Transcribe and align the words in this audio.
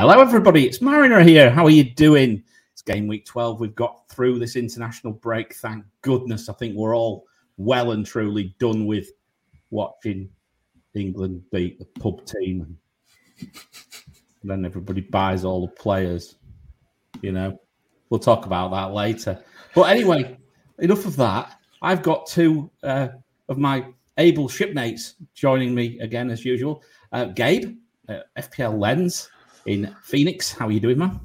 Hello, 0.00 0.18
everybody. 0.18 0.66
It's 0.66 0.80
Mariner 0.80 1.20
here. 1.20 1.50
How 1.50 1.66
are 1.66 1.70
you 1.70 1.84
doing? 1.84 2.42
It's 2.72 2.80
game 2.80 3.06
week 3.06 3.26
12. 3.26 3.60
We've 3.60 3.74
got 3.74 4.08
through 4.08 4.38
this 4.38 4.56
international 4.56 5.12
break. 5.12 5.54
Thank 5.56 5.84
goodness. 6.00 6.48
I 6.48 6.54
think 6.54 6.74
we're 6.74 6.96
all 6.96 7.26
well 7.58 7.90
and 7.90 8.06
truly 8.06 8.56
done 8.58 8.86
with 8.86 9.10
watching 9.68 10.30
England 10.94 11.42
beat 11.52 11.78
the 11.78 11.84
pub 12.00 12.24
team. 12.24 12.78
And 13.40 13.50
then 14.42 14.64
everybody 14.64 15.02
buys 15.02 15.44
all 15.44 15.66
the 15.66 15.72
players. 15.74 16.36
You 17.20 17.32
know, 17.32 17.60
we'll 18.08 18.20
talk 18.20 18.46
about 18.46 18.70
that 18.70 18.94
later. 18.94 19.38
But 19.74 19.90
anyway, 19.90 20.38
enough 20.78 21.04
of 21.04 21.14
that. 21.16 21.58
I've 21.82 22.02
got 22.02 22.26
two 22.26 22.70
uh, 22.82 23.08
of 23.50 23.58
my 23.58 23.84
able 24.16 24.48
shipmates 24.48 25.16
joining 25.34 25.74
me 25.74 25.98
again, 26.00 26.30
as 26.30 26.42
usual. 26.42 26.82
Uh, 27.12 27.26
Gabe, 27.26 27.76
uh, 28.08 28.20
FPL 28.38 28.80
Lens 28.80 29.28
in 29.70 29.94
Phoenix. 30.02 30.52
How 30.52 30.66
are 30.66 30.72
you 30.72 30.80
doing, 30.80 30.98
man? 30.98 31.20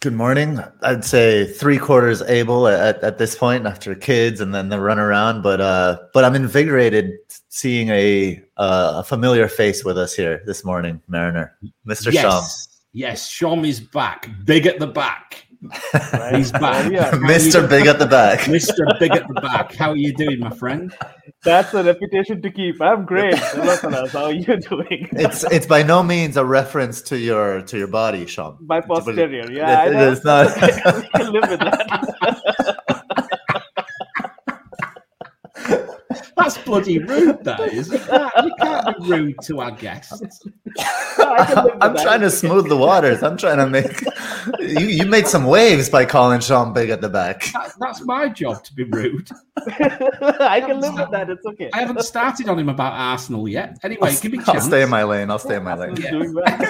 Good 0.00 0.14
morning. 0.14 0.60
I'd 0.82 1.04
say 1.04 1.44
three 1.44 1.76
quarters 1.76 2.22
able 2.22 2.66
at, 2.66 3.02
at 3.02 3.18
this 3.18 3.34
point 3.34 3.66
after 3.66 3.94
kids 3.94 4.40
and 4.40 4.54
then 4.54 4.70
the 4.70 4.80
run 4.80 4.98
around, 4.98 5.42
but 5.42 5.60
uh, 5.60 5.98
but 6.14 6.24
I'm 6.24 6.34
invigorated 6.34 7.12
seeing 7.48 7.90
a 7.90 8.42
uh, 8.56 8.94
a 8.96 9.04
familiar 9.04 9.46
face 9.46 9.84
with 9.84 9.98
us 9.98 10.14
here 10.14 10.42
this 10.46 10.64
morning, 10.64 11.02
Mariner, 11.06 11.54
Mr. 11.86 12.12
Yes. 12.12 12.68
Yes, 12.92 13.30
Shom 13.30 13.66
is 13.68 13.78
back, 13.78 14.28
big 14.44 14.66
at 14.66 14.78
the 14.80 14.86
back. 14.86 15.46
He's 15.62 16.52
back. 16.52 16.90
Yeah, 16.90 17.10
Mr. 17.20 17.68
Big 17.68 17.86
at 17.86 17.98
the 17.98 18.06
back. 18.06 18.40
Mr. 18.40 18.98
Big 18.98 19.10
at 19.12 19.28
the 19.28 19.34
back. 19.42 19.74
How 19.74 19.90
are 19.90 19.96
you 19.96 20.14
doing, 20.14 20.40
my 20.40 20.50
friend? 20.50 20.94
that's 21.42 21.72
a 21.74 21.82
reputation 21.84 22.40
to 22.42 22.50
keep. 22.50 22.80
I'm 22.80 23.04
great. 23.04 23.34
Hello. 23.38 24.06
How 24.06 24.24
are 24.24 24.32
you 24.32 24.56
doing? 24.58 25.08
It's 25.12 25.44
it's 25.44 25.66
by 25.66 25.82
no 25.82 26.02
means 26.02 26.36
a 26.38 26.44
reference 26.44 27.02
to 27.02 27.18
your 27.18 27.60
to 27.62 27.76
your 27.78 27.88
body, 27.88 28.24
Sham. 28.26 28.56
My 28.62 28.80
posterior. 28.80 29.50
Yeah, 29.50 29.84
It- 29.86 29.92
know. 29.92 30.12
it's 30.12 30.24
not. 30.24 30.46
we 30.96 31.08
can 31.18 31.32
live 31.32 31.50
with 31.50 31.60
that. 31.60 32.76
That's 36.36 36.56
bloody 36.58 36.98
rude, 36.98 37.44
that 37.44 37.60
is. 37.72 37.92
You 37.92 37.98
can't, 37.98 38.32
you 38.46 38.52
can't 38.58 39.02
be 39.02 39.08
rude 39.10 39.36
to 39.42 39.60
our 39.60 39.70
guests. 39.70 40.22
I 40.78 41.44
can 41.46 41.64
live 41.64 41.64
with 41.74 41.82
I'm 41.82 41.96
trying 41.96 42.20
to 42.20 42.30
smooth 42.30 42.68
the 42.68 42.76
waters. 42.76 43.22
I'm 43.22 43.36
trying 43.36 43.58
to 43.58 43.68
make 43.68 44.02
you. 44.60 44.86
You 44.86 45.06
made 45.06 45.26
some 45.26 45.44
waves 45.44 45.88
by 45.88 46.04
calling 46.04 46.40
Sean 46.40 46.72
big 46.72 46.90
at 46.90 47.00
the 47.00 47.08
back. 47.08 47.44
That, 47.52 47.72
that's 47.80 48.02
my 48.04 48.28
job 48.28 48.62
to 48.64 48.74
be 48.74 48.84
rude. 48.84 49.28
I 49.68 50.60
can 50.66 50.80
live 50.80 50.94
with 50.94 51.10
that. 51.10 51.28
It's 51.30 51.44
okay. 51.46 51.70
I 51.72 51.80
haven't 51.80 52.02
started 52.02 52.48
on 52.48 52.58
him 52.58 52.68
about 52.68 52.92
Arsenal 52.92 53.48
yet. 53.48 53.78
Anyway, 53.82 54.14
give 54.20 54.32
me 54.32 54.38
a 54.38 54.40
I'll 54.42 54.54
chance. 54.54 54.64
stay 54.66 54.82
in 54.82 54.88
my 54.90 55.04
lane. 55.04 55.30
I'll 55.30 55.38
stay 55.38 55.56
in 55.56 55.64
my 55.64 55.74
lane. 55.74 55.96
Yeah. 55.96 56.10
doing 56.10 56.34
well. 56.34 56.44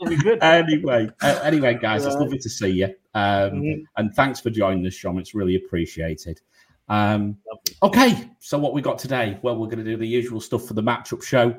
It'll 0.00 0.08
be 0.08 0.16
good. 0.16 0.42
anyway, 0.42 1.08
uh, 1.22 1.40
anyway, 1.42 1.74
guys, 1.80 2.06
it's 2.06 2.16
lovely 2.16 2.38
to 2.38 2.48
see 2.48 2.68
you. 2.70 2.86
Um, 3.14 3.50
Mhm. 3.60 3.82
And 3.96 4.14
thanks 4.14 4.40
for 4.40 4.50
joining 4.50 4.86
us, 4.86 4.94
Sean. 4.94 5.18
It's 5.18 5.34
really 5.34 5.56
appreciated. 5.56 6.40
Um, 6.88 7.36
okay, 7.82 8.30
so 8.40 8.58
what 8.58 8.72
we 8.72 8.82
got 8.82 8.98
today? 8.98 9.38
Well, 9.42 9.56
we're 9.56 9.66
going 9.68 9.78
to 9.78 9.84
do 9.84 9.96
the 9.96 10.06
usual 10.06 10.40
stuff 10.40 10.64
for 10.66 10.74
the 10.74 10.82
matchup 10.82 11.22
show. 11.22 11.54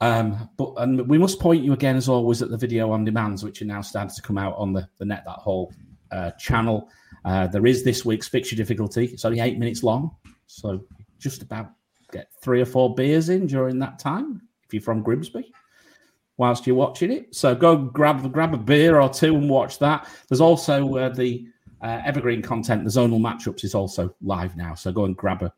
Um, 0.00 0.48
but 0.56 0.72
and 0.78 1.06
we 1.08 1.18
must 1.18 1.40
point 1.40 1.62
you 1.62 1.72
again, 1.72 1.96
as 1.96 2.08
always, 2.08 2.42
at 2.42 2.50
the 2.50 2.56
video 2.56 2.90
on 2.90 3.04
demands, 3.04 3.44
which 3.44 3.60
are 3.60 3.66
now 3.66 3.82
starting 3.82 4.14
to 4.14 4.22
come 4.22 4.38
out 4.38 4.56
on 4.56 4.72
the, 4.72 4.88
the 4.98 5.04
Net 5.04 5.24
That 5.26 5.38
Haul 5.38 5.72
uh, 6.10 6.30
channel. 6.32 6.88
Uh, 7.24 7.46
there 7.46 7.66
is 7.66 7.84
this 7.84 8.04
week's 8.04 8.28
fixture 8.28 8.56
difficulty. 8.56 9.06
It's 9.06 9.24
only 9.24 9.40
eight 9.40 9.58
minutes 9.58 9.82
long, 9.82 10.14
so 10.46 10.82
just 11.18 11.42
about 11.42 11.72
get 12.12 12.28
three 12.40 12.60
or 12.60 12.66
four 12.66 12.94
beers 12.94 13.28
in 13.28 13.46
during 13.46 13.78
that 13.78 13.98
time 13.98 14.42
if 14.64 14.74
you're 14.74 14.82
from 14.82 15.02
Grimsby 15.02 15.52
whilst 16.40 16.66
you're 16.66 16.74
watching 16.76 17.12
it. 17.12 17.34
So 17.34 17.54
go 17.54 17.76
grab 17.76 18.32
grab 18.32 18.54
a 18.54 18.56
beer 18.56 18.98
or 18.98 19.10
two 19.10 19.36
and 19.36 19.48
watch 19.48 19.78
that. 19.80 20.08
There's 20.28 20.40
also 20.40 20.96
uh, 20.96 21.10
the 21.10 21.46
uh, 21.82 22.00
evergreen 22.04 22.40
content. 22.40 22.82
The 22.84 22.90
zonal 22.90 23.20
matchups 23.20 23.62
is 23.62 23.74
also 23.74 24.14
live 24.22 24.56
now. 24.56 24.74
So 24.74 24.90
go 24.90 25.04
and 25.04 25.14
grab 25.14 25.42
a 25.42 25.52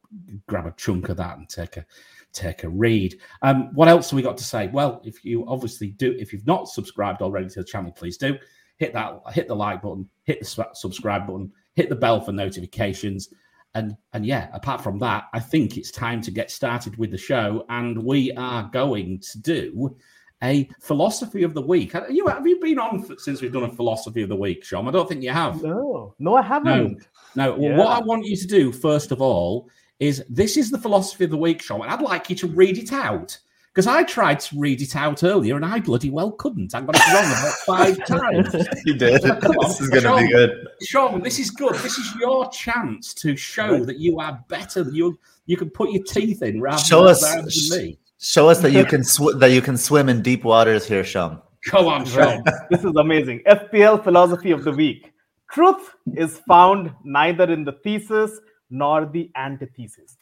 grab 0.49 0.67
a 0.67 0.75
chunk 0.77 1.09
of 1.09 1.17
that 1.19 1.39
and 1.39 1.49
take 1.49 1.77
a 1.77 1.87
take 2.33 2.65
a 2.65 2.69
read. 2.69 3.19
Um, 3.43 3.75
what 3.75 3.89
else 3.89 4.11
have 4.11 4.17
we 4.17 4.23
got 4.23 4.37
to 4.39 4.45
say? 4.45 4.69
Well, 4.69 5.01
if 5.05 5.25
you 5.25 5.47
obviously 5.47 5.89
do, 5.91 6.17
if 6.19 6.33
you've 6.33 6.47
not 6.47 6.69
subscribed 6.69 7.23
already 7.23 7.49
to 7.51 7.61
the 7.61 7.65
channel, 7.65 7.93
please 7.93 8.17
do 8.17 8.39
hit 8.83 8.93
that 8.93 9.21
hit 9.33 9.47
the 9.47 9.55
like 9.55 9.81
button, 9.81 10.09
hit 10.25 10.41
the 10.41 10.67
subscribe 10.75 11.27
button, 11.27 11.53
hit 11.75 11.89
the 11.89 11.95
bell 11.95 12.21
for 12.21 12.33
notifications. 12.33 13.29
And 13.75 13.97
and 14.13 14.27
yeah, 14.27 14.49
apart 14.53 14.83
from 14.83 14.99
that, 14.99 15.25
I 15.33 15.41
think 15.41 15.77
it's 15.77 15.91
time 15.91 16.21
to 16.23 16.31
get 16.31 16.51
started 16.51 16.97
with 16.99 17.11
the 17.11 17.19
show, 17.19 17.65
and 17.69 18.03
we 18.03 18.33
are 18.33 18.69
going 18.73 19.21
to 19.21 19.39
do 19.39 19.97
a 20.43 20.69
philosophy 20.81 21.45
of 21.45 21.55
the 21.55 21.63
week. 21.63 21.93
Have 21.93 22.11
you 22.11 22.27
have 22.27 22.47
you 22.47 22.61
been 22.61 22.79
on 22.79 23.19
since 23.19 23.41
we've 23.41 23.53
done 23.53 23.63
a 23.63 23.73
philosophy 23.73 24.23
of 24.23 24.29
the 24.29 24.37
week, 24.37 24.65
Shom? 24.65 24.89
I 24.89 24.91
don't 24.91 25.09
think 25.09 25.23
you 25.23 25.31
have. 25.31 25.63
No, 25.63 26.15
no, 26.19 26.35
I 26.35 26.43
haven't. 26.43 27.07
No. 27.37 27.53
Well, 27.53 27.71
Yeah. 27.71 27.77
what 27.79 27.89
I 27.89 28.01
want 28.01 28.27
you 28.27 28.37
to 28.37 28.47
do 28.47 28.73
first 28.73 29.13
of 29.13 29.23
all 29.23 29.71
is 30.03 30.25
this 30.29 30.57
is 30.57 30.71
the 30.71 30.79
philosophy 30.79 31.25
of 31.25 31.31
the 31.31 31.37
week, 31.37 31.63
Shom, 31.63 31.83
and 31.83 31.91
I'd 31.91 32.03
like 32.03 32.29
you 32.31 32.37
to 32.37 32.47
read 32.49 32.77
it 32.79 32.93
out 32.93 33.39
because 33.73 33.87
I 33.87 34.03
tried 34.03 34.41
to 34.41 34.59
read 34.59 34.83
it 34.83 34.95
out 34.97 35.23
earlier 35.23 35.57
and 35.57 35.65
I 35.65 35.81
bloody 35.81 36.11
well 36.11 36.33
couldn't. 36.33 36.75
I 36.75 36.81
got 36.83 36.95
it 36.97 37.13
wrong 37.15 37.25
about 37.25 37.53
five 37.67 38.07
times. 38.07 38.69
You 38.85 38.95
did. 38.95 39.23
Come 39.23 39.57
on, 39.59 39.69
This 39.69 39.81
is 39.81 39.89
going 39.89 40.03
to 40.05 40.17
be 40.27 40.33
good. 40.33 40.67
Sean, 40.83 41.23
this 41.23 41.39
is 41.39 41.51
good. 41.51 41.75
This 41.77 41.97
is 41.99 42.15
your 42.21 42.51
chance 42.51 43.15
to 43.15 43.37
show 43.37 43.73
Right. 43.75 43.87
that 43.87 43.99
you 43.99 44.19
are 44.19 44.45
better. 44.49 44.83
That 44.85 44.95
you 44.95 45.19
you 45.47 45.57
can 45.57 45.71
put 45.71 45.91
your 45.91 46.03
teeth 46.05 46.43
in 46.43 46.61
rather, 46.61 46.83
Show 46.83 47.03
than, 47.05 47.11
us- 47.13 47.23
rather 47.23 47.43
than 47.43 47.85
me. 47.85 47.99
Show 48.19 48.49
us 48.49 48.61
that 48.61 48.73
you 48.73 48.85
can 48.85 49.03
sw- 49.05 49.35
that 49.39 49.51
you 49.53 49.63
can 49.63 49.77
swim 49.77 50.09
in 50.09 50.21
deep 50.23 50.45
waters 50.45 50.87
here, 50.87 51.05
Sean. 51.05 51.41
Come 51.67 51.87
on, 51.87 52.05
Sean. 52.07 52.43
This 52.71 52.85
is 52.85 52.95
amazing. 52.97 53.43
FPL 53.47 54.03
philosophy 54.05 54.51
of 54.51 54.65
the 54.65 54.73
week. 54.73 55.13
Truth 55.53 55.95
is 56.17 56.41
found 56.49 56.93
neither 57.05 57.45
in 57.53 57.65
the 57.65 57.73
thesis 57.85 58.31
nor 58.73 59.05
the 59.07 59.31
antithesis, 59.37 60.17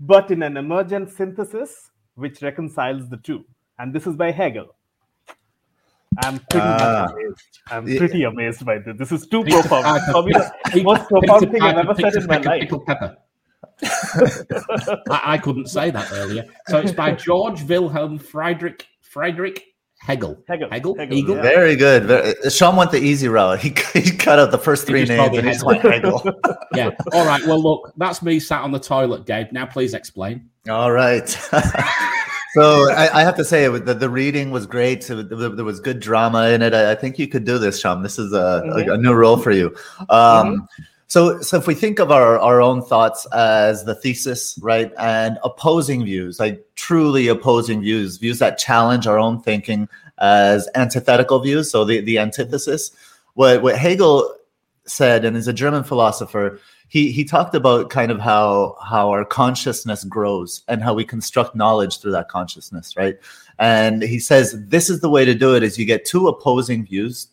but 0.00 0.30
in 0.30 0.42
an 0.42 0.56
emergent 0.56 1.10
synthesis 1.10 1.90
which 2.14 2.40
reconciles 2.40 3.08
the 3.08 3.16
two. 3.16 3.44
And 3.78 3.92
this 3.92 4.06
is 4.06 4.16
by 4.16 4.30
Hegel. 4.30 4.74
I'm 6.22 6.38
pretty 6.50 6.66
ah. 6.66 7.06
much 7.06 7.12
amazed. 7.12 7.58
I'm 7.70 7.88
Yeah. 7.88 7.98
pretty 7.98 8.22
amazed 8.24 8.64
by 8.64 8.78
this. 8.78 8.96
This 8.98 9.12
is 9.12 9.26
too 9.26 9.42
profound. 9.44 10.00
Probably 10.10 10.34
the 10.72 10.82
most 10.82 11.08
profound 11.08 11.50
thing 11.50 11.62
I've 11.62 11.78
ever 11.78 11.94
said 11.94 12.14
in 12.14 12.26
my 12.26 12.36
life. 12.38 12.70
Pepper. 12.86 13.16
I, 15.10 15.20
I 15.34 15.38
couldn't 15.38 15.66
say 15.66 15.90
that 15.90 16.12
earlier. 16.12 16.44
So 16.68 16.78
it's 16.78 16.92
by 16.92 17.12
George 17.26 17.62
Wilhelm 17.64 18.18
Friedrich 18.18 18.86
Friedrich 19.00 19.71
Hegel. 20.02 20.36
Hegel. 20.48 20.68
Hegel. 20.68 20.96
Hegel, 20.96 21.16
Hegel. 21.16 21.36
yeah. 21.36 21.42
Very 21.42 21.76
good. 21.76 22.04
Very, 22.04 22.34
uh, 22.44 22.50
Sean 22.50 22.74
went 22.74 22.90
the 22.90 22.98
easy 22.98 23.28
route. 23.28 23.60
He, 23.62 23.68
he 23.92 24.10
cut 24.10 24.40
out 24.40 24.50
the 24.50 24.58
first 24.58 24.86
three 24.86 25.04
just 25.04 25.12
names 25.12 25.36
and 25.38 25.46
he 25.46 25.52
just 25.52 25.64
Hegel. 25.64 26.20
went 26.20 26.32
Hegel. 26.34 26.40
Yeah. 26.74 26.90
All 27.12 27.24
right. 27.24 27.44
Well, 27.46 27.62
look, 27.62 27.92
that's 27.96 28.22
me 28.22 28.40
sat 28.40 28.62
on 28.62 28.72
the 28.72 28.80
toilet, 28.80 29.26
Gabe. 29.26 29.52
Now, 29.52 29.66
please 29.66 29.94
explain. 29.94 30.48
All 30.68 30.90
right. 30.90 31.28
so 31.28 32.90
I, 32.90 33.20
I 33.20 33.22
have 33.22 33.36
to 33.36 33.44
say, 33.44 33.68
the, 33.68 33.94
the 33.94 34.08
reading 34.08 34.50
was 34.50 34.66
great. 34.66 35.04
So 35.04 35.22
there 35.22 35.50
there 35.50 35.64
was 35.64 35.78
good 35.80 36.00
drama 36.00 36.48
in 36.48 36.62
it. 36.62 36.74
I, 36.74 36.92
I 36.92 36.94
think 36.94 37.18
you 37.18 37.28
could 37.28 37.44
do 37.44 37.58
this, 37.58 37.78
Sham. 37.78 38.02
This 38.02 38.18
is 38.18 38.32
a, 38.32 38.36
a, 38.36 38.62
mm-hmm. 38.62 38.90
a 38.90 38.96
new 38.96 39.12
role 39.12 39.36
for 39.36 39.52
you. 39.52 39.68
Um, 40.08 40.08
mm-hmm. 40.08 40.82
So, 41.12 41.42
so 41.42 41.58
if 41.58 41.66
we 41.66 41.74
think 41.74 41.98
of 41.98 42.10
our, 42.10 42.38
our 42.38 42.62
own 42.62 42.80
thoughts 42.80 43.26
as 43.34 43.84
the 43.84 43.94
thesis, 43.94 44.58
right, 44.62 44.90
and 44.98 45.38
opposing 45.44 46.06
views, 46.06 46.40
like 46.40 46.64
truly 46.74 47.28
opposing 47.28 47.82
views, 47.82 48.16
views 48.16 48.38
that 48.38 48.56
challenge 48.56 49.06
our 49.06 49.18
own 49.18 49.38
thinking 49.38 49.90
as 50.16 50.70
antithetical 50.74 51.38
views, 51.40 51.70
so 51.70 51.84
the, 51.84 52.00
the 52.00 52.18
antithesis, 52.18 52.92
what, 53.34 53.60
what 53.60 53.76
Hegel 53.76 54.34
said, 54.86 55.26
and 55.26 55.36
he's 55.36 55.48
a 55.48 55.52
German 55.52 55.84
philosopher, 55.84 56.58
he, 56.88 57.12
he 57.12 57.26
talked 57.26 57.54
about 57.54 57.90
kind 57.90 58.10
of 58.10 58.18
how, 58.18 58.78
how 58.82 59.10
our 59.10 59.26
consciousness 59.26 60.04
grows 60.04 60.62
and 60.66 60.82
how 60.82 60.94
we 60.94 61.04
construct 61.04 61.54
knowledge 61.54 62.00
through 62.00 62.12
that 62.12 62.30
consciousness, 62.30 62.96
right? 62.96 63.18
And 63.58 64.00
he 64.00 64.18
says 64.18 64.54
this 64.58 64.88
is 64.88 65.00
the 65.00 65.10
way 65.10 65.26
to 65.26 65.34
do 65.34 65.54
it 65.54 65.62
is 65.62 65.78
you 65.78 65.84
get 65.84 66.06
two 66.06 66.26
opposing 66.26 66.86
views 66.86 67.28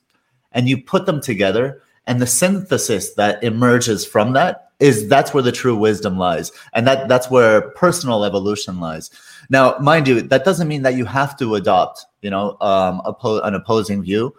and 0.52 0.68
you 0.68 0.84
put 0.84 1.06
them 1.06 1.22
together 1.22 1.82
and 2.10 2.20
the 2.20 2.28
synthesis 2.28 3.14
that 3.14 3.42
emerges 3.44 4.04
from 4.04 4.34
that 4.34 4.72
is 4.80 5.08
that's 5.08 5.32
where 5.32 5.44
the 5.44 5.52
true 5.52 5.76
wisdom 5.76 6.18
lies. 6.18 6.52
And 6.74 6.88
that 6.88 7.08
that's 7.08 7.30
where 7.30 7.70
personal 7.72 8.26
evolution 8.26 8.80
lies. 8.80 9.12
Now 9.50 9.78
mind 9.80 10.08
you 10.08 10.22
that 10.22 10.44
doesn't 10.44 10.68
mean 10.68 10.82
that 10.82 10.96
you 10.96 11.06
have 11.06 11.38
to 11.38 11.54
adopt 11.54 12.08
you 12.24 12.32
know 12.32 12.58
um, 12.62 13.02
oppo- 13.06 13.46
an 13.46 13.54
opposing 13.54 14.02
view 14.02 14.36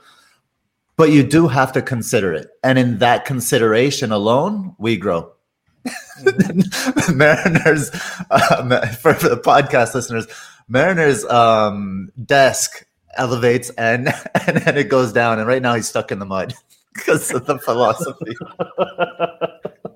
but 0.96 1.10
you 1.10 1.22
do 1.22 1.48
have 1.48 1.72
to 1.72 1.80
consider 1.80 2.34
it. 2.34 2.48
And 2.64 2.76
in 2.78 2.98
that 2.98 3.24
consideration 3.24 4.10
alone 4.10 4.74
we 4.78 4.96
grow. 4.96 5.32
Mariners 7.14 7.90
um, 8.30 8.70
for, 9.00 9.14
for 9.14 9.28
the 9.30 9.40
podcast 9.42 9.94
listeners 9.94 10.26
mariners 10.68 11.24
um, 11.26 12.10
desk 12.22 12.84
elevates 13.16 13.70
and 13.70 14.08
and 14.46 14.56
then 14.56 14.76
it 14.76 14.88
goes 14.88 15.12
down. 15.12 15.38
And 15.38 15.46
right 15.46 15.62
now 15.62 15.74
he's 15.74 15.88
stuck 15.88 16.10
in 16.10 16.18
the 16.18 16.26
mud 16.26 16.52
because 16.94 17.32
of 17.32 17.46
the 17.46 17.58
philosophy 17.58 18.34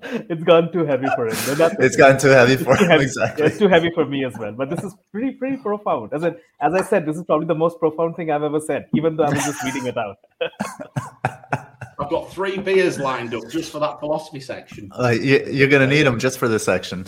it's 0.29 0.43
gone 0.43 0.71
too 0.71 0.85
heavy 0.85 1.07
for 1.15 1.27
him. 1.27 1.35
It's 1.79 1.95
gone 1.95 2.17
too 2.17 2.29
heavy 2.29 2.57
for 2.57 2.75
him. 2.75 2.91
Exactly. 3.01 3.43
Yeah, 3.43 3.49
it's 3.49 3.59
too 3.59 3.67
heavy 3.67 3.91
for 3.91 4.05
me 4.05 4.25
as 4.25 4.37
well. 4.37 4.51
But 4.51 4.69
this 4.69 4.83
is 4.83 4.93
pretty, 5.11 5.31
pretty 5.31 5.57
profound. 5.57 6.13
As 6.13 6.23
I, 6.23 6.35
as 6.61 6.73
I 6.73 6.81
said, 6.83 7.05
this 7.05 7.17
is 7.17 7.23
probably 7.23 7.47
the 7.47 7.55
most 7.55 7.79
profound 7.79 8.15
thing 8.15 8.31
I've 8.31 8.43
ever 8.43 8.59
said, 8.59 8.87
even 8.95 9.15
though 9.15 9.23
I 9.23 9.31
was 9.31 9.43
just 9.43 9.63
reading 9.63 9.85
it 9.87 9.97
out. 9.97 10.17
I've 11.97 12.09
got 12.09 12.31
three 12.31 12.57
beers 12.57 12.99
lined 12.99 13.33
up 13.33 13.49
just 13.49 13.71
for 13.71 13.79
that 13.79 13.99
philosophy 13.99 14.39
section. 14.39 14.91
Uh, 14.97 15.09
you, 15.09 15.65
are 15.65 15.69
going 15.69 15.87
to 15.87 15.87
need 15.87 16.03
them 16.03 16.19
just 16.19 16.37
for 16.37 16.47
this 16.47 16.63
section. 16.63 17.05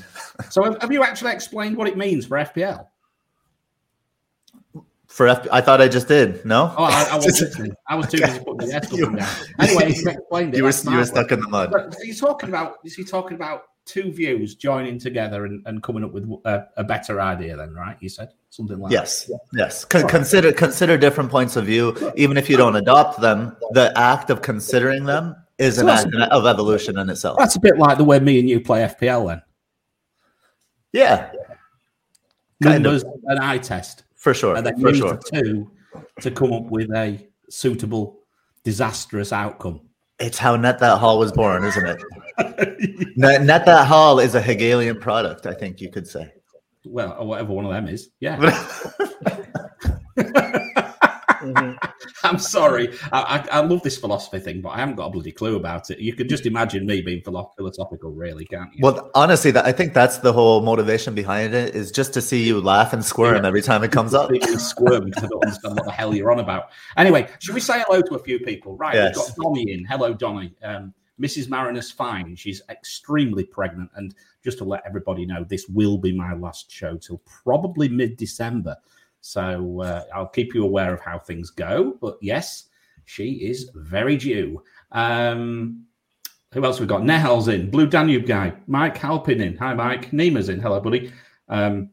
so, 0.49 0.63
have, 0.63 0.81
have 0.81 0.91
you 0.91 1.03
actually 1.03 1.33
explained 1.33 1.77
what 1.77 1.87
it 1.87 1.97
means 1.97 2.25
for 2.25 2.37
FPL? 2.37 2.87
For 5.17 5.27
F- 5.27 5.47
I 5.51 5.61
thought 5.61 5.81
I 5.81 5.87
just 5.87 6.07
did. 6.07 6.45
No. 6.45 6.71
Oh, 6.77 6.83
I, 6.83 7.07
I 7.13 7.15
was 7.15 7.25
listening. 7.25 7.75
I 7.87 7.95
was 7.95 8.05
too 8.05 8.19
busy 8.19 8.37
putting 8.37 8.69
the 8.69 8.75
S 8.75 8.87
down. 8.87 9.19
Anyway, 9.59 9.91
you 9.91 10.09
explained 10.11 10.53
it. 10.53 10.57
You 10.57 10.63
were, 10.63 10.91
you 10.91 10.97
were 10.97 11.05
stuck 11.05 11.31
in 11.31 11.39
the 11.39 11.49
mud. 11.49 11.71
But 11.71 11.95
he's 12.03 12.19
talking 12.19 12.49
about. 12.49 12.75
Is 12.85 12.93
he 12.93 13.03
talking 13.03 13.33
about 13.33 13.63
two 13.85 14.11
views 14.11 14.53
joining 14.53 14.99
together 14.99 15.45
and, 15.45 15.65
and 15.65 15.81
coming 15.81 16.03
up 16.03 16.11
with 16.13 16.25
a, 16.45 16.67
a, 16.77 16.83
better 16.83 17.19
idea? 17.19 17.57
Then, 17.57 17.73
right? 17.73 17.97
You 17.99 18.09
said 18.09 18.29
something 18.51 18.77
like. 18.77 18.91
Yes. 18.91 19.25
That. 19.25 19.39
Yes. 19.53 19.85
Con- 19.85 20.07
consider 20.07 20.53
consider 20.53 20.99
different 20.99 21.31
points 21.31 21.55
of 21.55 21.65
view, 21.65 21.97
even 22.15 22.37
if 22.37 22.47
you 22.47 22.55
don't 22.55 22.75
adopt 22.75 23.19
them. 23.19 23.57
The 23.71 23.91
act 23.97 24.29
of 24.29 24.43
considering 24.43 25.05
them 25.05 25.35
is 25.57 25.79
an 25.79 25.89
act 25.89 26.13
of 26.13 26.45
evolution 26.45 26.99
in 26.99 27.09
itself. 27.09 27.39
That's 27.39 27.55
a 27.55 27.59
bit 27.59 27.79
like 27.79 27.97
the 27.97 28.03
way 28.03 28.19
me 28.19 28.39
and 28.39 28.47
you 28.47 28.59
play 28.59 28.81
FPL. 28.81 29.29
Then. 29.29 29.41
Yeah. 30.93 31.31
Numbers 32.59 33.01
kind 33.01 33.15
of. 33.15 33.21
an 33.25 33.39
eye 33.39 33.57
test. 33.57 34.03
For 34.17 34.33
sure. 34.33 34.55
And 34.55 34.65
then 34.65 34.79
for 34.79 34.89
use 34.89 34.97
sure. 34.97 35.19
the 35.31 35.41
two 35.41 35.71
to 36.21 36.31
come 36.31 36.51
up 36.51 36.65
with 36.65 36.91
a 36.91 37.25
suitable, 37.49 38.19
disastrous 38.63 39.31
outcome. 39.31 39.81
It's 40.19 40.37
how 40.37 40.55
Net 40.55 40.79
That 40.79 40.97
Haul 40.97 41.19
was 41.19 41.31
born, 41.31 41.63
isn't 41.63 41.85
it? 41.85 42.03
Net, 43.17 43.43
Net 43.43 43.65
That 43.65 43.87
Haul 43.87 44.19
is 44.19 44.35
a 44.35 44.41
Hegelian 44.41 44.99
product, 44.99 45.45
I 45.45 45.53
think 45.53 45.79
you 45.79 45.89
could 45.89 46.07
say. 46.07 46.33
Well, 46.85 47.25
whatever 47.25 47.53
one 47.53 47.65
of 47.65 47.71
them 47.71 47.87
is. 47.87 48.09
Yeah. 48.19 48.37
I'm 52.27 52.39
sorry. 52.39 52.89
I, 53.11 53.45
I, 53.51 53.57
I, 53.57 53.59
love 53.61 53.81
this 53.83 53.97
philosophy 53.97 54.39
thing, 54.39 54.61
but 54.61 54.69
I 54.69 54.77
haven't 54.77 54.95
got 54.95 55.07
a 55.07 55.09
bloody 55.09 55.31
clue 55.31 55.55
about 55.55 55.89
it. 55.89 55.99
You 55.99 56.13
can 56.13 56.27
just 56.27 56.45
imagine 56.45 56.85
me 56.85 57.01
being 57.01 57.21
philosophical, 57.21 58.11
really, 58.11 58.45
can't 58.45 58.73
you? 58.73 58.79
Well, 58.81 59.09
honestly, 59.15 59.51
that, 59.51 59.65
I 59.65 59.71
think 59.71 59.93
that's 59.93 60.19
the 60.19 60.33
whole 60.33 60.61
motivation 60.61 61.15
behind 61.15 61.53
it 61.53 61.75
is 61.75 61.91
just 61.91 62.13
to 62.13 62.21
see 62.21 62.45
you 62.45 62.61
laugh 62.61 62.93
and 62.93 63.03
squirm 63.03 63.43
yeah. 63.43 63.47
every 63.47 63.61
time 63.61 63.83
it 63.83 63.91
comes 63.91 64.13
up. 64.13 64.31
squirm 64.57 65.05
because 65.05 65.23
I 65.23 65.27
don't 65.27 65.43
understand 65.43 65.75
what 65.75 65.85
the 65.85 65.91
hell 65.91 66.13
you're 66.13 66.31
on 66.31 66.39
about. 66.39 66.69
Anyway, 66.97 67.29
should 67.39 67.55
we 67.55 67.61
say 67.61 67.81
hello 67.87 68.01
to 68.01 68.15
a 68.15 68.19
few 68.19 68.39
people? 68.39 68.75
Right, 68.77 68.95
yes. 68.95 69.15
we've 69.15 69.35
got 69.35 69.43
Donny 69.43 69.71
in. 69.71 69.85
Hello, 69.85 70.13
Donny. 70.13 70.53
Um, 70.63 70.93
Mrs. 71.19 71.49
Mariner's 71.49 71.91
fine. 71.91 72.35
She's 72.35 72.61
extremely 72.69 73.43
pregnant. 73.43 73.89
And 73.95 74.13
just 74.43 74.57
to 74.59 74.63
let 74.63 74.83
everybody 74.85 75.25
know, 75.25 75.43
this 75.43 75.67
will 75.67 75.97
be 75.97 76.15
my 76.15 76.33
last 76.33 76.71
show 76.71 76.97
till 76.97 77.21
probably 77.43 77.89
mid 77.89 78.17
December. 78.17 78.75
So 79.27 79.81
uh, 79.81 80.05
I'll 80.15 80.29
keep 80.29 80.55
you 80.55 80.63
aware 80.63 80.93
of 80.93 81.01
how 81.01 81.19
things 81.19 81.49
go. 81.49 81.97
But 81.99 82.17
yes, 82.21 82.69
she 83.03 83.31
is 83.33 83.69
very 83.75 84.15
due. 84.15 84.63
Um, 84.93 85.83
who 86.53 86.63
else 86.63 86.79
we 86.79 86.85
got? 86.85 87.01
Nehal's 87.01 87.49
in, 87.49 87.69
Blue 87.69 87.87
Danube 87.87 88.25
guy, 88.25 88.53
Mike 88.67 88.97
Halpin 88.97 89.41
in. 89.41 89.57
Hi, 89.57 89.73
Mike. 89.73 90.13
Nima's 90.13 90.47
in. 90.47 90.61
Hello, 90.61 90.79
buddy. 90.79 91.11
Um, 91.49 91.89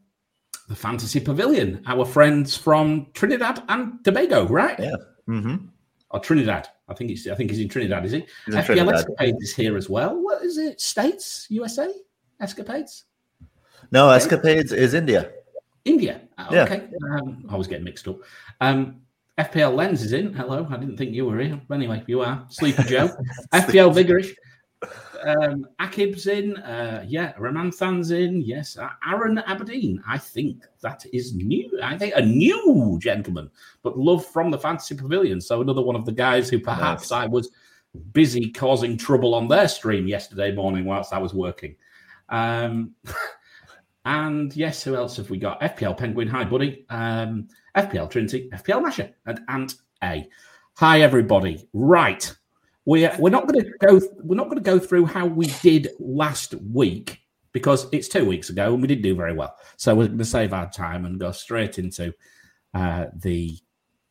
the 0.69 0.77
Fantasy 0.77 1.19
Pavilion, 1.19 1.83
our 1.87 2.05
friends 2.05 2.55
from 2.55 3.07
Trinidad 3.13 3.61
and 3.67 4.01
Tobago, 4.05 4.47
right? 4.47 4.79
Yeah. 4.79 4.95
Mm-hmm. 5.27 5.65
Or 6.11 6.19
Trinidad. 6.21 6.69
I 6.87 6.93
think 6.93 7.09
he's. 7.09 7.27
I 7.27 7.35
think 7.35 7.49
he's 7.49 7.59
in 7.59 7.67
Trinidad. 7.67 8.05
Is 8.05 8.13
he? 8.13 8.25
FPL 8.47 8.93
Escapades 8.93 9.43
is 9.43 9.53
here 9.53 9.75
as 9.75 9.89
well. 9.89 10.15
What 10.23 10.41
is 10.41 10.57
it? 10.57 10.79
States, 10.79 11.47
USA, 11.49 11.93
Escapades. 12.39 13.03
No, 13.91 14.09
Escapades 14.09 14.71
is 14.71 14.93
India. 14.93 15.31
India. 15.85 16.21
Oh, 16.37 16.47
yeah. 16.51 16.63
Okay. 16.63 16.89
Um, 17.11 17.45
I 17.49 17.55
was 17.55 17.67
getting 17.67 17.85
mixed 17.85 18.07
up. 18.07 18.17
Um, 18.59 19.01
FPL 19.37 19.75
Lens 19.75 20.01
is 20.01 20.13
in. 20.13 20.33
Hello. 20.33 20.67
I 20.69 20.77
didn't 20.77 20.97
think 20.97 21.13
you 21.13 21.25
were 21.25 21.39
here. 21.39 21.61
Anyway, 21.71 22.03
you 22.07 22.21
are. 22.21 22.45
Sleepy 22.49 22.83
Joe. 22.83 23.09
FPL 23.53 23.93
Vigorish. 23.93 24.33
Um, 25.23 25.67
Akib's 25.79 26.27
in. 26.27 26.57
Uh, 26.57 27.03
yeah. 27.07 27.33
Ramanthan's 27.33 28.11
in. 28.11 28.41
Yes. 28.41 28.77
Uh, 28.77 28.89
Aaron 29.07 29.39
Aberdeen. 29.39 30.01
I 30.07 30.17
think 30.17 30.63
that 30.81 31.05
is 31.13 31.35
new. 31.35 31.79
I 31.83 31.97
think 31.97 32.13
a 32.15 32.21
new 32.25 32.97
gentleman, 33.01 33.51
but 33.83 33.97
love 33.97 34.25
from 34.25 34.51
the 34.51 34.57
Fantasy 34.57 34.95
Pavilion. 34.95 35.39
So 35.41 35.61
another 35.61 35.81
one 35.81 35.95
of 35.95 36.05
the 36.05 36.11
guys 36.11 36.49
who 36.49 36.59
perhaps 36.59 37.11
nice. 37.11 37.23
I 37.23 37.27
was 37.27 37.51
busy 38.11 38.51
causing 38.51 38.97
trouble 38.97 39.35
on 39.35 39.47
their 39.47 39.67
stream 39.67 40.07
yesterday 40.07 40.53
morning 40.53 40.85
whilst 40.85 41.13
I 41.13 41.17
was 41.17 41.33
working. 41.33 41.75
Um, 42.29 42.95
And 44.05 44.55
yes, 44.55 44.83
who 44.83 44.95
else 44.95 45.17
have 45.17 45.31
we 45.31 45.37
got? 45.37 45.59
FPL 45.61 45.97
Penguin, 45.97 46.27
hi 46.27 46.43
buddy. 46.43 46.85
Um, 46.89 47.47
FPL 47.75 48.09
Trinity, 48.09 48.49
FPL 48.53 48.83
Masher, 48.83 49.09
and 49.25 49.41
Ant 49.49 49.75
A. 50.03 50.27
Hi 50.77 51.01
everybody. 51.01 51.67
Right, 51.73 52.31
we're 52.85 53.15
we're 53.17 53.31
not 53.31 53.47
going 53.47 53.65
to 53.65 53.71
go 53.79 53.99
we're 54.23 54.35
not 54.35 54.45
going 54.45 54.57
to 54.57 54.63
go 54.63 54.77
through 54.77 55.07
how 55.07 55.25
we 55.25 55.47
did 55.63 55.89
last 55.99 56.53
week 56.53 57.19
because 57.51 57.87
it's 57.91 58.07
two 58.07 58.25
weeks 58.25 58.49
ago 58.49 58.73
and 58.73 58.81
we 58.81 58.87
didn't 58.87 59.01
do 59.01 59.15
very 59.15 59.33
well. 59.33 59.55
So 59.77 59.95
we're 59.95 60.07
going 60.07 60.19
to 60.19 60.25
save 60.25 60.53
our 60.53 60.69
time 60.69 61.05
and 61.05 61.19
go 61.19 61.31
straight 61.31 61.79
into 61.79 62.13
uh, 62.73 63.05
the 63.15 63.57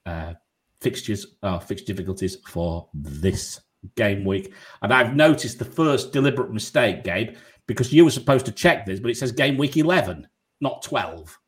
uh, 0.07 0.33
fixtures, 0.81 1.27
uh, 1.43 1.59
fixture 1.59 1.93
difficulties 1.93 2.39
for 2.49 2.89
this 2.95 3.61
game 3.97 4.25
week. 4.25 4.55
And 4.81 4.93
I've 4.93 5.15
noticed 5.15 5.59
the 5.59 5.67
first 5.67 6.11
deliberate 6.13 6.53
mistake, 6.53 7.05
Gabe 7.05 7.37
because 7.67 7.93
you 7.93 8.05
were 8.05 8.11
supposed 8.11 8.47
to 8.47 8.53
check 8.53 8.87
this, 8.87 9.01
but 9.01 9.11
it 9.11 9.17
says 9.17 9.33
game 9.33 9.57
week 9.57 9.77
11, 9.77 10.27
not 10.61 10.83
12. 10.83 11.39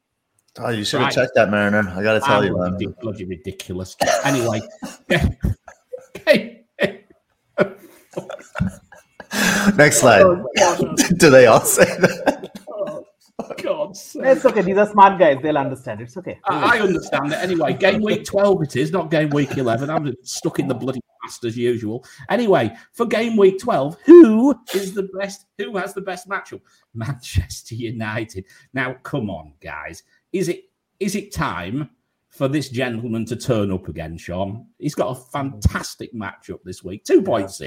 Oh, 0.59 0.71
you 0.71 0.85
should 0.85 1.01
have 1.03 1.13
checked 1.13 1.33
that, 1.35 1.51
Mariner. 1.51 1.87
I 1.95 2.03
got 2.03 2.15
to 2.15 2.21
tell 2.21 2.45
you, 2.45 2.57
man. 2.59 2.79
Bloody 3.01 3.27
ridiculous. 3.27 3.95
anyway. 4.25 4.61
Next 9.77 9.99
oh, 9.99 10.01
slide. 10.01 10.23
Oh, 10.23 10.95
Do 11.19 11.31
they 11.31 11.47
all 11.47 11.61
say 11.61 11.85
that? 11.85 12.36
God's. 13.97 14.17
It's 14.39 14.45
okay. 14.45 14.63
These 14.63 14.77
are 14.79 14.87
smart 14.87 15.19
guys. 15.19 15.39
They'll 15.43 15.59
understand. 15.59 16.01
It's 16.01 16.17
okay. 16.17 16.39
I, 16.45 16.79
I 16.79 16.81
understand 16.81 17.33
it. 17.33 17.37
Anyway, 17.37 17.75
game 17.75 18.03
week 18.03 18.25
12 18.25 18.63
it 18.63 18.77
is, 18.77 18.93
not 18.93 19.11
game 19.11 19.31
week 19.31 19.57
11. 19.57 19.91
I'm 19.91 20.15
stuck 20.23 20.59
in 20.59 20.69
the 20.69 20.75
bloody 20.75 21.01
past 21.23 21.45
as 21.45 21.57
usual. 21.57 22.05
Anyway, 22.29 22.75
for 22.93 23.07
game 23.07 23.37
week 23.37 23.59
12, 23.59 23.97
who 24.05 24.55
is 24.75 24.95
the 24.95 25.09
best? 25.19 25.47
Who 25.59 25.77
has 25.77 25.95
the 25.95 26.01
best 26.01 26.29
matchup? 26.29 26.61
Manchester 26.95 27.75
United. 27.75 28.45
Now, 28.73 28.95
come 29.03 29.31
on, 29.31 29.55
guys. 29.61 30.03
Is 30.33 30.49
it 30.49 30.65
is 31.01 31.15
it 31.15 31.33
time 31.33 31.91
for 32.29 32.49
this 32.49 32.69
gentleman 32.69 33.25
to 33.27 33.37
turn 33.37 33.73
up 33.73 33.89
again, 33.89 34.17
Sean? 34.19 34.67
He's 34.79 34.95
got 34.95 35.17
a 35.17 35.21
fantastic 35.31 36.13
matchup 36.15 36.61
this 36.65 36.83
week. 36.83 37.05
2.6. 37.05 37.61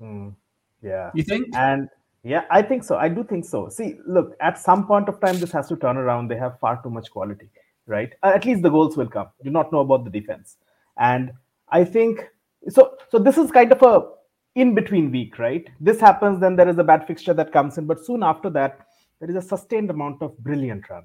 Yeah. 0.00 0.06
Mm, 0.06 0.34
yeah. 0.82 1.10
You 1.14 1.22
think? 1.24 1.48
And 1.54 1.88
yeah, 2.28 2.44
I 2.50 2.60
think 2.60 2.84
so. 2.84 2.96
I 2.96 3.08
do 3.08 3.24
think 3.24 3.46
so. 3.46 3.70
See, 3.70 3.98
look, 4.06 4.36
at 4.40 4.58
some 4.58 4.86
point 4.86 5.08
of 5.08 5.18
time, 5.18 5.38
this 5.38 5.50
has 5.52 5.66
to 5.68 5.76
turn 5.76 5.96
around. 5.96 6.28
They 6.28 6.36
have 6.36 6.60
far 6.60 6.80
too 6.82 6.90
much 6.90 7.10
quality, 7.10 7.48
right? 7.86 8.12
Uh, 8.22 8.32
at 8.34 8.44
least 8.44 8.62
the 8.62 8.68
goals 8.68 8.98
will 8.98 9.08
come. 9.08 9.28
Do 9.42 9.50
not 9.50 9.72
know 9.72 9.80
about 9.80 10.04
the 10.04 10.10
defense. 10.10 10.58
And 10.98 11.32
I 11.70 11.84
think 11.84 12.28
so. 12.68 12.96
So 13.10 13.18
this 13.18 13.38
is 13.38 13.50
kind 13.50 13.72
of 13.72 13.82
a 13.82 14.08
in 14.54 14.74
between 14.74 15.10
week, 15.10 15.38
right? 15.38 15.66
This 15.80 16.00
happens, 16.00 16.40
then 16.40 16.56
there 16.56 16.68
is 16.68 16.78
a 16.78 16.84
bad 16.84 17.06
fixture 17.06 17.32
that 17.32 17.52
comes 17.52 17.78
in, 17.78 17.86
but 17.86 18.04
soon 18.04 18.22
after 18.22 18.50
that, 18.50 18.80
there 19.20 19.30
is 19.30 19.36
a 19.36 19.42
sustained 19.42 19.88
amount 19.88 20.20
of 20.20 20.36
brilliant 20.38 20.90
run 20.90 21.04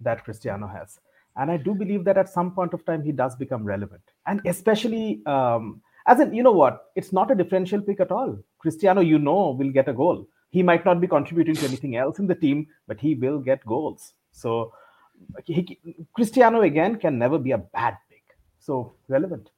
that 0.00 0.22
Cristiano 0.24 0.68
has. 0.68 1.00
And 1.36 1.50
I 1.50 1.56
do 1.56 1.74
believe 1.74 2.04
that 2.04 2.18
at 2.18 2.28
some 2.28 2.52
point 2.52 2.74
of 2.74 2.84
time, 2.84 3.02
he 3.02 3.12
does 3.12 3.34
become 3.36 3.64
relevant. 3.64 4.02
And 4.26 4.40
especially, 4.44 5.22
um, 5.26 5.80
as 6.06 6.20
in, 6.20 6.34
you 6.34 6.42
know 6.42 6.52
what? 6.52 6.90
It's 6.94 7.12
not 7.12 7.30
a 7.30 7.34
differential 7.34 7.80
pick 7.80 8.00
at 8.00 8.12
all. 8.12 8.38
Cristiano, 8.58 9.00
you 9.00 9.18
know, 9.18 9.56
will 9.58 9.70
get 9.70 9.88
a 9.88 9.92
goal 9.92 10.26
he 10.50 10.62
might 10.62 10.84
not 10.84 11.00
be 11.00 11.06
contributing 11.06 11.54
to 11.54 11.64
anything 11.64 11.96
else 11.96 12.18
in 12.18 12.26
the 12.26 12.34
team, 12.34 12.66
but 12.86 13.00
he 13.00 13.14
will 13.14 13.38
get 13.38 13.64
goals. 13.64 14.14
So 14.32 14.74
he, 15.44 15.78
Cristiano 16.12 16.62
again 16.62 16.96
can 16.96 17.18
never 17.18 17.38
be 17.38 17.52
a 17.52 17.58
bad 17.58 17.96
pick. 18.10 18.24
So 18.58 18.94
relevant. 19.08 19.50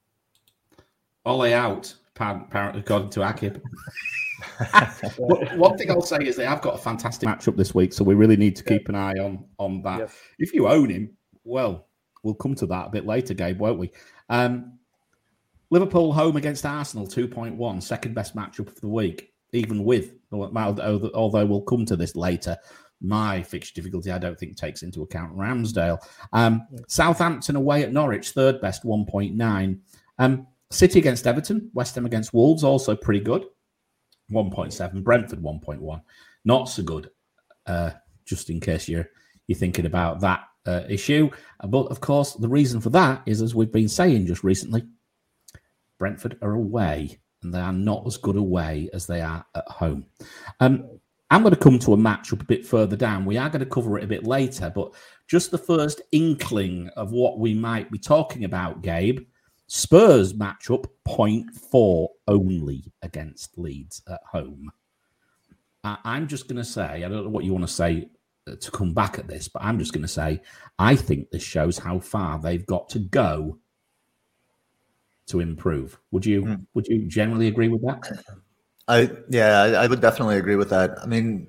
Ole 1.24 1.52
out, 1.54 1.94
apparently 2.14 2.80
according 2.80 3.10
to 3.10 3.20
Akib. 3.20 3.60
one 5.56 5.78
thing 5.78 5.90
I'll 5.90 6.02
say 6.02 6.18
is 6.18 6.36
they 6.36 6.44
have 6.44 6.60
got 6.60 6.74
a 6.74 6.78
fantastic 6.78 7.28
matchup 7.28 7.56
this 7.56 7.74
week, 7.74 7.92
so 7.92 8.04
we 8.04 8.14
really 8.14 8.36
need 8.36 8.56
to 8.56 8.64
keep 8.64 8.88
an 8.88 8.94
eye 8.94 9.14
on 9.14 9.44
on 9.58 9.82
that. 9.82 10.00
Yes. 10.00 10.14
If 10.38 10.52
you 10.52 10.68
own 10.68 10.90
him, 10.90 11.16
well, 11.44 11.86
we'll 12.22 12.34
come 12.34 12.54
to 12.56 12.66
that 12.66 12.88
a 12.88 12.90
bit 12.90 13.06
later, 13.06 13.34
Gabe, 13.34 13.58
won't 13.58 13.78
we? 13.78 13.92
Um, 14.28 14.78
Liverpool 15.70 16.12
home 16.12 16.36
against 16.36 16.66
Arsenal, 16.66 17.06
2.1, 17.06 17.82
second 17.82 18.14
best 18.14 18.36
matchup 18.36 18.66
of 18.66 18.80
the 18.80 18.88
week 18.88 19.32
even 19.52 19.84
with, 19.84 20.14
although 20.32 21.46
we'll 21.46 21.62
come 21.62 21.84
to 21.86 21.96
this 21.96 22.16
later, 22.16 22.56
my 23.00 23.42
fixture 23.42 23.74
difficulty 23.74 24.10
I 24.10 24.18
don't 24.18 24.38
think 24.38 24.56
takes 24.56 24.82
into 24.82 25.02
account 25.02 25.36
Ramsdale. 25.36 25.98
Um, 26.32 26.66
Southampton 26.88 27.56
away 27.56 27.82
at 27.82 27.92
Norwich, 27.92 28.30
third 28.30 28.60
best, 28.60 28.84
1.9. 28.84 29.78
Um, 30.18 30.46
City 30.70 30.98
against 31.00 31.26
Everton, 31.26 31.70
West 31.74 31.94
Ham 31.96 32.06
against 32.06 32.32
Wolves, 32.32 32.64
also 32.64 32.96
pretty 32.96 33.20
good. 33.20 33.44
1.7. 34.30 35.02
Brentford 35.02 35.42
1.1. 35.42 36.02
Not 36.44 36.68
so 36.68 36.82
good. 36.82 37.10
Uh, 37.66 37.90
just 38.24 38.50
in 38.50 38.60
case 38.60 38.88
you're 38.88 39.08
you're 39.46 39.58
thinking 39.58 39.86
about 39.86 40.20
that 40.20 40.44
uh, 40.66 40.82
issue. 40.88 41.30
But 41.66 41.86
of 41.86 42.00
course, 42.00 42.34
the 42.34 42.48
reason 42.48 42.80
for 42.80 42.90
that 42.90 43.22
is, 43.26 43.42
as 43.42 43.54
we've 43.54 43.72
been 43.72 43.88
saying 43.88 44.26
just 44.26 44.44
recently, 44.44 44.84
Brentford 45.98 46.38
are 46.42 46.52
away, 46.52 47.18
and 47.42 47.52
they 47.52 47.60
are 47.60 47.72
not 47.72 48.06
as 48.06 48.16
good 48.16 48.36
away 48.36 48.88
as 48.92 49.06
they 49.06 49.20
are 49.20 49.44
at 49.54 49.68
home. 49.68 50.06
Um, 50.60 51.00
I'm 51.30 51.42
going 51.42 51.54
to 51.54 51.60
come 51.60 51.78
to 51.80 51.94
a 51.94 51.96
match 51.96 52.32
up 52.32 52.42
a 52.42 52.44
bit 52.44 52.66
further 52.66 52.96
down. 52.96 53.24
We 53.24 53.38
are 53.38 53.48
going 53.48 53.64
to 53.64 53.66
cover 53.66 53.98
it 53.98 54.04
a 54.04 54.08
bit 54.08 54.24
later, 54.24 54.70
but 54.74 54.92
just 55.26 55.50
the 55.50 55.58
first 55.58 56.02
inkling 56.12 56.90
of 56.96 57.12
what 57.12 57.38
we 57.38 57.54
might 57.54 57.90
be 57.90 57.98
talking 57.98 58.44
about, 58.44 58.82
Gabe. 58.82 59.20
Spurs 59.66 60.34
matchup 60.34 60.84
0.4 61.08 62.08
only 62.28 62.84
against 63.00 63.56
Leeds 63.56 64.02
at 64.10 64.20
home. 64.30 64.70
I'm 65.82 66.28
just 66.28 66.46
going 66.46 66.58
to 66.58 66.64
say, 66.64 66.82
I 66.82 67.08
don't 67.08 67.24
know 67.24 67.30
what 67.30 67.44
you 67.44 67.52
want 67.52 67.66
to 67.66 67.72
say 67.72 68.10
uh, 68.46 68.56
to 68.56 68.70
come 68.70 68.92
back 68.92 69.18
at 69.18 69.26
this, 69.26 69.48
but 69.48 69.62
I'm 69.64 69.78
just 69.78 69.94
going 69.94 70.02
to 70.02 70.08
say, 70.08 70.42
I 70.78 70.94
think 70.94 71.30
this 71.30 71.42
shows 71.42 71.78
how 71.78 71.98
far 71.98 72.38
they've 72.38 72.66
got 72.66 72.90
to 72.90 72.98
go 72.98 73.58
to 75.26 75.40
improve. 75.40 75.98
Would 76.10 76.26
you 76.26 76.42
mm. 76.42 76.66
would 76.74 76.86
you 76.86 77.06
generally 77.06 77.48
agree 77.48 77.68
with 77.68 77.82
that? 77.82 78.24
I 78.88 79.10
yeah, 79.28 79.62
I, 79.62 79.84
I 79.84 79.86
would 79.86 80.00
definitely 80.00 80.36
agree 80.36 80.56
with 80.56 80.70
that. 80.70 80.98
I 81.02 81.06
mean, 81.06 81.48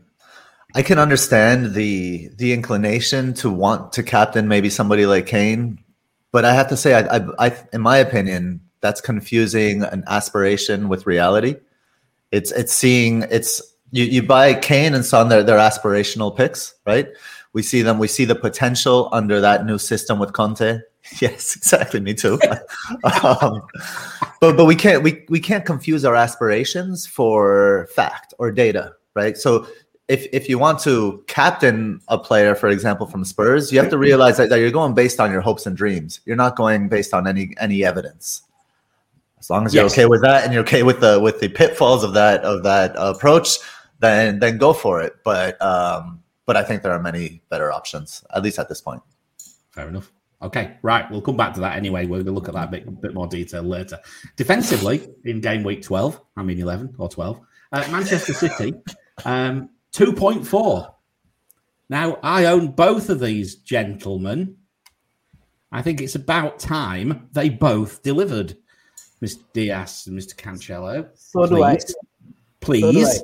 I 0.75 0.81
can 0.81 0.99
understand 0.99 1.73
the 1.73 2.29
the 2.35 2.53
inclination 2.53 3.33
to 3.35 3.49
want 3.49 3.93
to 3.93 4.03
captain 4.03 4.47
maybe 4.47 4.69
somebody 4.69 5.05
like 5.05 5.25
Kane, 5.25 5.79
but 6.31 6.45
I 6.45 6.53
have 6.53 6.69
to 6.69 6.77
say, 6.77 6.93
I, 6.93 7.17
I, 7.17 7.47
I 7.47 7.57
in 7.73 7.81
my 7.81 7.97
opinion, 7.97 8.61
that's 8.81 9.01
confusing 9.01 9.83
an 9.83 10.03
aspiration 10.07 10.89
with 10.89 11.07
reality. 11.07 11.55
It's 12.31 12.51
it's 12.51 12.73
seeing 12.73 13.23
it's 13.29 13.61
you, 13.93 14.05
you 14.05 14.23
buy 14.23 14.55
Kane 14.55 14.95
and 14.95 15.05
Son, 15.05 15.29
they're, 15.29 15.43
they're 15.43 15.59
aspirational 15.59 16.35
picks, 16.35 16.73
right? 16.85 17.07
We 17.53 17.61
see 17.61 17.83
them, 17.83 17.99
we 17.99 18.07
see 18.07 18.25
the 18.25 18.35
potential 18.35 19.07
under 19.13 19.39
that 19.39 19.65
new 19.65 19.77
system 19.77 20.17
with 20.17 20.33
Conte. 20.33 20.79
Yes, 21.19 21.55
exactly. 21.55 21.99
Me 21.99 22.13
too. 22.13 22.39
um, 23.03 23.61
but 24.39 24.55
but 24.55 24.65
we 24.65 24.75
can't 24.75 25.03
we, 25.03 25.25
we 25.29 25.39
can't 25.39 25.65
confuse 25.65 26.05
our 26.05 26.15
aspirations 26.15 27.05
for 27.05 27.87
fact 27.93 28.33
or 28.39 28.51
data, 28.51 28.93
right? 29.13 29.37
So 29.37 29.67
if 30.07 30.27
if 30.33 30.49
you 30.49 30.59
want 30.59 30.79
to 30.79 31.23
captain 31.27 32.01
a 32.07 32.17
player, 32.17 32.55
for 32.55 32.69
example, 32.69 33.05
from 33.05 33.25
Spurs, 33.25 33.71
you 33.71 33.79
have 33.79 33.89
to 33.89 33.97
realize 33.97 34.37
that, 34.37 34.49
that 34.49 34.59
you're 34.59 34.71
going 34.71 34.93
based 34.93 35.19
on 35.19 35.31
your 35.31 35.41
hopes 35.41 35.65
and 35.65 35.75
dreams. 35.75 36.21
You're 36.25 36.35
not 36.35 36.55
going 36.55 36.89
based 36.89 37.13
on 37.13 37.27
any 37.27 37.53
any 37.59 37.83
evidence. 37.83 38.41
As 39.39 39.49
long 39.49 39.65
as 39.65 39.73
you're 39.73 39.83
yes. 39.83 39.93
okay 39.93 40.05
with 40.05 40.21
that 40.21 40.45
and 40.45 40.53
you're 40.53 40.63
okay 40.63 40.83
with 40.83 41.01
the 41.01 41.19
with 41.19 41.41
the 41.41 41.49
pitfalls 41.49 42.03
of 42.03 42.13
that 42.13 42.41
of 42.43 42.63
that 42.63 42.93
approach, 42.95 43.59
then 43.99 44.39
then 44.39 44.57
go 44.57 44.71
for 44.71 45.01
it. 45.01 45.15
But 45.23 45.61
um, 45.61 46.23
but 46.45 46.57
I 46.57 46.63
think 46.63 46.81
there 46.81 46.93
are 46.93 47.01
many 47.01 47.41
better 47.49 47.71
options, 47.71 48.23
at 48.33 48.43
least 48.43 48.59
at 48.59 48.69
this 48.69 48.81
point. 48.81 49.01
Fair 49.71 49.87
enough. 49.87 50.11
Okay, 50.43 50.77
right. 50.81 51.09
We'll 51.09 51.21
come 51.21 51.37
back 51.37 51.53
to 51.53 51.61
that 51.61 51.77
anyway. 51.77 52.05
We're 52.05 52.17
going 52.17 52.25
to 52.25 52.31
look 52.33 52.49
at 52.49 52.53
that 52.53 52.67
a 52.67 52.71
bit, 52.71 53.01
bit 53.01 53.13
more 53.13 53.27
detail 53.27 53.63
later. 53.63 53.97
Defensively, 54.35 55.07
in 55.23 55.39
game 55.39 55.63
week 55.63 55.81
12, 55.81 56.19
I 56.35 56.43
mean 56.43 56.59
11 56.59 56.95
or 56.97 57.07
12, 57.07 57.39
uh, 57.71 57.87
Manchester 57.89 58.33
City, 58.33 58.73
um, 59.25 59.69
2.4. 59.93 60.93
Now, 61.89 62.19
I 62.21 62.45
own 62.45 62.71
both 62.71 63.09
of 63.09 63.19
these 63.19 63.55
gentlemen. 63.55 64.57
I 65.71 65.81
think 65.81 66.01
it's 66.01 66.15
about 66.15 66.59
time 66.59 67.29
they 67.31 67.49
both 67.49 68.03
delivered, 68.03 68.57
Mr. 69.23 69.43
Dias 69.53 70.07
and 70.07 70.19
Mr. 70.19 70.35
Cancelo. 70.35 71.09
So 71.15 71.47
do 71.47 71.63
I. 71.63 71.79
Please. 72.59 73.17
So 73.17 73.23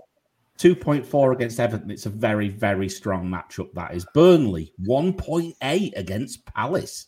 2.4 0.59 1.33
against 1.33 1.59
Everton. 1.59 1.89
It's 1.89 2.05
a 2.05 2.09
very, 2.09 2.49
very 2.49 2.89
strong 2.89 3.29
matchup. 3.29 3.73
That 3.73 3.95
is 3.95 4.05
Burnley, 4.13 4.73
1.8 4.85 5.91
against 5.95 6.45
Palace. 6.45 7.07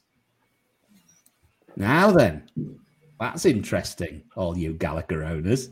Now 1.75 2.11
then, 2.11 2.49
that's 3.19 3.45
interesting, 3.45 4.23
all 4.35 4.57
you 4.57 4.73
Gallagher 4.73 5.23
owners. 5.23 5.69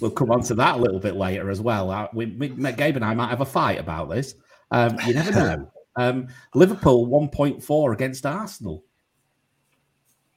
We'll 0.00 0.10
come 0.10 0.30
on 0.30 0.42
to 0.44 0.54
that 0.54 0.76
a 0.76 0.78
little 0.78 1.00
bit 1.00 1.16
later 1.16 1.50
as 1.50 1.60
well. 1.60 1.90
Uh, 1.90 2.08
we, 2.12 2.26
we, 2.26 2.48
Gabe 2.48 2.96
and 2.96 3.04
I 3.04 3.14
might 3.14 3.30
have 3.30 3.40
a 3.40 3.46
fight 3.46 3.80
about 3.80 4.08
this. 4.08 4.34
Um, 4.70 4.96
you 5.06 5.14
never 5.14 5.32
know. 5.32 5.72
Um, 5.96 6.28
Liverpool 6.54 7.06
1.4 7.08 7.92
against 7.92 8.26
Arsenal. 8.26 8.84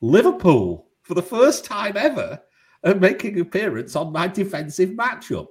Liverpool, 0.01 0.87
for 1.03 1.13
the 1.13 1.21
first 1.21 1.63
time 1.63 1.95
ever, 1.95 2.41
are 2.83 2.95
making 2.95 3.39
appearance 3.39 3.95
on 3.95 4.11
my 4.11 4.27
defensive 4.27 4.89
matchup. 4.91 5.47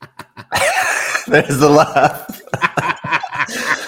There's 1.26 1.58
the 1.58 1.68
laugh. 1.68 2.42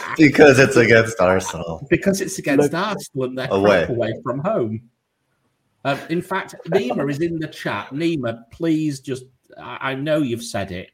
because 0.17 0.59
it's 0.59 0.77
against 0.77 1.21
Arsenal. 1.21 1.87
Because 1.89 2.21
it's 2.21 2.39
against 2.39 2.73
Look, 2.73 2.75
Arsenal 2.75 3.25
and 3.27 3.39
they're 3.39 3.49
away. 3.51 3.87
away 3.89 4.13
from 4.23 4.41
home. 4.41 4.91
Uh, 5.85 5.97
in 6.11 6.21
fact, 6.21 6.55
Nima 6.69 7.09
is 7.11 7.21
in 7.21 7.39
the 7.39 7.47
chat. 7.47 7.91
Nima, 7.91 8.43
please 8.51 9.01
just, 9.01 9.25
I, 9.57 9.93
I, 9.93 9.95
know 9.95 10.19
you've 10.19 10.43
said 10.43 10.73
it, 10.73 10.91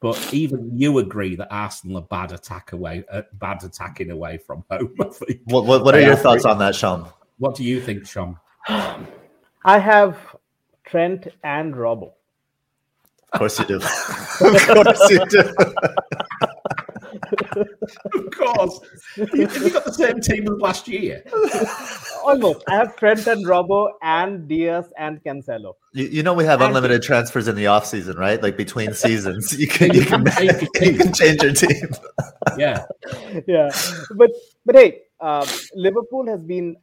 but 0.00 0.32
even 0.34 0.70
you 0.78 0.98
agree 0.98 1.34
that 1.36 1.48
Arsenal 1.50 1.98
are 1.98 2.02
bad 2.02 2.32
attack 2.32 2.72
away, 2.72 3.04
uh, 3.10 3.22
bad 3.34 3.64
attacking 3.64 4.10
away 4.10 4.38
from 4.38 4.64
home. 4.70 4.94
What, 4.96 5.64
what, 5.64 5.84
what, 5.84 5.94
are 5.94 6.00
your 6.00 6.16
thoughts 6.16 6.44
on 6.44 6.58
that, 6.58 6.74
Sean? 6.74 7.08
What 7.38 7.54
do 7.54 7.64
you 7.64 7.80
think, 7.80 8.06
Sean? 8.06 8.38
I 8.68 9.78
have 9.78 10.18
Trent 10.84 11.28
and 11.42 11.74
Robbo. 11.74 12.12
Of 13.34 13.40
course 13.40 13.58
you 13.58 13.66
do. 13.66 13.76
of 13.76 13.82
course 14.40 15.10
you 15.10 15.26
do. 15.28 15.40
of 18.14 18.30
course. 18.30 18.80
Have 19.16 19.34
you 19.34 19.70
got 19.70 19.84
the 19.84 19.92
same 19.92 20.20
team 20.20 20.44
as 20.44 20.58
last 20.60 20.88
year? 20.88 21.22
Almost. 22.24 22.64
I 22.68 22.76
have 22.76 22.96
Trent 22.96 23.26
and 23.26 23.44
Robbo 23.44 23.90
and 24.00 24.48
Dias 24.48 24.86
and 24.96 25.22
Cancelo. 25.22 25.74
You, 25.92 26.06
you 26.06 26.22
know 26.22 26.32
we 26.32 26.44
have 26.44 26.62
and 26.62 26.68
unlimited 26.68 27.02
transfers 27.02 27.48
in 27.48 27.54
the 27.54 27.66
off 27.66 27.84
season, 27.84 28.16
right? 28.16 28.42
Like 28.42 28.56
between 28.56 28.94
seasons, 29.04 29.58
you 29.58 29.66
can 29.66 29.92
you 29.92 30.06
can, 30.06 30.24
you 30.80 30.96
can 30.96 31.12
change 31.12 31.42
your 31.42 31.52
team. 31.52 31.90
yeah, 32.56 32.86
yeah. 33.46 33.68
But 34.16 34.30
but 34.64 34.74
hey, 34.74 35.02
uh, 35.20 35.46
Liverpool 35.74 36.26
has 36.28 36.42
been 36.42 36.76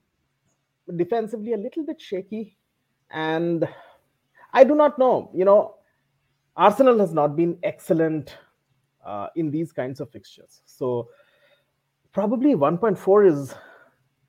defensively 0.96 1.54
a 1.54 1.58
little 1.58 1.84
bit 1.84 2.00
shaky, 2.00 2.56
and 3.10 3.68
I 4.54 4.64
do 4.64 4.76
not 4.76 5.00
know. 5.00 5.32
You 5.34 5.46
know, 5.46 5.76
Arsenal 6.56 7.00
has 7.00 7.14
not 7.14 7.36
been 7.36 7.58
excellent 7.64 8.38
uh, 9.06 9.28
in 9.36 9.52
these 9.52 9.72
kinds 9.72 10.00
of 10.00 10.10
fixtures. 10.10 10.62
So 10.66 11.10
probably 12.12 12.56
1.4 12.56 13.28
is 13.28 13.54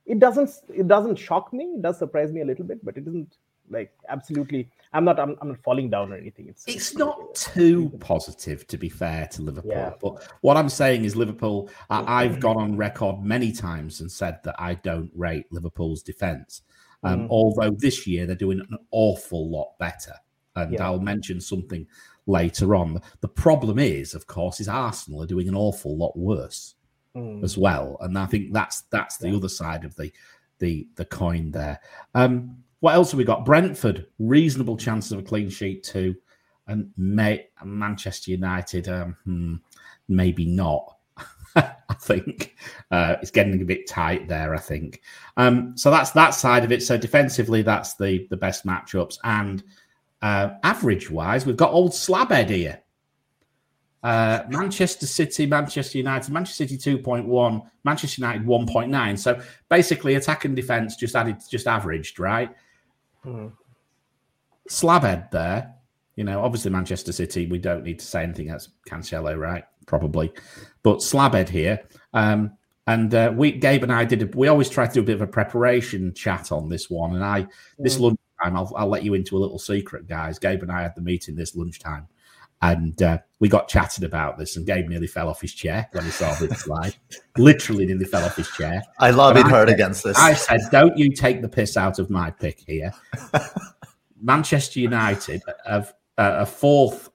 it 0.05 0.19
doesn't 0.19 0.51
it 0.73 0.87
doesn't 0.87 1.17
shock 1.17 1.53
me. 1.53 1.65
It 1.77 1.83
does 1.83 1.99
surprise 1.99 2.33
me 2.33 2.43
a 2.43 2.45
little 2.45 2.65
bit, 2.65 2.85
but 2.85 2.97
it 2.97 3.07
isn't 3.07 3.37
like 3.69 3.93
absolutely. 4.09 4.69
I'm 4.93 5.05
not 5.05 5.19
I'm, 5.19 5.37
I'm 5.41 5.49
not 5.49 5.59
falling 5.59 5.91
down 5.91 6.13
or 6.13 6.17
anything. 6.17 6.49
It's 6.49 6.65
it's 6.67 6.95
not 6.95 7.35
too 7.35 7.91
positive 8.01 8.67
to 8.69 8.79
be 8.79 8.89
fair 8.89 9.27
to 9.33 9.43
Liverpool. 9.43 9.73
Yeah. 9.73 9.93
But 10.01 10.29
what 10.43 10.57
I'm 10.57 10.69
saying 10.69 11.05
is 11.05 11.17
Liverpool. 11.17 11.71
I, 11.91 12.25
I've 12.25 12.39
gone 12.39 12.57
on 12.57 12.77
record 12.77 13.23
many 13.23 13.51
times 13.51 14.01
and 14.01 14.11
said 14.11 14.39
that 14.45 14.55
I 14.59 14.75
don't 14.75 15.11
rate 15.15 15.47
Liverpool's 15.51 16.03
defense. 16.03 16.63
Um, 17.03 17.23
mm. 17.23 17.29
Although 17.31 17.77
this 17.79 18.07
year 18.07 18.27
they're 18.27 18.37
doing 18.37 18.61
an 18.61 18.79
awful 18.93 19.51
lot 19.51 19.79
better, 19.79 20.15
and 20.55 20.73
yeah. 20.73 20.85
I'll 20.85 21.01
mention 21.01 21.41
something 21.41 21.87
later 22.27 22.75
on. 22.75 23.01
The 23.21 23.29
problem 23.29 23.79
is, 23.79 24.15
of 24.15 24.27
course, 24.27 24.61
is 24.61 24.69
Arsenal 24.69 25.23
are 25.23 25.27
doing 25.27 25.49
an 25.49 25.55
awful 25.55 25.97
lot 25.97 26.17
worse 26.17 26.75
mm. 27.17 27.43
as 27.43 27.57
well, 27.57 27.97
and 28.01 28.19
I 28.19 28.27
think 28.27 28.53
that's 28.53 28.83
that's 28.91 29.17
the 29.17 29.31
yeah. 29.31 29.37
other 29.37 29.49
side 29.49 29.85
of 29.85 29.95
the 29.97 30.13
the 30.59 30.89
the 30.97 31.05
coin 31.05 31.51
there. 31.51 31.81
Um, 32.15 32.59
what 32.81 32.95
else 32.95 33.11
have 33.13 33.19
we 33.19 33.25
got? 33.25 33.45
Brentford, 33.45 34.07
reasonable 34.19 34.77
chances 34.77 35.13
of 35.13 35.21
a 35.21 35.23
clean 35.23 35.51
sheet 35.51 35.83
too, 35.83 36.15
and 36.67 36.91
May, 36.97 37.47
Manchester 37.65 38.31
United, 38.31 38.89
um, 38.89 39.17
hmm, 39.25 39.55
maybe 40.09 40.47
not. 40.47 40.97
I 41.57 41.95
think 42.01 42.55
uh, 42.91 43.17
it's 43.23 43.31
getting 43.31 43.61
a 43.63 43.65
bit 43.65 43.89
tight 43.89 44.29
there. 44.29 44.55
I 44.55 44.59
think 44.59 45.01
um, 45.37 45.77
so. 45.77 45.91
That's 45.91 46.11
that 46.13 46.31
side 46.31 46.65
of 46.65 46.73
it. 46.73 46.83
So 46.83 46.99
defensively, 46.99 47.63
that's 47.63 47.95
the 47.95 48.27
the 48.29 48.37
best 48.37 48.67
matchups, 48.67 49.19
and 49.25 49.63
uh, 50.23 50.51
average 50.63 51.11
wise, 51.11 51.47
we've 51.47 51.57
got 51.57 51.73
old 51.73 51.93
Slabhead 51.93 52.49
here. 52.49 52.83
Uh, 54.03 54.45
Manchester 54.49 55.07
City, 55.07 55.47
Manchester 55.47 55.99
United, 55.99 56.31
Manchester 56.33 56.67
City 56.67 56.99
2.1, 56.99 57.63
Manchester 57.85 58.21
United 58.21 58.47
1.9. 58.47 59.19
So 59.19 59.41
basically, 59.69 60.15
attack 60.15 60.45
and 60.45 60.55
defense 60.55 60.97
just 60.97 61.17
added, 61.17 61.39
just 61.51 61.67
averaged, 61.67 62.21
right? 62.21 62.55
Mm. 63.25 63.53
Slabhead 64.71 65.31
there. 65.31 65.75
You 66.15 66.25
know, 66.25 66.43
obviously 66.43 66.71
Manchester 66.71 67.13
City, 67.13 67.47
we 67.47 67.59
don't 67.59 67.83
need 67.83 67.99
to 67.99 68.05
say 68.05 68.23
anything. 68.23 68.47
That's 68.47 68.69
Cancelo, 68.89 69.37
right? 69.37 69.65
Probably. 69.87 70.33
But 70.83 70.99
Slabhead 70.99 71.49
here. 71.49 71.83
Um, 72.15 72.53
and 72.87 73.13
uh, 73.13 73.33
we, 73.35 73.53
Gabe 73.53 73.83
and 73.83 73.93
I 73.93 74.05
did. 74.05 74.23
A, 74.23 74.37
we 74.37 74.47
always 74.47 74.69
try 74.69 74.87
to 74.87 74.93
do 74.93 75.01
a 75.01 75.03
bit 75.03 75.17
of 75.17 75.23
a 75.23 75.27
preparation 75.27 76.15
chat 76.15 76.53
on 76.53 76.69
this 76.69 76.89
one. 76.89 77.17
And 77.17 77.25
I, 77.25 77.47
this 77.79 77.99
mm. 77.99 78.17
Lunchtime, 78.43 78.57
I'll, 78.57 78.73
I'll 78.77 78.89
let 78.89 79.03
you 79.03 79.15
into 79.15 79.37
a 79.37 79.41
little 79.41 79.59
secret, 79.59 80.07
guys. 80.07 80.39
Gabe 80.39 80.63
and 80.63 80.73
I 80.73 80.83
had 80.83 80.95
the 80.95 81.01
meeting 81.01 81.35
this 81.35 81.55
lunchtime, 81.55 82.07
And 82.63 83.01
uh, 83.03 83.19
we 83.41 83.49
got 83.49 83.69
chatting 83.69 84.05
about 84.05 84.39
this, 84.39 84.57
and 84.57 84.67
Gabe 84.67 84.89
nearly 84.89 85.07
fell 85.07 85.29
off 85.29 85.41
his 85.41 85.55
chair 85.55 85.89
when 85.93 86.05
he 86.05 86.11
saw 86.11 86.35
this 86.35 86.61
slide. 86.61 86.97
Literally, 87.39 87.87
nearly 87.87 88.05
fell 88.05 88.25
off 88.25 88.37
his 88.37 88.51
chair. 88.51 88.83
I 88.99 89.11
lobbied 89.11 89.47
I 89.47 89.51
hard 89.51 89.69
said, 89.69 89.75
against 89.75 90.05
this. 90.05 90.19
I 90.19 90.35
said, 90.35 90.61
"Don't 90.71 90.97
you 90.97 91.11
take 91.13 91.43
the 91.43 91.49
piss 91.49 91.77
out 91.77 91.99
of 91.99 92.11
my 92.11 92.31
pick 92.31 92.61
here." 92.61 92.93
Manchester 94.21 94.81
United 94.81 95.43
have 95.67 95.95
uh, 96.19 96.37
a 96.39 96.47
fourth 96.47 97.11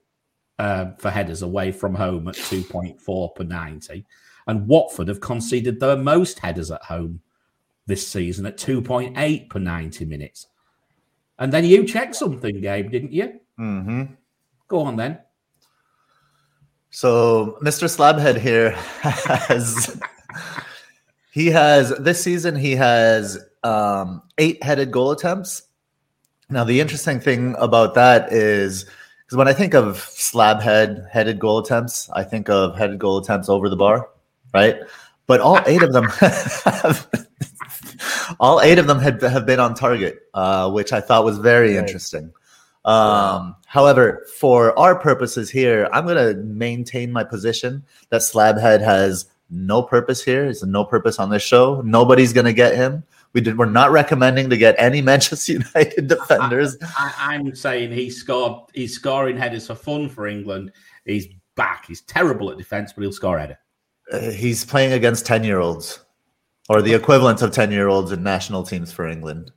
uh, 0.59 0.91
for 0.99 1.09
headers 1.09 1.41
away 1.41 1.71
from 1.71 1.95
home 1.95 2.27
at 2.27 2.35
2.4 2.35 3.35
per 3.35 3.43
90. 3.43 4.05
And 4.47 4.67
Watford 4.67 5.07
have 5.07 5.19
conceded 5.19 5.79
their 5.79 5.97
most 5.97 6.39
headers 6.39 6.69
at 6.69 6.83
home 6.83 7.21
this 7.87 8.07
season 8.07 8.45
at 8.45 8.57
2.8 8.57 9.49
per 9.49 9.59
90 9.59 10.05
minutes. 10.05 10.47
And 11.41 11.51
then 11.51 11.65
you 11.65 11.86
checked 11.86 12.15
something, 12.15 12.62
Gabe, 12.62 12.91
didn't 12.91 13.13
you? 13.13 13.39
Mm-hmm. 13.60 14.13
Go 14.67 14.81
on 14.81 14.95
then. 14.95 15.17
So 16.91 17.57
Mr. 17.63 17.89
Slabhead 17.89 18.39
here 18.39 18.71
has 19.01 20.00
he 21.31 21.48
has 21.48 21.89
this 21.98 22.21
season 22.21 22.55
he 22.55 22.75
has 22.75 23.39
um, 23.63 24.21
eight 24.38 24.62
headed 24.62 24.91
goal 24.91 25.10
attempts. 25.10 25.63
Now 26.51 26.63
the 26.63 26.79
interesting 26.79 27.19
thing 27.19 27.55
about 27.57 27.95
that 27.95 28.31
is 28.31 28.86
because 29.25 29.36
when 29.36 29.48
I 29.48 29.53
think 29.53 29.74
of 29.74 29.98
slab 29.98 30.62
head 30.62 31.07
headed 31.12 31.39
goal 31.39 31.57
attempts, 31.57 32.07
I 32.12 32.24
think 32.24 32.50
of 32.50 32.77
headed 32.77 33.00
goal 33.00 33.17
attempts 33.17 33.50
over 33.50 33.67
the 33.67 33.75
bar, 33.75 34.10
right? 34.53 34.77
But 35.25 35.41
all 35.41 35.60
eight 35.65 35.81
of 35.81 35.91
them 35.91 36.05
have 36.19 37.07
all 38.39 38.61
eight 38.61 38.79
of 38.79 38.88
them 38.88 39.00
had 39.00 39.21
have 39.21 39.45
been 39.45 39.59
on 39.59 39.73
target, 39.73 40.19
uh, 40.33 40.69
which 40.71 40.93
I 40.93 41.01
thought 41.01 41.25
was 41.25 41.38
very 41.38 41.75
right. 41.75 41.83
interesting. 41.85 42.33
Um, 42.83 43.55
however, 43.67 44.25
for 44.39 44.77
our 44.77 44.97
purposes 44.97 45.50
here, 45.50 45.88
I'm 45.93 46.05
going 46.05 46.17
to 46.17 46.41
maintain 46.41 47.11
my 47.11 47.23
position 47.23 47.83
that 48.09 48.21
Slabhead 48.21 48.81
has 48.81 49.27
no 49.51 49.83
purpose 49.83 50.23
here. 50.23 50.47
He's 50.47 50.63
no 50.63 50.83
purpose 50.83 51.19
on 51.19 51.29
this 51.29 51.43
show. 51.43 51.81
Nobody's 51.81 52.33
going 52.33 52.45
to 52.45 52.53
get 52.53 52.75
him. 52.75 53.03
We 53.33 53.41
did. 53.41 53.57
We're 53.57 53.65
not 53.65 53.91
recommending 53.91 54.50
to 54.50 54.57
get 54.57 54.75
any 54.77 55.01
Manchester 55.11 55.53
United 55.53 56.07
defenders. 56.07 56.77
I, 56.97 57.35
am 57.35 57.55
saying 57.55 57.91
he 57.91 58.09
scored. 58.09 58.69
He's 58.73 58.95
scoring 58.95 59.38
headers 59.38 59.67
for 59.67 59.75
fun 59.75 60.09
for 60.09 60.27
England. 60.27 60.71
He's 61.05 61.27
back. 61.55 61.85
He's 61.88 62.01
terrible 62.01 62.51
at 62.51 62.57
defence, 62.57 62.93
but 62.93 63.01
he'll 63.01 63.11
score 63.11 63.39
header. 63.39 63.59
Uh, 64.11 64.31
he's 64.31 64.65
playing 64.65 64.93
against 64.93 65.25
ten-year-olds, 65.25 66.03
or 66.70 66.82
the 66.82 66.94
equivalent 66.94 67.41
of 67.41 67.51
ten-year-olds 67.51 68.12
in 68.12 68.24
national 68.24 68.63
teams 68.63 68.91
for 68.91 69.08
England. 69.08 69.51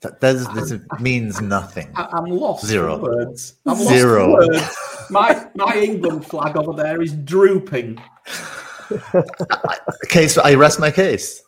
that 0.00 0.20
does 0.20 0.46
this 0.54 0.80
means 1.00 1.40
nothing. 1.40 1.90
I, 1.94 2.18
am 2.18 2.26
lost. 2.26 2.66
Zero. 2.66 2.98
words. 2.98 3.54
I'm 3.66 3.76
Zero. 3.76 4.32
Words. 4.32 4.76
My 5.10 5.48
my 5.54 5.74
England 5.76 6.26
flag 6.26 6.56
over 6.56 6.72
there 6.72 7.02
is 7.02 7.12
drooping 7.12 8.00
case, 10.08 10.38
I 10.38 10.54
rest 10.54 10.80
my 10.80 10.90
case. 10.90 11.42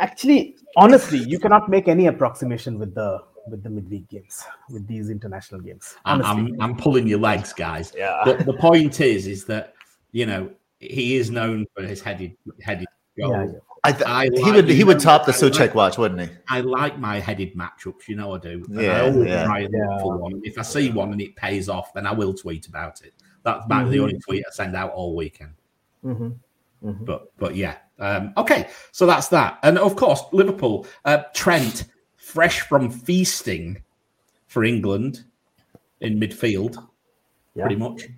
Actually, 0.00 0.56
honestly, 0.76 1.18
you 1.18 1.38
cannot 1.38 1.68
make 1.68 1.88
any 1.88 2.06
approximation 2.06 2.78
with 2.78 2.94
the 2.94 3.20
with 3.48 3.62
the 3.62 3.70
midweek 3.70 4.08
games, 4.08 4.42
with 4.70 4.86
these 4.86 5.10
international 5.10 5.60
games. 5.60 5.94
Honestly. 6.04 6.54
I'm, 6.54 6.60
I'm 6.60 6.76
pulling 6.76 7.06
your 7.06 7.20
legs, 7.20 7.52
guys. 7.52 7.92
Yeah. 7.96 8.22
But 8.24 8.46
the 8.46 8.54
point 8.54 9.00
is, 9.00 9.26
is 9.26 9.44
that 9.46 9.74
you 10.12 10.26
know 10.26 10.50
he 10.78 11.16
is 11.16 11.30
known 11.30 11.66
for 11.74 11.82
his 11.82 12.00
headed 12.00 12.36
headed 12.62 12.86
goal. 13.18 13.32
Yeah, 13.32 13.44
yeah. 13.44 13.58
I, 13.86 13.92
th- 13.92 14.04
I 14.06 14.24
like, 14.28 14.44
he 14.44 14.52
would 14.52 14.68
he 14.68 14.84
would 14.84 14.98
top 14.98 15.26
the 15.26 15.32
Souček 15.32 15.58
like, 15.58 15.74
watch, 15.74 15.98
wouldn't 15.98 16.20
he? 16.22 16.28
I 16.48 16.60
like 16.60 16.98
my 16.98 17.20
headed 17.20 17.54
matchups, 17.54 18.08
you 18.08 18.16
know 18.16 18.34
I 18.34 18.38
do. 18.38 18.64
And 18.68 18.80
yeah, 18.80 18.96
I 18.96 19.00
always 19.02 19.28
yeah. 19.28 19.44
try 19.44 19.60
and 19.60 19.74
look 19.74 20.00
for 20.00 20.16
one. 20.16 20.40
If 20.42 20.58
I 20.58 20.62
see 20.62 20.90
one 20.90 21.12
and 21.12 21.20
it 21.20 21.36
pays 21.36 21.68
off, 21.68 21.92
then 21.92 22.06
I 22.06 22.12
will 22.12 22.32
tweet 22.32 22.66
about 22.66 23.02
it. 23.02 23.12
That's 23.42 23.64
about 23.66 23.82
mm-hmm. 23.82 23.90
the 23.90 23.98
only 24.00 24.18
tweet 24.20 24.42
I 24.48 24.50
send 24.52 24.74
out 24.74 24.92
all 24.92 25.14
weekend. 25.14 25.52
Mm-hmm. 26.02 26.88
Mm-hmm. 26.88 27.04
But 27.04 27.36
but 27.36 27.56
yeah, 27.56 27.76
um, 27.98 28.32
okay. 28.38 28.68
So 28.92 29.04
that's 29.04 29.28
that, 29.28 29.58
and 29.62 29.78
of 29.78 29.96
course 29.96 30.22
Liverpool. 30.32 30.86
Uh, 31.04 31.24
Trent, 31.34 31.84
fresh 32.34 32.62
from 32.62 32.90
feasting 32.90 33.80
for 34.48 34.64
England 34.64 35.24
in 36.00 36.18
midfield, 36.18 36.76
yeah. 37.54 37.62
pretty 37.62 37.76
much. 37.76 38.08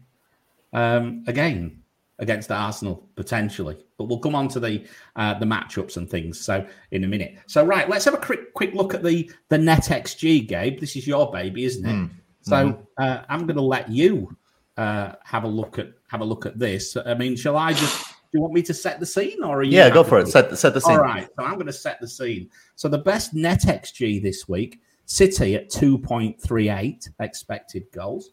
Um, 0.73 1.23
again 1.27 1.83
against 2.19 2.51
Arsenal 2.51 3.07
potentially, 3.15 3.77
but 3.99 4.05
we'll 4.05 4.19
come 4.19 4.35
on 4.35 4.49
to 4.49 4.59
the 4.59 4.85
uh, 5.17 5.39
the 5.39 5.45
matchups 5.45 5.99
and 5.99 6.09
things. 6.09 6.41
So 6.41 6.67
in 6.91 7.05
a 7.05 7.07
minute. 7.07 7.37
So 7.47 7.65
right, 7.65 7.89
let's 7.89 8.07
have 8.07 8.15
a 8.15 8.19
quick 8.19 8.55
quick 8.55 8.73
look 8.75 8.95
at 8.95 9.03
the 9.03 9.31
the 9.51 9.59
net 9.59 9.85
XG, 9.85 10.49
Gabe. 10.49 10.81
This 10.81 10.97
is 10.97 11.07
your 11.07 11.31
baby, 11.31 11.65
isn't 11.65 11.87
it? 11.87 11.93
Mm. 11.93 12.11
So 12.41 12.57
mm-hmm. 12.57 12.83
uh, 12.97 13.23
I'm 13.29 13.47
going 13.47 13.57
to 13.57 13.63
let 13.63 13.91
you 13.91 14.35
uh, 14.79 15.13
have 15.25 15.45
a 15.45 15.49
look 15.49 15.79
at 15.79 15.89
have 16.09 16.23
a 16.23 16.25
look 16.25 16.47
at 16.47 16.59
this. 16.59 16.97
I 16.97 17.15
mean, 17.15 17.37
shall 17.37 17.57
I 17.57 17.75
just? 17.75 18.16
You 18.37 18.42
want 18.42 18.53
me 18.53 18.61
to 18.64 18.75
set 18.75 19.01
the 19.01 19.07
scene, 19.07 19.42
or 19.42 19.62
yeah, 19.62 19.88
go 19.88 20.05
for 20.05 20.18
it. 20.18 20.29
Set 20.29 20.57
set 20.59 20.75
the 20.75 20.81
scene. 20.83 20.99
All 20.99 21.03
right, 21.03 21.27
so 21.38 21.42
I'm 21.42 21.55
going 21.55 21.66
to 21.68 21.72
set 21.72 21.99
the 22.03 22.07
scene. 22.07 22.51
So 22.75 22.87
the 22.87 22.99
best 22.99 23.33
net 23.33 23.62
xG 23.62 24.22
this 24.22 24.46
week: 24.46 24.83
City 25.07 25.55
at 25.55 25.70
two 25.70 25.96
point 25.96 26.38
three 26.38 26.68
eight 26.68 27.09
expected 27.18 27.90
goals, 27.92 28.33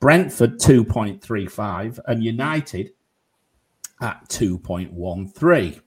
Brentford 0.00 0.58
two 0.58 0.84
point 0.84 1.22
three 1.22 1.46
five, 1.46 2.00
and 2.08 2.24
United 2.24 2.90
at 4.00 4.28
two 4.28 4.58
point 4.58 4.92
one 4.92 5.28
three. 5.28 5.78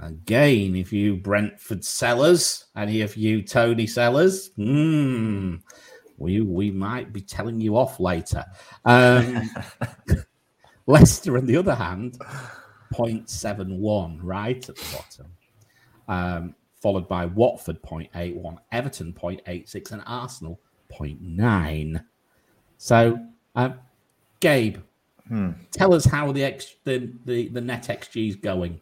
Again, 0.00 0.74
if 0.74 0.90
you 0.90 1.16
Brentford 1.16 1.84
sellers, 1.84 2.64
any 2.74 3.02
of 3.02 3.14
you 3.14 3.42
Tony 3.42 3.86
sellers, 3.86 4.52
hmm, 4.56 5.56
we 6.16 6.40
we 6.40 6.70
might 6.70 7.12
be 7.12 7.20
telling 7.20 7.60
you 7.60 7.76
off 7.76 8.00
later. 8.00 8.42
Um, 8.86 9.50
Leicester, 10.86 11.36
on 11.38 11.46
the 11.46 11.56
other 11.56 11.74
hand, 11.74 12.18
0.71 12.92 14.18
right 14.22 14.68
at 14.68 14.76
the 14.76 14.96
bottom, 14.96 15.32
um, 16.08 16.54
followed 16.80 17.08
by 17.08 17.26
Watford 17.26 17.82
0.81, 17.82 18.58
Everton 18.72 19.12
0.86, 19.12 19.92
and 19.92 20.02
Arsenal 20.06 20.60
0.9. 20.92 22.04
So, 22.76 23.18
um, 23.54 23.74
Gabe, 24.40 24.78
hmm. 25.28 25.50
tell 25.70 25.94
us 25.94 26.04
how 26.04 26.30
the, 26.32 26.44
X, 26.44 26.74
the 26.84 27.12
the 27.24 27.48
the 27.48 27.60
net 27.60 27.84
XG 27.84 28.28
is 28.28 28.36
going. 28.36 28.80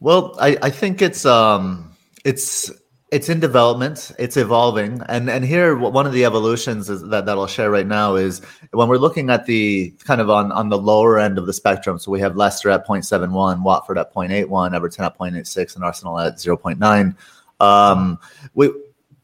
Well, 0.00 0.36
I, 0.40 0.56
I 0.62 0.70
think 0.70 1.02
it's 1.02 1.26
um 1.26 1.94
it's 2.24 2.70
it's 3.14 3.28
in 3.28 3.38
development 3.38 4.10
it's 4.18 4.36
evolving 4.36 5.00
and 5.08 5.30
and 5.30 5.44
here 5.44 5.76
one 5.76 6.04
of 6.04 6.12
the 6.12 6.24
evolutions 6.24 6.90
is 6.90 7.00
that, 7.02 7.24
that 7.26 7.38
i'll 7.38 7.46
share 7.46 7.70
right 7.70 7.86
now 7.86 8.16
is 8.16 8.42
when 8.72 8.88
we're 8.88 8.98
looking 8.98 9.30
at 9.30 9.46
the 9.46 9.90
kind 10.04 10.20
of 10.20 10.28
on 10.28 10.50
on 10.50 10.68
the 10.68 10.76
lower 10.76 11.16
end 11.16 11.38
of 11.38 11.46
the 11.46 11.52
spectrum 11.52 11.96
so 11.96 12.10
we 12.10 12.18
have 12.18 12.36
leicester 12.36 12.70
at 12.70 12.84
0.71 12.84 13.62
watford 13.62 13.98
at 13.98 14.12
0.81 14.12 14.74
everton 14.74 15.04
at 15.04 15.16
0.86 15.16 15.76
and 15.76 15.84
arsenal 15.84 16.18
at 16.18 16.34
0.9 16.34 17.16
um 17.60 18.18
we 18.54 18.68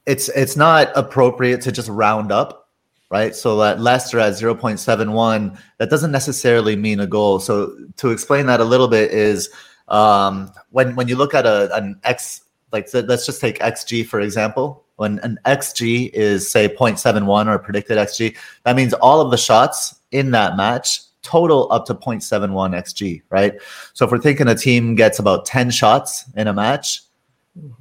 it's 0.07 0.29
it's 0.31 0.57
not 0.57 0.89
appropriate 0.95 1.61
to 1.61 1.73
just 1.73 1.89
round 1.89 2.31
up 2.31 2.69
right? 3.11 3.35
So 3.35 3.57
that 3.57 3.81
leicester 3.81 4.21
at 4.21 4.35
0.71 4.35 5.61
that 5.79 5.91
doesn't 5.91 6.13
necessarily 6.13 6.77
mean 6.77 7.01
a 7.01 7.09
goal. 7.09 7.41
So 7.41 7.77
to 7.97 8.11
explain 8.11 8.47
that 8.47 8.61
a 8.61 8.65
little 8.65 8.87
bit 8.87 9.11
is 9.11 9.51
um 9.89 10.53
when 10.71 10.95
when 10.95 11.09
you 11.09 11.17
look 11.17 11.35
at 11.35 11.45
a 11.45 11.75
an 11.75 11.99
x 12.05 12.43
like 12.73 12.89
let's 12.93 13.27
just 13.27 13.41
take 13.41 13.59
xg 13.59 14.07
for 14.07 14.21
example. 14.21 14.85
When 14.97 15.19
an 15.21 15.39
xg 15.47 16.11
is 16.13 16.51
say 16.51 16.69
0.71 16.69 17.47
or 17.47 17.59
predicted 17.59 17.99
xg 17.99 18.37
that 18.65 18.77
means 18.77 18.93
all 18.95 19.21
of 19.21 19.31
the 19.31 19.37
shots 19.37 19.95
in 20.11 20.31
that 20.33 20.57
match 20.57 21.01
total 21.23 21.71
up 21.73 21.87
to 21.87 21.95
0.71 21.95 22.75
xg 22.75 23.23
right? 23.31 23.55
So 23.95 24.05
if 24.05 24.11
we're 24.11 24.19
thinking 24.19 24.49
a 24.49 24.55
team 24.55 24.95
gets 24.95 25.19
about 25.19 25.47
10 25.47 25.71
shots 25.71 26.25
in 26.37 26.49
a 26.49 26.53
match 26.53 27.03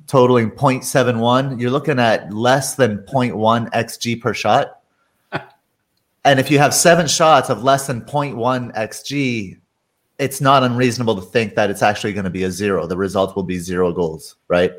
totaling 0.07 0.51
0.71 0.51 1.59
you're 1.59 1.71
looking 1.71 1.99
at 1.99 2.33
less 2.33 2.75
than 2.75 2.99
0.1 2.99 3.69
xg 3.71 4.21
per 4.21 4.33
shot. 4.33 4.81
And 6.25 6.37
if 6.37 6.51
you 6.51 6.59
have 6.59 6.73
seven 6.73 7.07
shots 7.07 7.49
of 7.49 7.63
less 7.63 7.87
than 7.87 8.01
0.1 8.01 8.75
xg 8.75 9.57
it's 10.19 10.41
not 10.41 10.63
unreasonable 10.63 11.15
to 11.15 11.21
think 11.21 11.55
that 11.55 11.69
it's 11.69 11.81
actually 11.81 12.13
going 12.13 12.25
to 12.25 12.29
be 12.29 12.43
a 12.43 12.51
zero. 12.51 12.85
The 12.85 12.97
result 12.97 13.35
will 13.35 13.43
be 13.43 13.57
zero 13.57 13.91
goals, 13.91 14.35
right? 14.49 14.73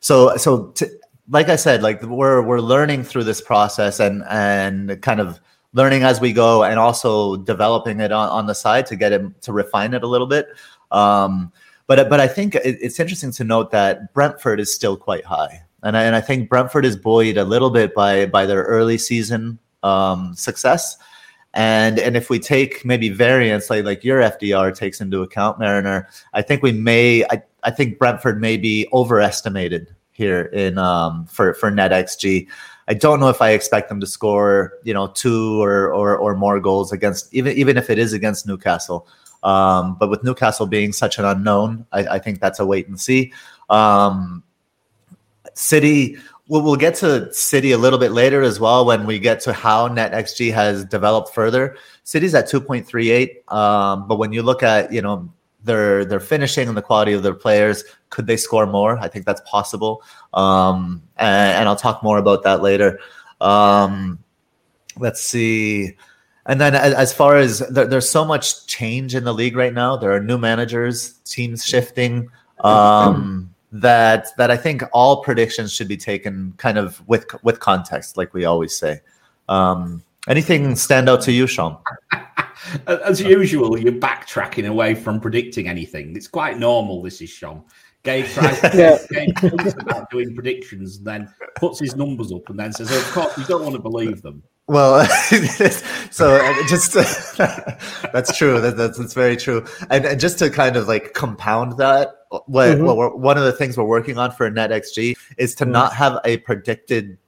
So, 0.00 0.36
so 0.36 0.68
to, 0.68 0.90
like 1.28 1.48
I 1.48 1.56
said, 1.56 1.82
like 1.82 2.02
we're 2.02 2.42
we're 2.42 2.60
learning 2.60 3.04
through 3.04 3.24
this 3.24 3.40
process 3.40 4.00
and 4.00 4.24
and 4.30 5.00
kind 5.02 5.20
of 5.20 5.40
learning 5.74 6.02
as 6.02 6.20
we 6.20 6.32
go, 6.32 6.64
and 6.64 6.78
also 6.78 7.36
developing 7.36 8.00
it 8.00 8.10
on, 8.10 8.28
on 8.30 8.46
the 8.46 8.54
side 8.54 8.86
to 8.86 8.96
get 8.96 9.12
it 9.12 9.42
to 9.42 9.52
refine 9.52 9.92
it 9.94 10.02
a 10.02 10.06
little 10.06 10.26
bit. 10.26 10.48
Um, 10.90 11.52
but 11.86 12.08
but 12.08 12.18
I 12.18 12.26
think 12.26 12.54
it, 12.54 12.78
it's 12.80 12.98
interesting 12.98 13.32
to 13.32 13.44
note 13.44 13.70
that 13.72 14.14
Brentford 14.14 14.58
is 14.58 14.74
still 14.74 14.96
quite 14.96 15.24
high, 15.24 15.62
and 15.82 15.96
I, 15.96 16.04
and 16.04 16.16
I 16.16 16.22
think 16.22 16.48
Brentford 16.48 16.86
is 16.86 16.96
buoyed 16.96 17.36
a 17.36 17.44
little 17.44 17.70
bit 17.70 17.94
by 17.94 18.24
by 18.26 18.46
their 18.46 18.62
early 18.62 18.96
season 18.96 19.58
um, 19.82 20.34
success 20.34 20.96
and 21.54 21.98
and 21.98 22.16
if 22.16 22.30
we 22.30 22.38
take 22.38 22.84
maybe 22.84 23.08
variance 23.08 23.70
like 23.70 23.84
like 23.84 24.04
your 24.04 24.20
FDR 24.20 24.74
takes 24.74 25.00
into 25.00 25.22
account, 25.22 25.58
Mariner, 25.58 26.08
I 26.34 26.42
think 26.42 26.62
we 26.62 26.72
may 26.72 27.24
I, 27.24 27.42
I 27.64 27.70
think 27.70 27.98
Brentford 27.98 28.40
may 28.40 28.56
be 28.56 28.86
overestimated 28.92 29.94
here 30.12 30.42
in 30.42 30.78
um, 30.78 31.26
for 31.26 31.54
for 31.54 31.70
net 31.70 31.90
xG. 31.90 32.46
I 32.88 32.94
don't 32.94 33.20
know 33.20 33.28
if 33.28 33.42
I 33.42 33.50
expect 33.50 33.88
them 33.88 34.00
to 34.00 34.06
score, 34.06 34.74
you 34.82 34.92
know, 34.92 35.08
two 35.08 35.62
or 35.62 35.92
or, 35.92 36.16
or 36.16 36.36
more 36.36 36.60
goals 36.60 36.92
against 36.92 37.32
even 37.32 37.56
even 37.56 37.76
if 37.76 37.88
it 37.88 37.98
is 37.98 38.12
against 38.12 38.46
Newcastle. 38.46 39.06
Um, 39.42 39.96
but 39.98 40.10
with 40.10 40.24
Newcastle 40.24 40.66
being 40.66 40.92
such 40.92 41.18
an 41.18 41.24
unknown, 41.24 41.86
I, 41.92 42.06
I 42.06 42.18
think 42.18 42.40
that's 42.40 42.58
a 42.58 42.66
wait 42.66 42.88
and 42.88 43.00
see. 43.00 43.32
Um, 43.70 44.42
City, 45.54 46.16
we'll, 46.48 46.62
we'll 46.62 46.76
get 46.76 46.94
to 46.96 47.32
City 47.32 47.72
a 47.72 47.78
little 47.78 47.98
bit 47.98 48.12
later 48.12 48.42
as 48.42 48.58
well 48.58 48.84
when 48.84 49.06
we 49.06 49.18
get 49.18 49.40
to 49.40 49.52
how 49.52 49.88
NetXG 49.88 50.52
has 50.52 50.84
developed 50.84 51.34
further. 51.34 51.76
City's 52.04 52.34
at 52.34 52.46
2.38, 52.48 53.52
um, 53.52 54.08
but 54.08 54.18
when 54.18 54.32
you 54.32 54.42
look 54.42 54.62
at 54.62 54.92
you 54.92 55.02
know 55.02 55.30
their 55.64 56.04
their 56.04 56.20
finishing 56.20 56.68
and 56.68 56.76
the 56.76 56.82
quality 56.82 57.12
of 57.12 57.22
their 57.22 57.34
players, 57.34 57.84
could 58.10 58.26
they 58.26 58.36
score 58.36 58.66
more? 58.66 58.98
I 58.98 59.08
think 59.08 59.26
that's 59.26 59.42
possible, 59.42 60.02
um, 60.34 61.02
and, 61.16 61.58
and, 61.58 61.68
I'll 61.68 61.76
talk 61.76 62.02
more 62.02 62.18
about 62.18 62.42
that 62.44 62.62
later. 62.62 62.98
Um, 63.40 64.18
let's 64.96 65.20
see. 65.20 65.96
And 66.46 66.58
then, 66.58 66.74
as 66.74 67.12
far 67.12 67.36
as 67.36 67.58
there, 67.68 67.86
there's 67.86 68.08
so 68.08 68.24
much 68.24 68.66
change 68.66 69.14
in 69.14 69.24
the 69.24 69.34
league 69.34 69.54
right 69.54 69.74
now, 69.74 69.96
there 69.98 70.12
are 70.12 70.20
new 70.20 70.38
managers, 70.38 71.12
teams 71.26 71.62
shifting. 71.62 72.30
Um, 72.60 73.54
that 73.72 74.28
that 74.36 74.50
I 74.50 74.56
think 74.56 74.82
all 74.92 75.22
predictions 75.22 75.72
should 75.72 75.88
be 75.88 75.96
taken 75.96 76.54
kind 76.56 76.78
of 76.78 77.06
with 77.08 77.26
with 77.42 77.60
context, 77.60 78.16
like 78.16 78.34
we 78.34 78.44
always 78.44 78.76
say. 78.76 79.00
Um, 79.48 80.02
anything 80.26 80.76
stand 80.76 81.08
out 81.08 81.20
to 81.22 81.32
you, 81.32 81.46
Sean? 81.46 81.78
As 82.86 83.20
usual, 83.20 83.78
you're 83.78 83.92
backtracking 83.92 84.66
away 84.66 84.94
from 84.94 85.20
predicting 85.20 85.68
anything. 85.68 86.16
It's 86.16 86.28
quite 86.28 86.58
normal. 86.58 87.02
This 87.02 87.20
is 87.22 87.30
Sean. 87.30 87.62
Gabe 88.02 88.26
tries 88.34 88.62
yeah. 88.74 88.98
Gabe 89.10 89.36
about 89.80 90.10
doing 90.10 90.34
predictions, 90.34 90.98
and 90.98 91.06
then 91.06 91.34
puts 91.56 91.80
his 91.80 91.96
numbers 91.96 92.32
up, 92.32 92.48
and 92.48 92.58
then 92.58 92.72
says, 92.72 92.90
oh, 92.90 92.98
"Of 92.98 93.12
course, 93.12 93.38
you 93.38 93.44
don't 93.44 93.62
want 93.62 93.74
to 93.74 93.82
believe 93.82 94.22
them." 94.22 94.42
Well, 94.68 95.06
so 96.10 96.36
uh, 96.36 96.66
just 96.68 96.92
that's 96.92 98.36
true. 98.36 98.60
That, 98.60 98.76
that's, 98.76 98.98
that's 98.98 99.14
very 99.14 99.36
true. 99.36 99.64
And, 99.88 100.04
and, 100.04 100.20
just 100.20 100.38
to 100.40 100.50
kind 100.50 100.76
of 100.76 100.86
like 100.86 101.14
compound 101.14 101.78
that, 101.78 102.17
what, 102.30 102.68
mm-hmm. 102.68 102.84
what 102.84 103.18
one 103.18 103.38
of 103.38 103.44
the 103.44 103.52
things 103.52 103.76
we're 103.76 103.84
working 103.84 104.18
on 104.18 104.30
for 104.30 104.50
NetXG 104.50 105.16
is 105.36 105.54
to 105.56 105.64
mm-hmm. 105.64 105.72
not 105.72 105.92
have 105.94 106.20
a 106.24 106.38
predicted 106.38 107.18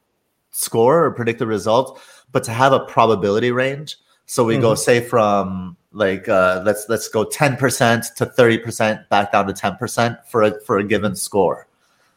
score 0.50 1.04
or 1.04 1.10
predicted 1.10 1.48
result, 1.48 2.00
but 2.32 2.44
to 2.44 2.52
have 2.52 2.72
a 2.72 2.80
probability 2.80 3.52
range. 3.52 3.96
So 4.26 4.44
we 4.44 4.54
mm-hmm. 4.54 4.62
go 4.62 4.74
say 4.74 5.00
from 5.00 5.76
like 5.92 6.28
uh, 6.28 6.62
let's 6.64 6.86
let's 6.88 7.08
go 7.08 7.24
ten 7.24 7.56
percent 7.56 8.06
to 8.16 8.26
thirty 8.26 8.58
percent 8.58 9.08
back 9.08 9.32
down 9.32 9.46
to 9.46 9.52
ten 9.52 9.76
percent 9.76 10.18
for 10.26 10.42
a 10.42 10.60
for 10.60 10.78
a 10.78 10.84
given 10.84 11.16
score. 11.16 11.66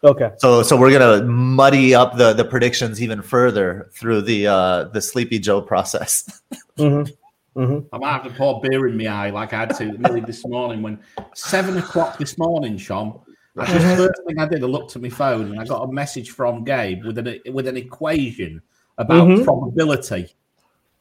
Okay. 0.04 0.32
So 0.38 0.62
so 0.64 0.78
we're 0.78 0.92
gonna 0.92 1.24
muddy 1.26 1.96
up 1.96 2.18
the 2.18 2.34
the 2.34 2.46
predictions 2.46 3.02
even 3.02 3.22
further 3.22 3.90
through 3.94 4.22
the 4.22 4.48
uh 4.48 4.84
the 4.86 5.02
Sleepy 5.02 5.40
Joe 5.40 5.62
process. 5.62 6.42
mm-hmm. 6.78 7.12
Mm-hmm. 7.56 7.96
I 7.96 7.98
might 8.00 8.12
have 8.14 8.24
to 8.24 8.30
pour 8.32 8.62
beer 8.62 8.88
in 8.88 8.98
my 8.98 9.08
eye 9.08 9.30
like 9.30 9.54
I 9.54 9.60
had 9.60 9.76
to 9.76 9.86
nearly 9.86 10.22
this 10.22 10.46
morning 10.48 10.82
when 10.82 11.00
seven 11.36 11.78
o'clock 11.78 12.18
this 12.18 12.38
morning, 12.38 12.78
Sean. 12.78 13.20
The 13.56 13.66
first 13.98 14.22
thing 14.26 14.40
I 14.40 14.48
did, 14.48 14.64
I 14.64 14.68
looked 14.68 14.96
at 14.96 15.02
my 15.02 15.10
phone 15.10 15.52
and 15.52 15.60
I 15.60 15.66
got 15.66 15.84
a 15.84 15.92
message 15.92 16.32
from 16.32 16.64
Gabe 16.64 17.06
with 17.06 17.20
an 17.20 17.40
with 17.54 17.68
an 17.68 17.78
equation 17.78 18.62
about 18.98 19.28
mm-hmm. 19.28 19.44
probability, 19.44 20.34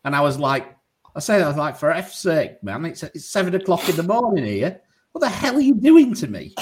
and 0.05 0.15
I 0.15 0.21
was 0.21 0.39
like, 0.39 0.77
I 1.17 1.21
said, 1.21 1.41
I 1.41 1.49
was 1.49 1.57
like, 1.57 1.77
for 1.77 1.91
F's 1.91 2.19
sake, 2.19 2.63
man, 2.63 2.85
it's, 2.85 3.03
it's 3.03 3.27
seven 3.27 3.55
o'clock 3.55 3.89
in 3.89 3.97
the 3.97 4.03
morning 4.03 4.45
here. 4.45 4.81
What 5.13 5.21
the 5.21 5.29
hell 5.29 5.57
are 5.57 5.61
you 5.61 5.75
doing 5.75 6.15
to 6.15 6.27
me? 6.27 6.55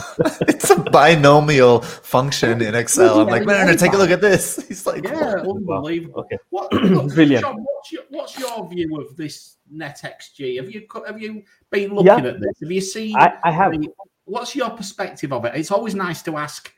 it's 0.48 0.70
a 0.70 0.76
binomial 0.76 1.80
function 1.80 2.62
in 2.62 2.74
Excel. 2.74 3.20
I'm 3.20 3.28
like, 3.28 3.44
Mariner, 3.44 3.74
take 3.74 3.92
a 3.92 3.96
look 3.96 4.10
at 4.10 4.20
this. 4.20 4.64
He's 4.68 4.86
like, 4.86 5.04
yeah, 5.04 5.36
unbelievable. 5.36 6.20
Okay. 6.20 6.38
What, 6.50 6.70
Brilliant. 7.14 7.44
John, 7.44 7.56
what's, 7.62 7.92
your, 7.92 8.02
what's 8.10 8.38
your 8.38 8.68
view 8.68 9.00
of 9.00 9.16
this 9.16 9.56
NetXG? 9.74 10.56
Have 10.56 10.70
you 10.70 10.86
have 11.06 11.20
you 11.20 11.42
been 11.70 11.94
looking 11.94 12.06
yeah. 12.06 12.30
at 12.30 12.40
this? 12.40 12.60
Have 12.60 12.70
you 12.70 12.80
seen? 12.80 13.16
I, 13.16 13.34
I 13.44 13.50
have. 13.50 13.72
The, 13.72 13.88
what's 14.24 14.54
your 14.54 14.70
perspective 14.70 15.32
of 15.32 15.44
it? 15.44 15.54
It's 15.54 15.70
always 15.70 15.94
nice 15.94 16.22
to 16.22 16.36
ask 16.36 16.72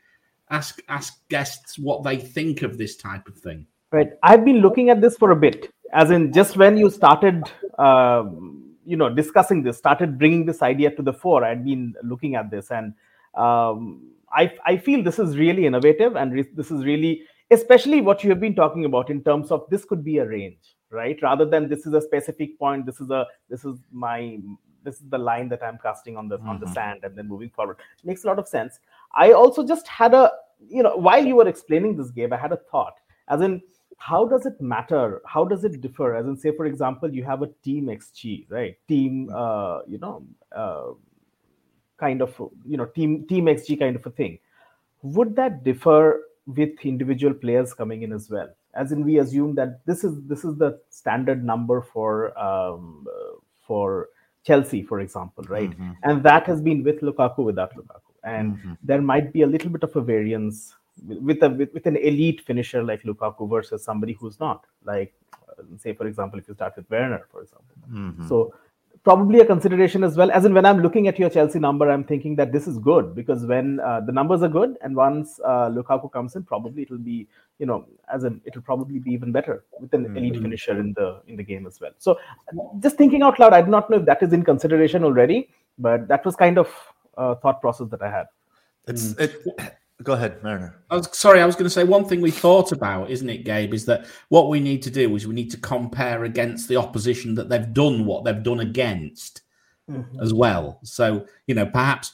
ask 0.49 0.81
ask 0.89 1.27
guests 1.29 1.77
what 1.77 2.03
they 2.03 2.17
think 2.17 2.61
of 2.61 2.77
this 2.77 2.95
type 2.95 3.27
of 3.27 3.37
thing. 3.37 3.67
Right. 3.91 4.11
I've 4.23 4.43
been 4.43 4.57
looking 4.57 4.89
at 4.89 5.01
this 5.01 5.17
for 5.17 5.31
a 5.31 5.35
bit. 5.35 5.71
As 5.93 6.11
in, 6.11 6.33
just 6.33 6.57
when 6.57 6.77
you 6.77 6.89
started. 6.89 7.43
Um, 7.77 8.61
you 8.85 8.95
know 8.95 9.09
discussing 9.09 9.63
this 9.63 9.77
started 9.77 10.17
bringing 10.17 10.45
this 10.45 10.61
idea 10.61 10.91
to 10.95 11.01
the 11.01 11.11
fore 11.11 11.43
i'd 11.43 11.65
been 11.65 11.93
looking 12.03 12.35
at 12.35 12.49
this 12.51 12.71
and 12.71 12.93
um, 13.37 14.11
I, 14.31 14.51
I 14.65 14.77
feel 14.77 15.03
this 15.03 15.19
is 15.19 15.37
really 15.37 15.65
innovative 15.65 16.15
and 16.15 16.33
re- 16.33 16.49
this 16.53 16.71
is 16.71 16.83
really 16.83 17.23
especially 17.51 18.01
what 18.01 18.23
you 18.23 18.29
have 18.31 18.39
been 18.39 18.55
talking 18.55 18.85
about 18.85 19.09
in 19.09 19.23
terms 19.23 19.51
of 19.51 19.65
this 19.69 19.85
could 19.85 20.03
be 20.03 20.17
a 20.17 20.27
range 20.27 20.75
right 20.89 21.21
rather 21.21 21.45
than 21.45 21.69
this 21.69 21.85
is 21.85 21.93
a 21.93 22.01
specific 22.01 22.57
point 22.57 22.85
this 22.85 22.99
is 22.99 23.09
a 23.09 23.25
this 23.49 23.65
is 23.65 23.77
my 23.91 24.37
this 24.83 24.95
is 24.95 25.09
the 25.09 25.17
line 25.17 25.47
that 25.49 25.61
i'm 25.63 25.77
casting 25.81 26.17
on 26.17 26.27
the 26.27 26.37
mm-hmm. 26.37 26.49
on 26.49 26.59
the 26.59 26.65
mm-hmm. 26.65 26.73
sand 26.73 26.99
and 27.03 27.17
then 27.17 27.27
moving 27.27 27.49
forward 27.49 27.77
it 27.99 28.05
makes 28.05 28.23
a 28.23 28.27
lot 28.27 28.39
of 28.39 28.47
sense 28.47 28.79
i 29.13 29.31
also 29.31 29.65
just 29.65 29.87
had 29.87 30.13
a 30.13 30.31
you 30.67 30.81
know 30.81 30.95
while 30.95 31.23
you 31.23 31.35
were 31.35 31.47
explaining 31.47 31.95
this 31.95 32.11
game 32.11 32.33
i 32.33 32.37
had 32.37 32.51
a 32.51 32.57
thought 32.71 32.95
as 33.29 33.41
in 33.41 33.61
how 33.97 34.25
does 34.25 34.45
it 34.45 34.59
matter 34.59 35.21
how 35.25 35.45
does 35.45 35.63
it 35.63 35.79
differ 35.81 36.15
as 36.15 36.25
in 36.25 36.37
say 36.37 36.51
for 36.55 36.65
example 36.65 37.11
you 37.13 37.23
have 37.23 37.41
a 37.41 37.47
team 37.63 37.85
xg 37.87 38.45
right 38.49 38.77
team 38.87 39.27
mm-hmm. 39.27 39.35
uh, 39.35 39.81
you 39.87 39.97
know 39.99 40.23
uh, 40.55 40.91
kind 41.97 42.21
of 42.21 42.35
you 42.65 42.77
know 42.77 42.85
team 42.85 43.25
team 43.27 43.45
xg 43.45 43.79
kind 43.79 43.95
of 43.95 44.05
a 44.05 44.09
thing 44.09 44.37
would 45.01 45.35
that 45.35 45.63
differ 45.63 46.21
with 46.45 46.73
individual 46.83 47.33
players 47.33 47.73
coming 47.73 48.03
in 48.03 48.11
as 48.11 48.29
well 48.29 48.49
as 48.73 48.91
in 48.91 49.03
we 49.03 49.19
assume 49.19 49.55
that 49.55 49.85
this 49.85 50.03
is 50.03 50.21
this 50.27 50.43
is 50.43 50.57
the 50.57 50.79
standard 50.89 51.43
number 51.43 51.81
for 51.81 52.37
um, 52.37 53.05
for 53.65 54.09
chelsea 54.45 54.83
for 54.83 54.99
example 54.99 55.43
right 55.49 55.71
mm-hmm. 55.71 55.91
and 56.03 56.23
that 56.23 56.45
has 56.45 56.61
been 56.61 56.83
with 56.83 57.01
lukaku 57.01 57.43
without 57.43 57.75
lukaku 57.75 58.11
and 58.23 58.57
mm-hmm. 58.57 58.73
there 58.83 59.01
might 59.01 59.31
be 59.33 59.41
a 59.41 59.47
little 59.47 59.69
bit 59.69 59.83
of 59.83 59.95
a 59.95 60.01
variance 60.01 60.75
with 61.07 61.41
a 61.43 61.49
with, 61.49 61.73
with, 61.73 61.85
an 61.87 61.97
elite 61.97 62.41
finisher 62.41 62.83
like 62.83 63.01
lukaku 63.03 63.49
versus 63.49 63.83
somebody 63.83 64.13
who's 64.13 64.39
not 64.39 64.65
like 64.83 65.13
say 65.77 65.93
for 65.93 66.05
example 66.07 66.37
if 66.39 66.47
you 66.47 66.53
start 66.53 66.75
with 66.75 66.89
werner 66.89 67.27
for 67.31 67.41
example 67.41 67.75
mm-hmm. 67.89 68.27
so 68.27 68.53
probably 69.05 69.39
a 69.39 69.45
consideration 69.45 70.03
as 70.03 70.17
well. 70.17 70.31
As 70.31 70.43
in, 70.43 70.53
when 70.53 70.65
I'm 70.65 70.81
looking 70.81 71.07
at 71.07 71.17
your 71.17 71.29
Chelsea 71.29 71.59
number, 71.59 71.89
I'm 71.89 72.03
thinking 72.03 72.35
that 72.37 72.51
this 72.51 72.67
is 72.67 72.77
good 72.79 73.15
because 73.15 73.45
when 73.45 73.79
uh, 73.79 74.01
the 74.01 74.11
numbers 74.11 74.41
are 74.41 74.49
good, 74.49 74.77
and 74.81 74.95
once 74.95 75.39
uh, 75.45 75.69
Lukaku 75.69 76.11
comes 76.11 76.35
in, 76.35 76.43
probably 76.43 76.81
it'll 76.81 76.97
be, 76.97 77.27
you 77.59 77.67
know, 77.67 77.85
as 78.13 78.25
in 78.25 78.41
it'll 78.45 78.63
probably 78.63 78.99
be 78.99 79.11
even 79.11 79.31
better 79.31 79.63
with 79.79 79.93
an 79.93 80.05
mm-hmm. 80.05 80.17
elite 80.17 80.41
finisher 80.41 80.77
in 80.77 80.93
the 80.93 81.21
in 81.27 81.37
the 81.37 81.43
game 81.43 81.67
as 81.67 81.79
well. 81.79 81.91
So, 81.99 82.19
just 82.79 82.97
thinking 82.97 83.21
out 83.21 83.39
loud, 83.39 83.53
I 83.53 83.61
do 83.61 83.69
not 83.69 83.89
know 83.89 83.97
if 83.97 84.05
that 84.05 84.23
is 84.23 84.33
in 84.33 84.43
consideration 84.43 85.03
already, 85.03 85.49
but 85.77 86.07
that 86.07 86.25
was 86.25 86.35
kind 86.35 86.57
of 86.57 86.67
a 87.15 87.35
thought 87.35 87.61
process 87.61 87.87
that 87.89 88.01
I 88.01 88.09
had. 88.09 88.25
It's 88.87 89.13
mm. 89.13 89.19
it, 89.21 89.77
Go 90.03 90.13
ahead, 90.13 90.43
Mariner. 90.43 90.75
I 90.89 90.97
was 90.97 91.17
sorry. 91.17 91.41
I 91.41 91.45
was 91.45 91.55
going 91.55 91.65
to 91.65 91.69
say 91.69 91.85
one 91.85 92.05
thing 92.05 92.19
we 92.19 92.31
thought 92.31 92.73
about, 92.73 93.09
isn't 93.09 93.29
it, 93.29 93.45
Gabe? 93.45 93.73
Is 93.73 93.85
that 93.85 94.05
what 94.27 94.49
we 94.49 94.59
need 94.59 94.81
to 94.83 94.91
do 94.91 95.15
is 95.15 95.25
we 95.25 95.33
need 95.33 95.51
to 95.51 95.57
compare 95.57 96.25
against 96.25 96.67
the 96.67 96.75
opposition 96.75 97.33
that 97.35 97.47
they've 97.47 97.73
done 97.73 98.05
what 98.05 98.25
they've 98.25 98.43
done 98.43 98.59
against 98.59 99.41
mm-hmm. 99.89 100.19
as 100.21 100.33
well. 100.33 100.79
So 100.83 101.25
you 101.47 101.55
know, 101.55 101.65
perhaps, 101.65 102.11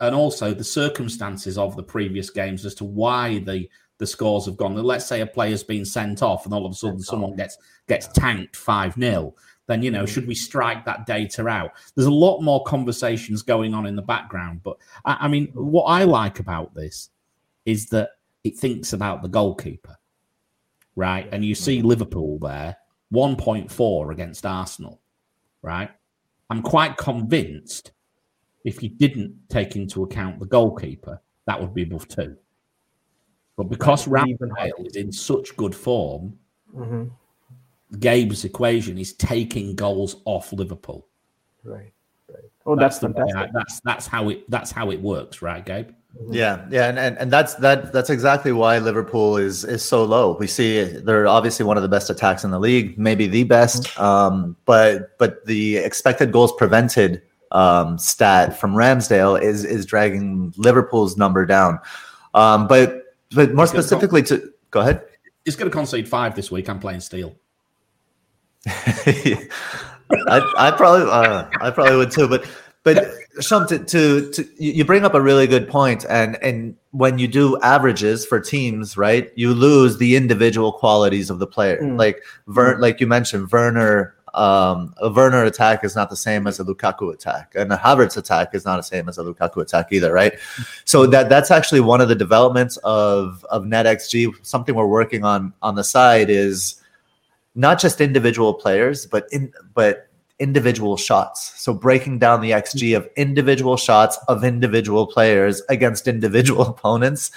and 0.00 0.14
also 0.14 0.52
the 0.52 0.64
circumstances 0.64 1.56
of 1.56 1.76
the 1.76 1.84
previous 1.84 2.30
games 2.30 2.66
as 2.66 2.74
to 2.76 2.84
why 2.84 3.38
the 3.38 3.68
the 3.98 4.06
scores 4.06 4.46
have 4.46 4.56
gone. 4.56 4.74
Let's 4.74 5.06
say 5.06 5.20
a 5.20 5.26
player's 5.26 5.62
been 5.62 5.84
sent 5.84 6.24
off, 6.24 6.46
and 6.46 6.52
all 6.52 6.66
of 6.66 6.72
a 6.72 6.74
sudden 6.74 7.00
someone 7.00 7.36
gets 7.36 7.56
gets 7.86 8.08
tanked 8.08 8.56
five 8.56 8.94
0 8.94 9.34
then 9.66 9.82
you 9.82 9.90
know 9.90 10.04
mm-hmm. 10.04 10.12
should 10.12 10.26
we 10.26 10.34
strike 10.34 10.84
that 10.84 11.06
data 11.06 11.46
out 11.46 11.70
there's 11.94 12.06
a 12.06 12.10
lot 12.10 12.40
more 12.40 12.62
conversations 12.64 13.42
going 13.42 13.72
on 13.74 13.86
in 13.86 13.96
the 13.96 14.02
background 14.02 14.60
but 14.62 14.76
I, 15.04 15.18
I, 15.22 15.28
mean 15.28 15.48
what 15.54 15.84
i 15.84 16.04
like 16.04 16.38
about 16.40 16.74
this 16.74 17.10
is 17.66 17.86
that 17.86 18.10
it 18.44 18.58
thinks 18.58 18.92
about 18.92 19.22
the 19.22 19.28
goalkeeper, 19.28 19.96
right? 20.96 21.28
And 21.32 21.44
you 21.44 21.54
see 21.54 21.82
Liverpool 21.82 22.38
there, 22.38 22.76
1.4 23.12 24.12
against 24.12 24.46
Arsenal, 24.46 25.00
right? 25.62 25.90
I'm 26.48 26.62
quite 26.62 26.96
convinced 26.96 27.92
if 28.64 28.82
you 28.82 28.88
didn't 28.88 29.36
take 29.48 29.76
into 29.76 30.02
account 30.02 30.38
the 30.38 30.46
goalkeeper, 30.46 31.20
that 31.46 31.60
would 31.60 31.74
be 31.74 31.82
above 31.82 32.08
two. 32.08 32.36
But 33.56 33.64
because 33.64 34.06
Ramsdale 34.06 34.86
is 34.86 34.96
in 34.96 35.12
such 35.12 35.56
good 35.56 35.74
form, 35.74 36.38
mm-hmm. 36.74 37.04
Gabe's 37.98 38.44
equation 38.44 38.98
is 38.98 39.12
taking 39.14 39.74
goals 39.74 40.16
off 40.24 40.52
Liverpool. 40.52 41.06
Right. 41.64 41.92
Right. 42.28 42.50
Oh, 42.64 42.76
that's, 42.76 42.98
that's 42.98 43.14
fantastic. 43.14 43.36
I, 43.36 43.50
that's 43.52 43.80
that's 43.80 44.06
how 44.06 44.28
it 44.28 44.48
that's 44.48 44.70
how 44.70 44.90
it 44.90 45.00
works, 45.00 45.42
right, 45.42 45.64
Gabe? 45.64 45.90
Mm-hmm. 46.16 46.34
Yeah, 46.34 46.66
yeah, 46.70 46.88
and, 46.88 46.98
and 46.98 47.16
and 47.18 47.30
that's 47.30 47.54
that 47.56 47.92
that's 47.92 48.10
exactly 48.10 48.52
why 48.52 48.78
Liverpool 48.78 49.36
is 49.36 49.64
is 49.64 49.84
so 49.84 50.04
low. 50.04 50.36
We 50.38 50.48
see 50.48 50.82
they're 50.82 51.28
obviously 51.28 51.64
one 51.64 51.76
of 51.76 51.82
the 51.82 51.88
best 51.88 52.10
attacks 52.10 52.42
in 52.42 52.50
the 52.50 52.58
league, 52.58 52.98
maybe 52.98 53.26
the 53.26 53.44
best. 53.44 53.84
Mm-hmm. 53.84 54.02
Um, 54.02 54.56
but 54.64 55.16
but 55.18 55.44
the 55.46 55.76
expected 55.76 56.32
goals 56.32 56.52
prevented 56.52 57.22
um, 57.52 57.96
stat 57.96 58.58
from 58.58 58.74
Ramsdale 58.74 59.40
is 59.40 59.64
is 59.64 59.86
dragging 59.86 60.52
Liverpool's 60.56 61.16
number 61.16 61.46
down. 61.46 61.78
Um, 62.34 62.66
but 62.66 63.16
but 63.30 63.54
more 63.54 63.66
specifically 63.66 64.22
con- 64.22 64.40
to 64.40 64.52
go 64.70 64.80
ahead. 64.80 65.04
He's 65.44 65.56
going 65.56 65.70
to 65.70 65.76
concede 65.76 66.08
five 66.08 66.34
this 66.34 66.50
week. 66.50 66.68
I'm 66.68 66.80
playing 66.80 67.00
Steel. 67.00 67.36
I, 68.66 69.40
I 70.58 70.70
probably 70.72 71.10
uh, 71.10 71.48
I 71.60 71.70
probably 71.70 71.96
would 71.96 72.10
too, 72.10 72.28
but 72.28 72.44
but 72.82 73.06
Shum, 73.38 73.66
to, 73.68 73.78
to, 73.78 74.30
to 74.32 74.48
you 74.58 74.84
bring 74.84 75.04
up 75.04 75.14
a 75.14 75.20
really 75.20 75.46
good 75.46 75.68
point, 75.68 76.04
and 76.08 76.36
and 76.42 76.76
when 76.90 77.18
you 77.18 77.28
do 77.28 77.60
averages 77.60 78.26
for 78.26 78.40
teams, 78.40 78.96
right, 78.96 79.30
you 79.36 79.54
lose 79.54 79.98
the 79.98 80.16
individual 80.16 80.72
qualities 80.72 81.30
of 81.30 81.38
the 81.38 81.46
player. 81.46 81.80
Mm. 81.80 81.96
Like 81.96 82.24
Ver, 82.48 82.76
mm. 82.76 82.80
like 82.80 83.00
you 83.00 83.06
mentioned, 83.06 83.50
Werner. 83.50 84.14
Um, 84.32 84.94
a 84.98 85.10
Werner 85.10 85.42
attack 85.42 85.82
is 85.82 85.96
not 85.96 86.08
the 86.08 86.16
same 86.16 86.46
as 86.46 86.60
a 86.60 86.64
Lukaku 86.64 87.12
attack, 87.12 87.52
and 87.56 87.72
a 87.72 87.76
Havertz 87.76 88.16
attack 88.16 88.54
is 88.54 88.64
not 88.64 88.76
the 88.76 88.82
same 88.82 89.08
as 89.08 89.18
a 89.18 89.24
Lukaku 89.24 89.60
attack 89.60 89.88
either, 89.90 90.12
right? 90.12 90.34
So 90.84 91.04
that 91.06 91.28
that's 91.28 91.50
actually 91.50 91.80
one 91.80 92.00
of 92.00 92.08
the 92.08 92.14
developments 92.14 92.76
of 92.78 93.44
of 93.50 93.64
NetXG. 93.64 94.46
Something 94.46 94.76
we're 94.76 94.86
working 94.86 95.24
on 95.24 95.52
on 95.62 95.74
the 95.74 95.82
side 95.82 96.30
is 96.30 96.80
not 97.54 97.80
just 97.80 98.00
individual 98.00 98.54
players, 98.54 99.06
but 99.06 99.26
in 99.32 99.52
but 99.74 100.09
individual 100.40 100.96
shots. 100.96 101.52
So 101.60 101.72
breaking 101.72 102.18
down 102.18 102.40
the 102.40 102.50
XG 102.50 102.96
of 102.96 103.08
individual 103.16 103.76
shots 103.76 104.18
of 104.26 104.42
individual 104.42 105.06
players 105.06 105.62
against 105.68 106.08
individual 106.08 106.62
opponents. 106.66 107.30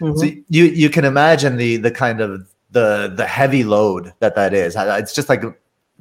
Mm-hmm. 0.00 0.18
So 0.18 0.24
you 0.48 0.64
you 0.64 0.90
can 0.90 1.04
imagine 1.04 1.56
the 1.56 1.76
the 1.76 1.90
kind 1.90 2.20
of 2.20 2.46
the 2.70 3.12
the 3.14 3.26
heavy 3.26 3.64
load 3.64 4.12
that 4.18 4.34
that 4.34 4.52
is. 4.52 4.74
It's 4.76 5.14
just 5.14 5.28
like 5.28 5.42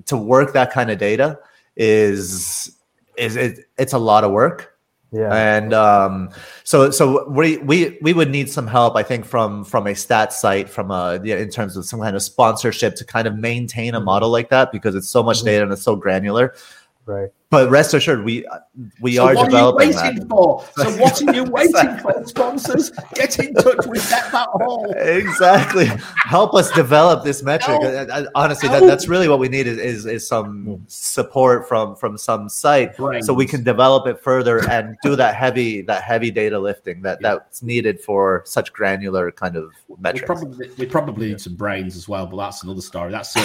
to 0.05 0.17
work 0.17 0.53
that 0.53 0.71
kind 0.71 0.89
of 0.89 0.97
data 0.97 1.39
is 1.75 2.75
is 3.17 3.35
it, 3.35 3.65
it's 3.77 3.93
a 3.93 3.97
lot 3.97 4.23
of 4.23 4.31
work 4.31 4.78
yeah. 5.11 5.33
And 5.33 5.73
um, 5.73 6.29
so 6.63 6.91
so 6.91 7.27
we 7.29 7.57
we 7.57 7.97
we 8.01 8.13
would 8.13 8.29
need 8.29 8.49
some 8.49 8.67
help, 8.67 8.95
I 8.95 9.03
think, 9.03 9.25
from 9.25 9.63
from 9.63 9.87
a 9.87 9.95
stat 9.95 10.33
site, 10.33 10.69
from 10.69 10.91
a 10.91 11.19
yeah, 11.23 11.37
in 11.37 11.49
terms 11.49 11.75
of 11.75 11.85
some 11.85 11.99
kind 11.99 12.15
of 12.15 12.21
sponsorship 12.21 12.95
to 12.95 13.05
kind 13.05 13.27
of 13.27 13.35
maintain 13.35 13.95
a 13.95 13.97
mm-hmm. 13.97 14.05
model 14.05 14.29
like 14.29 14.49
that 14.49 14.71
because 14.71 14.93
it's 14.93 15.09
so 15.09 15.23
much 15.23 15.37
mm-hmm. 15.37 15.47
data 15.47 15.63
and 15.63 15.73
it's 15.73 15.81
so 15.81 15.95
granular. 15.95 16.53
Right. 17.05 17.29
But 17.51 17.71
rest 17.71 17.95
assured, 17.95 18.23
we 18.23 18.45
uh, 18.45 18.59
we 19.01 19.15
so 19.15 19.25
are 19.25 19.33
what 19.33 19.45
developing 19.45 19.89
are 19.89 19.91
you 19.91 19.97
waiting 19.97 20.19
that. 20.19 20.29
for? 20.29 20.63
So 20.75 20.91
what 21.01 21.19
are 21.19 21.33
you 21.33 21.43
waiting 21.45 21.97
for? 21.97 22.23
Sponsors, 22.27 22.91
get 23.15 23.39
in 23.39 23.55
touch 23.55 23.87
with 23.87 24.07
that 24.11 24.25
hole. 24.25 24.85
Exactly. 24.91 25.89
Help 26.15 26.53
us 26.53 26.69
develop 26.71 27.23
this 27.23 27.41
metric. 27.41 27.81
No. 27.81 27.87
Uh, 27.87 28.05
uh, 28.11 28.25
honestly, 28.35 28.69
no. 28.69 28.79
that, 28.79 28.85
that's 28.85 29.07
really 29.07 29.27
what 29.27 29.39
we 29.39 29.49
need 29.49 29.65
is, 29.65 29.79
is, 29.79 30.05
is 30.05 30.27
some 30.27 30.83
support 30.87 31.67
from 31.67 31.95
from 31.95 32.19
some 32.19 32.49
site 32.49 32.95
Brains. 32.97 33.25
so 33.25 33.33
we 33.33 33.47
can 33.47 33.63
develop 33.63 34.05
it 34.05 34.21
further 34.21 34.69
and 34.69 34.95
do 35.01 35.15
that 35.15 35.33
heavy 35.33 35.81
that 35.81 36.03
heavy 36.03 36.29
data 36.29 36.59
lifting 36.59 37.01
that 37.01 37.17
yeah. 37.19 37.31
that's 37.33 37.63
needed 37.63 37.99
for 37.99 38.43
such 38.45 38.71
granular 38.73 39.31
kind 39.31 39.55
of 39.55 39.71
metrics. 39.97 40.21
We 40.21 40.27
probably 40.27 40.69
we 40.77 40.85
probably 40.85 41.29
need 41.29 41.41
some 41.41 41.55
brains 41.55 41.95
as 41.95 42.07
well, 42.07 42.27
but 42.27 42.37
that's 42.37 42.61
another 42.61 42.81
story. 42.81 43.11
That's 43.11 43.35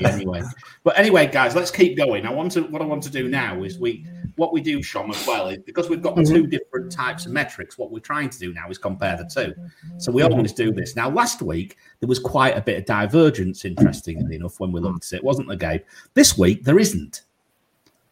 anyway. 0.00 0.42
But 0.82 0.98
anyway, 0.98 1.28
guys, 1.28 1.54
let's 1.54 1.70
keep 1.70 1.96
going. 1.96 2.26
I 2.26 2.32
want 2.32 2.50
to 2.52 2.62
what 2.62 2.82
I 2.82 2.84
want 2.84 3.04
to 3.04 3.10
do 3.10 3.28
now 3.28 3.43
is 3.52 3.78
we 3.78 4.06
what 4.36 4.52
we 4.52 4.60
do, 4.60 4.82
Sean, 4.82 5.10
as 5.10 5.26
well, 5.26 5.48
is 5.48 5.58
because 5.58 5.88
we've 5.88 6.02
got 6.02 6.16
mm-hmm. 6.16 6.34
two 6.34 6.46
different 6.46 6.90
types 6.90 7.26
of 7.26 7.32
metrics. 7.32 7.78
What 7.78 7.92
we're 7.92 8.00
trying 8.00 8.30
to 8.30 8.38
do 8.38 8.52
now 8.52 8.68
is 8.68 8.78
compare 8.78 9.16
the 9.16 9.24
two. 9.24 9.54
So 9.98 10.10
we 10.10 10.22
always 10.22 10.52
do 10.52 10.72
this. 10.72 10.96
Now, 10.96 11.08
last 11.08 11.40
week 11.40 11.76
there 12.00 12.08
was 12.08 12.18
quite 12.18 12.56
a 12.56 12.60
bit 12.60 12.78
of 12.78 12.84
divergence, 12.84 13.64
interestingly 13.64 14.36
enough, 14.36 14.58
when 14.58 14.72
we 14.72 14.80
looked 14.80 15.12
at 15.12 15.18
it, 15.18 15.24
wasn't 15.24 15.48
there, 15.48 15.56
Gabe? 15.56 15.82
This 16.14 16.36
week 16.36 16.64
there 16.64 16.78
isn't. 16.78 17.22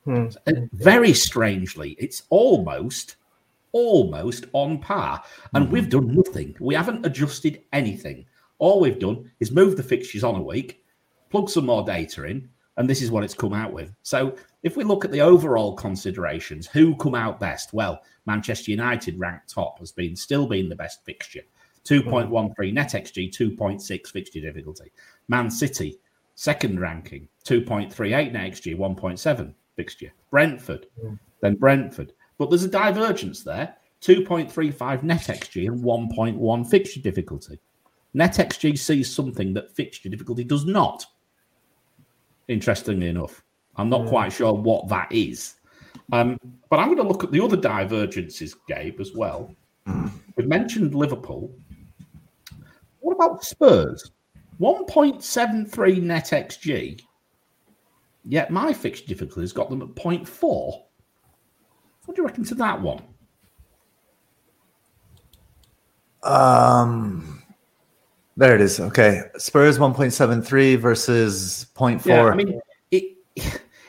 Hmm. 0.04 0.28
Very 0.72 1.12
strangely, 1.12 1.96
it's 1.98 2.22
almost 2.30 3.16
almost 3.72 4.46
on 4.52 4.78
par. 4.78 5.22
And 5.54 5.64
mm-hmm. 5.64 5.72
we've 5.72 5.88
done 5.88 6.14
nothing. 6.14 6.54
We 6.60 6.74
haven't 6.74 7.04
adjusted 7.04 7.62
anything. 7.72 8.26
All 8.58 8.80
we've 8.80 8.98
done 8.98 9.30
is 9.40 9.50
move 9.50 9.76
the 9.76 9.82
fixtures 9.82 10.22
on 10.22 10.36
a 10.36 10.42
week, 10.42 10.84
plug 11.30 11.48
some 11.48 11.66
more 11.66 11.82
data 11.82 12.24
in, 12.24 12.48
and 12.76 12.88
this 12.88 13.02
is 13.02 13.10
what 13.10 13.24
it's 13.24 13.34
come 13.34 13.52
out 13.52 13.72
with. 13.72 13.92
So 14.02 14.36
if 14.62 14.76
we 14.76 14.84
look 14.84 15.04
at 15.04 15.10
the 15.10 15.20
overall 15.20 15.74
considerations, 15.74 16.66
who 16.66 16.96
come 16.96 17.14
out 17.14 17.40
best? 17.40 17.72
Well, 17.72 18.02
Manchester 18.26 18.70
United 18.70 19.18
ranked 19.18 19.50
top 19.50 19.78
has 19.80 19.92
been 19.92 20.16
still 20.16 20.46
been 20.46 20.68
the 20.68 20.76
best 20.76 21.04
fixture. 21.04 21.42
2.13 21.84 22.72
net 22.72 22.90
XG, 22.90 23.30
2.6 23.36 24.06
fixture 24.08 24.40
difficulty. 24.40 24.92
Man 25.28 25.50
City, 25.50 25.98
second 26.34 26.80
ranking, 26.80 27.28
2.38 27.44 28.32
net 28.32 28.52
XG, 28.52 28.76
1.7 28.76 29.54
fixture. 29.76 30.12
Brentford, 30.30 30.86
mm. 31.04 31.18
then 31.40 31.56
Brentford. 31.56 32.12
But 32.38 32.50
there's 32.50 32.64
a 32.64 32.68
divergence 32.68 33.42
there 33.42 33.76
2.35 34.02 35.02
net 35.04 35.20
XG 35.20 35.68
and 35.68 35.82
1.1 35.82 36.66
fixture 36.68 37.00
difficulty. 37.00 37.58
Net 38.14 38.34
XG 38.34 38.78
sees 38.78 39.12
something 39.12 39.54
that 39.54 39.70
fixture 39.70 40.08
difficulty 40.08 40.44
does 40.44 40.66
not 40.66 41.06
interestingly 42.48 43.08
enough. 43.08 43.42
I'm 43.76 43.88
not 43.88 44.08
quite 44.08 44.32
sure 44.32 44.52
what 44.52 44.88
that 44.88 45.10
is. 45.10 45.54
Um, 46.12 46.38
but 46.68 46.78
I'm 46.78 46.86
going 46.86 46.98
to 46.98 47.08
look 47.08 47.24
at 47.24 47.32
the 47.32 47.42
other 47.42 47.56
divergences, 47.56 48.54
Gabe, 48.68 49.00
as 49.00 49.12
well. 49.14 49.54
We've 50.36 50.46
mentioned 50.46 50.94
Liverpool. 50.94 51.54
What 53.00 53.14
about 53.14 53.44
Spurs? 53.44 54.10
1.73 54.60 56.02
net 56.02 56.26
XG. 56.26 57.00
Yet 58.24 58.50
my 58.50 58.72
fixed 58.72 59.06
difficulty 59.06 59.40
has 59.40 59.52
got 59.52 59.70
them 59.70 59.82
at 59.82 59.88
0.4. 59.88 60.82
What 62.04 62.16
do 62.16 62.22
you 62.22 62.26
reckon 62.26 62.44
to 62.44 62.54
that 62.56 62.80
one? 62.80 63.02
Um, 66.22 67.41
there 68.42 68.56
it 68.56 68.60
is. 68.60 68.80
Okay. 68.80 69.22
Spurs 69.36 69.78
1.73 69.78 70.76
versus 70.76 71.66
0.4. 71.76 72.04
Yeah, 72.06 72.24
I 72.24 72.34
mean, 72.34 72.60
it, 72.90 73.16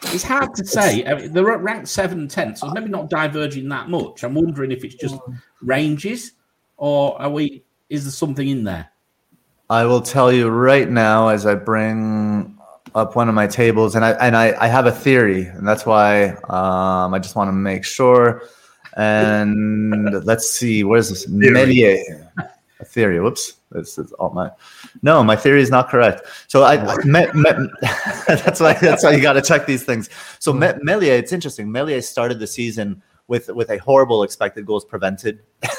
it's 0.03 0.23
hard 0.23 0.53
to 0.53 0.65
say. 0.65 1.03
I 1.05 1.15
mean, 1.15 1.33
they're 1.33 1.51
at 1.51 1.61
ranked 1.61 1.87
7 1.87 2.19
and 2.19 2.29
10, 2.29 2.57
so 2.57 2.69
maybe 2.69 2.89
not 2.89 3.09
diverging 3.09 3.67
that 3.69 3.89
much. 3.89 4.23
I'm 4.23 4.35
wondering 4.35 4.71
if 4.71 4.83
it's 4.85 4.93
just 4.93 5.17
ranges 5.63 6.33
or 6.77 7.19
are 7.19 7.31
we, 7.31 7.63
is 7.89 8.03
there 8.03 8.11
something 8.11 8.47
in 8.47 8.63
there? 8.63 8.89
I 9.71 9.85
will 9.85 10.01
tell 10.01 10.31
you 10.31 10.49
right 10.49 10.87
now 10.87 11.29
as 11.29 11.47
I 11.47 11.55
bring 11.55 12.55
up 12.93 13.15
one 13.15 13.29
of 13.29 13.33
my 13.33 13.47
tables, 13.47 13.95
and 13.95 14.05
I 14.05 14.11
and 14.11 14.37
I, 14.37 14.53
I 14.59 14.67
have 14.67 14.85
a 14.85 14.91
theory, 14.91 15.45
and 15.45 15.67
that's 15.67 15.83
why 15.83 16.33
um, 16.49 17.13
I 17.13 17.17
just 17.17 17.35
want 17.35 17.47
to 17.47 17.53
make 17.53 17.85
sure. 17.85 18.43
And 18.97 20.23
let's 20.25 20.47
see, 20.47 20.83
where's 20.83 21.09
this? 21.09 21.27
Meslier. 21.27 22.03
Theory. 22.83 23.19
Whoops. 23.19 23.53
This 23.71 23.97
is 23.97 24.11
all 24.13 24.29
my. 24.29 24.51
No, 25.01 25.23
my 25.23 25.35
theory 25.35 25.61
is 25.61 25.71
not 25.71 25.89
correct. 25.89 26.27
So 26.47 26.63
I, 26.63 26.75
I 26.75 27.03
met, 27.05 27.33
met, 27.35 27.57
that's 28.27 28.59
why 28.59 28.73
that's 28.73 29.03
why 29.03 29.11
you 29.11 29.21
got 29.21 29.33
to 29.33 29.41
check 29.41 29.65
these 29.65 29.83
things. 29.83 30.09
So 30.39 30.53
mm 30.53 30.81
Meslier, 30.83 31.13
it's 31.13 31.33
interesting. 31.33 31.71
Meslier 31.71 32.01
started 32.01 32.39
the 32.39 32.47
season 32.47 33.01
with 33.27 33.49
with 33.49 33.69
a 33.71 33.77
horrible 33.77 34.23
expected 34.23 34.65
goals 34.65 34.85
prevented. 34.85 35.41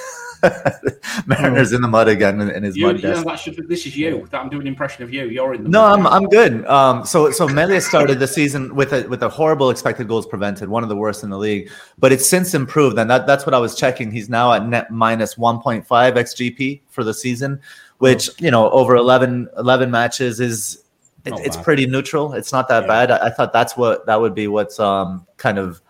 Mariners 1.26 1.72
in 1.72 1.82
the 1.82 1.88
mud 1.88 2.08
again 2.08 2.40
in, 2.40 2.50
in 2.50 2.62
his 2.62 2.76
you, 2.76 2.86
mud. 2.86 3.02
You 3.02 3.08
know, 3.10 3.36
should, 3.36 3.68
this 3.68 3.86
is 3.86 3.96
you. 3.96 4.26
That 4.30 4.40
I'm 4.40 4.48
doing 4.48 4.62
an 4.62 4.68
impression 4.68 5.02
of 5.02 5.12
you. 5.12 5.26
You're 5.26 5.54
in 5.54 5.64
the. 5.64 5.68
No, 5.68 5.84
I'm 5.84 6.06
I'm 6.06 6.28
good. 6.28 6.66
Um, 6.66 7.04
so 7.04 7.30
so 7.30 7.48
Meslier 7.48 7.80
started 7.80 8.18
the 8.18 8.28
season 8.28 8.74
with 8.74 8.92
a 8.92 9.08
with 9.08 9.22
a 9.22 9.28
horrible 9.28 9.70
expected 9.70 10.08
goals 10.08 10.26
prevented, 10.26 10.68
one 10.68 10.82
of 10.82 10.88
the 10.88 10.96
worst 10.96 11.22
in 11.22 11.30
the 11.30 11.38
league. 11.38 11.70
But 11.98 12.12
it's 12.12 12.26
since 12.26 12.54
improved, 12.54 12.98
and 12.98 13.08
that 13.10 13.26
that's 13.26 13.46
what 13.46 13.54
I 13.54 13.58
was 13.58 13.74
checking. 13.74 14.10
He's 14.10 14.28
now 14.28 14.52
at 14.52 14.66
net 14.66 14.90
minus 14.90 15.36
1.5 15.36 15.84
xGP 15.86 16.80
for 16.88 17.04
the 17.04 17.14
season 17.14 17.60
which 17.98 18.28
you 18.40 18.50
know 18.50 18.70
over 18.70 18.96
11, 18.96 19.48
11 19.56 19.90
matches 19.90 20.40
is 20.40 20.84
it, 21.24 21.32
it's 21.38 21.56
pretty 21.56 21.86
neutral. 21.86 22.34
It's 22.34 22.52
not 22.52 22.68
that 22.68 22.82
yeah. 22.82 22.88
bad. 22.88 23.10
I, 23.10 23.26
I, 23.26 23.30
thought 23.30 23.52
that's 23.52 23.78
what 23.78 24.04
that 24.04 24.20
would 24.20 24.34
be 24.34 24.46
what's 24.46 24.78
um 24.78 25.26
kind 25.38 25.58
of 25.58 25.80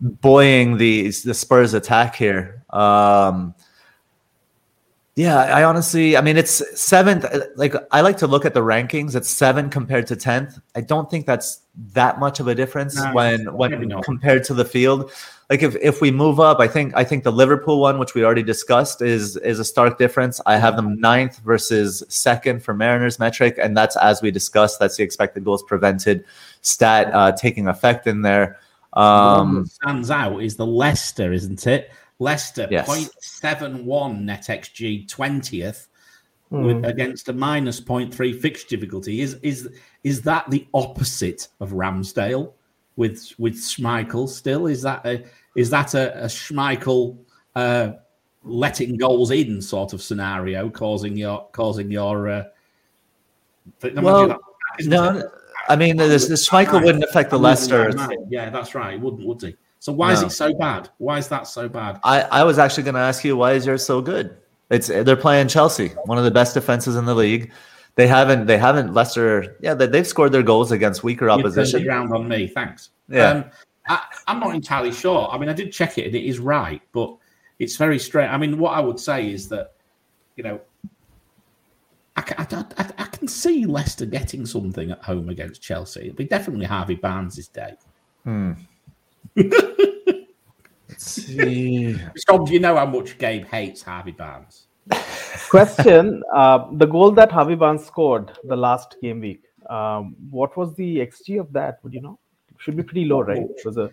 buoying 0.00 0.76
the 0.76 1.10
the 1.24 1.34
Spurs 1.34 1.74
attack 1.74 2.14
here. 2.14 2.55
Um, 2.70 3.54
yeah, 5.14 5.38
I 5.38 5.64
honestly, 5.64 6.16
I 6.16 6.20
mean, 6.20 6.36
it's 6.36 6.62
seventh. 6.78 7.24
Like, 7.56 7.74
I 7.90 8.02
like 8.02 8.18
to 8.18 8.26
look 8.26 8.44
at 8.44 8.52
the 8.52 8.60
rankings. 8.60 9.16
It's 9.16 9.30
seven 9.30 9.70
compared 9.70 10.06
to 10.08 10.16
tenth. 10.16 10.58
I 10.74 10.82
don't 10.82 11.10
think 11.10 11.24
that's 11.24 11.62
that 11.94 12.18
much 12.18 12.38
of 12.38 12.48
a 12.48 12.54
difference 12.54 12.96
no, 12.96 13.12
when 13.14 13.54
when 13.54 14.02
compared 14.02 14.44
to 14.44 14.54
the 14.54 14.64
field 14.64 15.10
like 15.48 15.62
if, 15.62 15.76
if 15.76 16.00
we 16.00 16.10
move 16.10 16.40
up, 16.40 16.58
I 16.58 16.66
think 16.66 16.94
I 16.96 17.04
think 17.04 17.22
the 17.22 17.30
Liverpool 17.30 17.80
one, 17.80 17.98
which 17.98 18.14
we 18.14 18.24
already 18.24 18.42
discussed, 18.42 19.00
is 19.00 19.36
is 19.36 19.60
a 19.60 19.64
stark 19.64 19.96
difference. 19.96 20.40
I 20.44 20.56
have 20.56 20.74
them 20.74 21.00
ninth 21.00 21.38
versus 21.38 22.02
second 22.08 22.64
for 22.64 22.74
Mariners 22.74 23.20
metric, 23.20 23.56
and 23.62 23.76
that's 23.76 23.96
as 23.96 24.20
we 24.22 24.32
discussed. 24.32 24.80
That's 24.80 24.96
the 24.96 25.04
expected 25.04 25.44
goals 25.44 25.62
prevented 25.62 26.24
stat 26.62 27.14
uh, 27.14 27.32
taking 27.32 27.68
effect 27.68 28.08
in 28.08 28.22
there. 28.22 28.58
Um, 28.94 29.66
stands 29.66 30.10
out 30.10 30.42
is 30.42 30.56
the 30.56 30.66
Leicester, 30.66 31.32
isn't 31.32 31.66
it? 31.66 31.92
Leicester 32.18 32.66
yes. 32.70 32.88
0.71 32.88 34.20
net 34.20 34.44
xg 34.44 35.06
20th 35.06 35.88
mm. 36.50 36.64
with, 36.64 36.84
against 36.84 37.28
a 37.28 37.32
minus 37.32 37.80
0.3 37.80 38.40
fixture 38.40 38.76
difficulty. 38.76 39.20
Is 39.20 39.34
is 39.42 39.68
is 40.02 40.22
that 40.22 40.48
the 40.50 40.66
opposite 40.72 41.48
of 41.60 41.70
Ramsdale? 41.70 42.52
with 42.96 43.32
with 43.38 43.54
Schmeichel 43.56 44.28
still? 44.28 44.66
Is 44.66 44.82
that 44.82 45.04
a 45.06 45.24
is 45.54 45.70
that 45.70 45.94
a, 45.94 46.24
a 46.24 46.26
Schmeichel 46.26 47.18
uh, 47.54 47.92
letting 48.42 48.96
goals 48.96 49.30
in 49.30 49.62
sort 49.62 49.92
of 49.92 50.02
scenario, 50.02 50.68
causing 50.68 51.16
your 51.16 51.46
causing 51.52 51.90
your. 51.90 52.28
Uh, 52.28 52.44
well, 53.94 54.38
no, 54.80 55.28
I 55.68 55.76
mean, 55.76 55.96
this, 55.96 56.28
this 56.28 56.48
Schmeichel 56.48 56.84
wouldn't 56.84 57.04
affect 57.04 57.30
the 57.30 57.38
Leicester. 57.38 57.92
Yeah, 58.28 58.50
that's 58.50 58.74
right. 58.74 58.94
It 58.94 59.00
wouldn't, 59.00 59.26
would 59.26 59.42
he? 59.42 59.56
So 59.86 59.92
why 59.92 60.08
no. 60.08 60.14
is 60.14 60.22
it 60.24 60.30
so 60.32 60.52
bad? 60.52 60.90
Why 60.98 61.18
is 61.18 61.28
that 61.28 61.46
so 61.46 61.68
bad? 61.68 62.00
I, 62.02 62.22
I 62.22 62.42
was 62.42 62.58
actually 62.58 62.82
going 62.82 62.96
to 62.96 63.00
ask 63.00 63.22
you 63.22 63.36
why 63.36 63.52
is 63.52 63.64
yours 63.64 63.86
so 63.86 64.00
good? 64.02 64.36
It's 64.68 64.88
they're 64.88 65.14
playing 65.14 65.46
Chelsea, 65.46 65.90
one 66.06 66.18
of 66.18 66.24
the 66.24 66.30
best 66.32 66.54
defenses 66.54 66.96
in 66.96 67.04
the 67.04 67.14
league. 67.14 67.52
They 67.94 68.08
haven't 68.08 68.46
they 68.46 68.58
haven't 68.58 68.94
Leicester. 68.94 69.56
Yeah, 69.60 69.74
they, 69.74 69.96
have 69.96 70.08
scored 70.08 70.32
their 70.32 70.42
goals 70.42 70.72
against 70.72 71.04
weaker 71.04 71.30
opposition. 71.30 71.82
You 71.82 71.88
round 71.88 72.12
on 72.12 72.26
me, 72.26 72.48
thanks. 72.48 72.90
Yeah, 73.08 73.30
um, 73.30 73.44
I, 73.86 74.02
am 74.26 74.40
not 74.40 74.56
entirely 74.56 74.90
sure. 74.90 75.28
I 75.30 75.38
mean, 75.38 75.48
I 75.48 75.52
did 75.52 75.70
check 75.70 75.98
it, 75.98 76.06
and 76.06 76.16
it 76.16 76.24
is 76.24 76.40
right, 76.40 76.82
but 76.90 77.16
it's 77.60 77.76
very 77.76 78.00
strange. 78.00 78.32
I 78.32 78.38
mean, 78.38 78.58
what 78.58 78.72
I 78.72 78.80
would 78.80 78.98
say 78.98 79.30
is 79.30 79.48
that 79.50 79.74
you 80.34 80.42
know 80.42 80.60
I, 82.16 82.24
I, 82.38 82.64
I, 82.76 82.92
I, 82.98 83.04
can 83.04 83.28
see 83.28 83.66
Leicester 83.66 84.04
getting 84.04 84.46
something 84.46 84.90
at 84.90 85.04
home 85.04 85.28
against 85.28 85.62
Chelsea. 85.62 86.06
It'll 86.06 86.16
be 86.16 86.24
definitely 86.24 86.66
Harvey 86.66 86.96
Barnes' 86.96 87.46
day. 87.46 87.74
Hmm. 88.24 88.54
Let's 89.36 91.04
see. 91.04 91.98
Tom, 92.28 92.44
do 92.44 92.52
you 92.52 92.60
know 92.60 92.76
how 92.76 92.86
much 92.86 93.18
Gabe 93.18 93.46
hates 93.46 93.82
Harvey 93.82 94.12
Barnes? 94.12 94.66
Question: 95.50 96.22
uh, 96.34 96.66
The 96.72 96.86
goal 96.86 97.10
that 97.12 97.32
Harvey 97.32 97.54
Barnes 97.54 97.84
scored 97.84 98.32
the 98.44 98.56
last 98.56 98.96
game 99.02 99.20
week. 99.20 99.42
Um, 99.68 100.14
what 100.30 100.56
was 100.56 100.74
the 100.74 100.98
xG 100.98 101.40
of 101.40 101.52
that? 101.52 101.78
Would 101.82 101.92
you 101.92 102.00
know? 102.00 102.18
Should 102.58 102.76
be 102.76 102.82
pretty 102.82 103.04
low, 103.04 103.20
right? 103.20 103.38
It 103.38 103.62
was 103.64 103.76
a 103.76 103.90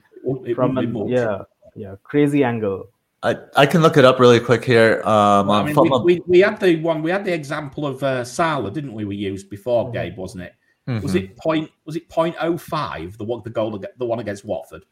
from 0.55 0.77
an, 0.77 1.07
yeah, 1.07 1.41
yeah, 1.75 1.95
crazy 2.03 2.43
angle. 2.43 2.89
I, 3.23 3.37
I 3.55 3.65
can 3.65 3.81
look 3.81 3.95
it 3.95 4.03
up 4.03 4.19
really 4.19 4.39
quick 4.39 4.65
here. 4.65 5.01
Um, 5.05 5.49
I 5.49 5.63
mean, 5.63 5.75
we, 5.75 5.99
we, 6.03 6.21
we, 6.27 6.39
had 6.39 6.59
the 6.59 6.81
one 6.81 7.01
we 7.01 7.09
had 7.09 7.23
the 7.23 7.33
example 7.33 7.85
of 7.85 8.03
uh, 8.03 8.23
Salah, 8.25 8.69
didn't 8.69 8.93
we? 8.93 9.05
We 9.05 9.15
used 9.15 9.49
before 9.49 9.85
mm-hmm. 9.85 9.93
Gabe, 9.93 10.17
wasn't 10.17 10.43
it? 10.43 10.55
Mm-hmm. 10.87 11.03
Was 11.03 11.15
it 11.15 11.37
point 11.37 11.71
was 11.85 11.95
it 11.95 12.09
point 12.09 12.35
oh 12.41 12.57
five 12.57 13.17
the 13.17 13.23
one 13.23 13.41
the 13.43 13.49
goal 13.49 13.81
the 13.97 14.05
one 14.05 14.19
against 14.19 14.43
Watford? 14.43 14.85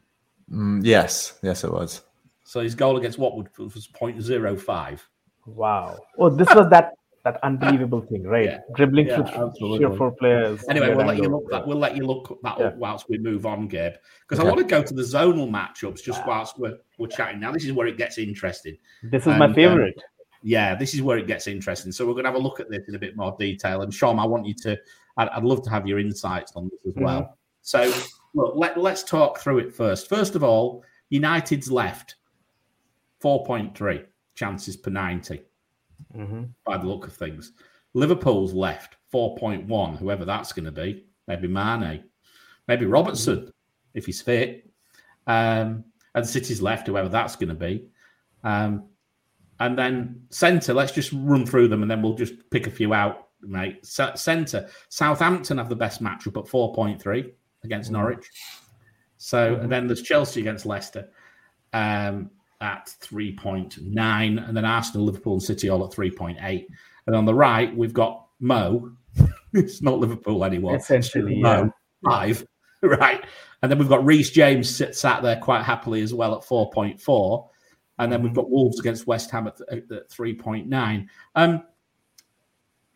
Mm, 0.50 0.84
yes, 0.84 1.38
yes, 1.42 1.64
it 1.64 1.72
was. 1.72 2.02
So 2.44 2.60
his 2.60 2.74
goal 2.74 2.96
against 2.96 3.18
Watford 3.18 3.48
was 3.58 3.86
point 3.86 4.20
zero 4.20 4.56
five. 4.56 5.06
Wow! 5.46 5.98
Oh, 6.18 6.28
this 6.30 6.48
was 6.54 6.68
that 6.70 6.94
that 7.24 7.38
unbelievable 7.42 8.00
thing, 8.00 8.24
right? 8.24 8.46
Yeah. 8.46 8.58
Dribbling 8.74 9.06
yeah, 9.06 9.22
through 9.22 9.52
three 9.58 9.84
or 9.84 9.96
four 9.96 10.10
players. 10.12 10.64
Anyway, 10.68 10.92
we'll 10.94 11.06
let 11.06 11.18
you 11.18 11.28
look 11.28 11.50
that. 11.50 11.66
We'll 11.66 11.78
let 11.78 11.96
you 11.96 12.04
look 12.04 12.38
that 12.42 12.58
yeah. 12.58 12.66
up 12.66 12.76
whilst 12.76 13.08
we 13.08 13.18
move 13.18 13.46
on, 13.46 13.68
Gabe, 13.68 13.94
because 14.28 14.44
I 14.44 14.48
want 14.48 14.58
to 14.58 14.64
go 14.64 14.82
to 14.82 14.94
the 14.94 15.02
zonal 15.02 15.48
matchups 15.48 16.02
just 16.02 16.26
whilst 16.26 16.58
we're 16.58 16.78
we're 16.98 17.06
chatting. 17.06 17.40
Now, 17.40 17.52
this 17.52 17.64
is 17.64 17.72
where 17.72 17.86
it 17.86 17.96
gets 17.96 18.18
interesting. 18.18 18.76
This 19.04 19.22
is 19.22 19.28
and, 19.28 19.38
my 19.38 19.46
um, 19.46 19.54
favorite. 19.54 19.94
Um, 19.96 20.04
yeah, 20.42 20.74
this 20.74 20.94
is 20.94 21.02
where 21.02 21.18
it 21.18 21.28
gets 21.28 21.46
interesting. 21.46 21.92
So 21.92 22.04
we're 22.04 22.14
going 22.14 22.24
to 22.24 22.30
have 22.30 22.40
a 22.40 22.42
look 22.42 22.58
at 22.58 22.68
this 22.68 22.88
in 22.88 22.96
a 22.96 22.98
bit 22.98 23.16
more 23.16 23.36
detail. 23.38 23.82
And 23.82 23.94
Sean, 23.94 24.18
I 24.18 24.26
want 24.26 24.44
you 24.44 24.54
to. 24.62 24.76
I'd, 25.16 25.28
I'd 25.28 25.44
love 25.44 25.62
to 25.62 25.70
have 25.70 25.86
your 25.86 26.00
insights 26.00 26.52
on 26.56 26.68
this 26.68 26.80
as 26.88 27.00
well. 27.00 27.22
Mm-hmm. 27.22 27.32
So 27.62 27.92
look, 28.34 28.54
let, 28.56 28.78
let's 28.78 29.02
talk 29.02 29.38
through 29.38 29.58
it 29.58 29.74
first. 29.74 30.08
First 30.08 30.34
of 30.34 30.44
all, 30.44 30.84
United's 31.10 31.70
left 31.70 32.16
four 33.20 33.44
point 33.44 33.76
three 33.76 34.02
chances 34.34 34.76
per 34.76 34.90
ninety 34.90 35.42
mm-hmm. 36.16 36.44
by 36.64 36.78
the 36.78 36.86
look 36.86 37.06
of 37.06 37.14
things. 37.14 37.52
Liverpool's 37.94 38.54
left 38.54 38.96
4.1, 39.12 39.98
whoever 39.98 40.24
that's 40.24 40.52
going 40.52 40.64
to 40.64 40.72
be. 40.72 41.04
Maybe 41.28 41.48
Mane, 41.48 42.04
maybe 42.68 42.86
Robertson, 42.86 43.36
mm-hmm. 43.36 43.50
if 43.94 44.06
he's 44.06 44.22
fit. 44.22 44.70
Um, 45.26 45.84
and 46.14 46.26
City's 46.26 46.62
left, 46.62 46.86
whoever 46.86 47.08
that's 47.08 47.36
going 47.36 47.48
to 47.50 47.54
be. 47.54 47.86
Um, 48.44 48.84
and 49.60 49.78
then 49.78 50.22
centre, 50.30 50.74
let's 50.74 50.92
just 50.92 51.12
run 51.12 51.46
through 51.46 51.68
them 51.68 51.82
and 51.82 51.90
then 51.90 52.02
we'll 52.02 52.14
just 52.14 52.34
pick 52.50 52.66
a 52.66 52.70
few 52.70 52.92
out, 52.92 53.28
mate. 53.42 53.86
centre, 53.86 54.68
Southampton 54.88 55.58
have 55.58 55.68
the 55.68 55.76
best 55.76 56.02
matchup 56.02 56.38
at 56.38 56.50
4.3 56.50 57.32
against 57.64 57.90
mm-hmm. 57.90 58.00
Norwich. 58.00 58.30
So, 59.18 59.54
and 59.56 59.70
then 59.70 59.86
there's 59.86 60.02
Chelsea 60.02 60.40
against 60.40 60.66
Leicester. 60.66 61.08
Um, 61.72 62.30
at 62.62 62.94
3.9, 63.00 64.48
and 64.48 64.56
then 64.56 64.64
Arsenal, 64.64 65.04
Liverpool, 65.04 65.34
and 65.34 65.42
City 65.42 65.68
all 65.68 65.84
at 65.84 65.90
3.8. 65.90 66.66
And 67.06 67.16
on 67.16 67.24
the 67.24 67.34
right, 67.34 67.76
we've 67.76 67.92
got 67.92 68.26
Mo. 68.40 68.92
it's 69.52 69.82
not 69.82 69.98
Liverpool 69.98 70.44
anymore. 70.44 70.76
Essentially, 70.76 71.40
Mo, 71.40 71.64
yeah. 71.64 71.70
five. 72.10 72.46
Right. 72.84 73.24
And 73.62 73.70
then 73.70 73.78
we've 73.78 73.88
got 73.88 74.04
Reece 74.04 74.30
James 74.30 74.68
sit, 74.68 74.96
sat 74.96 75.22
there 75.22 75.36
quite 75.36 75.62
happily 75.62 76.02
as 76.02 76.12
well 76.12 76.34
at 76.34 76.40
4.4. 76.40 77.48
And 78.00 78.12
then 78.12 78.24
we've 78.24 78.34
got 78.34 78.50
Wolves 78.50 78.80
against 78.80 79.06
West 79.06 79.30
Ham 79.30 79.46
at, 79.46 79.60
at, 79.70 79.88
at 79.92 80.10
3.9. 80.10 81.06
Um, 81.36 81.62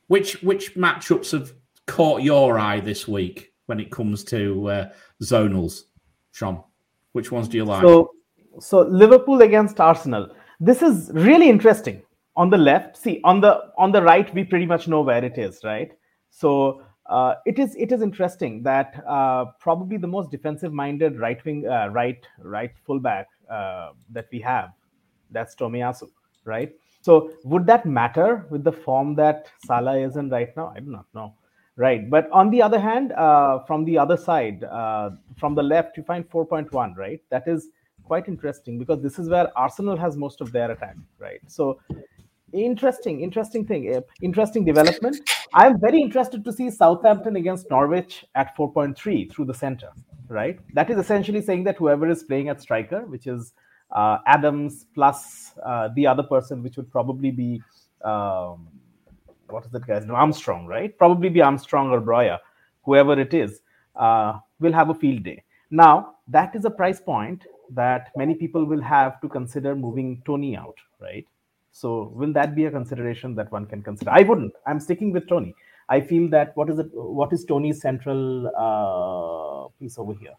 which 0.09 0.43
which 0.43 0.75
matchups 0.75 1.31
have 1.31 1.53
caught 1.87 2.23
your 2.23 2.59
eye 2.59 2.81
this 2.81 3.07
week 3.07 3.53
when 3.67 3.81
it 3.81 3.91
comes 3.91 4.25
to 4.25 4.69
uh, 4.71 4.89
zonals, 5.23 5.83
Sean? 6.33 6.63
Which 7.13 7.33
ones 7.33 7.49
do 7.49 7.57
you 7.57 7.65
like? 7.65 7.83
So 7.83 8.11
so 8.61 8.83
Liverpool 8.83 9.43
against 9.43 9.81
Arsenal. 9.81 10.35
This 10.61 10.83
is 10.83 11.11
really 11.13 11.49
interesting. 11.49 12.03
On 12.37 12.51
the 12.51 12.59
left, 12.59 12.97
see 12.97 13.21
on 13.25 13.41
the 13.41 13.73
on 13.79 13.93
the 13.93 14.03
right, 14.03 14.33
we 14.35 14.45
pretty 14.45 14.67
much 14.67 14.89
know 14.89 15.01
where 15.01 15.25
it 15.25 15.39
is, 15.39 15.61
right? 15.65 15.93
So 16.31 16.83
uh, 17.07 17.35
it 17.47 17.59
is 17.59 17.75
it 17.77 17.93
is 17.93 18.03
interesting 18.03 18.63
that 18.63 19.03
uh, 19.09 19.47
probably 19.61 19.97
the 19.97 20.07
most 20.07 20.31
defensive-minded 20.31 21.19
right 21.19 21.43
wing 21.45 21.67
uh, 21.67 21.89
right 21.89 22.27
right 22.41 22.73
fullback 22.85 23.29
uh, 23.51 23.91
that 24.11 24.27
we 24.33 24.41
have, 24.41 24.71
that's 25.31 25.55
Tomiyasu, 25.55 26.11
right? 26.45 26.75
So 27.01 27.31
would 27.45 27.67
that 27.67 27.87
matter 27.87 28.47
with 28.51 28.65
the 28.65 28.73
form 28.73 29.15
that 29.15 29.47
Salah 29.65 29.99
is 29.99 30.17
in 30.17 30.29
right 30.29 30.55
now? 30.57 30.73
I 30.77 30.81
do 30.81 30.91
not 30.91 31.07
know, 31.15 31.35
right? 31.77 32.09
But 32.09 32.31
on 32.31 32.51
the 32.51 32.63
other 32.63 32.81
hand, 32.81 33.13
uh, 33.13 33.61
from 33.67 33.85
the 33.85 33.99
other 33.99 34.17
side, 34.17 34.65
uh, 34.65 35.11
from 35.37 35.55
the 35.55 35.63
left, 35.63 35.97
you 35.97 36.03
find 36.03 36.29
4.1, 36.29 36.97
right? 36.97 37.21
That 37.31 37.47
is 37.47 37.69
quite 38.05 38.29
interesting 38.29 38.79
because 38.79 39.03
this 39.03 39.19
is 39.19 39.29
where 39.29 39.51
Arsenal 39.57 39.97
has 39.97 40.17
most 40.17 40.41
of 40.41 40.53
their 40.53 40.71
attack, 40.71 40.97
right? 41.19 41.41
So 41.49 41.81
interesting, 42.53 43.21
interesting 43.21 43.67
thing, 43.67 43.89
eh, 43.93 44.01
interesting 44.23 44.65
development. 44.65 45.29
I'm 45.55 45.79
very 45.79 46.01
interested 46.01 46.45
to 46.45 46.53
see 46.53 46.71
Southampton 46.71 47.37
against 47.37 47.69
Norwich 47.71 48.25
at 48.35 48.57
4.3 48.57 49.31
through 49.31 49.45
the 49.47 49.55
center, 49.55 49.91
right? 50.29 50.59
That 50.75 50.91
is 50.91 50.99
essentially 50.99 51.43
saying 51.43 51.65
that 51.65 51.77
whoever 51.77 52.09
is 52.09 52.23
playing 52.23 52.49
at 52.49 52.61
striker, 52.61 53.01
which 53.07 53.27
is 53.27 53.53
uh, 53.91 54.19
Adams 54.27 54.87
plus 54.95 55.53
uh, 55.65 55.89
the 55.95 56.07
other 56.07 56.23
person, 56.23 56.63
which 56.63 56.77
would 56.77 56.91
probably 56.91 57.31
be 57.31 57.63
um, 58.05 58.69
what 59.49 59.65
is 59.65 59.71
that 59.73 59.87
guy's 59.87 60.05
name? 60.05 60.15
Armstrong, 60.15 60.67
right? 60.67 60.97
Probably 60.99 61.29
be 61.29 61.41
Armstrong 61.41 61.91
or 61.91 62.01
Broja, 62.01 62.39
whoever 62.85 63.19
it 63.19 63.35
is, 63.35 63.61
uh, 63.95 64.39
will 64.61 64.73
have 64.73 64.91
a 64.91 64.95
field 64.95 65.23
day. 65.23 65.43
Now 65.71 66.15
that 66.29 66.55
is 66.55 66.65
a 66.65 66.71
price 66.71 67.01
point 67.01 67.45
that 67.71 68.11
many 68.17 68.35
people 68.35 68.65
will 68.65 68.81
have 68.81 69.21
to 69.21 69.29
consider 69.29 69.75
moving 69.75 70.23
Tony 70.25 70.57
out, 70.57 70.77
right? 71.01 71.27
So 71.73 72.13
will 72.15 72.33
that 72.33 72.55
be 72.55 72.65
a 72.65 72.71
consideration 72.71 73.35
that 73.35 73.51
one 73.53 73.67
can 73.67 73.83
consider? 73.83 74.11
I 74.11 74.23
wouldn't. 74.23 74.55
I'm 74.67 74.81
sticking 74.81 75.13
with 75.13 75.29
Tony. 75.29 75.55
I 75.89 76.01
feel 76.01 76.29
that 76.31 76.57
what 76.57 76.71
is 76.71 76.79
it? 76.79 76.89
What 76.93 77.33
is 77.33 77.45
Tony's 77.45 77.81
central 77.81 78.49
uh, 78.57 79.69
piece 79.79 79.99
over 79.99 80.15
here? 80.15 80.33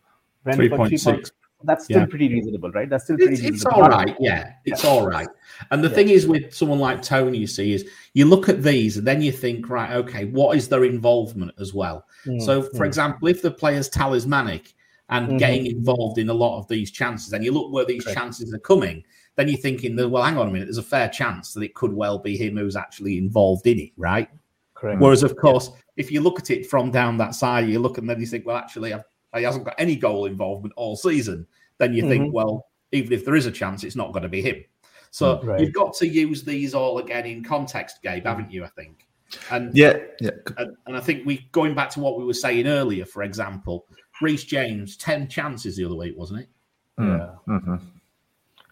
Three 0.54 0.70
point 0.70 1.00
six. 1.00 1.32
That's 1.64 1.86
still 1.86 2.02
yeah. 2.02 2.06
pretty 2.06 2.30
reasonable, 2.30 2.72
right? 2.72 2.90
That's 2.90 3.06
still 3.06 3.18
pretty. 3.18 3.34
It's, 3.34 3.42
it's 3.42 3.66
all 3.66 3.82
right. 3.82 4.16
Yeah, 4.20 4.54
it's 4.66 4.86
all 4.86 5.08
right. 5.08 5.28
And 5.72 5.84
the 5.84 5.90
yeah. 5.90 5.96
thing 5.96 6.10
is, 6.10 6.28
with 6.28 6.54
someone 6.54 6.80
like 6.80 7.02
Tony, 7.02 7.40
you 7.40 7.48
see, 7.48 7.74
is 7.74 7.90
you 8.14 8.26
look 8.26 8.48
at 8.48 8.62
these 8.62 8.98
and 8.98 9.08
then 9.08 9.22
you 9.22 9.32
think, 9.32 9.68
right, 9.68 9.92
okay, 9.94 10.26
what 10.26 10.56
is 10.56 10.70
their 10.70 10.84
involvement 10.84 11.52
as 11.60 11.74
well? 11.74 12.06
Mm, 12.26 12.42
so, 12.42 12.62
for 12.62 12.84
mm. 12.84 12.88
example, 12.88 13.28
if 13.28 13.42
the 13.42 13.50
player's 13.50 13.90
talismanic, 13.90 14.76
and 15.10 15.28
mm-hmm. 15.28 15.38
getting 15.38 15.66
involved 15.68 16.18
in 16.18 16.30
a 16.30 16.34
lot 16.34 16.60
of 16.60 16.68
these 16.68 16.92
chances. 16.92 17.34
And 17.34 17.44
you 17.44 17.52
look 17.52 17.72
where 17.72 17.86
these 17.86 18.04
Correct. 18.04 18.18
chances 18.18 18.54
are 18.54 18.60
coming, 18.60 19.04
then 19.36 19.48
you're 19.48 19.58
thinking, 19.58 19.96
well, 19.96 20.24
hang 20.24 20.38
on 20.38 20.48
a 20.48 20.52
minute, 20.52 20.66
there's 20.66 20.78
a 20.78 20.84
fair 20.84 21.08
chance 21.08 21.54
that 21.54 21.64
it 21.64 21.76
could 21.76 21.94
well 21.94 22.20
be 22.20 22.36
him 22.36 22.58
who's 22.58 22.76
actually 22.76 23.18
involved 23.18 23.68
in 23.68 23.80
it, 23.80 23.92
right? 23.96 24.30
Correct. 24.74 25.00
Whereas, 25.00 25.24
of 25.24 25.36
course, 25.36 25.70
yeah. 25.70 25.82
if 25.98 26.12
you 26.12 26.22
look 26.22 26.40
at 26.40 26.50
it 26.50 26.68
from 26.68 26.92
down 26.92 27.18
that 27.18 27.36
side, 27.36 27.70
you 27.70 27.80
look 27.80 27.98
and 27.98 28.10
then 28.10 28.20
you 28.20 28.26
think, 28.26 28.46
well, 28.46 28.58
actually, 28.58 28.94
I've, 28.94 29.04
he 29.36 29.44
hasn't 29.44 29.66
got 29.66 29.76
any 29.78 29.96
goal 29.96 30.26
involvement 30.26 30.74
all 30.78 30.96
season. 30.96 31.46
Then 31.78 31.94
you 31.94 32.04
mm-hmm. 32.04 32.10
think, 32.10 32.34
well, 32.34 32.68
even 32.92 33.14
if 33.14 33.26
there 33.26 33.36
is 33.36 33.46
a 33.46 33.52
chance, 33.52 33.84
it's 33.84 33.96
not 33.96 34.14
going 34.14 34.24
to 34.24 34.30
be 34.30 34.42
him. 34.42 34.64
So 35.12 35.42
right. 35.42 35.60
you've 35.60 35.74
got 35.74 35.94
to 35.96 36.08
use 36.08 36.44
these 36.44 36.74
all 36.74 37.00
again 37.00 37.26
in 37.26 37.44
context, 37.44 38.02
Gabe, 38.04 38.26
haven't 38.26 38.52
you? 38.52 38.64
I 38.64 38.70
think. 38.70 39.08
And 39.52 39.76
yeah, 39.76 39.98
yeah. 40.20 40.32
And, 40.58 40.76
and 40.86 40.96
I 40.96 41.00
think 41.00 41.26
we 41.26 41.48
going 41.52 41.76
back 41.76 41.90
to 41.92 42.00
what 42.00 42.18
we 42.18 42.24
were 42.24 42.34
saying 42.34 42.68
earlier, 42.68 43.06
for 43.06 43.24
example, 43.24 43.86
Reece 44.22 44.46
James, 44.46 44.98
10 44.98 45.28
chances 45.28 45.76
the 45.76 45.86
other 45.86 45.96
week, 45.96 46.18
wasn't 46.18 46.42
it? 46.42 46.50
Yeah. 46.98 47.30
Mm-hmm. 47.48 47.76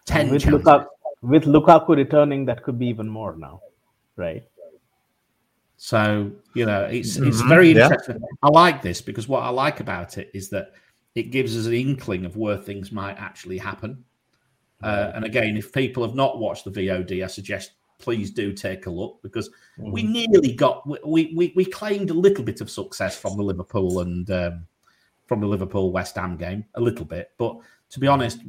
10 0.06 0.30
with 0.30 0.42
chances. 0.42 0.64
Lukaku, 0.64 0.86
with 1.22 1.44
Lukaku 1.44 1.96
returning, 1.96 2.44
that 2.46 2.62
could 2.62 2.78
be 2.78 2.86
even 2.86 3.08
more 3.08 3.36
now, 3.36 3.60
right? 4.16 4.44
So, 5.76 6.30
you 6.54 6.64
know, 6.64 6.84
it's 6.84 7.16
it's 7.16 7.38
mm-hmm. 7.38 7.48
very 7.48 7.70
interesting. 7.72 8.16
Yeah. 8.20 8.26
I 8.42 8.48
like 8.48 8.82
this 8.82 9.00
because 9.00 9.28
what 9.28 9.42
I 9.42 9.50
like 9.50 9.80
about 9.80 10.18
it 10.18 10.30
is 10.32 10.48
that 10.50 10.72
it 11.14 11.30
gives 11.30 11.56
us 11.56 11.66
an 11.66 11.74
inkling 11.74 12.24
of 12.24 12.36
where 12.36 12.56
things 12.56 12.92
might 12.92 13.16
actually 13.18 13.58
happen. 13.58 14.04
Uh, 14.82 15.12
and 15.14 15.24
again, 15.24 15.56
if 15.56 15.72
people 15.72 16.06
have 16.06 16.14
not 16.14 16.38
watched 16.38 16.64
the 16.64 16.70
VOD, 16.70 17.24
I 17.24 17.26
suggest 17.26 17.72
please 17.98 18.30
do 18.30 18.52
take 18.52 18.86
a 18.86 18.90
look 18.90 19.20
because 19.22 19.48
mm-hmm. 19.78 19.90
we 19.90 20.02
nearly 20.02 20.52
got 20.52 20.86
we, 20.86 21.32
we 21.34 21.52
we 21.56 21.64
claimed 21.64 22.10
a 22.10 22.14
little 22.14 22.44
bit 22.44 22.60
of 22.60 22.70
success 22.70 23.18
from 23.18 23.36
the 23.36 23.42
Liverpool 23.42 24.00
and 24.00 24.30
um, 24.30 24.66
from 25.26 25.40
the 25.40 25.46
Liverpool 25.46 25.92
West 25.92 26.16
Ham 26.16 26.36
game, 26.36 26.64
a 26.74 26.80
little 26.80 27.04
bit. 27.04 27.32
But 27.38 27.56
to 27.90 28.00
be 28.00 28.06
honest, 28.06 28.40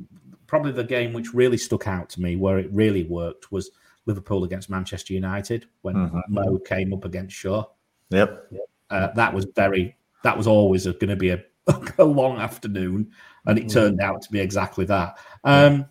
probably 0.47 0.71
the 0.71 0.83
game 0.83 1.13
which 1.13 1.33
really 1.33 1.57
stuck 1.57 1.87
out 1.87 2.09
to 2.09 2.21
me, 2.21 2.35
where 2.35 2.59
it 2.59 2.71
really 2.71 3.03
worked, 3.03 3.51
was 3.51 3.71
Liverpool 4.07 4.43
against 4.43 4.69
Manchester 4.69 5.13
United 5.13 5.67
when 5.81 5.95
mm-hmm. 5.95 6.19
Mo 6.29 6.57
came 6.59 6.93
up 6.93 7.05
against 7.05 7.35
Shaw. 7.35 7.65
Yep. 8.09 8.51
Uh, 8.89 9.07
that 9.13 9.33
was 9.33 9.45
very. 9.55 9.95
That 10.23 10.37
was 10.37 10.47
always 10.47 10.85
going 10.85 11.09
to 11.09 11.15
be 11.15 11.29
a, 11.29 11.43
a, 11.97 12.03
long 12.03 12.37
afternoon, 12.37 13.11
and 13.45 13.57
it 13.57 13.65
mm-hmm. 13.65 13.73
turned 13.73 14.01
out 14.01 14.21
to 14.23 14.31
be 14.31 14.39
exactly 14.39 14.85
that. 14.85 15.17
Um, 15.43 15.85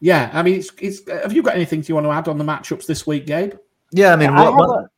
yeah, 0.00 0.30
I 0.32 0.42
mean, 0.42 0.56
it's, 0.56 0.70
it's. 0.80 1.08
Have 1.08 1.32
you 1.32 1.42
got 1.42 1.54
anything 1.54 1.84
you 1.86 1.94
want 1.94 2.06
to 2.06 2.10
add 2.10 2.28
on 2.28 2.38
the 2.38 2.44
matchups 2.44 2.86
this 2.86 3.06
week, 3.06 3.26
Gabe? 3.26 3.54
Yeah, 3.92 4.12
I 4.12 4.16
mean, 4.16 4.34
what, 4.34 4.54
what, 4.54 4.90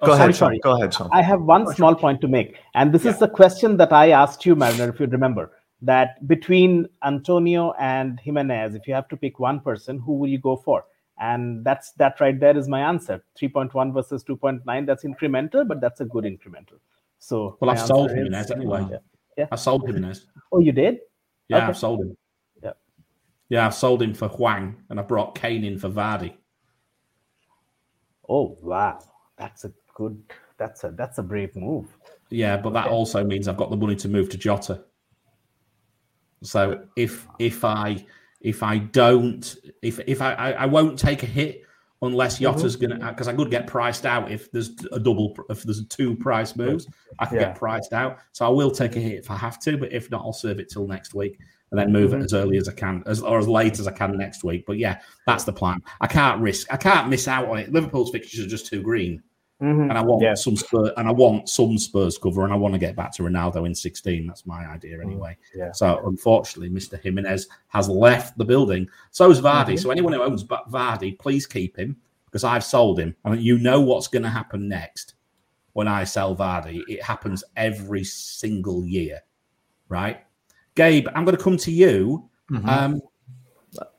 Go, 0.00 0.10
oh, 0.10 0.12
ahead, 0.12 0.34
sorry, 0.34 0.58
Go 0.58 0.76
ahead, 0.76 0.92
Sean. 0.92 1.08
I 1.12 1.22
have 1.22 1.42
one 1.42 1.72
small 1.74 1.94
point 1.94 2.20
to 2.22 2.28
make. 2.28 2.56
And 2.74 2.92
this 2.92 3.04
yeah. 3.04 3.12
is 3.12 3.18
the 3.18 3.28
question 3.28 3.76
that 3.76 3.92
I 3.92 4.10
asked 4.10 4.44
you, 4.44 4.56
Mariner, 4.56 4.88
if 4.88 4.98
you 4.98 5.06
remember, 5.06 5.52
that 5.82 6.26
between 6.26 6.88
Antonio 7.04 7.72
and 7.78 8.18
Jimenez, 8.18 8.74
if 8.74 8.88
you 8.88 8.94
have 8.94 9.08
to 9.08 9.16
pick 9.16 9.38
one 9.38 9.60
person, 9.60 9.98
who 10.00 10.14
will 10.14 10.28
you 10.28 10.38
go 10.38 10.56
for? 10.56 10.84
And 11.18 11.64
that's 11.64 11.92
that 11.92 12.20
right 12.20 12.38
there 12.38 12.56
is 12.56 12.68
my 12.68 12.80
answer. 12.80 13.22
3.1 13.40 13.94
versus 13.94 14.22
2.9. 14.24 14.86
That's 14.86 15.04
incremental, 15.04 15.66
but 15.66 15.80
that's 15.80 16.00
a 16.00 16.04
good 16.04 16.24
incremental. 16.24 16.78
So 17.18 17.56
Well, 17.60 17.70
I've 17.70 17.80
sold 17.80 18.10
Jimenez 18.10 18.50
anyway. 18.50 18.86
Yeah. 18.90 18.98
yeah. 19.38 19.46
I 19.50 19.56
sold 19.56 19.86
Jimenez. 19.86 20.26
Oh, 20.52 20.60
you 20.60 20.72
did? 20.72 20.98
Yeah, 21.48 21.58
okay. 21.58 21.66
I've 21.66 21.78
sold 21.78 22.00
him. 22.00 22.16
Yeah. 22.62 22.72
Yeah, 23.48 23.66
I've 23.66 23.74
sold 23.74 24.02
him 24.02 24.12
for 24.12 24.28
Hwang 24.28 24.76
and 24.90 25.00
I 25.00 25.02
brought 25.02 25.34
Kane 25.34 25.64
in 25.64 25.78
for 25.78 25.88
Vardy. 25.88 26.34
Oh 28.28 28.58
wow 28.60 28.98
that's 29.36 29.64
a 29.64 29.72
good 29.94 30.20
that's 30.58 30.84
a 30.84 30.90
that's 30.90 31.18
a 31.18 31.22
brave 31.22 31.54
move. 31.56 31.86
Yeah, 32.30 32.56
but 32.56 32.72
that 32.72 32.88
also 32.88 33.24
means 33.24 33.46
I've 33.46 33.56
got 33.56 33.70
the 33.70 33.76
money 33.76 33.96
to 33.96 34.08
move 34.08 34.28
to 34.30 34.38
Jota. 34.38 34.82
So 36.42 36.86
if 36.96 37.26
if 37.38 37.64
I 37.64 38.04
if 38.46 38.62
I 38.62 38.78
don't 38.78 39.56
if 39.82 39.98
if 40.06 40.22
I 40.22 40.32
I, 40.34 40.50
I 40.52 40.66
won't 40.66 40.96
take 40.96 41.24
a 41.24 41.26
hit 41.26 41.64
unless 42.00 42.38
Jota's 42.38 42.76
mm-hmm. 42.76 42.98
gonna 42.98 43.10
because 43.10 43.26
I 43.26 43.34
could 43.34 43.50
get 43.50 43.66
priced 43.66 44.06
out 44.06 44.30
if 44.30 44.52
there's 44.52 44.70
a 44.92 45.00
double 45.00 45.36
if 45.50 45.64
there's 45.64 45.84
two 45.88 46.14
price 46.14 46.54
moves 46.54 46.86
I 47.18 47.26
can 47.26 47.38
yeah. 47.38 47.44
get 47.46 47.56
priced 47.56 47.92
out. 47.92 48.18
So 48.30 48.46
I 48.46 48.48
will 48.48 48.70
take 48.70 48.94
a 48.94 49.00
hit 49.00 49.18
if 49.18 49.30
I 49.32 49.36
have 49.36 49.58
to, 49.62 49.76
but 49.76 49.92
if 49.92 50.10
not, 50.12 50.22
I'll 50.22 50.32
serve 50.32 50.60
it 50.60 50.70
till 50.70 50.86
next 50.86 51.12
week 51.12 51.40
and 51.72 51.80
then 51.80 51.92
move 51.92 52.12
mm-hmm. 52.12 52.20
it 52.20 52.26
as 52.26 52.34
early 52.34 52.56
as 52.56 52.68
I 52.68 52.72
can, 52.72 53.02
as 53.06 53.20
or 53.20 53.40
as 53.40 53.48
late 53.48 53.80
as 53.80 53.88
I 53.88 53.92
can 53.92 54.16
next 54.16 54.44
week. 54.44 54.64
But 54.64 54.78
yeah, 54.78 55.00
that's 55.26 55.42
the 55.42 55.52
plan. 55.52 55.82
I 56.00 56.06
can't 56.06 56.40
risk. 56.40 56.72
I 56.72 56.76
can't 56.76 57.08
miss 57.08 57.26
out 57.26 57.48
on 57.48 57.58
it. 57.58 57.72
Liverpool's 57.72 58.10
fixtures 58.10 58.46
are 58.46 58.48
just 58.48 58.66
too 58.68 58.80
green. 58.80 59.24
Mm-hmm. 59.62 59.88
And 59.88 59.92
I 59.92 60.02
want 60.02 60.22
yeah. 60.22 60.34
some 60.34 60.54
Spurs, 60.54 60.90
and 60.98 61.08
I 61.08 61.12
want 61.12 61.48
some 61.48 61.78
Spurs 61.78 62.18
cover, 62.18 62.44
and 62.44 62.52
I 62.52 62.56
want 62.56 62.74
to 62.74 62.78
get 62.78 62.94
back 62.94 63.12
to 63.14 63.22
Ronaldo 63.22 63.66
in 63.66 63.74
16. 63.74 64.26
That's 64.26 64.44
my 64.44 64.66
idea 64.66 64.98
mm-hmm. 64.98 65.08
anyway. 65.08 65.36
Yeah. 65.54 65.72
So 65.72 66.06
unfortunately, 66.06 66.68
Mr. 66.68 67.00
Jimenez 67.00 67.48
has 67.68 67.88
left 67.88 68.36
the 68.36 68.44
building. 68.44 68.86
So 69.12 69.30
is 69.30 69.40
Vardy. 69.40 69.68
Mm-hmm. 69.68 69.76
So 69.76 69.90
anyone 69.90 70.12
who 70.12 70.22
owns 70.22 70.44
Vardy, 70.44 71.18
please 71.18 71.46
keep 71.46 71.76
him 71.76 71.96
because 72.26 72.44
I've 72.44 72.64
sold 72.64 72.98
him. 72.98 73.16
I 73.24 73.30
mean, 73.30 73.40
you 73.40 73.58
know 73.58 73.80
what's 73.80 74.08
going 74.08 74.24
to 74.24 74.28
happen 74.28 74.68
next 74.68 75.14
when 75.72 75.88
I 75.88 76.04
sell 76.04 76.36
Vardy. 76.36 76.82
It 76.86 77.02
happens 77.02 77.42
every 77.56 78.04
single 78.04 78.84
year, 78.84 79.22
right? 79.88 80.20
Gabe, 80.74 81.08
I'm 81.14 81.24
going 81.24 81.36
to 81.36 81.42
come 81.42 81.56
to 81.56 81.72
you. 81.72 82.28
Mm-hmm. 82.50 82.68
Um, 82.68 83.00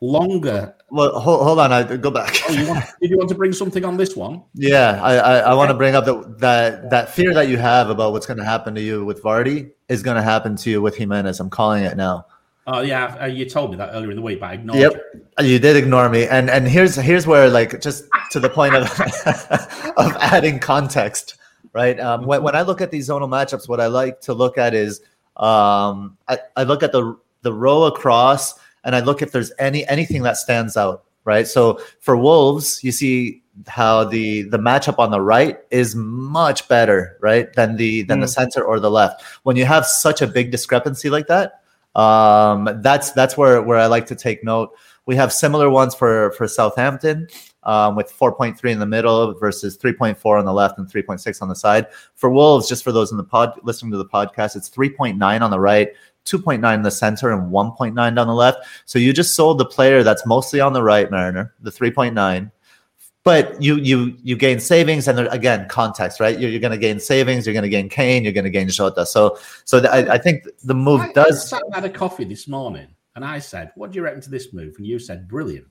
longer. 0.02 0.76
Well, 0.90 1.20
hold, 1.20 1.44
hold 1.44 1.60
on. 1.60 1.74
I 1.74 1.84
go 1.98 2.10
back. 2.10 2.38
Oh, 2.48 2.54
you 2.54 2.68
want, 2.68 2.86
did 3.02 3.10
you 3.10 3.18
want 3.18 3.30
to 3.30 3.36
bring 3.36 3.52
something 3.52 3.84
on 3.84 3.98
this 3.98 4.16
one? 4.16 4.42
Yeah, 4.54 5.02
I 5.04 5.16
I, 5.18 5.38
I 5.40 5.54
want 5.54 5.70
to 5.70 5.74
bring 5.74 5.96
up 5.96 6.06
that 6.06 6.40
that 6.40 6.90
that 6.90 7.10
fear 7.10 7.34
that 7.34 7.50
you 7.50 7.58
have 7.58 7.90
about 7.90 8.14
what's 8.14 8.26
going 8.26 8.38
to 8.38 8.46
happen 8.46 8.74
to 8.76 8.82
you 8.82 9.04
with 9.04 9.22
Vardy 9.22 9.72
is 9.90 10.02
going 10.02 10.16
to 10.16 10.24
happen 10.24 10.56
to 10.56 10.70
you 10.70 10.82
with 10.82 10.96
Jimenez. 10.96 11.42
I'm 11.42 11.50
calling 11.50 11.84
it 11.84 11.98
now. 11.98 12.26
Oh 12.68 12.82
yeah, 12.82 13.18
uh, 13.22 13.26
you 13.26 13.50
told 13.50 13.72
me 13.72 13.78
that 13.78 13.92
earlier 13.94 14.12
in 14.12 14.16
the 14.16 14.22
week, 14.22 14.40
but 14.40 14.48
I 14.50 14.54
ignored 14.54 14.80
yep. 14.80 14.94
you. 15.40 15.46
You 15.46 15.60
did 15.60 15.76
ignore 15.76 16.10
me, 16.10 16.28
and 16.28 16.50
and 16.50 16.68
here's 16.68 16.96
here's 16.96 17.28
where 17.28 17.50
like 17.50 17.82
just 17.82 18.06
to 18.32 18.40
the 18.40 18.50
point 18.50 18.76
of 18.76 18.84
of 19.98 20.16
adding 20.22 20.60
context, 20.60 21.38
right? 21.74 22.00
Um, 22.00 22.26
when 22.26 22.44
when 22.44 22.56
I 22.56 22.62
look 22.62 22.80
at 22.80 22.92
these 22.92 23.10
zonal 23.10 23.30
matchups, 23.30 23.68
what 23.68 23.80
I 23.82 23.88
like 23.88 24.22
to 24.22 24.34
look 24.34 24.58
at 24.58 24.74
is 24.74 25.02
um, 25.38 26.18
I, 26.28 26.40
I 26.56 26.64
look 26.64 26.84
at 26.84 26.92
the 26.92 27.18
the 27.42 27.54
row 27.54 27.84
across 27.84 28.60
and 28.88 28.96
I 28.96 29.02
look 29.02 29.22
if 29.22 29.34
there's 29.34 29.52
any 29.60 29.86
anything 29.88 30.24
that 30.24 30.38
stands 30.38 30.78
out, 30.78 31.04
right? 31.26 31.46
So 31.46 31.80
for 32.00 32.16
Wolves, 32.16 32.84
you 32.84 32.94
see 32.94 33.44
how 33.68 34.06
the 34.06 34.44
the 34.44 34.58
matchup 34.58 34.98
on 34.98 35.12
the 35.12 35.22
right 35.22 35.60
is 35.72 35.94
much 35.94 36.68
better, 36.70 37.18
right, 37.22 37.52
than 37.54 37.76
the 37.76 38.04
than 38.04 38.20
mm. 38.20 38.22
the 38.22 38.28
center 38.30 38.64
or 38.64 38.80
the 38.80 38.90
left. 38.90 39.22
When 39.44 39.58
you 39.58 39.66
have 39.66 39.86
such 39.86 40.22
a 40.22 40.28
big 40.28 40.52
discrepancy 40.52 41.10
like 41.10 41.28
that, 41.28 41.62
um, 41.96 42.70
that's 42.82 43.12
that's 43.12 43.38
where 43.38 43.62
where 43.62 43.78
I 43.78 43.88
like 43.88 44.06
to 44.08 44.16
take 44.16 44.42
note. 44.44 44.72
We 45.06 45.18
have 45.18 45.34
similar 45.34 45.70
ones 45.70 45.94
for 45.94 46.32
for 46.32 46.48
Southampton. 46.48 47.28
Um, 47.64 47.98
with 47.98 48.10
4.3 48.18 48.64
in 48.72 48.80
the 48.80 48.86
middle 48.86 49.34
versus 49.34 49.78
3.4 49.78 50.40
on 50.40 50.46
the 50.46 50.54
left 50.54 50.78
and 50.78 50.90
3.6 50.90 51.42
on 51.42 51.50
the 51.50 51.56
side. 51.56 51.88
For 52.16 52.30
Wolves, 52.30 52.70
just 52.70 52.82
for 52.82 52.94
those 52.94 53.12
in 53.12 53.18
the 53.18 53.26
pod 53.26 53.60
listening 53.62 53.92
to 53.92 53.98
the 53.98 54.06
podcast, 54.06 54.56
it's 54.56 54.70
3.9 54.70 55.42
on 55.42 55.52
the 55.52 55.60
right, 55.60 55.90
2.9 56.28 56.74
in 56.76 56.82
the 56.82 56.92
center 56.92 57.32
and 57.32 57.52
1.9 57.52 57.96
down 57.96 58.16
the 58.16 58.34
left. 58.34 58.66
So 58.86 59.00
you 59.00 59.14
just 59.14 59.36
sold 59.36 59.58
the 59.58 59.66
player 59.66 60.04
that's 60.04 60.26
mostly 60.26 60.60
on 60.60 60.74
the 60.74 60.84
right, 60.84 61.10
Mariner, 61.10 61.54
the 61.62 61.72
3.9. 61.72 62.52
But 63.24 63.62
you 63.62 63.76
you 63.76 64.18
you 64.24 64.38
gain 64.38 64.58
savings 64.58 65.10
and 65.10 65.18
there, 65.18 65.28
again 65.28 65.68
context, 65.68 66.22
right? 66.22 66.40
You're, 66.40 66.50
you're 66.50 66.62
going 66.62 66.72
to 66.72 66.78
gain 66.78 66.98
savings. 66.98 67.46
You're 67.46 67.54
going 67.54 67.64
to 67.64 67.70
gain 67.70 67.90
Kane. 67.90 68.24
You're 68.24 68.32
going 68.32 68.46
to 68.46 68.50
gain 68.50 68.70
Jota. 68.70 69.06
So 69.06 69.38
so 69.66 69.82
the, 69.82 69.92
I, 69.92 70.14
I, 70.14 70.18
think 70.18 70.48
the 70.64 70.74
move 70.74 71.02
I, 71.02 71.12
does. 71.12 71.52
I 71.52 71.60
had 71.74 71.84
a 71.84 71.90
coffee 71.90 72.24
this 72.24 72.48
morning 72.48 72.88
and 73.18 73.26
I 73.26 73.40
said, 73.40 73.74
"What 73.76 73.92
do 73.92 73.98
you 73.98 74.04
reckon 74.04 74.22
to 74.22 74.30
this 74.30 74.54
move?" 74.54 74.76
And 74.78 74.88
you 74.88 74.98
said, 74.98 75.28
"Brilliant." 75.28 75.68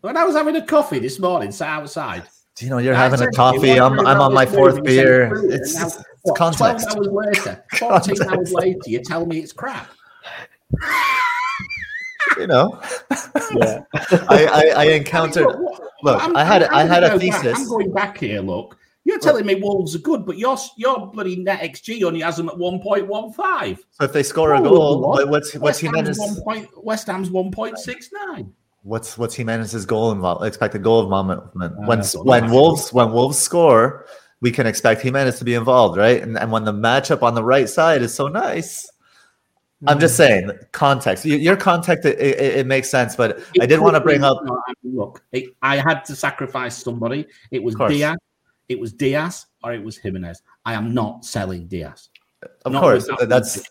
When 0.00 0.16
I 0.16 0.24
was 0.24 0.36
having 0.36 0.56
a 0.56 0.64
coffee 0.64 1.00
this 1.00 1.18
morning, 1.18 1.52
sat 1.52 1.68
outside, 1.68 2.22
you 2.60 2.70
know, 2.70 2.78
you're 2.78 2.94
having 2.94 3.20
a 3.20 3.30
coffee. 3.30 3.78
I'm, 3.78 4.00
I'm 4.00 4.20
on 4.20 4.34
my 4.34 4.46
fourth 4.46 4.82
beer. 4.82 5.30
It's, 5.50 5.80
it's 5.80 6.02
what, 6.22 6.36
context. 6.36 6.90
12 6.90 7.06
hours 7.06 7.36
later, 7.36 7.64
14 7.76 7.88
context. 7.88 8.22
hours 8.22 8.52
later, 8.52 8.80
you 8.86 9.00
tell 9.00 9.26
me 9.26 9.38
it's 9.38 9.52
crap. 9.52 9.90
you 12.38 12.46
know, 12.46 12.80
yeah. 13.56 13.82
I, 14.28 14.46
I, 14.46 14.72
I 14.76 14.84
encountered. 14.90 15.46
Look, 16.02 16.22
I'm, 16.22 16.36
i 16.36 16.44
had 16.44 16.62
i 16.64 16.84
had 16.84 17.02
a 17.02 17.18
thesis. 17.18 17.42
Back. 17.42 17.56
I'm 17.56 17.68
going 17.68 17.92
back 17.92 18.18
here. 18.18 18.40
Look, 18.40 18.78
you're 19.04 19.18
telling 19.18 19.46
me 19.46 19.54
Wolves 19.56 19.94
are 19.96 20.00
good, 20.00 20.26
but 20.26 20.38
your 20.38 20.56
your 20.76 21.10
bloody 21.10 21.36
net 21.36 21.60
XG 21.60 22.02
only 22.04 22.20
has 22.20 22.36
them 22.36 22.48
at 22.48 22.54
1.15. 22.56 23.78
So 23.90 24.04
if 24.04 24.12
they 24.12 24.22
score 24.22 24.54
oh, 24.54 24.60
a 24.60 24.62
goal, 24.62 25.00
what? 25.00 25.28
what's 25.28 25.54
what's 25.54 25.82
West 25.82 25.94
Ham's, 25.96 26.18
one 26.18 26.40
point, 26.42 26.84
West 26.84 27.06
Ham's 27.06 27.30
1.69 27.30 28.52
what's 28.82 29.18
what's 29.18 29.34
Jimenez's 29.34 29.84
goal 29.84 30.12
involved 30.12 30.44
expected 30.44 30.82
goal 30.82 31.02
involvement 31.02 31.42
when 31.54 32.00
uh, 32.00 32.04
when 32.22 32.50
Wolves 32.50 32.92
when 32.92 33.12
Wolves 33.12 33.38
score, 33.38 34.06
we 34.40 34.50
can 34.50 34.66
expect 34.66 35.02
Jimenez 35.02 35.38
to 35.38 35.44
be 35.44 35.54
involved, 35.54 35.96
right? 35.96 36.22
And 36.22 36.38
and 36.38 36.52
when 36.52 36.64
the 36.64 36.72
matchup 36.72 37.22
on 37.22 37.34
the 37.34 37.42
right 37.42 37.68
side 37.68 38.02
is 38.02 38.14
so 38.14 38.28
nice. 38.28 38.86
Mm-hmm. 38.86 39.88
I'm 39.90 40.00
just 40.00 40.14
hmm. 40.14 40.24
saying 40.24 40.50
context. 40.72 41.24
Your 41.24 41.56
context 41.56 42.04
it, 42.04 42.18
it, 42.18 42.40
it 42.58 42.66
makes 42.66 42.90
sense, 42.90 43.14
but 43.14 43.38
it 43.54 43.62
I 43.62 43.66
did 43.66 43.80
want 43.80 43.94
to 43.94 44.00
bring 44.00 44.24
up. 44.24 44.38
Look, 44.82 45.22
I 45.62 45.76
had 45.76 46.04
to 46.06 46.16
sacrifice 46.16 46.76
somebody. 46.76 47.26
It 47.50 47.62
was 47.62 47.74
Dias. 47.76 48.16
It 48.68 48.78
was 48.78 48.92
Dias, 48.92 49.46
or 49.62 49.72
it 49.72 49.82
was 49.82 49.96
Jimenez. 49.96 50.42
I 50.64 50.74
am 50.74 50.92
not 50.92 51.24
selling 51.24 51.68
Dias. 51.68 52.10
Of 52.64 52.72
not 52.72 52.82
course, 52.82 53.08
that's 53.22 53.62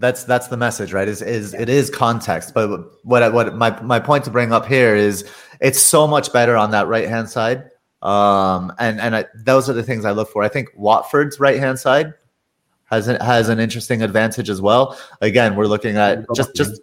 that's 0.00 0.24
that's 0.24 0.48
the 0.48 0.56
message 0.56 0.94
right 0.94 1.06
is 1.06 1.20
is 1.20 1.52
it 1.52 1.68
is 1.68 1.90
context 1.90 2.54
but 2.54 2.90
what 3.04 3.32
what 3.34 3.54
my 3.54 3.78
my 3.82 4.00
point 4.00 4.24
to 4.24 4.30
bring 4.30 4.50
up 4.50 4.64
here 4.64 4.96
is 4.96 5.30
it's 5.60 5.78
so 5.78 6.06
much 6.06 6.32
better 6.32 6.56
on 6.56 6.70
that 6.70 6.88
right 6.88 7.06
hand 7.06 7.28
side 7.28 7.69
um 8.02 8.72
and 8.78 9.00
and 9.00 9.16
I, 9.16 9.26
those 9.34 9.68
are 9.68 9.74
the 9.74 9.82
things 9.82 10.04
i 10.04 10.10
look 10.10 10.30
for 10.30 10.42
i 10.42 10.48
think 10.48 10.70
watford's 10.74 11.38
right 11.38 11.58
hand 11.58 11.78
side 11.78 12.14
has 12.84 13.08
an, 13.08 13.20
has 13.20 13.48
an 13.48 13.60
interesting 13.60 14.02
advantage 14.02 14.48
as 14.48 14.60
well 14.60 14.98
again 15.20 15.54
we're 15.54 15.66
looking 15.66 15.96
at 15.96 16.24
just 16.34 16.54
just 16.54 16.80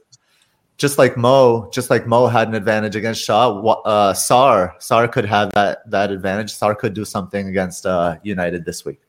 just 0.77 0.99
like 0.99 1.17
Mo, 1.17 1.69
just 1.73 1.89
like 1.89 2.05
Mo 2.05 2.27
had 2.27 2.47
an 2.47 2.53
advantage 2.53 2.95
against 2.95 3.23
Shaw, 3.23 3.59
uh, 3.59 4.13
Sarr, 4.13 4.77
Sarr 4.77 5.11
could 5.11 5.25
have 5.25 5.51
that 5.53 5.89
that 5.89 6.11
advantage. 6.11 6.53
Sarr 6.53 6.77
could 6.77 6.93
do 6.93 7.03
something 7.03 7.47
against 7.47 7.85
uh, 7.85 8.17
United 8.23 8.63
this 8.63 8.85
week. 8.85 9.01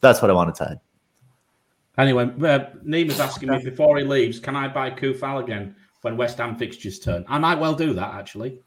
That's 0.00 0.22
what 0.22 0.30
I 0.30 0.34
wanted 0.34 0.54
to 0.56 0.70
add. 0.70 0.80
Anyway, 1.98 2.24
uh, 2.24 2.66
Neema's 2.84 3.20
asking 3.20 3.50
me 3.50 3.62
before 3.62 3.98
he 3.98 4.04
leaves, 4.04 4.40
can 4.40 4.56
I 4.56 4.68
buy 4.68 4.90
Coufal 4.90 5.42
again 5.42 5.76
when 6.02 6.16
West 6.16 6.38
Ham 6.38 6.56
fixtures 6.56 6.98
turn? 6.98 7.24
I 7.28 7.38
might 7.38 7.58
well 7.58 7.74
do 7.74 7.92
that 7.94 8.14
actually. 8.14 8.60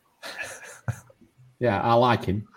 yeah, 1.59 1.81
I 1.81 1.93
like 1.93 2.25
him. 2.25 2.47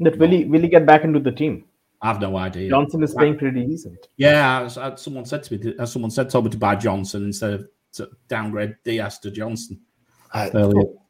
That 0.00 0.18
will 0.18 0.30
he 0.30 0.44
will 0.44 0.60
he 0.60 0.68
get 0.68 0.86
back 0.86 1.04
into 1.04 1.20
the 1.20 1.32
team? 1.32 1.64
I 2.02 2.08
have 2.08 2.20
no 2.20 2.36
idea. 2.36 2.70
Johnson 2.70 3.02
is 3.02 3.14
playing 3.14 3.36
pretty 3.38 3.66
decent. 3.66 4.08
Yeah, 4.16 4.66
someone 4.96 5.26
said 5.26 5.42
to 5.44 5.58
me, 5.58 5.86
someone 5.86 6.10
said 6.10 6.30
told 6.30 6.46
me 6.46 6.50
to 6.50 6.58
buy 6.58 6.74
Johnson 6.74 7.24
instead 7.24 7.52
of 7.52 7.68
to 7.92 8.08
downgrade 8.28 8.76
Dias 8.84 9.18
to 9.18 9.30
Johnson. 9.30 9.80
I, 10.32 10.50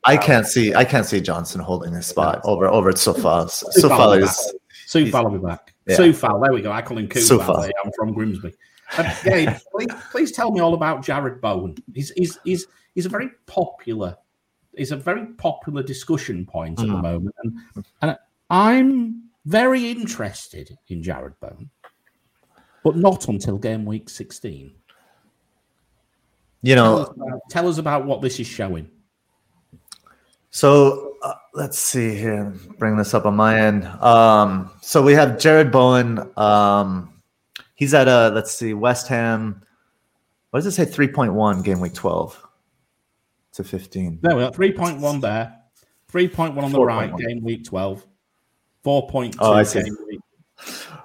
I 0.04 0.16
can't 0.16 0.46
see. 0.46 0.74
I 0.74 0.84
can't 0.84 1.06
see 1.06 1.20
Johnson 1.20 1.60
holding 1.60 1.92
his 1.92 2.06
spot 2.06 2.40
over 2.44 2.66
over 2.66 2.88
at 2.88 2.98
Sofa. 2.98 3.48
Sofa 3.48 4.10
is. 4.12 4.54
Soufal 4.90 5.30
will 5.30 5.38
be 5.38 5.46
back. 5.46 5.72
Yeah. 5.86 5.96
Soufal, 5.96 6.42
there 6.42 6.52
we 6.52 6.62
go. 6.62 6.72
I 6.72 6.82
call 6.82 6.98
him 6.98 7.08
Koufal. 7.08 7.70
I'm 7.84 7.92
from 7.92 8.12
Grimsby. 8.12 8.52
Uh, 8.98 9.14
Gabe, 9.22 9.50
please, 9.72 9.88
please 10.10 10.32
tell 10.32 10.50
me 10.50 10.58
all 10.58 10.74
about 10.74 11.04
Jarrod 11.04 11.40
Bowen. 11.40 11.76
He's, 11.94 12.10
he's, 12.16 12.38
he's, 12.42 12.66
he's 12.96 13.06
a 13.06 13.08
very 13.08 13.30
popular, 13.46 14.16
he's 14.76 14.90
a 14.90 14.96
very 14.96 15.26
popular 15.34 15.84
discussion 15.84 16.44
point 16.44 16.78
mm. 16.78 16.82
at 16.82 16.86
the 16.88 16.94
mm. 16.94 17.02
moment. 17.02 17.34
And, 17.44 17.86
and 18.02 18.18
I'm 18.50 19.30
very 19.46 19.90
interested 19.90 20.76
in 20.88 21.02
Jarrod 21.02 21.34
Bowen, 21.40 21.70
but 22.84 22.96
not 22.96 23.28
until 23.28 23.56
game 23.56 23.84
week 23.84 24.10
16. 24.10 24.74
You 26.62 26.74
know, 26.74 26.96
tell 26.96 27.00
us 27.00 27.08
about, 27.16 27.40
tell 27.48 27.68
us 27.68 27.78
about 27.78 28.04
what 28.04 28.20
this 28.20 28.38
is 28.38 28.46
showing. 28.46 28.90
So 30.50 31.14
uh, 31.22 31.34
let's 31.54 31.78
see 31.78 32.14
here. 32.16 32.52
Bring 32.78 32.96
this 32.96 33.14
up 33.14 33.24
on 33.24 33.36
my 33.36 33.58
end. 33.58 33.86
Um, 33.86 34.70
so 34.82 35.00
we 35.00 35.12
have 35.14 35.30
Jarrod 35.38 35.70
Bowen. 35.70 36.30
Um, 36.36 37.22
he's 37.76 37.94
at 37.94 38.08
a 38.08 38.30
let's 38.34 38.52
see 38.52 38.74
West 38.74 39.08
Ham. 39.08 39.62
What 40.50 40.58
does 40.58 40.66
it 40.66 40.72
say? 40.72 40.84
Three 40.84 41.08
point 41.08 41.32
one 41.32 41.62
game 41.62 41.80
week 41.80 41.94
twelve 41.94 42.44
to 43.52 43.64
fifteen. 43.64 44.18
There 44.20 44.36
we 44.36 44.42
are. 44.42 44.52
Three 44.52 44.72
point 44.72 44.98
one 44.98 45.20
there. 45.20 45.56
Three 46.08 46.28
point 46.28 46.56
one 46.56 46.64
on 46.64 46.72
the 46.72 46.82
right. 46.82 47.12
1. 47.12 47.22
Game 47.22 47.44
week 47.44 47.64
twelve. 47.64 48.04
Four 48.82 49.08
point 49.08 49.34
two. 49.34 49.40
Oh, 49.42 49.64
Game 49.64 49.96
week, 50.08 50.20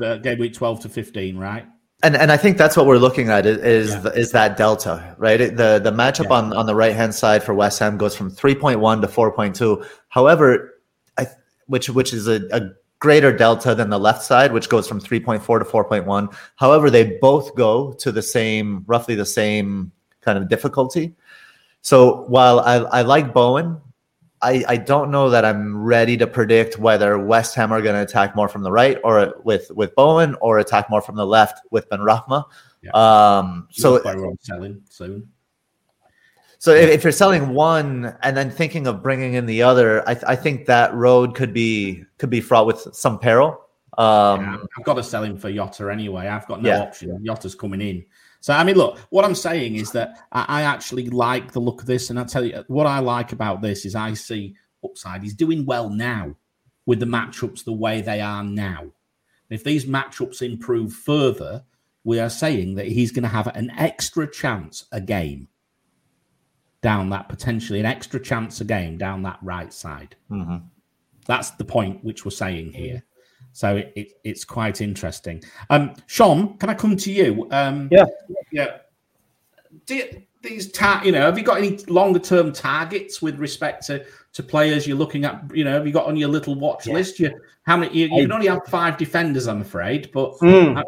uh, 0.01 0.17
game 0.17 0.39
week 0.39 0.53
twelve 0.53 0.79
to 0.81 0.89
fifteen. 0.89 1.37
Right 1.37 1.65
and 2.03 2.15
and 2.15 2.31
I 2.31 2.37
think 2.37 2.57
that's 2.57 2.77
what 2.77 2.85
we're 2.85 2.97
looking 2.97 3.29
at 3.29 3.45
is 3.45 3.91
yeah. 3.91 4.09
is 4.11 4.31
that 4.31 4.57
delta, 4.57 5.15
right? 5.17 5.37
The 5.37 5.79
the 5.83 5.91
matchup 5.91 6.25
yeah. 6.25 6.37
on 6.37 6.53
on 6.53 6.65
the 6.65 6.75
right 6.75 6.95
hand 6.95 7.15
side 7.15 7.43
for 7.43 7.53
West 7.53 7.79
Ham 7.79 7.97
goes 7.97 8.15
from 8.15 8.29
three 8.29 8.53
point 8.55 8.79
one 8.79 9.01
to 9.01 9.07
four 9.07 9.31
point 9.31 9.55
two. 9.55 9.83
However, 10.09 10.81
I 11.17 11.27
which 11.67 11.89
which 11.89 12.13
is 12.13 12.27
a, 12.27 12.41
a 12.51 12.69
greater 12.99 13.35
delta 13.35 13.73
than 13.75 13.89
the 13.89 13.99
left 13.99 14.23
side, 14.23 14.53
which 14.53 14.69
goes 14.69 14.87
from 14.87 14.99
3.4 14.99 15.59
to 15.59 15.65
4.1. 15.65 16.35
However, 16.55 16.89
they 16.89 17.17
both 17.21 17.53
go 17.53 17.91
to 17.93 18.11
the 18.11 18.21
same, 18.21 18.83
roughly 18.87 19.15
the 19.15 19.25
same 19.25 19.91
kind 20.21 20.37
of 20.39 20.47
difficulty. 20.47 21.13
So 21.81 22.23
while 22.29 22.61
I, 22.61 22.77
I 22.77 23.01
like 23.03 23.33
Bowen, 23.33 23.79
I, 24.45 24.63
I 24.67 24.77
don't 24.77 25.09
know 25.09 25.31
that 25.31 25.43
I'm 25.43 25.75
ready 25.75 26.17
to 26.17 26.27
predict 26.27 26.77
whether 26.77 27.17
West 27.17 27.55
Ham 27.55 27.71
are 27.71 27.81
going 27.81 27.95
to 27.95 28.03
attack 28.03 28.35
more 28.35 28.47
from 28.47 28.61
the 28.61 28.71
right 28.71 28.99
or 29.03 29.33
with 29.43 29.71
with 29.71 29.95
Bowen 29.95 30.35
or 30.39 30.59
attack 30.59 30.87
more 30.87 31.01
from 31.01 31.15
the 31.15 31.25
left 31.25 31.61
with 31.71 31.89
Benrahma. 31.89 32.43
Yeah. 32.83 32.91
Um, 32.91 33.67
so 33.71 33.99
selling 34.41 34.83
soon. 34.87 35.29
So 36.59 36.73
if, 36.73 36.89
if, 36.89 37.03
you're 37.03 37.11
selling 37.11 37.53
one 37.53 38.15
and 38.21 38.37
then 38.37 38.49
thinking 38.49 38.87
of 38.87 39.03
bringing 39.03 39.33
in 39.33 39.45
the 39.45 39.61
other, 39.61 40.07
I, 40.07 40.13
th- 40.13 40.25
I 40.25 40.35
think 40.35 40.65
that 40.67 40.93
road 40.93 41.35
could 41.35 41.53
be 41.53 42.03
could 42.19 42.29
be 42.29 42.39
fraught 42.39 42.67
with 42.67 42.87
some 42.93 43.17
peril. 43.17 43.59
Um, 43.97 44.41
yeah, 44.41 44.57
I've 44.77 44.85
got 44.85 44.95
to 44.95 45.03
sell 45.03 45.23
him 45.23 45.37
for 45.37 45.51
Jota 45.51 45.91
anyway. 45.91 46.27
I've 46.27 46.47
got 46.47 46.61
no 46.61 46.69
yeah. 46.69 46.81
option. 46.81 47.23
Jota's 47.25 47.55
coming 47.55 47.81
in. 47.81 48.05
So 48.45 48.53
I 48.53 48.63
mean, 48.63 48.75
look, 48.75 48.99
what 49.09 49.25
I'm 49.25 49.33
saying 49.33 49.73
is 49.73 49.91
that 49.93 50.19
I, 50.31 50.45
I 50.47 50.61
actually 50.61 51.09
like 51.09 51.51
the 51.51 51.59
look 51.59 51.81
of 51.81 51.87
this, 51.87 52.11
and 52.11 52.19
I 52.19 52.25
tell 52.25 52.45
you 52.45 52.63
what 52.67 52.85
I 52.85 52.99
like 52.99 53.31
about 53.31 53.63
this 53.63 53.85
is 53.85 53.95
I 53.95 54.13
see 54.13 54.55
upside. 54.83 55.23
He's 55.23 55.33
doing 55.33 55.65
well 55.65 55.89
now 55.89 56.35
with 56.85 56.99
the 56.99 57.07
matchups 57.07 57.63
the 57.63 57.73
way 57.73 58.01
they 58.01 58.21
are 58.21 58.43
now. 58.43 58.91
If 59.49 59.63
these 59.63 59.85
matchups 59.85 60.43
improve 60.43 60.93
further, 60.93 61.63
we 62.03 62.19
are 62.19 62.29
saying 62.29 62.75
that 62.75 62.85
he's 62.85 63.11
going 63.11 63.23
to 63.23 63.29
have 63.29 63.47
an 63.47 63.71
extra 63.71 64.29
chance 64.29 64.85
a 64.91 65.01
game 65.01 65.47
down 66.83 67.09
that 67.09 67.29
potentially 67.29 67.79
an 67.79 67.87
extra 67.87 68.19
chance 68.19 68.61
a 68.61 68.65
game 68.65 68.99
down 68.99 69.23
that 69.23 69.39
right 69.41 69.73
side. 69.73 70.17
Mm-hmm. 70.29 70.67
That's 71.25 71.49
the 71.49 71.65
point 71.65 72.03
which 72.03 72.23
we're 72.23 72.29
saying 72.29 72.73
here. 72.73 73.05
So 73.55 73.77
it, 73.77 73.93
it, 73.95 74.11
it's 74.25 74.43
quite 74.43 74.81
interesting. 74.81 75.41
Um, 75.69 75.93
Sean, 76.07 76.57
can 76.57 76.69
I 76.69 76.73
come 76.73 76.97
to 76.97 77.09
you? 77.09 77.47
Um, 77.51 77.87
yeah, 77.89 78.03
yeah. 78.51 78.77
Do 79.85 79.95
you, 79.95 80.23
these 80.41 80.73
ta- 80.73 81.01
you 81.05 81.13
know, 81.13 81.21
have 81.21 81.37
you 81.37 81.45
got 81.45 81.59
any 81.59 81.77
longer 81.85 82.19
term 82.19 82.51
targets 82.51 83.21
with 83.21 83.39
respect 83.39 83.87
to 83.87 84.05
to 84.33 84.43
players 84.43 84.85
you're 84.85 84.97
looking 84.97 85.23
at? 85.23 85.41
You 85.53 85.63
know, 85.63 85.71
have 85.71 85.87
you 85.87 85.93
got 85.93 86.05
on 86.05 86.17
your 86.17 86.27
little 86.27 86.55
watch 86.55 86.85
yeah. 86.85 86.93
list? 86.95 87.17
You 87.17 87.31
how 87.65 87.77
many? 87.77 87.93
You, 87.93 88.07
you, 88.07 88.23
can 88.23 88.33
only 88.33 88.47
have 88.47 88.65
five 88.67 88.97
defenders, 88.97 89.47
I'm 89.47 89.61
afraid, 89.61 90.11
but 90.11 90.33
mm. 90.39 90.77
I, 90.77 90.83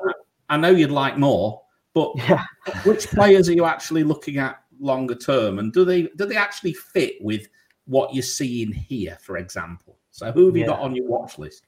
I, 0.53 0.57
know 0.57 0.72
you'd 0.72 0.91
like 0.91 1.18
more. 1.18 1.61
But 1.93 2.18
yeah. 2.18 2.43
which 2.84 3.07
players 3.07 3.47
are 3.47 3.53
you 3.53 3.63
actually 3.63 4.03
looking 4.03 4.39
at 4.39 4.61
longer 4.78 5.15
term, 5.15 5.59
and 5.59 5.72
do 5.72 5.86
they 5.86 6.03
do 6.18 6.26
they 6.26 6.36
actually 6.36 6.74
fit 6.74 7.13
with 7.22 7.47
what 7.86 8.13
you're 8.13 8.24
seeing 8.24 8.74
here, 8.74 9.18
for 9.22 9.38
example? 9.38 9.99
So 10.11 10.34
who 10.34 10.47
have 10.47 10.57
you 10.57 10.63
yeah. 10.63 10.68
got 10.68 10.80
on 10.82 10.93
your 10.93 11.07
watch 11.07 11.39
list? 11.39 11.63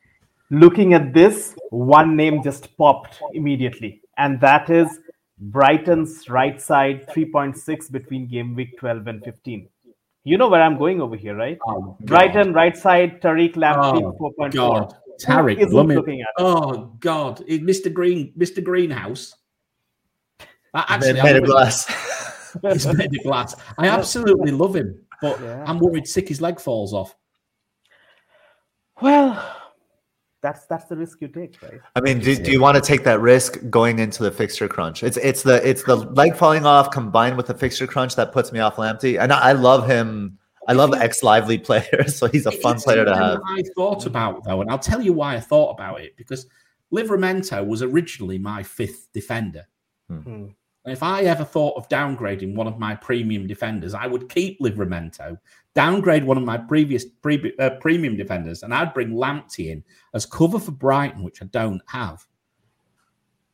Looking 0.50 0.94
at 0.94 1.14
this, 1.14 1.56
one 1.70 2.16
name 2.16 2.44
just 2.44 2.76
popped 2.78 3.22
immediately, 3.34 4.02
and 4.18 4.40
that 4.42 4.70
is 4.70 5.00
Brighton's 5.38 6.30
right 6.30 6.62
side 6.62 7.08
3.6 7.10 7.92
between 7.92 8.28
game 8.28 8.56
week 8.56 8.78
12 8.78 9.08
and 9.08 9.24
15. 9.24 9.70
You 10.26 10.38
know 10.38 10.50
where 10.50 10.62
I'm 10.62 10.78
going 10.78 11.02
over 11.02 11.16
here, 11.16 11.36
right? 11.36 11.58
Oh, 11.66 11.98
Brighton 12.02 12.54
right 12.54 12.78
side, 12.78 13.22
Tariq 13.22 13.56
Lamptey 13.56 14.04
oh, 14.04 14.34
4.4. 14.40 14.54
God. 14.54 14.96
Tariq, 15.20 15.60
is 15.60 15.74
looking 15.74 16.22
at 16.22 16.28
oh 16.38 16.96
God, 17.00 17.40
Mr. 17.48 17.92
Green, 17.92 18.34
Mr. 18.38 18.64
Greenhouse. 18.64 19.36
Actually, 20.74 21.22
made 21.22 21.36
of 21.36 21.46
glass. 21.46 22.54
He's 22.62 22.88
made 22.88 23.16
of 23.16 23.24
glass. 23.24 23.56
I 23.78 23.88
absolutely 23.98 24.52
love 24.52 24.76
him, 24.76 25.02
but 25.22 25.42
yeah. 25.42 25.64
I'm 25.68 25.80
worried 25.80 26.08
sick 26.08 26.30
his 26.30 26.42
leg 26.42 26.60
falls 26.60 26.94
off. 26.94 27.16
Well, 29.02 29.59
that's 30.42 30.66
that's 30.68 30.86
the 30.86 30.96
risk 30.96 31.20
you 31.22 31.28
take, 31.28 31.62
right? 31.62 31.80
I 31.96 32.02
mean, 32.02 32.20
do, 32.20 32.36
do 32.36 32.52
you 32.52 32.62
want 32.62 32.76
to 32.76 32.82
take 32.82 33.04
that 33.04 33.20
risk 33.20 33.58
going 33.70 34.00
into 34.00 34.24
the 34.24 34.32
fixture 34.32 34.68
crunch? 34.68 35.04
It's 35.04 35.18
it's 35.18 35.44
the 35.44 35.68
it's 35.68 35.84
the 35.84 35.96
leg 35.96 36.36
falling 36.36 36.66
off 36.66 36.92
combined 36.92 37.38
with 37.38 37.48
the 37.48 37.54
fixture 37.54 37.88
crunch 37.88 38.16
that 38.16 38.32
puts 38.32 38.52
me 38.52 38.60
off 38.60 38.78
Lamptey, 38.78 39.20
and 39.20 39.34
I, 39.34 39.50
I 39.50 39.52
love 39.54 39.88
him. 39.88 40.38
I 40.68 40.74
love 40.74 40.94
ex 40.94 41.24
lively 41.24 41.58
players, 41.58 42.16
so 42.18 42.28
he's 42.28 42.46
a 42.46 42.52
fun 42.52 42.76
it's 42.76 42.86
player 42.86 43.06
to 43.06 43.16
have. 43.16 43.42
I 43.46 43.64
thought 43.76 44.06
about 44.06 44.44
though, 44.46 44.62
and 44.62 44.70
I'll 44.70 44.80
tell 44.80 45.02
you 45.02 45.14
why 45.14 45.36
I 45.36 45.40
thought 45.40 45.72
about 45.72 46.02
it 46.02 46.16
because 46.16 46.46
Livramento 46.94 47.66
was 47.66 47.82
originally 47.82 48.38
my 48.38 48.64
fifth 48.64 49.10
defender. 49.14 49.66
Hmm. 50.08 50.20
hmm. 50.20 50.46
If 50.86 51.04
I 51.04 51.24
ever 51.24 51.44
thought 51.44 51.76
of 51.76 51.90
downgrading 51.90 52.56
one 52.56 52.66
of 52.66 52.80
my 52.80 52.96
premium 52.96 53.48
defenders, 53.48 53.94
I 53.94 54.08
would 54.08 54.30
keep 54.30 54.60
Livramento, 54.60 55.38
downgrade 55.76 56.24
one 56.24 56.38
of 56.38 56.44
my 56.44 56.58
previous 56.58 57.06
pre- 57.06 57.54
uh, 57.60 57.72
premium 57.82 58.18
defenders, 58.18 58.64
and 58.64 58.74
I'd 58.74 58.94
bring 58.94 59.12
Lamptey 59.12 59.72
in 59.72 59.84
as 60.14 60.26
cover 60.26 60.60
for 60.60 60.72
Brighton, 60.72 61.24
which 61.24 61.42
I 61.42 61.46
don't 61.46 61.82
have. 61.88 62.26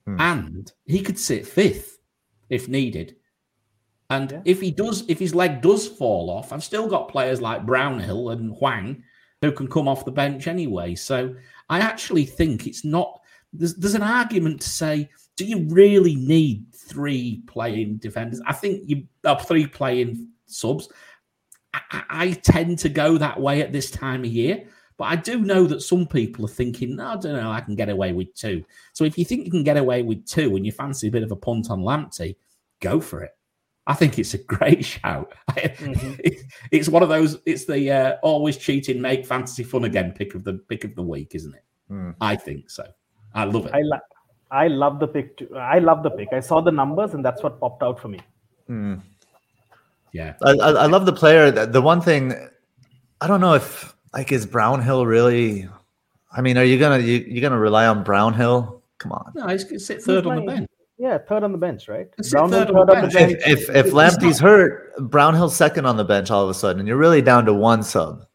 Hmm. 0.06 0.20
And 0.20 0.72
he 0.86 1.02
could 1.02 1.20
sit 1.20 1.48
fifth 1.48 2.00
if 2.50 2.68
needed. 2.68 3.16
And 4.10 4.32
yeah. 4.32 4.42
if 4.46 4.62
he 4.62 4.72
does, 4.72 5.04
if 5.08 5.18
his 5.18 5.34
leg 5.34 5.62
does 5.62 5.88
fall 5.88 6.30
off, 6.30 6.54
I've 6.54 6.64
still 6.64 6.88
got 6.88 7.10
players 7.10 7.42
like 7.42 7.66
Brownhill 7.66 8.30
and 8.30 8.56
Hwang 8.56 9.04
who 9.42 9.52
can 9.52 9.68
come 9.68 9.88
off 9.88 10.06
the 10.06 10.12
bench 10.12 10.48
anyway. 10.48 10.96
So 10.96 11.36
I 11.70 11.80
actually 11.80 12.26
think 12.26 12.68
it's 12.68 12.86
not. 12.86 13.20
There's, 13.52 13.76
there's 13.76 13.96
an 13.96 14.04
argument 14.04 14.62
to 14.62 14.70
say, 14.70 15.10
do 15.38 15.46
you 15.46 15.66
really 15.70 16.16
need 16.16 16.66
three 16.88 17.42
playing 17.48 17.98
defenders. 17.98 18.42
I 18.46 18.54
think 18.54 18.84
you 18.86 19.08
have 19.24 19.42
uh, 19.42 19.44
three 19.44 19.68
playing 19.68 20.30
subs. 20.46 20.90
I, 21.92 22.04
I, 22.10 22.32
tend 22.32 22.80
to 22.80 22.90
go 22.90 23.18
that 23.18 23.40
way 23.40 23.62
at 23.62 23.72
this 23.72 23.92
time 23.92 24.24
of 24.24 24.32
year, 24.32 24.66
but 24.98 25.06
I 25.06 25.16
do 25.16 25.40
know 25.40 25.66
that 25.68 25.82
some 25.82 26.08
people 26.08 26.46
are 26.46 26.50
thinking, 26.50 26.96
no, 26.96 27.08
I 27.08 27.16
don't 27.18 27.34
know, 27.34 27.52
I 27.52 27.62
can 27.62 27.76
get 27.76 27.90
away 27.90 28.14
with 28.14 28.34
two. 28.34 28.64
So 28.94 29.04
if 29.04 29.18
you 29.18 29.26
think 29.26 29.46
you 29.46 29.52
can 29.52 29.64
get 29.64 29.78
away 29.78 30.04
with 30.04 30.26
two 30.26 30.56
and 30.56 30.66
you 30.66 30.72
fancy 30.72 31.08
a 31.08 31.12
bit 31.12 31.24
of 31.24 31.32
a 31.32 31.36
punt 31.36 31.70
on 31.70 31.82
Lamptey, 31.82 32.36
go 32.80 33.00
for 33.00 33.22
it. 33.22 33.32
I 33.88 33.94
think 33.94 34.18
it's 34.18 34.34
a 34.34 34.38
great 34.44 34.86
shout. 34.86 35.34
Mm-hmm. 35.50 36.14
it's 36.72 36.90
one 36.90 37.04
of 37.04 37.10
those. 37.10 37.38
It's 37.46 37.66
the 37.66 37.92
uh, 37.92 38.16
always 38.22 38.58
cheating, 38.58 39.02
make 39.02 39.26
fantasy 39.26 39.64
fun 39.64 39.86
again 39.86 40.14
pick 40.14 40.36
of 40.36 40.44
the 40.44 40.54
pick 40.54 40.84
of 40.84 40.96
the 40.96 41.04
week, 41.04 41.36
isn't 41.36 41.54
it? 41.54 41.64
Mm. 41.92 42.16
I 42.22 42.36
think 42.36 42.70
so. 42.70 42.86
I 43.34 43.44
love 43.44 43.68
it. 43.68 43.74
I 43.74 43.82
like. 43.82 44.02
I 44.52 44.68
love 44.68 45.00
the 45.00 45.08
pick. 45.08 45.38
Too. 45.38 45.56
I 45.56 45.80
love 45.80 46.04
the 46.04 46.12
pick. 46.12 46.30
I 46.32 46.40
saw 46.40 46.62
the 46.62 46.72
numbers, 46.72 47.14
and 47.14 47.24
that's 47.24 47.44
what 47.44 47.60
popped 47.60 47.84
out 47.84 48.00
for 48.00 48.08
me. 48.08 48.20
Mm. 48.70 49.02
Yeah, 50.16 50.36
I, 50.42 50.52
I, 50.52 50.70
I, 50.72 50.86
love 50.86 51.06
the 51.06 51.12
player. 51.12 51.52
The 51.52 51.82
one 51.82 52.00
thing 52.00 52.34
I 53.20 53.28
don't 53.28 53.42
know 53.42 53.54
if 53.54 53.94
like 54.14 54.32
is 54.32 54.46
Brownhill 54.46 55.06
really. 55.06 55.68
I 56.32 56.40
mean, 56.40 56.58
are 56.58 56.64
you 56.64 56.80
gonna 56.80 57.00
you, 57.00 57.18
you 57.28 57.42
gonna 57.42 57.60
rely 57.60 57.86
on 57.86 58.02
Brownhill? 58.02 58.82
Come 58.98 59.12
on. 59.12 59.34
No, 59.36 59.46
he's 59.50 59.66
gonna 59.66 59.78
sit 59.78 60.02
third 60.02 60.26
on 60.26 60.38
the 60.38 60.42
bench. 60.44 60.70
Yeah, 60.98 61.18
third 61.18 61.44
on 61.44 61.52
the 61.52 61.58
bench, 61.58 61.90
right? 61.90 62.08
Brownhill 62.32 62.66
third, 62.66 62.72
on 62.72 62.88
the 62.88 62.94
bench. 62.94 63.14
bench. 63.14 63.34
If 63.46 63.70
if, 63.70 63.88
if 63.88 63.92
Lamptey's 63.92 64.40
hurt, 64.40 64.96
Brownhill's 65.00 65.54
second 65.54 65.86
on 65.86 65.98
the 65.98 66.06
bench 66.06 66.32
all 66.32 66.46
of 66.46 66.50
a 66.50 66.54
sudden, 66.54 66.80
and 66.80 66.88
you're 66.88 66.96
really 66.96 67.22
down 67.22 67.46
to 67.48 67.54
one 67.54 67.84
sub. 67.84 68.26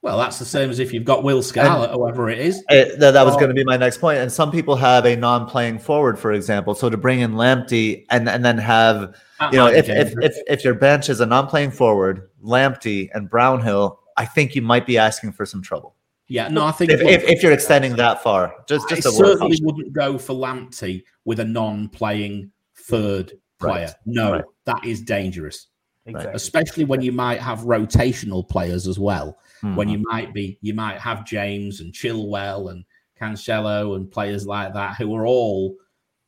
Well, 0.00 0.18
that's 0.18 0.40
the 0.40 0.44
same 0.44 0.68
as 0.68 0.80
if 0.80 0.92
you've 0.92 1.04
got 1.04 1.22
Will 1.22 1.44
Scarlett, 1.44 1.90
and, 1.90 2.00
whoever 2.00 2.28
it 2.28 2.40
is. 2.40 2.60
It, 2.70 2.98
that, 2.98 3.12
that 3.12 3.24
was 3.24 3.36
oh. 3.36 3.38
going 3.38 3.50
to 3.50 3.54
be 3.54 3.62
my 3.62 3.76
next 3.76 3.98
point. 3.98 4.18
And 4.18 4.32
some 4.32 4.50
people 4.50 4.74
have 4.74 5.06
a 5.06 5.14
non-playing 5.14 5.78
forward, 5.78 6.18
for 6.18 6.32
example. 6.32 6.74
So 6.74 6.90
to 6.90 6.96
bring 6.96 7.20
in 7.20 7.34
Lamptey 7.34 8.04
and 8.10 8.28
and 8.28 8.44
then 8.44 8.58
have 8.58 9.14
you 9.50 9.58
know, 9.58 9.66
if, 9.66 9.88
if, 9.88 10.14
if 10.22 10.36
if 10.46 10.64
your 10.64 10.74
bench 10.74 11.08
is 11.08 11.20
a 11.20 11.26
non-playing 11.26 11.72
forward, 11.72 12.28
Lamptey 12.44 13.08
and 13.14 13.28
Brownhill, 13.28 13.98
I 14.16 14.24
think 14.24 14.54
you 14.54 14.62
might 14.62 14.86
be 14.86 14.98
asking 14.98 15.32
for 15.32 15.46
some 15.46 15.62
trouble. 15.62 15.96
Yeah, 16.28 16.48
no, 16.48 16.64
I 16.64 16.72
think 16.72 16.90
if, 16.90 17.00
if, 17.00 17.24
if 17.24 17.42
you're 17.42 17.52
extending 17.52 17.96
that 17.96 18.22
far, 18.22 18.54
just 18.68 18.88
just 18.88 19.06
I 19.06 19.10
certainly 19.10 19.58
wouldn't 19.62 19.92
go 19.92 20.18
for 20.18 20.34
Lamptey 20.34 21.02
with 21.24 21.40
a 21.40 21.44
non-playing 21.44 22.50
third 22.74 23.32
player. 23.58 23.86
Right. 23.86 23.94
No, 24.06 24.32
right. 24.32 24.44
that 24.64 24.84
is 24.84 25.02
dangerous. 25.02 25.68
Exactly. 26.06 26.32
Especially 26.34 26.84
when 26.84 27.00
you 27.00 27.12
might 27.12 27.40
have 27.40 27.60
rotational 27.60 28.48
players 28.48 28.88
as 28.88 28.98
well. 28.98 29.38
Mm-hmm. 29.62 29.76
When 29.76 29.88
you 29.88 29.98
might 29.98 30.34
be, 30.34 30.58
you 30.60 30.74
might 30.74 30.98
have 30.98 31.24
James 31.24 31.80
and 31.80 31.92
Chilwell 31.92 32.70
and 32.70 32.84
Cancelo 33.20 33.94
and 33.94 34.10
players 34.10 34.46
like 34.46 34.74
that 34.74 34.96
who 34.96 35.14
are 35.14 35.26
all 35.26 35.76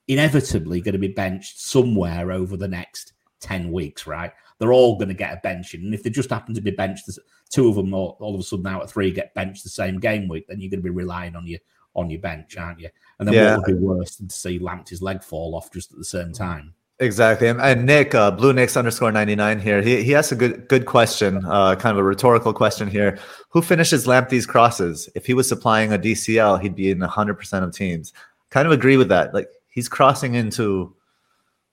inevitably 0.08 0.80
going 0.80 0.92
to 0.92 0.98
be 0.98 1.08
benched 1.08 1.60
somewhere 1.60 2.30
over 2.32 2.56
the 2.56 2.68
next 2.68 3.12
10 3.40 3.72
weeks, 3.72 4.06
right? 4.06 4.32
They're 4.58 4.72
all 4.72 4.96
going 4.96 5.08
to 5.08 5.14
get 5.14 5.32
a 5.32 5.40
bench. 5.42 5.74
And 5.74 5.94
if 5.94 6.02
they 6.02 6.10
just 6.10 6.30
happen 6.30 6.54
to 6.54 6.60
be 6.60 6.70
benched, 6.70 7.08
two 7.50 7.68
of 7.68 7.74
them 7.74 7.92
all, 7.94 8.16
all 8.20 8.34
of 8.34 8.40
a 8.40 8.44
sudden 8.44 8.66
out 8.66 8.82
of 8.82 8.90
three 8.90 9.10
get 9.10 9.34
benched 9.34 9.64
the 9.64 9.70
same 9.70 9.98
game 9.98 10.28
week, 10.28 10.46
then 10.48 10.60
you're 10.60 10.70
going 10.70 10.80
to 10.80 10.84
be 10.84 10.90
relying 10.90 11.36
on 11.36 11.46
your 11.46 11.60
on 11.96 12.10
your 12.10 12.20
bench, 12.20 12.56
aren't 12.56 12.80
you? 12.80 12.88
And 13.18 13.28
then 13.28 13.34
yeah. 13.34 13.56
what 13.56 13.68
would 13.68 13.78
be 13.78 13.86
worse 13.86 14.16
than 14.16 14.26
to 14.26 14.34
see 14.34 14.58
Lamptey's 14.58 15.00
leg 15.00 15.22
fall 15.22 15.54
off 15.54 15.70
just 15.72 15.92
at 15.92 15.98
the 15.98 16.04
same 16.04 16.32
time? 16.32 16.74
Exactly. 17.00 17.48
And, 17.48 17.86
Nick, 17.86 18.14
uh, 18.14 18.30
Blue 18.30 18.52
Nicks 18.52 18.76
underscore 18.76 19.10
99 19.10 19.58
here, 19.58 19.82
he, 19.82 20.02
he 20.02 20.14
asked 20.14 20.30
a 20.30 20.36
good 20.36 20.68
good 20.68 20.86
question, 20.86 21.44
uh, 21.44 21.74
kind 21.74 21.92
of 21.92 21.98
a 21.98 22.04
rhetorical 22.04 22.52
question 22.52 22.88
here. 22.88 23.18
Who 23.48 23.62
finishes 23.62 24.06
Lamptey's 24.06 24.46
crosses? 24.46 25.08
If 25.14 25.26
he 25.26 25.34
was 25.34 25.48
supplying 25.48 25.92
a 25.92 25.98
DCL, 25.98 26.60
he'd 26.62 26.76
be 26.76 26.90
in 26.90 26.98
100% 26.98 27.62
of 27.62 27.74
teams. 27.74 28.12
Kind 28.50 28.66
of 28.66 28.72
agree 28.72 28.96
with 28.96 29.08
that. 29.08 29.34
Like, 29.34 29.48
he's 29.74 29.88
crossing 29.88 30.34
into 30.34 30.94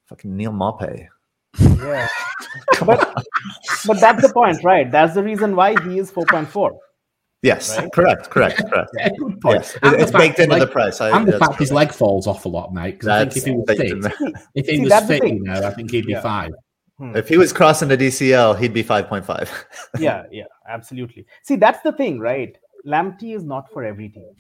fucking 0.08 0.36
Neal 0.36 0.52
Maupay. 0.52 1.08
Yeah. 1.60 2.08
but, 2.86 3.14
but 3.88 4.00
that's 4.00 4.22
the 4.22 4.32
point, 4.34 4.64
right? 4.64 4.92
That's 4.92 5.14
the 5.14 5.24
reason 5.24 5.56
why 5.56 5.82
he 5.84 6.00
is 6.00 6.12
4.4. 6.12 6.72
Yes, 7.44 7.76
right? 7.76 7.92
correct, 7.92 8.30
correct, 8.30 8.64
correct. 8.70 8.92
yeah, 8.98 9.10
good 9.18 9.42
point. 9.42 9.56
Yes. 9.56 9.78
It's 9.82 10.12
baked 10.12 10.38
into 10.38 10.60
the 10.60 10.68
price. 10.68 11.02
I, 11.02 11.18
and 11.18 11.28
the 11.28 11.40
fact 11.40 11.58
his 11.58 11.72
leg 11.72 11.92
falls 11.92 12.28
off 12.28 12.46
a 12.46 12.50
lot, 12.50 12.72
mate. 12.72 13.00
Because 13.00 13.08
I 13.08 13.20
think 13.26 13.38
if 13.38 13.46
he 13.46 13.52
was 13.52 13.66
fit, 13.68 14.38
if 14.54 14.68
he 14.68 14.76
See, 14.76 14.82
was 14.84 15.06
fit, 15.06 15.24
you 15.24 15.44
know, 15.44 15.54
I 15.54 15.72
think 15.72 15.90
he'd 15.90 16.06
be 16.06 16.12
yeah. 16.12 16.22
five. 16.22 16.52
Hmm. 17.00 17.16
If 17.16 17.28
he 17.28 17.38
was 17.38 17.52
crossing 17.52 17.88
the 17.88 17.98
DCL, 17.98 18.60
he'd 18.60 18.76
be 18.76 18.84
five 18.84 19.08
point 19.08 19.26
five. 19.26 19.50
yeah, 19.98 20.26
yeah, 20.32 20.44
absolutely. 20.70 21.26
See, 21.42 21.56
that's 21.56 21.82
the 21.82 21.94
thing, 21.94 22.20
right? 22.20 22.56
Lamptey 22.86 23.36
is 23.36 23.44
not 23.44 23.72
for 23.72 23.84
every 23.84 24.10
team. 24.10 24.36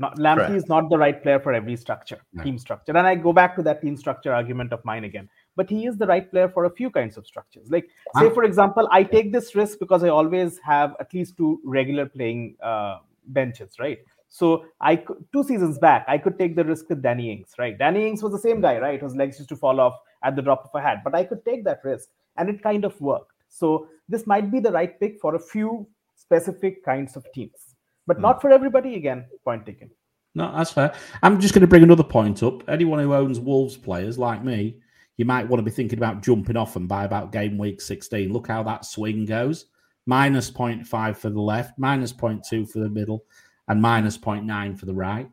Not 0.00 0.16
Lamptey 0.16 0.56
is 0.56 0.66
not 0.66 0.88
the 0.90 0.98
right 0.98 1.22
player 1.22 1.38
for 1.38 1.52
every 1.52 1.76
structure, 1.76 2.20
no. 2.32 2.42
team 2.42 2.58
structure. 2.58 2.96
And 2.96 3.06
I 3.06 3.14
go 3.14 3.32
back 3.32 3.54
to 3.56 3.62
that 3.64 3.82
team 3.82 3.96
structure 3.96 4.32
argument 4.32 4.72
of 4.72 4.84
mine 4.84 5.04
again 5.04 5.28
but 5.60 5.68
he 5.68 5.86
is 5.86 5.98
the 5.98 6.06
right 6.06 6.30
player 6.30 6.48
for 6.48 6.64
a 6.64 6.70
few 6.70 6.90
kinds 6.90 7.18
of 7.18 7.26
structures. 7.26 7.70
Like, 7.70 7.88
say, 8.18 8.30
for 8.30 8.44
example, 8.44 8.88
I 8.90 9.02
take 9.02 9.30
this 9.30 9.54
risk 9.54 9.78
because 9.78 10.02
I 10.02 10.08
always 10.08 10.58
have 10.64 10.94
at 11.00 11.12
least 11.12 11.36
two 11.36 11.60
regular 11.64 12.06
playing 12.06 12.56
uh, 12.62 13.00
benches, 13.26 13.78
right? 13.78 13.98
So 14.28 14.64
I 14.80 14.96
could, 14.96 15.24
two 15.34 15.42
seasons 15.42 15.78
back, 15.78 16.06
I 16.08 16.16
could 16.16 16.38
take 16.38 16.56
the 16.56 16.64
risk 16.64 16.88
with 16.88 17.02
Danny 17.02 17.30
Ings, 17.30 17.54
right? 17.58 17.76
Danny 17.76 18.06
Ings 18.06 18.22
was 18.22 18.32
the 18.32 18.38
same 18.38 18.62
guy, 18.62 18.78
right? 18.78 19.02
His 19.02 19.16
legs 19.16 19.38
used 19.38 19.48
to 19.50 19.56
fall 19.56 19.80
off 19.80 19.96
at 20.22 20.34
the 20.34 20.40
drop 20.40 20.64
of 20.64 20.70
a 20.72 20.80
hat, 20.80 21.02
but 21.04 21.14
I 21.14 21.24
could 21.24 21.44
take 21.44 21.64
that 21.64 21.80
risk, 21.84 22.08
and 22.38 22.48
it 22.48 22.62
kind 22.62 22.86
of 22.86 22.98
worked. 23.00 23.32
So 23.48 23.88
this 24.08 24.26
might 24.26 24.50
be 24.50 24.60
the 24.60 24.70
right 24.70 24.98
pick 25.00 25.20
for 25.20 25.34
a 25.34 25.38
few 25.38 25.86
specific 26.14 26.84
kinds 26.84 27.16
of 27.16 27.26
teams, 27.34 27.69
but 28.10 28.18
mm. 28.18 28.22
not 28.22 28.40
for 28.40 28.50
everybody. 28.50 28.96
Again, 28.96 29.26
point 29.44 29.64
taken. 29.64 29.90
No, 30.34 30.52
that's 30.56 30.72
fair. 30.72 30.92
I'm 31.22 31.40
just 31.40 31.54
going 31.54 31.62
to 31.62 31.68
bring 31.68 31.82
another 31.82 32.04
point 32.04 32.42
up. 32.42 32.68
Anyone 32.68 32.98
who 33.00 33.14
owns 33.14 33.40
Wolves 33.40 33.76
players 33.76 34.18
like 34.18 34.44
me 34.44 34.80
you 35.20 35.26
might 35.26 35.46
want 35.46 35.58
to 35.58 35.62
be 35.62 35.70
thinking 35.70 35.98
about 35.98 36.22
jumping 36.22 36.56
off 36.56 36.76
and 36.76 36.88
by 36.88 37.04
about 37.04 37.30
game 37.30 37.58
week 37.58 37.82
16. 37.82 38.32
Look 38.32 38.48
how 38.48 38.62
that 38.62 38.86
swing 38.86 39.26
goes. 39.26 39.66
Minus 40.06 40.50
0.5 40.50 41.14
for 41.18 41.28
the 41.28 41.42
left, 41.42 41.78
minus 41.78 42.10
0.2 42.10 42.66
for 42.66 42.78
the 42.78 42.88
middle, 42.88 43.26
and 43.68 43.82
minus 43.82 44.16
0.9 44.16 44.78
for 44.78 44.86
the 44.86 44.94
right. 44.94 45.28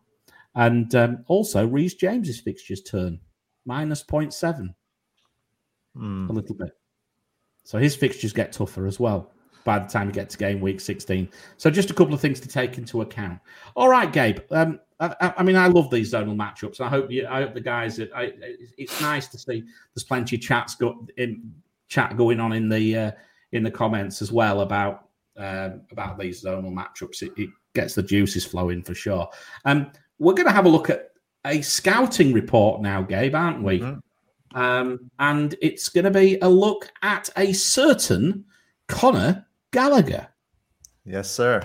And 0.56 0.94
um, 0.94 1.24
also, 1.28 1.66
Reece 1.66 1.94
James's 1.94 2.42
fixtures 2.42 2.82
turn 2.82 3.22
minus 3.64 4.04
0.7 4.04 4.76
mm. 5.96 6.30
a 6.30 6.34
little 6.34 6.56
bit. 6.56 6.72
So 7.64 7.78
his 7.78 7.96
fixtures 7.96 8.34
get 8.34 8.52
tougher 8.52 8.88
as 8.88 9.00
well 9.00 9.32
by 9.68 9.78
the 9.78 9.88
time 9.88 10.08
you 10.08 10.14
get 10.14 10.30
to 10.30 10.38
game 10.38 10.62
week 10.62 10.80
16. 10.80 11.28
So 11.58 11.70
just 11.70 11.92
a 11.92 11.94
couple 11.94 12.14
of 12.14 12.22
things 12.22 12.40
to 12.40 12.48
take 12.48 12.78
into 12.78 13.02
account. 13.02 13.38
All 13.76 13.90
right, 13.90 14.12
Gabe. 14.12 14.40
Um, 14.50 14.80
I, 15.02 15.34
I, 15.36 15.44
mean, 15.44 15.58
I 15.58 15.68
love 15.68 15.92
these 15.92 16.14
zonal 16.14 16.38
matchups. 16.38 16.80
I 16.80 16.88
hope 16.88 17.12
you. 17.12 17.28
I 17.28 17.42
hope 17.42 17.54
the 17.54 17.60
guys. 17.60 17.98
That 17.98 18.10
I, 18.16 18.32
it's 18.78 19.02
nice 19.02 19.28
to 19.28 19.38
see 19.38 19.66
there's 19.94 20.06
plenty 20.06 20.38
of 20.38 20.42
chats 20.42 20.76
go, 20.76 21.06
in 21.18 21.54
chat 21.90 22.16
going 22.16 22.40
on 22.40 22.54
in 22.54 22.70
the 22.70 22.98
uh, 22.98 23.12
in 23.52 23.62
the 23.62 23.70
comments 23.70 24.22
as 24.22 24.32
well 24.32 24.62
about 24.62 25.10
um, 25.36 25.82
about 25.92 26.18
these 26.18 26.42
zonal 26.42 26.74
matchups. 26.74 27.22
It, 27.22 27.34
it, 27.38 27.50
gets 27.74 27.94
the 27.94 28.02
juices 28.02 28.44
flowing 28.44 28.82
for 28.82 28.96
sure. 28.96 29.30
Um, 29.66 29.92
we're 30.18 30.34
going 30.34 30.48
to 30.48 30.52
have 30.52 30.66
a 30.66 30.70
look 30.70 30.90
at 30.90 31.12
a 31.46 31.62
scouting 31.62 32.34
report 32.34 32.82
now, 32.82 33.04
Gabe, 33.04 33.36
aren't 33.36 33.62
we? 33.62 33.82
Mm-hmm. 33.82 34.60
Um, 34.60 35.12
and 35.20 35.54
it's 35.62 35.90
going 35.90 36.06
to 36.06 36.10
be 36.10 36.40
a 36.42 36.50
look 36.50 36.92
at 37.04 37.30
a 37.38 37.54
certain 37.54 38.46
Conor 38.88 39.46
Gallagher. 39.72 40.28
Yes, 41.06 41.30
sir. 41.30 41.62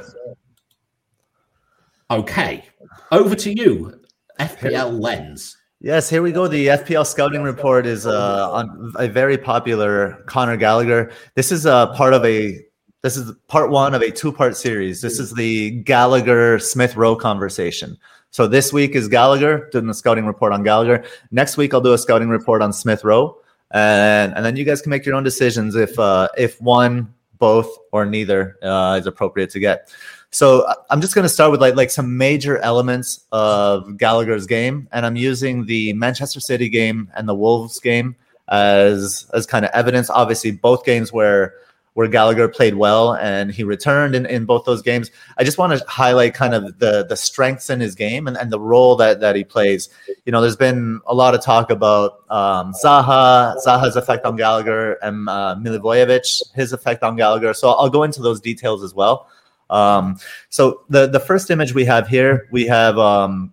Okay, 2.11 2.65
over 3.11 3.35
to 3.35 3.53
you, 3.53 4.01
FPL 4.39 5.01
Lens. 5.01 5.57
Yes, 5.81 6.09
here 6.09 6.23
we 6.23 6.31
go. 6.31 6.47
The 6.47 6.69
FPL 6.69 7.07
scouting 7.07 7.43
report 7.43 7.87
is 7.87 8.07
uh, 8.07 8.53
on 8.53 8.93
a 8.97 9.09
very 9.09 9.37
popular 9.37 10.23
Conor 10.27 10.57
Gallagher. 10.57 11.11
This 11.35 11.51
is 11.51 11.67
a 11.67 11.93
part 11.97 12.15
of 12.15 12.25
a 12.25 12.65
this 13.03 13.17
is 13.17 13.33
part 13.49 13.71
one 13.71 13.95
of 13.95 14.03
a 14.03 14.11
two 14.11 14.31
part 14.31 14.57
series. 14.57 15.01
This 15.01 15.19
is 15.19 15.33
the 15.33 15.73
Gallagher 15.83 16.61
Smith 16.61 16.95
Rowe 16.97 17.17
conversation. 17.17 17.97
So 18.31 18.47
this 18.47 18.73
week 18.73 18.95
is 18.95 19.09
Gallagher 19.09 19.69
doing 19.73 19.89
the 19.89 19.95
scouting 19.95 20.25
report 20.25 20.53
on 20.53 20.63
Gallagher. 20.63 21.05
Next 21.33 21.57
week 21.57 21.75
I'll 21.75 21.81
do 21.81 21.95
a 21.95 21.99
scouting 21.99 22.29
report 22.29 22.63
on 22.63 22.73
Smith 22.73 23.03
Rowe, 23.05 23.39
and 23.73 24.33
and 24.35 24.45
then 24.45 24.55
you 24.55 24.65
guys 24.65 24.81
can 24.81 24.91
make 24.91 25.05
your 25.05 25.17
own 25.17 25.25
decisions 25.25 25.75
if 25.75 25.99
uh, 25.99 26.29
if 26.39 26.61
one, 26.61 27.13
both, 27.43 27.77
or 27.91 28.07
neither 28.07 28.57
uh, 28.63 28.97
is 29.01 29.09
appropriate 29.09 29.51
to 29.51 29.59
get. 29.59 29.93
So 30.31 30.65
I'm 30.91 31.01
just 31.01 31.13
going 31.13 31.25
to 31.25 31.29
start 31.29 31.51
with 31.51 31.61
like 31.61 31.75
like 31.75 31.91
some 31.91 32.17
major 32.17 32.59
elements 32.59 33.27
of 33.33 33.99
Gallagher's 33.99 34.47
game, 34.47 34.89
and 34.93 35.05
I'm 35.05 35.17
using 35.17 35.67
the 35.67 35.93
Manchester 35.95 36.39
City 36.39 36.69
game 36.69 37.11
and 37.17 37.29
the 37.29 37.35
Wolves 37.35 37.81
game 37.81 38.15
as 38.47 39.29
as 39.35 39.45
kind 39.45 39.65
of 39.65 39.73
evidence. 39.75 40.09
Obviously, 40.09 40.53
both 40.53 40.85
games 40.85 41.13
where 41.13 41.55
where 41.95 42.09
Gallagher 42.09 42.49
played 42.49 42.75
well 42.75 43.15
and 43.17 43.53
he 43.53 43.65
returned 43.65 44.15
in, 44.15 44.25
in 44.27 44.45
both 44.45 44.65
those 44.65 44.83
games. 44.83 45.11
I 45.37 45.45
just 45.45 45.59
want 45.59 45.79
to 45.79 45.85
highlight 45.87 46.35
kind 46.35 46.55
of 46.55 46.79
the 46.79 47.05
the 47.07 47.17
strengths 47.17 47.69
in 47.71 47.81
his 47.81 47.95
game 47.95 48.27
and, 48.27 48.37
and 48.37 48.51
the 48.51 48.61
role 48.61 48.97
that 48.97 49.21
that 49.21 49.37
he 49.37 49.45
plays. 49.45 49.89
You 50.25 50.33
know, 50.33 50.41
there's 50.41 50.57
been 50.57 51.01
a 51.07 51.15
lot 51.15 51.35
of 51.35 51.43
talk 51.43 51.71
about 51.71 52.23
um, 52.31 52.73
Zaha, 52.83 53.57
Zaha's 53.65 53.97
effect 53.97 54.25
on 54.25 54.37
Gallagher, 54.37 54.95
and 55.03 55.29
uh, 55.29 55.57
Milivojevic, 55.59 56.55
his 56.55 56.73
effect 56.73 57.03
on 57.03 57.17
Gallagher. 57.17 57.53
So 57.55 57.71
I'll 57.71 57.91
go 57.91 58.05
into 58.05 58.23
those 58.23 58.41
details 58.41 58.83
as 58.83 58.95
well. 58.95 59.29
Um, 59.69 60.19
so 60.49 60.83
the 60.89 61.07
the 61.07 61.21
first 61.21 61.51
image 61.51 61.75
we 61.75 61.85
have 61.85 62.09
here, 62.09 62.49
we 62.51 62.67
have 62.67 62.99
um, 62.99 63.53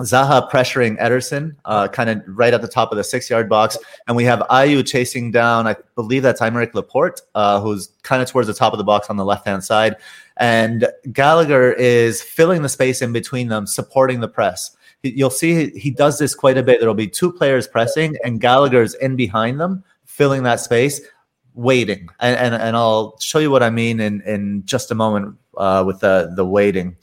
Zaha 0.00 0.50
pressuring 0.50 1.00
Ederson, 1.00 1.56
uh, 1.64 1.88
kind 1.88 2.10
of 2.10 2.22
right 2.26 2.52
at 2.52 2.60
the 2.60 2.68
top 2.68 2.92
of 2.92 2.98
the 2.98 3.04
six 3.04 3.30
yard 3.30 3.48
box. 3.48 3.78
And 4.06 4.16
we 4.16 4.24
have 4.24 4.40
Ayew 4.50 4.86
chasing 4.86 5.30
down, 5.30 5.66
I 5.66 5.76
believe 5.94 6.22
that's 6.22 6.40
Aymeric 6.40 6.74
Laporte, 6.74 7.20
uh, 7.34 7.60
who's 7.60 7.88
kind 8.02 8.20
of 8.20 8.28
towards 8.28 8.48
the 8.48 8.54
top 8.54 8.72
of 8.72 8.78
the 8.78 8.84
box 8.84 9.08
on 9.08 9.16
the 9.16 9.24
left 9.24 9.46
hand 9.46 9.64
side. 9.64 9.96
And 10.36 10.86
Gallagher 11.12 11.72
is 11.72 12.22
filling 12.22 12.62
the 12.62 12.68
space 12.68 13.00
in 13.00 13.12
between 13.12 13.48
them, 13.48 13.66
supporting 13.66 14.20
the 14.20 14.28
press. 14.28 14.76
You'll 15.02 15.30
see 15.30 15.70
he 15.70 15.90
does 15.90 16.18
this 16.18 16.34
quite 16.34 16.58
a 16.58 16.62
bit. 16.62 16.80
There'll 16.80 16.94
be 16.94 17.08
two 17.08 17.32
players 17.32 17.66
pressing, 17.66 18.16
and 18.24 18.40
Gallagher's 18.40 18.94
in 18.94 19.14
behind 19.14 19.60
them, 19.60 19.84
filling 20.04 20.42
that 20.42 20.60
space 20.60 21.00
waiting, 21.56 22.08
and, 22.20 22.36
and, 22.36 22.54
and 22.54 22.76
I'll 22.76 23.16
show 23.18 23.38
you 23.38 23.50
what 23.50 23.62
I 23.62 23.70
mean 23.70 23.98
in 23.98 24.20
in 24.22 24.64
just 24.66 24.90
a 24.90 24.94
moment 24.94 25.36
uh, 25.56 25.82
with 25.86 26.00
the 26.00 26.32
the 26.36 26.44
waiting. 26.44 26.96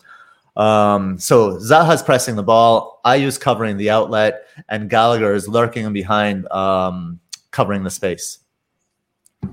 Um, 0.56 1.18
so 1.18 1.58
Zaha's 1.58 2.04
pressing 2.04 2.36
the 2.36 2.44
ball, 2.44 3.02
Ayew's 3.06 3.38
covering 3.38 3.78
the 3.78 3.90
outlet, 3.90 4.46
and 4.70 4.90
Gallagher 4.90 5.34
is 5.34 5.48
lurking 5.48 5.92
behind, 5.94 6.48
um, 6.52 7.20
covering 7.52 7.84
the 7.84 7.90
space. 7.90 8.40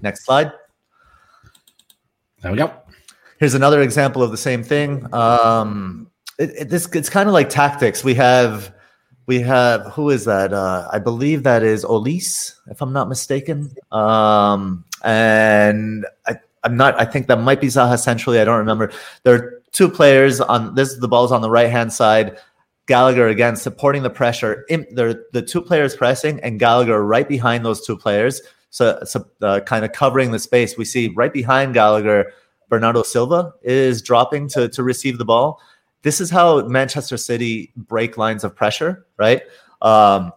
Next 0.02 0.24
slide. 0.24 0.52
There 2.42 2.52
we 2.52 2.58
go. 2.58 2.72
Here's 3.38 3.54
another 3.54 3.82
example 3.82 4.22
of 4.22 4.30
the 4.30 4.36
same 4.36 4.62
thing. 4.62 5.12
Um, 5.14 6.10
it, 6.38 6.50
it, 6.58 6.68
this 6.68 6.86
it's 6.92 7.08
kind 7.08 7.28
of 7.28 7.32
like 7.32 7.48
tactics. 7.48 8.04
We 8.04 8.14
have 8.14 8.74
we 9.26 9.40
have 9.40 9.86
who 9.92 10.10
is 10.10 10.24
that? 10.24 10.52
Uh, 10.52 10.88
I 10.92 10.98
believe 10.98 11.42
that 11.44 11.62
is 11.62 11.84
Olise, 11.84 12.54
if 12.68 12.80
I'm 12.82 12.92
not 12.92 13.08
mistaken. 13.08 13.70
Um, 13.92 14.84
and 15.04 16.06
I, 16.26 16.36
I'm 16.64 16.76
not. 16.76 16.98
I 17.00 17.04
think 17.04 17.28
that 17.28 17.40
might 17.40 17.60
be 17.60 17.68
Zaha 17.68 17.98
centrally. 17.98 18.40
I 18.40 18.44
don't 18.44 18.58
remember. 18.58 18.92
There 19.22 19.59
two 19.72 19.88
players 19.88 20.40
on 20.40 20.74
this. 20.74 20.96
The 20.98 21.08
ball's 21.08 21.32
on 21.32 21.42
the 21.42 21.50
right 21.50 21.70
hand 21.70 21.92
side. 21.92 22.38
Gallagher 22.86 23.28
again 23.28 23.54
supporting 23.54 24.02
the 24.02 24.10
pressure. 24.10 24.64
In, 24.68 24.84
there, 24.90 25.14
the 25.32 25.42
two 25.42 25.62
players 25.62 25.94
pressing, 25.94 26.40
and 26.40 26.58
Gallagher 26.58 27.04
right 27.04 27.28
behind 27.28 27.64
those 27.64 27.86
two 27.86 27.96
players, 27.96 28.40
so, 28.70 28.98
so 29.04 29.24
uh, 29.42 29.60
kind 29.60 29.84
of 29.84 29.92
covering 29.92 30.32
the 30.32 30.40
space. 30.40 30.76
We 30.76 30.84
see 30.84 31.08
right 31.14 31.32
behind 31.32 31.74
Gallagher, 31.74 32.32
Bernardo 32.68 33.02
Silva 33.02 33.52
is 33.62 34.02
dropping 34.02 34.48
to 34.50 34.68
to 34.68 34.82
receive 34.82 35.18
the 35.18 35.24
ball. 35.24 35.60
This 36.02 36.20
is 36.20 36.30
how 36.30 36.62
Manchester 36.66 37.16
City 37.16 37.72
break 37.76 38.16
lines 38.16 38.42
of 38.42 38.56
pressure, 38.56 39.06
right? 39.18 39.42
Um, 39.82 40.32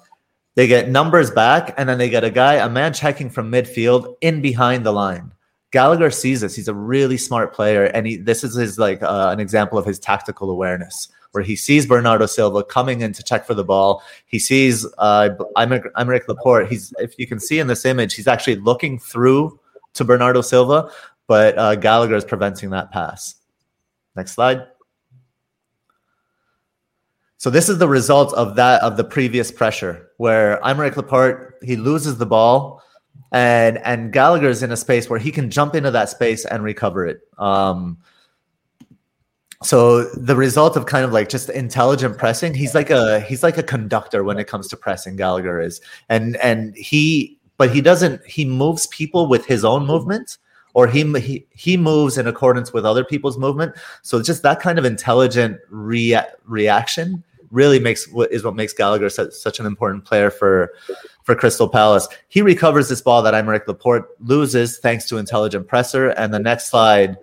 they 0.55 0.67
get 0.67 0.89
numbers 0.89 1.31
back, 1.31 1.73
and 1.77 1.89
then 1.89 1.97
they 1.97 2.09
get 2.09 2.23
a 2.23 2.29
guy, 2.29 2.55
a 2.55 2.69
man 2.69 2.93
checking 2.93 3.29
from 3.29 3.51
midfield 3.51 4.15
in 4.21 4.41
behind 4.41 4.85
the 4.85 4.91
line. 4.91 5.31
Gallagher 5.73 6.11
sees 6.11 6.41
this. 6.41 6.55
He's 6.55 6.67
a 6.67 6.73
really 6.73 7.17
smart 7.17 7.51
player, 7.51 7.85
and 7.85 8.05
he, 8.05 8.15
this 8.15 8.43
is 8.43 8.53
his 8.53 8.77
like 8.77 9.01
uh, 9.01 9.29
an 9.33 9.39
example 9.39 9.79
of 9.79 9.87
his 9.87 9.97
tactical 9.97 10.51
awareness, 10.51 11.07
where 11.31 11.43
he 11.43 11.55
sees 11.55 11.87
Bernardo 11.87 12.27
Silva 12.27 12.63
coming 12.63 13.01
in 13.01 13.11
to 13.11 13.23
check 13.23 13.43
for 13.47 13.55
the 13.55 13.63
ball. 13.63 14.03
He 14.27 14.37
sees 14.37 14.85
uh, 14.99 15.29
Aymeric 15.57 16.27
Laporte. 16.27 16.69
He's 16.69 16.93
if 16.99 17.17
you 17.17 17.25
can 17.25 17.39
see 17.39 17.57
in 17.57 17.65
this 17.65 17.85
image, 17.85 18.13
he's 18.13 18.27
actually 18.27 18.57
looking 18.57 18.99
through 18.99 19.59
to 19.95 20.03
Bernardo 20.03 20.41
Silva, 20.41 20.91
but 21.25 21.57
uh, 21.57 21.73
Gallagher 21.73 22.15
is 22.15 22.23
preventing 22.23 22.69
that 22.69 22.91
pass. 22.91 23.33
Next 24.15 24.33
slide. 24.33 24.67
So 27.37 27.49
this 27.49 27.67
is 27.67 27.79
the 27.79 27.89
result 27.89 28.31
of 28.35 28.55
that 28.57 28.83
of 28.83 28.95
the 28.95 29.03
previous 29.03 29.51
pressure, 29.51 30.11
where 30.17 30.63
I'm 30.63 30.77
Aymeric 30.77 30.97
Laporte 30.97 31.55
he 31.63 31.77
loses 31.77 32.19
the 32.19 32.27
ball, 32.27 32.83
and 33.33 33.79
and 33.79 34.13
Gallagher's 34.13 34.63
in 34.63 34.71
a 34.71 34.77
space 34.77 35.09
where 35.09 35.19
he 35.19 35.31
can 35.31 35.49
jump 35.49 35.75
into 35.75 35.91
that 35.91 36.09
space 36.09 36.45
and 36.45 36.63
recover 36.63 37.05
it. 37.05 37.21
Um, 37.39 37.97
so 39.63 40.03
the 40.09 40.35
result 40.35 40.77
of 40.77 40.85
kind 40.85 41.03
of 41.03 41.11
like 41.11 41.29
just 41.29 41.49
intelligent 41.49 42.17
pressing, 42.17 42.53
he's 42.53 42.75
like 42.75 42.91
a 42.91 43.19
he's 43.21 43.41
like 43.41 43.57
a 43.57 43.63
conductor 43.63 44.23
when 44.23 44.37
it 44.37 44.47
comes 44.47 44.67
to 44.69 44.77
pressing. 44.77 45.15
Gallagher 45.15 45.59
is, 45.59 45.81
and 46.09 46.37
and 46.37 46.75
he 46.77 47.39
but 47.57 47.73
he 47.73 47.81
doesn't 47.81 48.23
he 48.25 48.45
moves 48.45 48.87
people 48.87 49.27
with 49.27 49.45
his 49.45 49.65
own 49.65 49.85
movement 49.87 50.37
or 50.75 50.87
he, 50.87 51.03
he 51.19 51.47
he 51.51 51.75
moves 51.75 52.17
in 52.17 52.27
accordance 52.27 52.71
with 52.71 52.83
other 52.83 53.05
people's 53.05 53.37
movement 53.37 53.75
so 54.01 54.23
just 54.23 54.41
that 54.41 54.59
kind 54.59 54.79
of 54.79 54.85
intelligent 54.85 55.59
rea- 55.69 56.25
reaction 56.45 57.23
really 57.53 57.79
makes 57.79 58.09
what 58.09 58.31
is 58.31 58.43
what 58.43 58.55
makes 58.55 58.73
Gallagher 58.73 59.09
such, 59.09 59.31
such 59.31 59.59
an 59.59 59.65
important 59.65 60.03
player 60.03 60.29
for 60.29 60.73
for 61.23 61.35
Crystal 61.35 61.67
Palace. 61.67 62.07
He 62.27 62.41
recovers 62.41 62.89
this 62.89 63.01
ball 63.01 63.21
that 63.23 63.33
Aymeric 63.33 63.67
Laporte 63.67 64.09
loses 64.19 64.79
thanks 64.79 65.07
to 65.09 65.17
intelligent 65.17 65.67
presser. 65.67 66.09
And 66.09 66.33
the 66.33 66.39
next 66.39 66.69
slide 66.69 67.17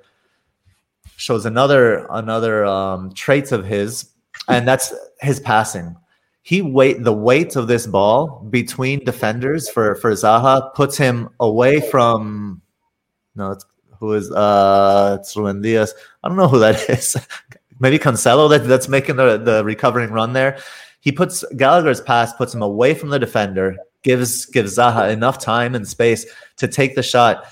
shows 1.17 1.45
another 1.45 2.07
another 2.11 2.65
um, 2.65 3.13
trait 3.13 3.53
of 3.53 3.65
his, 3.65 4.11
and 4.49 4.67
that's 4.67 4.93
his 5.21 5.39
passing. 5.39 5.97
He 6.43 6.63
weight 6.63 7.05
the 7.05 7.13
weight 7.13 7.57
of 7.57 7.69
this 7.69 7.87
ball 7.87 8.47
between 8.51 9.05
defenders 9.05 9.69
for 9.69 9.95
for 9.97 10.13
Zaha 10.13 10.75
puts 10.75 10.97
him 10.97 11.29
away 11.39 11.81
from 11.81 12.63
no, 13.35 13.53
it's 13.53 13.67
who 13.99 14.15
is 14.15 14.31
uh 14.33 15.19
it's 15.21 15.37
Ruben 15.37 15.61
Dias. 15.61 15.93
I 16.25 16.29
don't 16.29 16.39
know 16.39 16.49
who 16.49 16.59
that 16.59 16.89
is 16.89 17.17
maybe 17.81 17.99
Cancelo 17.99 18.49
that, 18.51 18.65
that's 18.65 18.89
making 18.89 19.17
the, 19.17 19.39
the 19.39 19.65
recovering 19.65 20.11
run 20.13 20.33
there. 20.33 20.59
He 21.01 21.11
puts 21.11 21.45
Gallagher's 21.57 22.01
pass 22.01 22.33
puts 22.33 22.55
him 22.55 22.63
away 22.63 22.95
from 22.95 23.09
the 23.09 23.19
defender, 23.19 23.77
gives 24.03 24.47
gives 24.47 24.77
Zaha 24.77 25.13
enough 25.13 25.39
time 25.39 25.75
and 25.75 25.87
space 25.87 26.27
to 26.57 26.69
take 26.69 26.95
the 26.95 27.03
shot. 27.03 27.45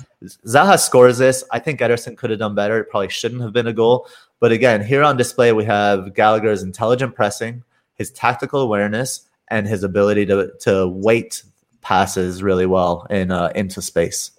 Zaha 0.46 0.78
scores 0.78 1.18
this. 1.18 1.44
I 1.52 1.58
think 1.58 1.80
Ederson 1.80 2.16
could 2.16 2.30
have 2.30 2.38
done 2.38 2.54
better. 2.54 2.78
It 2.78 2.90
probably 2.90 3.08
shouldn't 3.08 3.42
have 3.42 3.52
been 3.52 3.66
a 3.66 3.72
goal. 3.72 4.08
But 4.40 4.52
again, 4.52 4.84
here 4.84 5.02
on 5.02 5.16
display 5.16 5.52
we 5.52 5.64
have 5.64 6.14
Gallagher's 6.14 6.62
intelligent 6.62 7.14
pressing, 7.14 7.62
his 7.94 8.10
tactical 8.10 8.60
awareness, 8.60 9.28
and 9.48 9.66
his 9.66 9.82
ability 9.82 10.26
to 10.26 10.52
to 10.60 10.88
wait 10.88 11.42
passes 11.80 12.42
really 12.42 12.66
well 12.66 13.06
in 13.10 13.30
uh, 13.30 13.52
into 13.54 13.80
space. 13.82 14.32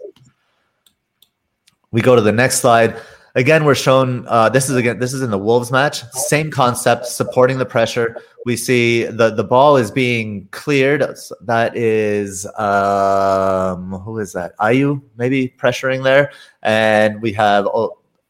We 1.91 2.01
go 2.01 2.15
to 2.15 2.21
the 2.21 2.31
next 2.31 2.59
slide. 2.59 2.99
Again, 3.35 3.63
we're 3.63 3.75
shown 3.75 4.25
uh, 4.27 4.49
this 4.49 4.69
is 4.69 4.75
again 4.75 4.99
this 4.99 5.13
is 5.13 5.21
in 5.21 5.29
the 5.29 5.37
Wolves 5.37 5.71
match. 5.71 6.03
Same 6.11 6.49
concept, 6.49 7.05
supporting 7.05 7.57
the 7.57 7.65
pressure. 7.65 8.17
We 8.45 8.57
see 8.57 9.03
the 9.03 9.29
the 9.29 9.43
ball 9.43 9.77
is 9.77 9.91
being 9.91 10.47
cleared. 10.51 11.05
That 11.41 11.77
is 11.77 12.45
um, 12.57 13.91
who 13.91 14.19
is 14.19 14.33
that? 14.33 14.57
Ayew 14.57 15.01
maybe 15.17 15.53
pressuring 15.57 16.03
there, 16.03 16.31
and 16.63 17.21
we 17.21 17.31
have 17.33 17.65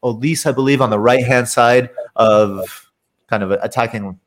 Olise, 0.02 0.46
I 0.46 0.52
believe, 0.52 0.82
on 0.82 0.90
the 0.90 0.98
right 0.98 1.24
hand 1.24 1.48
side 1.48 1.90
of 2.16 2.90
kind 3.28 3.42
of 3.42 3.52
attacking 3.52 4.18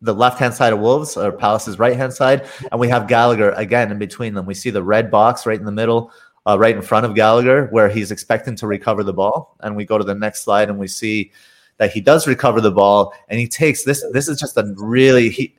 the 0.00 0.14
left 0.14 0.38
hand 0.38 0.54
side 0.54 0.72
of 0.72 0.80
Wolves 0.80 1.16
or 1.16 1.32
Palace's 1.32 1.78
right 1.78 1.96
hand 1.96 2.12
side, 2.12 2.46
and 2.70 2.80
we 2.80 2.88
have 2.88 3.08
Gallagher 3.08 3.50
again 3.52 3.90
in 3.90 3.98
between 3.98 4.34
them. 4.34 4.46
We 4.46 4.54
see 4.54 4.70
the 4.70 4.82
red 4.82 5.10
box 5.10 5.46
right 5.46 5.58
in 5.58 5.66
the 5.66 5.72
middle 5.72 6.12
uh, 6.46 6.56
right 6.58 6.76
in 6.76 6.82
front 6.82 7.04
of 7.04 7.14
Gallagher, 7.14 7.66
where 7.66 7.88
he's 7.88 8.10
expecting 8.10 8.54
to 8.56 8.66
recover 8.66 9.02
the 9.02 9.12
ball. 9.12 9.56
And 9.60 9.76
we 9.76 9.84
go 9.84 9.98
to 9.98 10.04
the 10.04 10.14
next 10.14 10.42
slide 10.42 10.70
and 10.70 10.78
we 10.78 10.86
see 10.86 11.32
that 11.78 11.92
he 11.92 12.00
does 12.00 12.26
recover 12.26 12.60
the 12.60 12.70
ball 12.70 13.12
and 13.28 13.38
he 13.38 13.48
takes 13.48 13.84
this. 13.84 14.04
This 14.12 14.28
is 14.28 14.38
just 14.38 14.56
a 14.56 14.72
really 14.76 15.28
he. 15.28 15.54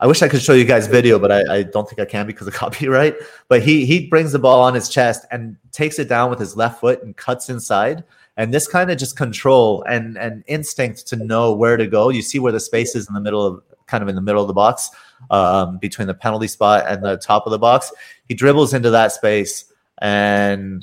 I 0.00 0.06
wish 0.06 0.22
I 0.22 0.28
could 0.28 0.42
show 0.42 0.52
you 0.52 0.64
guys 0.64 0.86
video, 0.86 1.18
but 1.18 1.32
I, 1.32 1.56
I 1.56 1.62
don't 1.64 1.88
think 1.88 2.00
I 2.00 2.04
can 2.04 2.26
because 2.26 2.46
of 2.46 2.54
copyright. 2.64 3.16
But 3.48 3.62
he 3.62 3.86
he 3.86 4.06
brings 4.06 4.32
the 4.32 4.38
ball 4.38 4.60
on 4.60 4.74
his 4.74 4.88
chest 4.88 5.26
and 5.30 5.56
takes 5.72 5.98
it 5.98 6.08
down 6.08 6.30
with 6.30 6.38
his 6.38 6.56
left 6.56 6.80
foot 6.80 7.02
and 7.02 7.16
cuts 7.16 7.48
inside. 7.48 8.04
And 8.36 8.54
this 8.54 8.68
kind 8.68 8.90
of 8.90 8.98
just 8.98 9.16
control 9.16 9.82
and 9.88 10.16
and 10.18 10.44
instinct 10.46 11.06
to 11.08 11.16
know 11.16 11.52
where 11.52 11.76
to 11.76 11.86
go. 11.86 12.10
You 12.10 12.22
see 12.22 12.38
where 12.38 12.52
the 12.52 12.60
space 12.60 12.94
is 12.94 13.08
in 13.08 13.14
the 13.14 13.20
middle 13.20 13.44
of 13.44 13.62
kind 13.86 14.02
of 14.02 14.08
in 14.08 14.14
the 14.14 14.20
middle 14.20 14.42
of 14.42 14.48
the 14.48 14.54
box, 14.54 14.90
um, 15.30 15.78
between 15.78 16.06
the 16.06 16.14
penalty 16.14 16.46
spot 16.46 16.84
and 16.86 17.02
the 17.02 17.16
top 17.16 17.46
of 17.46 17.50
the 17.50 17.58
box. 17.58 17.90
He 18.28 18.34
dribbles 18.34 18.74
into 18.74 18.90
that 18.90 19.12
space 19.12 19.64
and 20.02 20.82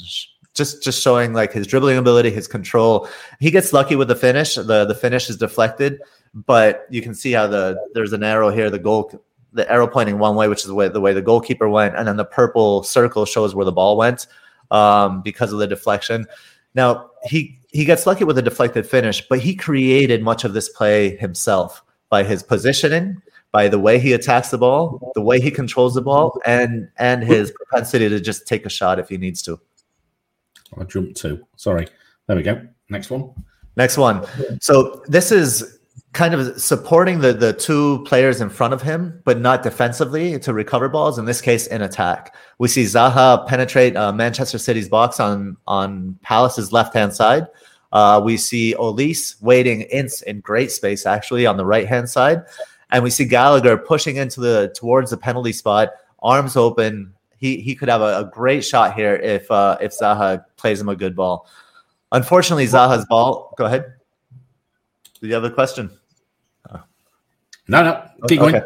just 0.54 0.84
just 0.84 1.02
showing 1.02 1.34
like 1.34 1.52
his 1.52 1.68
dribbling 1.68 1.98
ability, 1.98 2.32
his 2.32 2.48
control. 2.48 3.08
He 3.40 3.52
gets 3.52 3.74
lucky 3.74 3.96
with 3.96 4.08
the 4.08 4.16
finish. 4.16 4.56
the 4.56 4.86
The 4.86 4.96
finish 4.96 5.30
is 5.30 5.38
deflected, 5.38 6.02
but 6.34 6.88
you 6.90 7.02
can 7.02 7.14
see 7.14 7.34
how 7.34 7.48
the 7.48 7.78
there's 7.94 8.14
an 8.14 8.24
arrow 8.24 8.50
here. 8.50 8.70
The 8.70 8.80
goal, 8.80 9.12
the 9.54 9.70
arrow 9.72 9.88
pointing 9.88 10.18
one 10.18 10.36
way, 10.36 10.48
which 10.48 10.60
is 10.60 10.68
the 10.68 10.74
way 10.74 10.88
the 10.88 11.02
way 11.02 11.14
the 11.14 11.22
goalkeeper 11.22 11.70
went, 11.70 11.96
and 11.96 12.08
then 12.08 12.18
the 12.18 12.26
purple 12.26 12.84
circle 12.84 13.26
shows 13.26 13.54
where 13.54 13.66
the 13.66 13.72
ball 13.72 13.98
went 13.98 14.28
um, 14.72 15.22
because 15.22 15.52
of 15.52 15.60
the 15.60 15.68
deflection. 15.68 16.26
Now 16.74 17.12
he 17.26 17.60
he 17.72 17.84
gets 17.84 18.08
lucky 18.08 18.24
with 18.24 18.38
a 18.38 18.42
deflected 18.42 18.88
finish, 18.88 19.26
but 19.28 19.40
he 19.40 19.56
created 19.56 20.24
much 20.24 20.46
of 20.46 20.54
this 20.54 20.70
play 20.70 21.18
himself 21.18 21.84
by 22.10 22.24
his 22.24 22.44
positioning, 22.44 23.22
by 23.56 23.70
the 23.70 23.80
way 23.80 23.98
he 23.98 24.12
attacks 24.12 24.50
the 24.50 24.58
ball, 24.58 25.14
the 25.16 25.22
way 25.22 25.40
he 25.40 25.50
controls 25.50 25.94
the 25.94 26.02
ball, 26.02 26.38
and 26.46 26.90
and 26.98 27.24
his 27.24 27.52
propensity 27.52 28.10
to 28.10 28.20
just 28.20 28.46
take 28.46 28.66
a 28.66 28.70
shot 28.70 29.00
if 29.00 29.08
he 29.08 29.18
needs 29.18 29.42
to. 29.44 29.58
I 30.78 30.84
jumped 30.84 31.16
two. 31.16 31.42
Sorry. 31.56 31.88
There 32.28 32.36
we 32.36 32.44
go. 32.44 32.62
Next 32.90 33.10
one. 33.10 33.34
Next 33.78 33.98
one. 33.98 34.26
So 34.60 35.02
this 35.08 35.32
is 35.32 35.80
kind 36.12 36.34
of 36.34 36.60
supporting 36.60 37.22
the 37.22 37.32
the 37.32 37.54
two 37.54 38.04
players 38.04 38.42
in 38.42 38.50
front 38.50 38.74
of 38.74 38.82
him, 38.82 39.22
but 39.24 39.40
not 39.40 39.64
defensively 39.64 40.38
to 40.40 40.52
recover 40.52 40.90
balls. 40.90 41.18
In 41.18 41.24
this 41.24 41.40
case, 41.40 41.66
in 41.68 41.82
attack, 41.82 42.36
we 42.58 42.68
see 42.68 42.84
Zaha 42.84 43.48
penetrate 43.48 43.96
uh, 43.96 44.12
Manchester 44.12 44.58
City's 44.58 44.90
box 44.90 45.22
on 45.22 45.56
on 45.66 46.20
Palace's 46.24 46.74
left 46.74 46.94
hand 46.94 47.14
side. 47.14 47.48
Uh, 47.94 48.20
we 48.22 48.36
see 48.36 48.76
Olise 48.78 49.42
waiting 49.42 49.84
in 49.84 50.10
in 50.28 50.42
great 50.42 50.74
space 50.74 51.06
actually 51.06 51.46
on 51.46 51.56
the 51.56 51.66
right 51.66 51.88
hand 51.88 52.10
side, 52.10 52.44
and 52.92 53.04
we 53.04 53.10
see 53.10 53.26
Gallagher 53.26 53.78
pushing 53.78 54.18
into 54.18 54.40
the 54.40 54.74
towards 54.76 55.12
the 55.12 55.18
penalty 55.18 55.54
spot, 55.54 55.90
arms 56.20 56.56
open. 56.56 57.14
He 57.38 57.58
he 57.58 57.76
could 57.76 57.90
have 57.90 58.02
a, 58.02 58.20
a 58.20 58.32
great 58.32 58.64
shot 58.64 58.96
here 58.96 59.16
if 59.16 59.50
uh, 59.52 59.78
if 59.82 59.98
Zaha 59.98 60.44
plays 60.58 60.80
him 60.80 60.90
a 60.90 60.96
good 60.96 61.16
ball. 61.16 61.48
Unfortunately, 62.12 62.66
Zaha's 62.66 63.06
ball. 63.06 63.54
Go 63.58 63.66
ahead. 63.66 63.94
Do 65.20 65.28
you 65.28 65.34
have 65.34 65.44
a 65.44 65.50
question? 65.50 65.90
No, 67.68 67.84
no. 67.84 68.10
Keep 68.28 68.40
going. 68.40 68.56
Okay. 68.56 68.66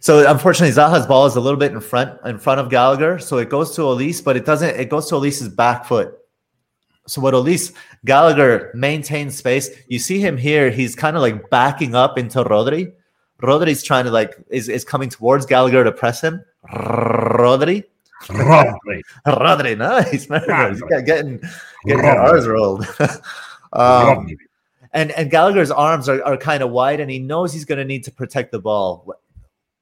So 0.00 0.30
unfortunately, 0.30 0.74
Zaha's 0.74 1.06
ball 1.06 1.26
is 1.26 1.36
a 1.36 1.40
little 1.40 1.58
bit 1.58 1.72
in 1.72 1.80
front 1.80 2.20
in 2.26 2.38
front 2.38 2.60
of 2.60 2.70
Gallagher, 2.70 3.18
so 3.18 3.38
it 3.38 3.48
goes 3.48 3.74
to 3.76 3.82
Olise, 3.82 4.22
but 4.22 4.36
it 4.36 4.44
doesn't. 4.44 4.78
It 4.78 4.90
goes 4.90 5.08
to 5.08 5.16
Olise's 5.16 5.48
back 5.48 5.84
foot. 5.86 6.14
So 7.08 7.20
what 7.20 7.34
Elise 7.34 7.72
Gallagher 8.04 8.72
maintains 8.74 9.36
space. 9.36 9.70
You 9.88 9.98
see 9.98 10.20
him 10.20 10.36
here. 10.36 10.70
He's 10.70 10.94
kind 10.94 11.16
of 11.16 11.22
like 11.22 11.50
backing 11.50 11.94
up 11.94 12.18
into 12.18 12.44
Rodri, 12.44 12.92
Rodri's 13.42 13.82
trying 13.82 14.04
to 14.04 14.10
like 14.10 14.34
is, 14.48 14.68
is 14.68 14.84
coming 14.84 15.08
towards 15.08 15.46
Gallagher 15.46 15.84
to 15.84 15.92
press 15.92 16.20
him. 16.20 16.44
Rodri. 16.72 17.84
Rodri. 18.22 19.02
Rodri, 19.26 19.76
nice 19.76 20.28
man. 20.28 20.72
He's 20.72 20.82
getting 21.04 21.40
getting 21.84 22.04
R's 22.04 22.46
rolled. 22.46 22.86
um, 23.72 24.28
and 24.92 25.10
and 25.12 25.30
Gallagher's 25.30 25.70
arms 25.70 26.08
are, 26.08 26.22
are 26.24 26.36
kind 26.36 26.62
of 26.62 26.70
wide, 26.70 27.00
and 27.00 27.10
he 27.10 27.18
knows 27.18 27.52
he's 27.52 27.66
going 27.66 27.78
to 27.78 27.84
need 27.84 28.04
to 28.04 28.10
protect 28.10 28.52
the 28.52 28.58
ball. 28.58 29.14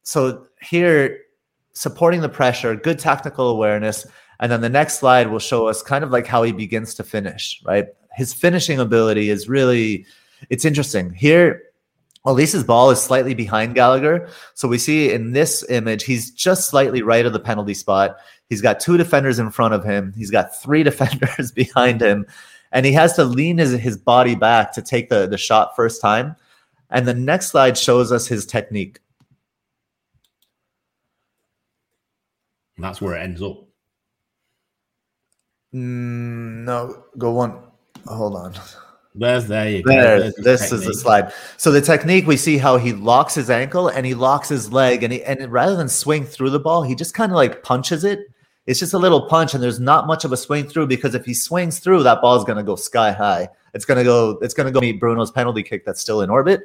So 0.02 0.46
here, 0.60 1.20
supporting 1.72 2.20
the 2.20 2.28
pressure, 2.28 2.74
good 2.74 2.98
technical 2.98 3.48
awareness, 3.50 4.06
and 4.40 4.50
then 4.50 4.60
the 4.60 4.68
next 4.68 4.98
slide 4.98 5.30
will 5.30 5.38
show 5.38 5.68
us 5.68 5.82
kind 5.82 6.02
of 6.02 6.10
like 6.10 6.26
how 6.26 6.42
he 6.42 6.52
begins 6.52 6.94
to 6.96 7.04
finish. 7.04 7.62
Right, 7.64 7.86
his 8.14 8.34
finishing 8.34 8.80
ability 8.80 9.30
is 9.30 9.48
really 9.48 10.06
it's 10.50 10.64
interesting 10.64 11.12
here 11.12 11.62
Olise's 12.24 12.64
ball 12.64 12.90
is 12.90 13.02
slightly 13.02 13.34
behind 13.34 13.74
Gallagher. 13.74 14.28
So 14.54 14.66
we 14.66 14.78
see 14.78 15.12
in 15.12 15.32
this 15.32 15.62
image, 15.68 16.04
he's 16.04 16.30
just 16.30 16.70
slightly 16.70 17.02
right 17.02 17.26
of 17.26 17.34
the 17.34 17.40
penalty 17.40 17.74
spot. 17.74 18.16
He's 18.48 18.62
got 18.62 18.80
two 18.80 18.96
defenders 18.96 19.38
in 19.38 19.50
front 19.50 19.74
of 19.74 19.84
him. 19.84 20.14
He's 20.16 20.30
got 20.30 20.56
three 20.56 20.82
defenders 20.84 21.52
behind 21.52 22.00
him. 22.00 22.26
And 22.72 22.86
he 22.86 22.92
has 22.92 23.12
to 23.14 23.24
lean 23.24 23.58
his, 23.58 23.72
his 23.72 23.96
body 23.96 24.34
back 24.34 24.72
to 24.72 24.82
take 24.82 25.08
the, 25.10 25.26
the 25.26 25.38
shot 25.38 25.76
first 25.76 26.00
time. 26.00 26.34
And 26.90 27.06
the 27.06 27.14
next 27.14 27.48
slide 27.48 27.76
shows 27.76 28.10
us 28.10 28.26
his 28.26 28.46
technique. 28.46 29.00
And 32.76 32.84
that's 32.84 33.00
where 33.00 33.14
it 33.16 33.22
ends 33.22 33.42
up. 33.42 33.64
Mm, 35.74 36.64
no, 36.64 37.04
go 37.18 37.32
one. 37.32 37.58
Hold 38.06 38.36
on. 38.36 38.54
There's 39.14 39.46
there 39.46 39.68
you 39.68 39.82
go. 39.82 39.92
There, 39.92 40.32
this 40.38 40.72
is 40.72 40.84
the 40.84 40.94
slide. 40.94 41.32
So 41.56 41.70
the 41.70 41.80
technique 41.80 42.26
we 42.26 42.36
see 42.36 42.58
how 42.58 42.78
he 42.78 42.92
locks 42.92 43.34
his 43.34 43.48
ankle 43.48 43.88
and 43.88 44.04
he 44.04 44.14
locks 44.14 44.48
his 44.48 44.72
leg 44.72 45.04
and 45.04 45.12
he 45.12 45.22
and 45.22 45.52
rather 45.52 45.76
than 45.76 45.88
swing 45.88 46.24
through 46.24 46.50
the 46.50 46.58
ball, 46.58 46.82
he 46.82 46.96
just 46.96 47.14
kind 47.14 47.30
of 47.30 47.36
like 47.36 47.62
punches 47.62 48.02
it. 48.02 48.26
It's 48.66 48.80
just 48.80 48.94
a 48.94 48.98
little 48.98 49.28
punch 49.28 49.54
and 49.54 49.62
there's 49.62 49.78
not 49.78 50.06
much 50.06 50.24
of 50.24 50.32
a 50.32 50.36
swing 50.36 50.66
through 50.66 50.88
because 50.88 51.14
if 51.14 51.24
he 51.24 51.34
swings 51.34 51.78
through, 51.78 52.02
that 52.02 52.20
ball 52.22 52.36
is 52.36 52.44
going 52.44 52.56
to 52.56 52.64
go 52.64 52.76
sky 52.76 53.12
high. 53.12 53.48
It's 53.74 53.84
going 53.84 53.98
to 53.98 54.04
go. 54.04 54.38
It's 54.42 54.54
going 54.54 54.66
to 54.66 54.72
go 54.72 54.80
meet 54.80 55.00
Bruno's 55.00 55.30
penalty 55.30 55.62
kick 55.62 55.84
that's 55.84 56.00
still 56.00 56.20
in 56.22 56.30
orbit. 56.30 56.62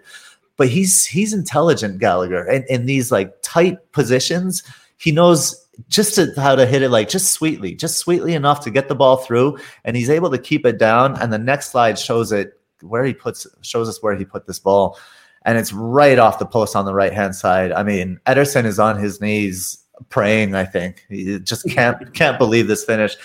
But 0.58 0.70
he's 0.70 1.06
he's 1.06 1.34
intelligent, 1.34 2.00
Gallagher, 2.00 2.46
and 2.46 2.66
in 2.66 2.86
these 2.86 3.12
like 3.12 3.34
tight 3.42 3.92
positions, 3.92 4.64
he 4.98 5.12
knows 5.12 5.68
just 5.88 6.16
to, 6.16 6.34
how 6.38 6.56
to 6.56 6.66
hit 6.66 6.82
it 6.82 6.90
like 6.90 7.10
just 7.10 7.32
sweetly, 7.32 7.76
just 7.76 7.98
sweetly 7.98 8.34
enough 8.34 8.64
to 8.64 8.72
get 8.72 8.88
the 8.88 8.96
ball 8.96 9.18
through, 9.18 9.58
and 9.86 9.96
he's 9.96 10.10
able 10.10 10.30
to 10.32 10.38
keep 10.38 10.66
it 10.66 10.78
down. 10.78 11.20
And 11.22 11.32
the 11.32 11.40
next 11.40 11.72
slide 11.72 11.98
shows 11.98 12.32
it 12.32 12.60
where 12.82 13.04
he 13.04 13.14
puts 13.14 13.46
shows 13.62 13.90
us 13.90 14.02
where 14.02 14.16
he 14.16 14.26
put 14.26 14.48
this 14.48 14.60
ball, 14.60 14.98
and 15.44 15.58
it's 15.58 15.74
right 15.74 16.20
off 16.20 16.40
the 16.40 16.46
post 16.46 16.76
on 16.76 16.86
the 16.86 16.94
right 16.94 17.14
hand 17.14 17.36
side. 17.36 17.72
I 17.72 17.84
mean, 17.84 18.20
Ederson 18.26 18.66
is 18.66 18.80
on 18.80 18.98
his 18.98 19.22
knees 19.22 19.78
praying. 20.10 20.56
I 20.56 20.66
think 20.66 21.06
he 21.10 21.40
just 21.40 21.68
can't 21.70 22.14
can't 22.14 22.38
believe 22.38 22.68
this 22.68 22.84
finish. 22.84 23.16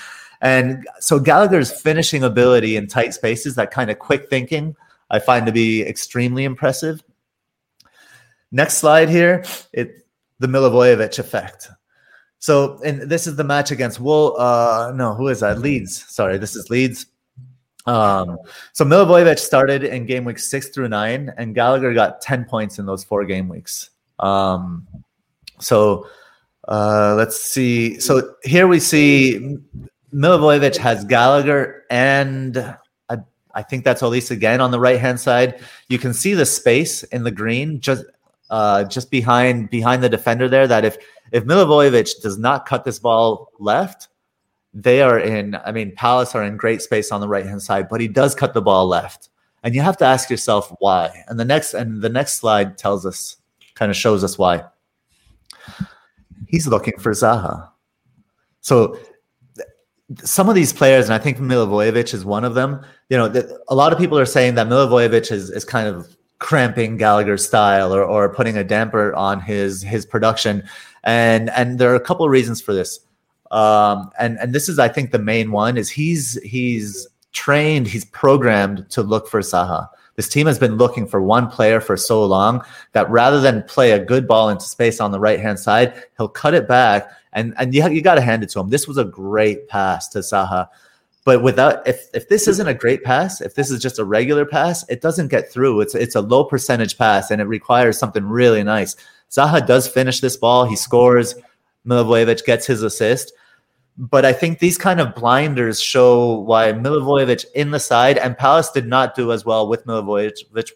And 0.41 0.87
so 1.01 1.19
Gallagher's 1.19 1.73
finishing 1.73 2.23
ability 2.23 2.77
in 2.77 2.87
tight 2.87 3.15
spaces, 3.15 3.55
that 3.55 3.71
kind 3.71 3.91
of 3.91 3.99
quick 3.99 4.29
thinking, 4.29 4.77
I 5.09 5.19
find 5.19 5.47
to 5.47 5.53
be 5.53 5.83
extremely 5.83 6.45
impressive. 6.45 7.03
Next 8.53 8.77
slide 8.77 9.09
here, 9.09 9.45
it 9.73 10.07
the 10.41 10.47
Milivojevic 10.47 11.19
effect. 11.19 11.69
So, 12.45 12.79
and 12.85 13.01
this 13.01 13.27
is 13.27 13.37
the 13.37 13.43
match 13.43 13.71
against 13.71 13.99
Wool. 13.99 14.37
Uh, 14.39 14.93
no, 14.95 15.15
who 15.15 15.29
is 15.29 15.41
that? 15.41 15.61
Leeds. 15.61 16.05
Sorry, 16.13 16.37
this 16.37 16.55
is 16.55 16.69
Leeds. 16.69 17.07
Um, 17.87 18.37
so 18.75 18.85
Milivojevic 18.85 19.39
started 19.39 19.83
in 19.83 20.05
game 20.05 20.27
week 20.27 20.39
six 20.39 20.69
through 20.69 20.89
nine, 20.89 21.33
and 21.39 21.55
Gallagher 21.55 21.95
got 21.95 22.21
10 22.21 22.45
points 22.45 22.79
in 22.79 22.85
those 22.85 23.03
four 23.03 23.25
game 23.25 23.49
weeks. 23.49 23.89
Um, 24.19 24.87
so 25.59 26.07
uh, 26.69 27.15
let's 27.17 27.41
see. 27.41 27.99
So 27.99 28.35
here 28.43 28.69
we 28.69 28.79
see 28.79 29.57
Milivojevic 30.13 30.77
has 30.77 31.03
Gallagher 31.07 31.85
and 31.89 32.59
I, 33.09 33.21
I 33.55 33.63
think 33.63 33.87
that's 33.87 34.03
Olise 34.03 34.31
again 34.31 34.61
on 34.61 34.71
the 34.71 34.81
right 34.81 35.01
hand 35.01 35.19
side. 35.19 35.65
You 35.89 35.99
can 35.99 36.13
see 36.13 36.35
the 36.35 36.45
space 36.45 37.05
in 37.05 37.25
the 37.25 37.31
green 37.31 37.81
just 37.81 38.05
uh, 38.51 38.85
just 38.85 39.11
behind 39.11 39.71
behind 39.71 40.03
the 40.03 40.09
defender 40.09 40.49
there. 40.49 40.67
That 40.67 40.85
if 40.85 40.97
if 41.33 41.45
Milivojevic 41.45 42.23
does 42.23 42.39
not 42.39 42.67
cut 42.67 42.85
this 42.85 42.99
ball 42.99 43.51
left, 43.59 44.09
they 44.73 45.03
are 45.03 45.19
in. 45.19 45.57
I 45.65 45.73
mean, 45.73 45.95
Palace 45.97 46.35
are 46.35 46.43
in 46.43 46.57
great 46.57 46.83
space 46.83 47.13
on 47.13 47.21
the 47.21 47.29
right 47.29 47.47
hand 47.47 47.63
side, 47.63 47.89
but 47.89 48.01
he 48.01 48.09
does 48.09 48.35
cut 48.35 48.55
the 48.55 48.63
ball 48.63 48.87
left, 48.87 49.31
and 49.63 49.75
you 49.75 49.81
have 49.81 49.97
to 49.99 50.05
ask 50.05 50.31
yourself 50.31 50.73
why. 50.79 51.25
And 51.29 51.39
the 51.39 51.45
next 51.45 51.75
and 51.75 52.03
the 52.03 52.09
next 52.09 52.35
slide 52.35 52.77
tells 52.77 53.07
us, 53.07 53.37
kind 53.75 53.91
of 53.91 53.97
shows 53.97 54.25
us 54.25 54.39
why. 54.39 54.65
He's 56.49 56.67
looking 56.67 56.99
for 56.99 57.13
Zaha. 57.13 57.71
So 58.61 58.99
some 60.23 60.49
of 60.49 60.55
these 60.55 60.73
players, 60.73 61.07
and 61.07 61.15
I 61.15 61.19
think 61.19 61.39
Milivojevic 61.39 62.13
is 62.13 62.25
one 62.25 62.45
of 62.45 62.55
them. 62.55 62.85
You 63.09 63.17
know, 63.17 63.59
a 63.69 63.75
lot 63.75 63.93
of 63.93 63.99
people 63.99 64.19
are 64.19 64.27
saying 64.27 64.55
that 64.57 64.69
Milivojevic 64.69 65.33
is 65.33 65.51
is 65.51 65.65
kind 65.65 65.89
of 65.89 66.17
cramping 66.45 66.99
Gallagher's 66.99 67.43
style 67.43 67.95
or, 67.95 68.05
or 68.05 68.29
putting 68.29 68.59
a 68.59 68.63
damper 68.63 69.15
on 69.15 69.41
his 69.41 69.83
his 69.83 70.05
production. 70.05 70.63
And 71.03 71.49
and 71.51 71.79
there 71.79 71.91
are 71.91 71.95
a 71.95 72.01
couple 72.01 72.27
of 72.27 72.31
reasons 72.31 72.61
for 72.61 72.75
this. 72.75 73.01
Um, 73.51 74.11
and 74.19 74.37
and 74.39 74.55
this 74.55 74.69
is 74.69 74.79
I 74.79 74.89
think 74.89 75.11
the 75.11 75.19
main 75.19 75.53
one 75.53 75.79
is 75.79 75.89
he's 75.89 76.35
he's 76.43 77.09
trained, 77.33 77.87
he's 77.87 78.05
programmed 78.05 78.89
to 78.91 79.03
look 79.03 79.27
for 79.27 79.41
Zaha. 79.41 79.89
This 80.17 80.29
team 80.29 80.47
has 80.47 80.59
been 80.59 80.77
looking 80.77 81.07
for 81.07 81.23
one 81.23 81.49
player 81.49 81.81
for 81.81 81.97
so 81.97 82.23
long 82.23 82.63
that 82.93 83.09
rather 83.09 83.41
than 83.41 83.63
play 83.63 83.93
a 83.93 84.05
good 84.05 84.29
ball 84.29 84.51
into 84.51 84.67
space 84.67 85.01
on 85.01 85.13
the 85.13 85.19
right 85.19 85.41
hand 85.41 85.59
side, 85.59 85.95
he'll 86.19 86.29
cut 86.29 86.53
it 86.53 86.69
back. 86.69 87.09
And 87.33 87.55
and 87.57 87.75
you, 87.75 87.89
you 87.89 88.03
got 88.03 88.17
to 88.17 88.21
hand 88.21 88.43
it 88.43 88.51
to 88.51 88.61
him. 88.61 88.69
This 88.69 88.87
was 88.87 88.99
a 88.99 89.05
great 89.05 89.67
pass 89.69 90.09
to 90.09 90.19
Zaha. 90.19 90.69
But 91.25 91.43
without 91.43 91.87
if 91.89 92.09
if 92.13 92.29
this 92.29 92.47
isn't 92.47 92.69
a 92.69 92.75
great 92.75 93.03
pass, 93.03 93.41
if 93.41 93.55
this 93.55 93.71
is 93.71 93.81
just 93.81 93.99
a 93.99 94.05
regular 94.05 94.45
pass, 94.45 94.89
it 94.91 95.01
doesn't 95.01 95.29
get 95.29 95.51
through. 95.51 95.81
It's 95.81 95.95
it's 95.95 96.15
a 96.15 96.21
low 96.21 96.45
percentage 96.45 96.99
pass 96.99 97.31
and 97.31 97.41
it 97.41 97.47
requires 97.47 97.99
something 97.99 98.25
really 98.25 98.63
nice. 98.63 98.95
Zaha 99.31 99.67
does 99.67 99.89
finish 99.89 100.21
this 100.21 100.37
ball. 100.37 100.67
He 100.67 100.77
scores. 100.77 101.35
Milivojevic 101.87 102.45
gets 102.45 102.67
his 102.67 102.83
assist. 102.83 103.33
But 103.97 104.25
I 104.25 104.33
think 104.33 104.59
these 104.59 104.77
kind 104.77 105.01
of 105.01 105.15
blinders 105.15 105.81
show 105.81 106.41
why 106.41 106.73
Milivojevic 106.73 107.45
in 107.55 107.71
the 107.71 107.81
side 107.81 108.19
and 108.19 108.37
Palace 108.37 108.71
did 108.71 108.87
not 108.87 109.15
do 109.15 109.33
as 109.33 109.45
well 109.45 109.69
with 109.69 109.87
Milivojevic 109.87 110.73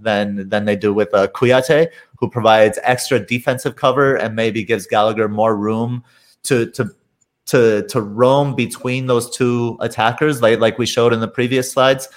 than 0.00 0.48
than 0.48 0.64
they 0.64 0.76
do 0.76 0.92
with 0.92 1.14
uh, 1.14 1.28
Kouyaté, 1.28 1.88
who 2.18 2.28
provides 2.28 2.78
extra 2.82 3.18
defensive 3.18 3.76
cover 3.76 4.16
and 4.16 4.36
maybe 4.36 4.64
gives 4.64 4.86
Gallagher 4.86 5.28
more 5.28 5.56
room 5.56 6.04
to 6.44 6.70
to 6.72 6.90
to 7.48 7.86
to 7.88 8.00
roam 8.00 8.54
between 8.54 9.06
those 9.06 9.28
two 9.28 9.76
attackers, 9.80 10.40
like 10.40 10.60
like 10.60 10.78
we 10.78 10.86
showed 10.86 11.12
in 11.12 11.20
the 11.20 11.28
previous 11.28 11.70
slides. 11.70 12.08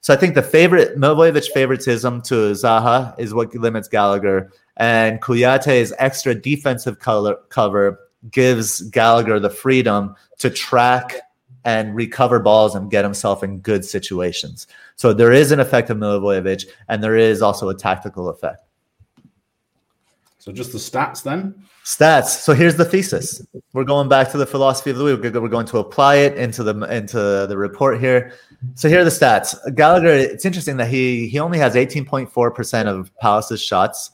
So 0.00 0.14
I 0.14 0.16
think 0.16 0.34
the 0.34 0.42
favorite 0.42 0.96
Milivojevic 0.96 1.48
favoritism 1.50 2.22
to 2.22 2.34
Zaha 2.52 3.18
is 3.18 3.34
what 3.34 3.52
limits 3.54 3.88
Gallagher, 3.88 4.52
and 4.76 5.20
Kouyaté's 5.20 5.92
extra 5.98 6.34
defensive 6.34 7.00
color, 7.00 7.36
cover 7.48 7.98
gives 8.30 8.82
Gallagher 8.82 9.40
the 9.40 9.50
freedom 9.50 10.14
to 10.38 10.50
track 10.50 11.16
and 11.64 11.96
recover 11.96 12.38
balls 12.38 12.76
and 12.76 12.90
get 12.90 13.04
himself 13.04 13.42
in 13.42 13.58
good 13.58 13.84
situations. 13.84 14.68
So 14.94 15.12
there 15.12 15.32
is 15.32 15.50
an 15.50 15.58
effect 15.58 15.90
of 15.90 15.98
Milivojevic, 15.98 16.66
and 16.88 17.02
there 17.02 17.16
is 17.16 17.42
also 17.42 17.68
a 17.68 17.74
tactical 17.74 18.28
effect. 18.28 18.60
So 20.38 20.52
just 20.52 20.70
the 20.70 20.78
stats 20.78 21.24
then? 21.24 21.65
Stats. 21.86 22.40
So 22.40 22.52
here's 22.52 22.74
the 22.74 22.84
thesis. 22.84 23.46
We're 23.72 23.84
going 23.84 24.08
back 24.08 24.32
to 24.32 24.38
the 24.38 24.44
philosophy 24.44 24.90
of 24.90 24.98
the 24.98 25.04
week. 25.04 25.22
We're 25.22 25.48
going 25.48 25.66
to 25.66 25.78
apply 25.78 26.16
it 26.16 26.36
into 26.36 26.64
the 26.64 26.74
into 26.92 27.46
the 27.48 27.56
report 27.56 28.00
here. 28.00 28.32
So 28.74 28.88
here 28.88 29.02
are 29.02 29.04
the 29.04 29.10
stats. 29.10 29.54
Gallagher. 29.76 30.08
It's 30.08 30.44
interesting 30.44 30.78
that 30.78 30.88
he 30.88 31.28
he 31.28 31.38
only 31.38 31.58
has 31.58 31.76
18.4 31.76 32.52
percent 32.52 32.88
of 32.88 33.16
Palace's 33.18 33.62
shots, 33.62 34.10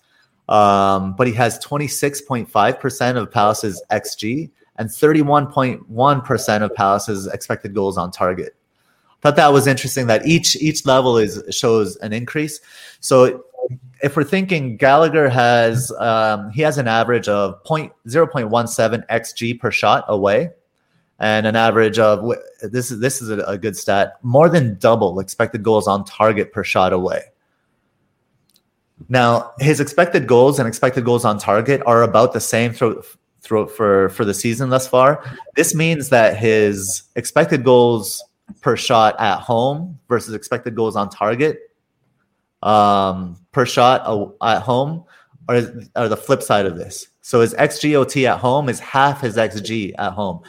um, 0.50 1.16
but 1.16 1.26
he 1.26 1.32
has 1.32 1.58
26.5 1.64 2.78
percent 2.78 3.16
of 3.16 3.30
Palace's 3.30 3.82
xG 3.90 4.50
and 4.76 4.90
31.1 4.90 6.24
percent 6.26 6.64
of 6.64 6.74
Palace's 6.74 7.26
expected 7.28 7.72
goals 7.72 7.96
on 7.96 8.10
target. 8.10 8.54
Thought 9.22 9.36
that 9.36 9.50
was 9.50 9.66
interesting 9.66 10.08
that 10.08 10.26
each 10.26 10.56
each 10.56 10.84
level 10.84 11.16
is 11.16 11.42
shows 11.50 11.96
an 11.96 12.12
increase. 12.12 12.60
So 13.00 13.46
if 14.02 14.16
we're 14.16 14.24
thinking 14.24 14.76
Gallagher 14.76 15.28
has 15.28 15.92
um, 15.98 16.50
he 16.50 16.62
has 16.62 16.78
an 16.78 16.88
average 16.88 17.28
of 17.28 17.62
0.0.17 17.64 19.06
xg 19.06 19.60
per 19.60 19.70
shot 19.70 20.04
away, 20.08 20.50
and 21.18 21.46
an 21.46 21.56
average 21.56 21.98
of 21.98 22.34
this 22.62 22.90
is 22.90 23.00
this 23.00 23.22
is 23.22 23.30
a, 23.30 23.38
a 23.44 23.56
good 23.56 23.76
stat 23.76 24.14
more 24.22 24.48
than 24.48 24.76
double 24.78 25.20
expected 25.20 25.62
goals 25.62 25.86
on 25.86 26.04
target 26.04 26.52
per 26.52 26.64
shot 26.64 26.92
away. 26.92 27.22
Now 29.08 29.52
his 29.58 29.80
expected 29.80 30.26
goals 30.26 30.58
and 30.58 30.66
expected 30.66 31.04
goals 31.04 31.24
on 31.24 31.38
target 31.38 31.82
are 31.86 32.02
about 32.02 32.32
the 32.32 32.40
same 32.40 32.72
for 32.72 33.02
for 33.42 34.24
the 34.24 34.34
season 34.34 34.70
thus 34.70 34.86
far. 34.88 35.24
This 35.54 35.74
means 35.74 36.08
that 36.08 36.36
his 36.36 37.04
expected 37.16 37.64
goals 37.64 38.22
per 38.60 38.76
shot 38.76 39.18
at 39.20 39.38
home 39.38 39.98
versus 40.08 40.34
expected 40.34 40.74
goals 40.74 40.96
on 40.96 41.08
target 41.08 41.71
um, 42.62 43.36
per 43.52 43.66
shot 43.66 44.02
at 44.42 44.62
home 44.62 45.04
are, 45.48 45.62
are 45.96 46.08
the 46.08 46.16
flip 46.16 46.42
side 46.42 46.66
of 46.66 46.76
this. 46.76 47.08
So 47.20 47.40
his 47.40 47.54
XGOT 47.54 48.24
at 48.28 48.38
home 48.38 48.68
is 48.68 48.80
half 48.80 49.20
his 49.20 49.36
XG 49.36 49.92
at 49.98 50.12
home. 50.12 50.42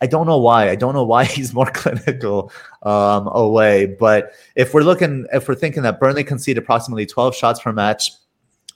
I 0.00 0.06
don't 0.06 0.26
know 0.26 0.38
why. 0.38 0.68
I 0.68 0.74
don't 0.74 0.94
know 0.94 1.04
why 1.04 1.24
he's 1.36 1.54
more 1.54 1.70
clinical 1.70 2.52
um, 2.82 3.28
away. 3.28 3.86
But 3.86 4.32
if 4.56 4.74
we're 4.74 4.82
looking, 4.82 5.26
if 5.32 5.48
we're 5.48 5.54
thinking 5.54 5.82
that 5.84 6.00
Burnley 6.00 6.24
concede 6.24 6.58
approximately 6.58 7.06
12 7.06 7.36
shots 7.36 7.60
per 7.60 7.72
match, 7.72 8.10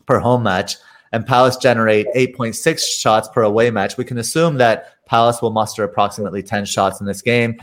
per 0.06 0.18
home 0.18 0.42
match, 0.44 0.76
and 1.12 1.26
Palace 1.26 1.56
generate 1.56 2.06
8.6 2.14 2.80
shots 2.98 3.28
per 3.28 3.42
away 3.42 3.70
match, 3.70 3.96
we 3.96 4.04
can 4.04 4.18
assume 4.18 4.56
that 4.58 5.04
Palace 5.06 5.40
will 5.40 5.50
muster 5.50 5.84
approximately 5.84 6.42
10 6.42 6.64
shots 6.64 7.00
in 7.00 7.06
this 7.06 7.22
game. 7.22 7.58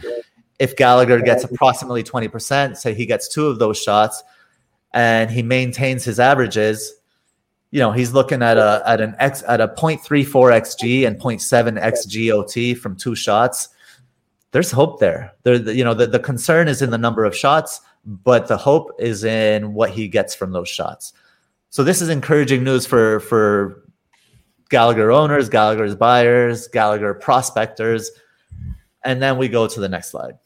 If 0.60 0.76
Gallagher 0.76 1.20
gets 1.22 1.44
approximately 1.44 2.04
20%, 2.04 2.78
say 2.78 2.94
he 2.94 3.06
gets 3.06 3.28
two 3.28 3.48
of 3.48 3.60
those 3.60 3.82
shots, 3.82 4.24
and 4.94 5.32
he 5.32 5.42
maintains 5.42 6.04
his 6.04 6.20
averages, 6.20 6.94
you 7.72 7.80
know, 7.80 7.92
he's 7.92 8.14
looking 8.14 8.44
at 8.44 8.58
a 8.58 8.84
at 8.86 9.02
an 9.02 9.16
x 9.18 9.44
at 9.48 9.60
a 9.60 9.68
0.34 9.68 10.26
xg 10.28 11.08
and 11.08 11.20
0.7 11.20 11.82
xgot 11.82 12.78
from 12.78 12.96
two 12.96 13.16
shots. 13.16 13.70
There's 14.52 14.70
hope 14.70 15.00
there. 15.00 15.34
There, 15.42 15.56
you 15.56 15.84
know, 15.84 15.96
the, 15.96 16.06
the 16.06 16.20
concern 16.20 16.68
is 16.68 16.84
in 16.84 16.92
the 16.92 16.98
number 17.00 17.26
of 17.26 17.36
shots, 17.36 17.82
but 18.06 18.48
the 18.48 18.58
hope 18.58 18.92
is 19.00 19.24
in 19.24 19.74
what 19.74 19.90
he 19.90 20.08
gets 20.08 20.36
from 20.36 20.52
those 20.52 20.70
shots. 20.70 21.14
So 21.72 21.84
this 21.84 22.02
is 22.02 22.10
encouraging 22.10 22.64
news 22.64 22.86
for 22.86 23.20
for 23.22 23.84
Gallagher 24.70 25.12
owners, 25.12 25.50
Gallagher's 25.50 25.96
buyers, 25.96 26.68
Gallagher 26.68 27.16
prospectors. 27.16 28.12
And 29.04 29.22
then 29.22 29.38
we 29.38 29.50
go 29.50 29.68
to 29.68 29.80
the 29.80 29.90
next 29.90 30.12
slide. 30.12 30.38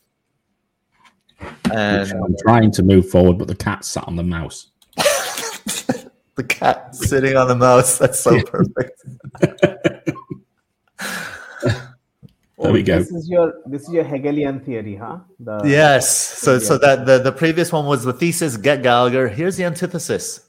And 1.71 2.11
um, 2.11 2.23
I'm 2.23 2.35
trying 2.41 2.71
to 2.71 2.83
move 2.83 3.09
forward, 3.09 3.37
but 3.37 3.47
the 3.47 3.55
cat 3.55 3.85
sat 3.85 4.07
on 4.07 4.15
the 4.15 4.23
mouse. 4.23 4.71
the 4.95 6.43
cat 6.47 6.95
sitting 6.95 7.35
on 7.35 7.47
the 7.47 7.55
mouse. 7.55 7.97
That's 7.97 8.19
so 8.19 8.41
perfect. 8.43 9.03
There 12.59 12.73
we 12.73 12.81
go. 12.81 12.97
This 12.97 13.11
is 13.11 13.29
your 13.29 13.53
this 13.67 13.83
is 13.83 13.93
your 13.93 14.03
Hegelian 14.03 14.59
theory, 14.61 14.95
huh? 14.95 15.19
The, 15.39 15.61
yes. 15.63 16.09
So 16.09 16.57
so 16.57 16.79
that 16.79 17.05
the, 17.05 17.19
the 17.19 17.31
previous 17.31 17.71
one 17.71 17.85
was 17.85 18.03
the 18.03 18.13
thesis, 18.13 18.57
get 18.57 18.81
Gallagher. 18.81 19.27
Here's 19.27 19.57
the 19.57 19.63
antithesis. 19.65 20.46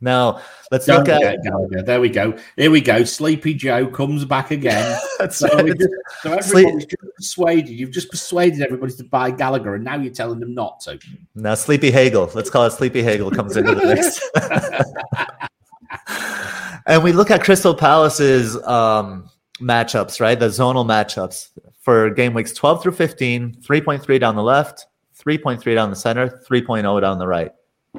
Now 0.00 0.40
let's 0.70 0.86
Don't 0.86 0.98
look 0.98 1.08
at 1.08 1.42
Gallagher. 1.42 1.82
There 1.82 2.00
we 2.00 2.08
go. 2.08 2.36
Here 2.56 2.70
we 2.70 2.80
go. 2.80 3.02
Sleepy 3.02 3.54
Joe 3.54 3.88
comes 3.88 4.24
back 4.24 4.52
again. 4.52 5.00
so, 5.18 5.48
just, 5.48 5.88
so 6.22 6.32
everybody's 6.32 6.46
Sleep- 6.46 6.88
just 6.88 7.14
persuaded. 7.16 7.70
You've 7.70 7.90
just 7.90 8.10
persuaded 8.10 8.62
everybody 8.62 8.92
to 8.94 9.04
buy 9.04 9.32
Gallagher, 9.32 9.74
and 9.74 9.84
now 9.84 9.96
you're 9.96 10.12
telling 10.12 10.38
them 10.38 10.54
not 10.54 10.80
to. 10.80 11.00
Now 11.34 11.54
Sleepy 11.54 11.90
Hagel. 11.90 12.30
Let's 12.34 12.48
call 12.48 12.64
it 12.66 12.70
Sleepy 12.70 13.02
Hagel 13.02 13.30
comes 13.30 13.56
into 13.56 13.74
the 13.74 13.86
mix. 13.86 14.20
and 16.86 17.02
we 17.02 17.12
look 17.12 17.32
at 17.32 17.42
Crystal 17.42 17.74
Palace's 17.74 18.56
um, 18.62 19.28
matchups, 19.60 20.20
right? 20.20 20.38
The 20.38 20.46
zonal 20.46 20.86
matchups 20.86 21.48
for 21.80 22.10
game 22.10 22.34
weeks 22.34 22.52
12 22.52 22.84
through 22.84 22.92
15, 22.92 23.62
3.3 23.62 24.20
down 24.20 24.36
the 24.36 24.42
left, 24.44 24.86
3.3 25.18 25.74
down 25.74 25.90
the 25.90 25.96
center, 25.96 26.40
3.0 26.48 27.00
down 27.00 27.18
the 27.18 27.26
right 27.26 27.50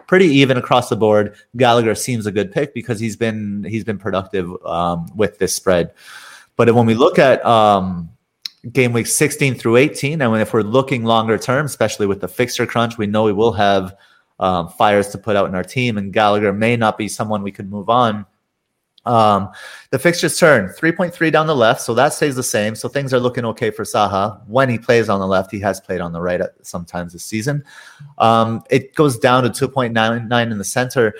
pretty 0.08 0.28
even 0.28 0.58
across 0.58 0.90
the 0.90 0.96
board. 0.96 1.36
Gallagher 1.58 1.96
seems 1.96 2.26
a 2.26 2.32
good 2.32 2.52
pick 2.52 2.74
because 2.74 3.00
he's 3.00 3.16
been 3.16 3.64
he's 3.64 3.84
been 3.84 3.98
productive 3.98 4.50
um, 4.66 5.10
with 5.16 5.38
this 5.40 5.56
spread. 5.56 5.94
But 6.56 6.74
when 6.74 6.86
we 6.86 6.94
look 6.94 7.20
at 7.20 7.44
um, 7.46 8.10
game 8.72 8.92
week 8.92 9.08
16 9.08 9.56
through 9.56 9.78
18, 9.78 10.22
and 10.22 10.42
if 10.42 10.54
we're 10.54 10.62
looking 10.62 11.06
longer 11.06 11.38
term, 11.38 11.66
especially 11.66 12.06
with 12.06 12.20
the 12.20 12.28
fixture 12.28 12.66
crunch, 12.66 12.98
we 12.98 13.08
know 13.08 13.24
we 13.24 13.34
will 13.34 13.54
have 13.54 13.96
um, 14.40 14.70
fires 14.70 15.10
to 15.10 15.18
put 15.18 15.36
out 15.36 15.48
in 15.48 15.56
our 15.56 15.64
team, 15.64 15.98
and 15.98 16.14
Gallagher 16.14 16.54
may 16.54 16.76
not 16.76 16.98
be 16.98 17.08
someone 17.08 17.44
we 17.44 17.52
could 17.52 17.70
move 17.70 17.90
on 17.90 18.26
um, 19.06 19.50
the 19.92 20.00
fixtures 20.00 20.38
turn 20.38 20.70
3.3 20.70 21.32
down 21.32 21.48
the 21.48 21.56
left, 21.56 21.82
so 21.82 21.94
that 21.94 22.14
stays 22.14 22.36
the 22.36 22.44
same. 22.44 22.76
So 22.76 22.90
things 22.90 23.14
are 23.14 23.20
looking 23.20 23.46
okay 23.46 23.72
for 23.72 23.84
Zaha 23.84 24.46
When 24.48 24.70
he 24.70 24.78
plays 24.78 25.10
on 25.10 25.20
the 25.20 25.28
left, 25.28 25.52
he 25.52 25.60
has 25.62 25.80
played 25.80 26.02
on 26.02 26.12
the 26.12 26.22
right 26.22 26.42
at 26.42 26.52
sometimes 26.62 27.14
this 27.14 27.24
season. 27.24 27.64
Um, 28.18 28.62
it 28.70 28.96
goes 28.96 29.18
down 29.18 29.44
to 29.44 29.50
2.99 29.68 30.52
in 30.52 30.58
the 30.58 30.64
center, 30.64 31.14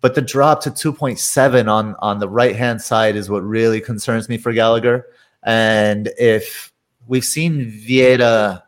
but 0.00 0.14
the 0.14 0.22
drop 0.22 0.62
to 0.62 0.70
2.7 0.70 1.70
on, 1.70 1.94
on 1.98 2.18
the 2.18 2.28
right 2.28 2.56
hand 2.56 2.80
side 2.80 3.16
is 3.16 3.28
what 3.28 3.42
really 3.44 3.80
concerns 3.80 4.28
me 4.28 4.38
for 4.38 4.52
Gallagher. 4.52 5.06
And 5.42 6.10
if 6.18 6.72
we've 7.06 7.24
seen 7.24 7.70
Vieira 7.70 8.62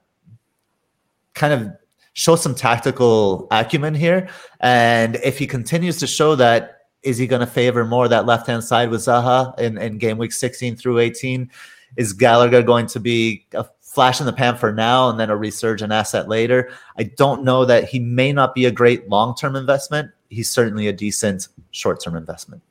kind 1.34 1.52
of 1.52 1.72
show 2.12 2.36
some 2.36 2.54
tactical 2.54 3.48
acumen 3.50 3.94
here, 3.94 4.28
and 4.60 5.16
if 5.16 5.38
he 5.38 5.46
continues 5.46 5.98
to 5.98 6.06
show 6.06 6.34
that 6.36 6.77
is 7.02 7.18
he 7.18 7.26
going 7.26 7.40
to 7.40 7.46
favor 7.46 7.84
more 7.84 8.08
that 8.08 8.26
left 8.26 8.46
hand 8.46 8.64
side 8.64 8.90
with 8.90 9.00
Zaha 9.00 9.58
in, 9.58 9.78
in 9.78 9.98
game 9.98 10.18
week 10.18 10.32
16 10.32 10.76
through 10.76 10.98
18? 10.98 11.50
Is 11.96 12.12
Gallagher 12.12 12.62
going 12.62 12.86
to 12.88 13.00
be 13.00 13.46
a 13.54 13.64
flash 13.80 14.20
in 14.20 14.26
the 14.26 14.32
pan 14.32 14.56
for 14.56 14.72
now 14.72 15.08
and 15.08 15.18
then 15.18 15.30
a 15.30 15.36
resurgent 15.36 15.92
asset 15.92 16.28
later? 16.28 16.70
I 16.98 17.04
don't 17.04 17.44
know 17.44 17.64
that 17.64 17.88
he 17.88 17.98
may 17.98 18.32
not 18.32 18.54
be 18.54 18.66
a 18.66 18.70
great 18.70 19.08
long 19.08 19.34
term 19.34 19.56
investment. 19.56 20.10
He's 20.28 20.50
certainly 20.50 20.88
a 20.88 20.92
decent 20.92 21.48
short 21.70 22.02
term 22.02 22.16
investment. 22.16 22.62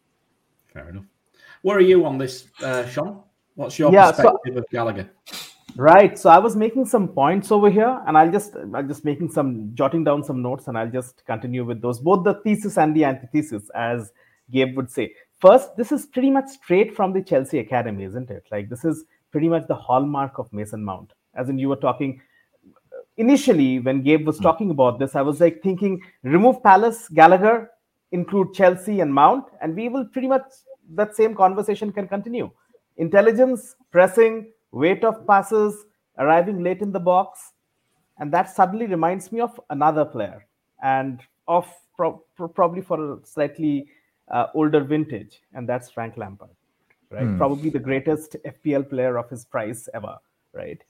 Fair 0.73 0.89
enough. 0.89 1.05
Where 1.63 1.77
are 1.77 1.81
you 1.81 2.05
on 2.05 2.17
this, 2.17 2.47
uh, 2.61 2.87
Sean? 2.87 3.23
What's 3.55 3.79
your 3.79 3.91
yeah, 3.91 4.11
perspective 4.11 4.53
so, 4.53 4.59
of 4.59 4.69
Gallagher? 4.69 5.09
Right. 5.77 6.17
So 6.17 6.31
I 6.31 6.39
was 6.39 6.55
making 6.55 6.85
some 6.85 7.07
points 7.09 7.51
over 7.51 7.69
here, 7.69 8.01
and 8.07 8.17
I'll 8.17 8.31
just 8.31 8.55
I'll 8.73 8.87
just 8.87 9.05
making 9.05 9.29
some 9.29 9.69
jotting 9.75 10.03
down 10.03 10.23
some 10.23 10.41
notes, 10.41 10.67
and 10.67 10.75
I'll 10.75 10.89
just 10.89 11.23
continue 11.25 11.63
with 11.63 11.81
those 11.83 11.99
both 11.99 12.23
the 12.23 12.33
thesis 12.43 12.79
and 12.79 12.95
the 12.95 13.05
antithesis, 13.05 13.69
as 13.75 14.11
Gabe 14.49 14.75
would 14.75 14.89
say. 14.89 15.13
First, 15.39 15.77
this 15.77 15.91
is 15.91 16.07
pretty 16.07 16.31
much 16.31 16.49
straight 16.49 16.95
from 16.95 17.13
the 17.13 17.21
Chelsea 17.21 17.59
Academy, 17.59 18.05
isn't 18.05 18.31
it? 18.31 18.47
Like 18.51 18.69
this 18.69 18.83
is 18.83 19.05
pretty 19.31 19.49
much 19.49 19.67
the 19.67 19.75
hallmark 19.75 20.39
of 20.39 20.51
Mason 20.51 20.83
Mount. 20.83 21.13
As 21.35 21.47
in, 21.47 21.59
you 21.59 21.69
were 21.69 21.75
talking 21.75 22.21
initially 23.17 23.79
when 23.79 24.01
Gabe 24.01 24.25
was 24.25 24.37
hmm. 24.37 24.43
talking 24.43 24.71
about 24.71 24.97
this, 24.97 25.15
I 25.15 25.21
was 25.21 25.39
like 25.39 25.61
thinking 25.61 26.01
remove 26.23 26.63
Palace, 26.63 27.07
Gallagher, 27.09 27.69
include 28.11 28.55
Chelsea 28.55 29.01
and 29.01 29.13
Mount, 29.13 29.45
and 29.61 29.75
we 29.75 29.89
will 29.89 30.05
pretty 30.05 30.27
much 30.27 30.45
that 30.95 31.15
same 31.15 31.35
conversation 31.35 31.91
can 31.91 32.07
continue. 32.07 32.49
Intelligence, 32.97 33.75
pressing, 33.91 34.47
weight 34.71 35.03
of 35.03 35.25
passes, 35.27 35.85
arriving 36.17 36.63
late 36.63 36.81
in 36.81 36.91
the 36.91 36.99
box, 36.99 37.53
and 38.19 38.31
that 38.31 38.49
suddenly 38.49 38.87
reminds 38.87 39.31
me 39.31 39.39
of 39.39 39.59
another 39.69 40.05
player 40.05 40.45
and 40.81 41.21
of 41.47 41.71
pro- 41.95 42.23
pro- 42.35 42.47
probably 42.47 42.81
for 42.81 43.13
a 43.13 43.25
slightly 43.25 43.87
uh, 44.29 44.47
older 44.53 44.83
vintage, 44.83 45.41
and 45.53 45.67
that's 45.67 45.89
Frank 45.89 46.17
Lampard, 46.17 46.49
right? 47.09 47.23
Mm. 47.23 47.37
Probably 47.37 47.69
the 47.69 47.79
greatest 47.79 48.35
FPL 48.45 48.89
player 48.89 49.17
of 49.17 49.29
his 49.29 49.45
price 49.45 49.87
ever, 49.93 50.17
right? 50.53 50.81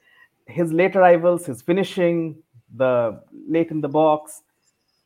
His 0.48 0.72
late 0.72 0.96
arrivals, 0.96 1.46
his 1.46 1.62
finishing, 1.62 2.38
the 2.76 3.22
late 3.48 3.72
in 3.72 3.82
the 3.82 3.90
box, 3.90 4.42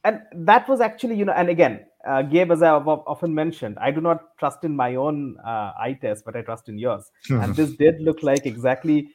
and 0.03 0.21
that 0.33 0.67
was 0.67 0.81
actually, 0.81 1.15
you 1.15 1.25
know, 1.25 1.33
and 1.33 1.49
again, 1.49 1.85
uh, 2.07 2.21
Gabe, 2.23 2.51
as 2.51 2.61
I 2.63 2.67
have 2.67 2.87
often 2.87 3.33
mentioned, 3.33 3.77
I 3.79 3.91
do 3.91 4.01
not 4.01 4.37
trust 4.37 4.63
in 4.63 4.75
my 4.75 4.95
own 4.95 5.37
uh, 5.45 5.71
eye 5.79 5.97
test, 6.01 6.25
but 6.25 6.35
I 6.35 6.41
trust 6.41 6.69
in 6.69 6.77
yours. 6.77 7.11
and 7.29 7.55
this 7.55 7.71
did 7.71 8.01
look 8.01 8.23
like 8.23 8.45
exactly 8.45 9.09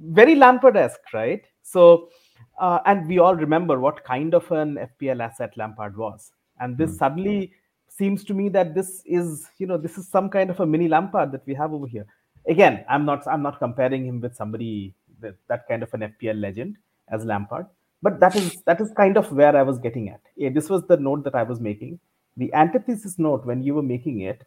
very 0.00 0.34
Lampard-esque, 0.34 1.12
right? 1.12 1.44
So, 1.62 2.08
uh, 2.60 2.80
and 2.86 3.08
we 3.08 3.18
all 3.18 3.34
remember 3.34 3.80
what 3.80 4.04
kind 4.04 4.34
of 4.34 4.50
an 4.50 4.76
FPL 4.76 5.20
asset 5.20 5.56
Lampard 5.56 5.96
was, 5.96 6.32
and 6.60 6.76
this 6.76 6.92
mm. 6.92 6.98
suddenly 6.98 7.52
seems 7.88 8.24
to 8.24 8.34
me 8.34 8.48
that 8.50 8.74
this 8.74 9.02
is 9.06 9.48
you 9.58 9.66
know 9.66 9.78
this 9.78 9.96
is 9.96 10.06
some 10.08 10.28
kind 10.28 10.50
of 10.50 10.60
a 10.60 10.66
mini 10.66 10.88
Lampard 10.88 11.32
that 11.32 11.46
we 11.46 11.54
have 11.54 11.72
over 11.72 11.86
here. 11.86 12.06
Again, 12.48 12.84
I'm 12.88 13.04
not 13.04 13.26
I'm 13.26 13.42
not 13.42 13.58
comparing 13.58 14.06
him 14.06 14.20
with 14.20 14.34
somebody 14.34 14.94
that, 15.20 15.36
that 15.48 15.66
kind 15.68 15.82
of 15.82 15.92
an 15.94 16.00
FPL 16.00 16.40
legend 16.40 16.76
as 17.08 17.24
Lampard, 17.24 17.66
but 18.02 18.20
that 18.20 18.36
is 18.36 18.62
that 18.66 18.80
is 18.80 18.90
kind 18.96 19.16
of 19.16 19.32
where 19.32 19.56
I 19.56 19.62
was 19.62 19.78
getting 19.78 20.08
at. 20.08 20.20
Yeah, 20.36 20.50
this 20.50 20.70
was 20.70 20.86
the 20.86 20.96
note 20.96 21.24
that 21.24 21.34
I 21.34 21.42
was 21.42 21.60
making. 21.60 21.98
The 22.36 22.52
antithesis 22.54 23.18
note 23.18 23.44
when 23.44 23.62
you 23.62 23.74
were 23.74 23.82
making 23.82 24.20
it 24.20 24.46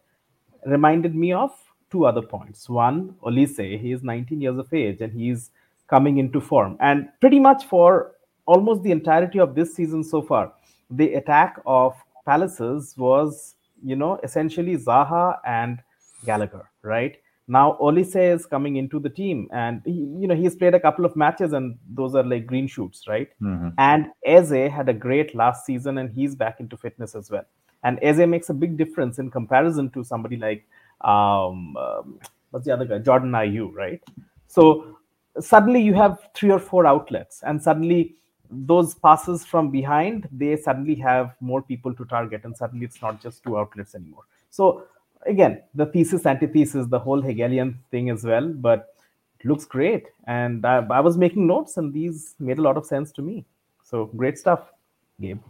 reminded 0.66 1.14
me 1.14 1.32
of 1.32 1.50
two 1.90 2.06
other 2.06 2.22
points. 2.22 2.68
One, 2.68 3.14
Olise, 3.22 3.80
he 3.80 3.92
is 3.92 4.02
19 4.02 4.40
years 4.40 4.58
of 4.58 4.72
age 4.72 5.00
and 5.00 5.12
he's 5.12 5.50
coming 5.88 6.18
into 6.18 6.40
form. 6.40 6.76
And 6.80 7.08
pretty 7.20 7.40
much 7.40 7.64
for 7.64 8.12
almost 8.46 8.82
the 8.82 8.92
entirety 8.92 9.40
of 9.40 9.54
this 9.54 9.74
season 9.74 10.04
so 10.04 10.22
far, 10.22 10.52
the 10.90 11.14
attack 11.14 11.60
of 11.66 11.94
Palaces 12.26 12.94
was, 12.96 13.56
you 13.82 13.96
know, 13.96 14.20
essentially 14.22 14.76
Zaha 14.76 15.38
and 15.44 15.82
Gallagher, 16.24 16.70
right? 16.82 17.16
Now 17.48 17.76
Olise 17.80 18.34
is 18.34 18.46
coming 18.46 18.76
into 18.76 19.00
the 19.00 19.10
team, 19.10 19.48
and 19.52 19.82
he, 19.84 19.90
you 19.90 20.28
know 20.28 20.36
he's 20.36 20.54
played 20.54 20.74
a 20.74 20.78
couple 20.78 21.04
of 21.04 21.16
matches, 21.16 21.52
and 21.52 21.76
those 21.92 22.14
are 22.14 22.22
like 22.22 22.46
green 22.46 22.68
shoots, 22.68 23.08
right? 23.08 23.28
Mm-hmm. 23.42 23.70
And 23.76 24.06
Eze 24.24 24.70
had 24.70 24.88
a 24.88 24.92
great 24.92 25.34
last 25.34 25.66
season, 25.66 25.98
and 25.98 26.12
he's 26.12 26.36
back 26.36 26.60
into 26.60 26.76
fitness 26.76 27.16
as 27.16 27.28
well. 27.28 27.44
And 27.82 27.98
Eze 28.02 28.26
makes 28.26 28.50
a 28.50 28.54
big 28.54 28.76
difference 28.76 29.18
in 29.18 29.30
comparison 29.30 29.90
to 29.90 30.04
somebody 30.04 30.36
like 30.36 30.66
um, 31.00 31.76
um, 31.76 32.20
what's 32.50 32.66
the 32.66 32.72
other 32.72 32.84
guy, 32.84 32.98
Jordan 32.98 33.32
Ayew, 33.32 33.72
right? 33.74 34.02
So 34.48 34.98
suddenly 35.38 35.80
you 35.80 35.94
have 35.94 36.18
three 36.34 36.50
or 36.50 36.58
four 36.58 36.86
outlets, 36.86 37.42
and 37.42 37.62
suddenly 37.62 38.16
those 38.50 38.94
passes 38.94 39.44
from 39.44 39.70
behind, 39.70 40.28
they 40.32 40.56
suddenly 40.56 40.96
have 40.96 41.36
more 41.40 41.62
people 41.62 41.94
to 41.94 42.04
target, 42.04 42.44
and 42.44 42.56
suddenly 42.56 42.84
it's 42.84 43.00
not 43.00 43.22
just 43.22 43.44
two 43.44 43.56
outlets 43.56 43.94
anymore. 43.94 44.24
So 44.50 44.84
again, 45.26 45.62
the 45.74 45.86
thesis, 45.86 46.26
antithesis, 46.26 46.86
the 46.88 46.98
whole 46.98 47.22
Hegelian 47.22 47.78
thing 47.90 48.10
as 48.10 48.24
well, 48.24 48.48
but 48.48 48.94
it 49.38 49.46
looks 49.46 49.64
great. 49.64 50.08
And 50.26 50.66
I, 50.66 50.84
I 50.90 51.00
was 51.00 51.16
making 51.16 51.46
notes, 51.46 51.76
and 51.76 51.92
these 51.94 52.34
made 52.40 52.58
a 52.58 52.62
lot 52.62 52.76
of 52.76 52.84
sense 52.84 53.12
to 53.12 53.22
me. 53.22 53.44
So 53.84 54.06
great 54.16 54.38
stuff, 54.38 54.72
Gabe. 55.20 55.40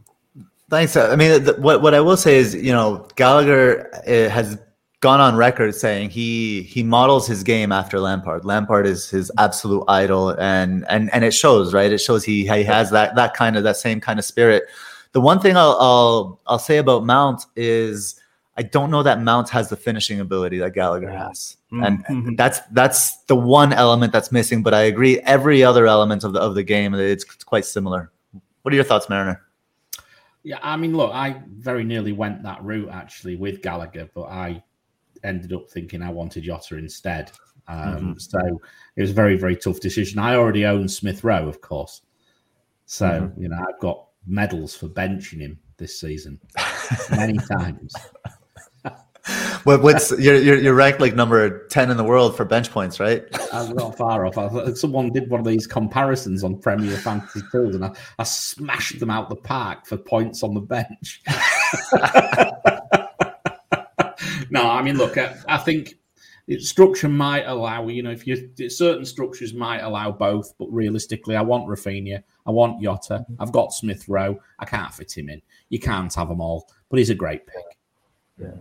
Thanks. 0.70 0.96
I 0.96 1.16
mean, 1.16 1.44
the, 1.44 1.54
what 1.54 1.82
what 1.82 1.94
I 1.94 2.00
will 2.00 2.16
say 2.16 2.36
is, 2.36 2.54
you 2.54 2.72
know, 2.72 3.08
Gallagher 3.16 3.90
eh, 4.06 4.28
has 4.28 4.56
gone 5.00 5.20
on 5.20 5.34
record 5.34 5.74
saying 5.74 6.10
he 6.10 6.62
he 6.62 6.84
models 6.84 7.26
his 7.26 7.42
game 7.42 7.72
after 7.72 7.98
Lampard. 7.98 8.44
Lampard 8.44 8.86
is 8.86 9.10
his 9.10 9.32
absolute 9.36 9.84
idol, 9.88 10.30
and 10.38 10.86
and 10.88 11.12
and 11.12 11.24
it 11.24 11.34
shows, 11.34 11.74
right? 11.74 11.90
It 11.90 11.98
shows 11.98 12.22
he 12.22 12.42
he 12.42 12.62
has 12.64 12.90
that 12.92 13.16
that 13.16 13.34
kind 13.34 13.56
of 13.56 13.64
that 13.64 13.76
same 13.76 14.00
kind 14.00 14.18
of 14.20 14.24
spirit. 14.24 14.64
The 15.12 15.20
one 15.20 15.40
thing 15.40 15.56
I'll 15.56 15.76
I'll, 15.80 16.40
I'll 16.46 16.58
say 16.60 16.78
about 16.78 17.04
Mount 17.04 17.46
is 17.56 18.20
I 18.56 18.62
don't 18.62 18.92
know 18.92 19.02
that 19.02 19.20
Mount 19.20 19.48
has 19.48 19.70
the 19.70 19.76
finishing 19.76 20.20
ability 20.20 20.58
that 20.58 20.74
Gallagher 20.74 21.10
has, 21.10 21.56
mm-hmm. 21.72 22.14
and 22.16 22.38
that's 22.38 22.60
that's 22.70 23.16
the 23.24 23.34
one 23.34 23.72
element 23.72 24.12
that's 24.12 24.30
missing. 24.30 24.62
But 24.62 24.74
I 24.74 24.82
agree, 24.82 25.18
every 25.20 25.64
other 25.64 25.88
element 25.88 26.22
of 26.22 26.32
the 26.32 26.40
of 26.40 26.54
the 26.54 26.62
game, 26.62 26.94
it's 26.94 27.24
quite 27.24 27.64
similar. 27.64 28.12
What 28.62 28.72
are 28.72 28.76
your 28.76 28.84
thoughts, 28.84 29.08
Mariner? 29.08 29.42
Yeah, 30.42 30.58
I 30.62 30.76
mean, 30.76 30.96
look, 30.96 31.12
I 31.12 31.42
very 31.48 31.84
nearly 31.84 32.12
went 32.12 32.42
that 32.44 32.62
route 32.64 32.88
actually 32.90 33.36
with 33.36 33.62
Gallagher, 33.62 34.08
but 34.14 34.24
I 34.24 34.62
ended 35.22 35.52
up 35.52 35.68
thinking 35.70 36.02
I 36.02 36.10
wanted 36.10 36.44
Jota 36.44 36.76
instead. 36.76 37.30
Um, 37.68 37.78
mm-hmm. 37.78 38.18
So 38.18 38.60
it 38.96 39.00
was 39.02 39.10
a 39.10 39.14
very, 39.14 39.36
very 39.36 39.56
tough 39.56 39.80
decision. 39.80 40.18
I 40.18 40.34
already 40.36 40.64
own 40.64 40.88
Smith 40.88 41.22
Rowe, 41.24 41.46
of 41.46 41.60
course. 41.60 42.02
So, 42.86 43.06
mm-hmm. 43.06 43.42
you 43.42 43.48
know, 43.48 43.58
I've 43.58 43.78
got 43.80 44.06
medals 44.26 44.74
for 44.74 44.88
benching 44.88 45.40
him 45.40 45.58
this 45.76 46.00
season 46.00 46.40
many 47.10 47.38
times. 47.58 47.94
what, 49.64 49.82
what's 49.82 50.10
you're, 50.18 50.36
you're, 50.36 50.58
you're 50.58 50.74
ranked 50.74 51.00
like 51.00 51.14
number 51.14 51.66
10 51.68 51.90
in 51.90 51.96
the 51.96 52.04
world 52.04 52.36
for 52.36 52.44
bench 52.44 52.70
points, 52.70 53.00
right? 53.00 53.24
Uh, 53.32 53.46
I'm 53.52 53.76
not 53.76 53.96
far 53.96 54.26
off. 54.26 54.38
I, 54.38 54.72
someone 54.74 55.10
did 55.10 55.30
one 55.30 55.40
of 55.40 55.46
these 55.46 55.66
comparisons 55.66 56.44
on 56.44 56.58
Premier 56.58 56.96
Fantasy 56.96 57.40
Tools 57.52 57.74
and 57.74 57.84
I, 57.84 57.92
I 58.18 58.24
smashed 58.24 59.00
them 59.00 59.10
out 59.10 59.28
the 59.28 59.36
park 59.36 59.86
for 59.86 59.96
points 59.96 60.42
on 60.42 60.54
the 60.54 60.60
bench. 60.60 61.22
no, 64.50 64.70
I 64.70 64.82
mean, 64.82 64.96
look, 64.96 65.18
I, 65.18 65.36
I 65.48 65.58
think 65.58 65.94
structure 66.58 67.08
might 67.08 67.44
allow, 67.46 67.86
you 67.88 68.02
know, 68.02 68.10
if 68.10 68.26
you 68.26 68.50
certain 68.68 69.04
structures 69.04 69.54
might 69.54 69.80
allow 69.80 70.10
both, 70.10 70.52
but 70.58 70.72
realistically, 70.72 71.36
I 71.36 71.42
want 71.42 71.68
Raphinha, 71.68 72.22
I 72.46 72.50
want 72.50 72.82
Jota, 72.82 73.24
I've 73.38 73.52
got 73.52 73.72
Smith 73.72 74.08
Rowe, 74.08 74.40
I 74.58 74.64
can't 74.64 74.92
fit 74.92 75.16
him 75.16 75.28
in. 75.28 75.42
You 75.68 75.78
can't 75.78 76.12
have 76.14 76.28
them 76.28 76.40
all, 76.40 76.68
but 76.88 76.98
he's 76.98 77.10
a 77.10 77.14
great 77.14 77.46
pick. 77.46 77.78
Yeah. 78.38 78.56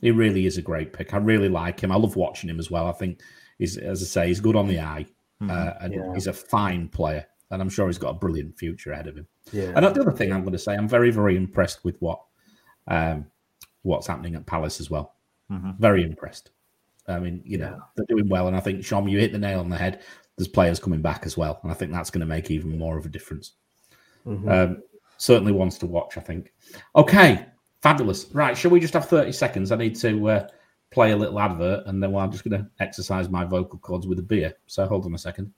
He 0.00 0.10
really 0.10 0.46
is 0.46 0.58
a 0.58 0.62
great 0.62 0.92
pick. 0.92 1.14
I 1.14 1.18
really 1.18 1.48
like 1.48 1.80
him. 1.80 1.92
I 1.92 1.96
love 1.96 2.16
watching 2.16 2.48
him 2.48 2.58
as 2.58 2.70
well. 2.70 2.86
I 2.86 2.92
think 2.92 3.20
he's, 3.58 3.76
as 3.76 4.02
I 4.02 4.06
say, 4.06 4.28
he's 4.28 4.40
good 4.40 4.56
on 4.56 4.68
the 4.68 4.80
eye, 4.80 5.06
mm-hmm. 5.42 5.50
uh, 5.50 5.72
and 5.80 5.94
yeah. 5.94 6.14
he's 6.14 6.26
a 6.26 6.32
fine 6.32 6.88
player. 6.88 7.26
And 7.50 7.62
I'm 7.62 7.70
sure 7.70 7.86
he's 7.86 7.98
got 7.98 8.10
a 8.10 8.14
brilliant 8.14 8.58
future 8.58 8.92
ahead 8.92 9.06
of 9.06 9.16
him. 9.16 9.26
Yeah. 9.52 9.72
And 9.74 9.84
the 9.84 10.00
other 10.02 10.12
thing 10.12 10.32
I'm 10.32 10.42
going 10.42 10.52
to 10.52 10.58
say, 10.58 10.74
I'm 10.74 10.88
very, 10.88 11.10
very 11.10 11.34
impressed 11.34 11.82
with 11.82 11.96
what 12.00 12.20
um, 12.88 13.26
what's 13.82 14.06
happening 14.06 14.34
at 14.34 14.46
Palace 14.46 14.80
as 14.80 14.90
well. 14.90 15.14
Mm-hmm. 15.50 15.70
Very 15.78 16.02
impressed. 16.02 16.50
I 17.06 17.18
mean, 17.18 17.42
you 17.44 17.56
know, 17.56 17.80
they're 17.96 18.04
doing 18.06 18.28
well, 18.28 18.48
and 18.48 18.56
I 18.56 18.60
think 18.60 18.80
Shom, 18.80 19.10
you 19.10 19.18
hit 19.18 19.32
the 19.32 19.38
nail 19.38 19.60
on 19.60 19.70
the 19.70 19.78
head. 19.78 20.02
There's 20.36 20.48
players 20.48 20.78
coming 20.78 21.00
back 21.00 21.24
as 21.24 21.38
well, 21.38 21.58
and 21.62 21.72
I 21.72 21.74
think 21.74 21.90
that's 21.90 22.10
going 22.10 22.20
to 22.20 22.26
make 22.26 22.50
even 22.50 22.78
more 22.78 22.98
of 22.98 23.06
a 23.06 23.08
difference. 23.08 23.52
Mm-hmm. 24.26 24.48
Um, 24.48 24.82
certainly 25.16 25.52
wants 25.52 25.78
to 25.78 25.86
watch. 25.86 26.18
I 26.18 26.20
think. 26.20 26.52
Okay, 26.94 27.46
Fabulous. 27.82 28.26
Right. 28.32 28.56
Shall 28.56 28.70
we 28.70 28.80
just 28.80 28.94
have 28.94 29.08
30 29.08 29.32
seconds? 29.32 29.70
I 29.72 29.76
need 29.76 29.96
to 29.96 30.28
uh, 30.28 30.48
play 30.90 31.12
a 31.12 31.16
little 31.16 31.38
advert 31.38 31.86
and 31.86 32.02
then 32.02 32.14
I'm 32.14 32.32
just 32.32 32.48
going 32.48 32.60
to 32.62 32.68
exercise 32.80 33.28
my 33.28 33.44
vocal 33.44 33.78
cords 33.78 34.06
with 34.06 34.18
a 34.18 34.22
beer. 34.22 34.54
So 34.66 34.86
hold 34.86 35.06
on 35.06 35.14
a 35.14 35.18
second. 35.18 35.52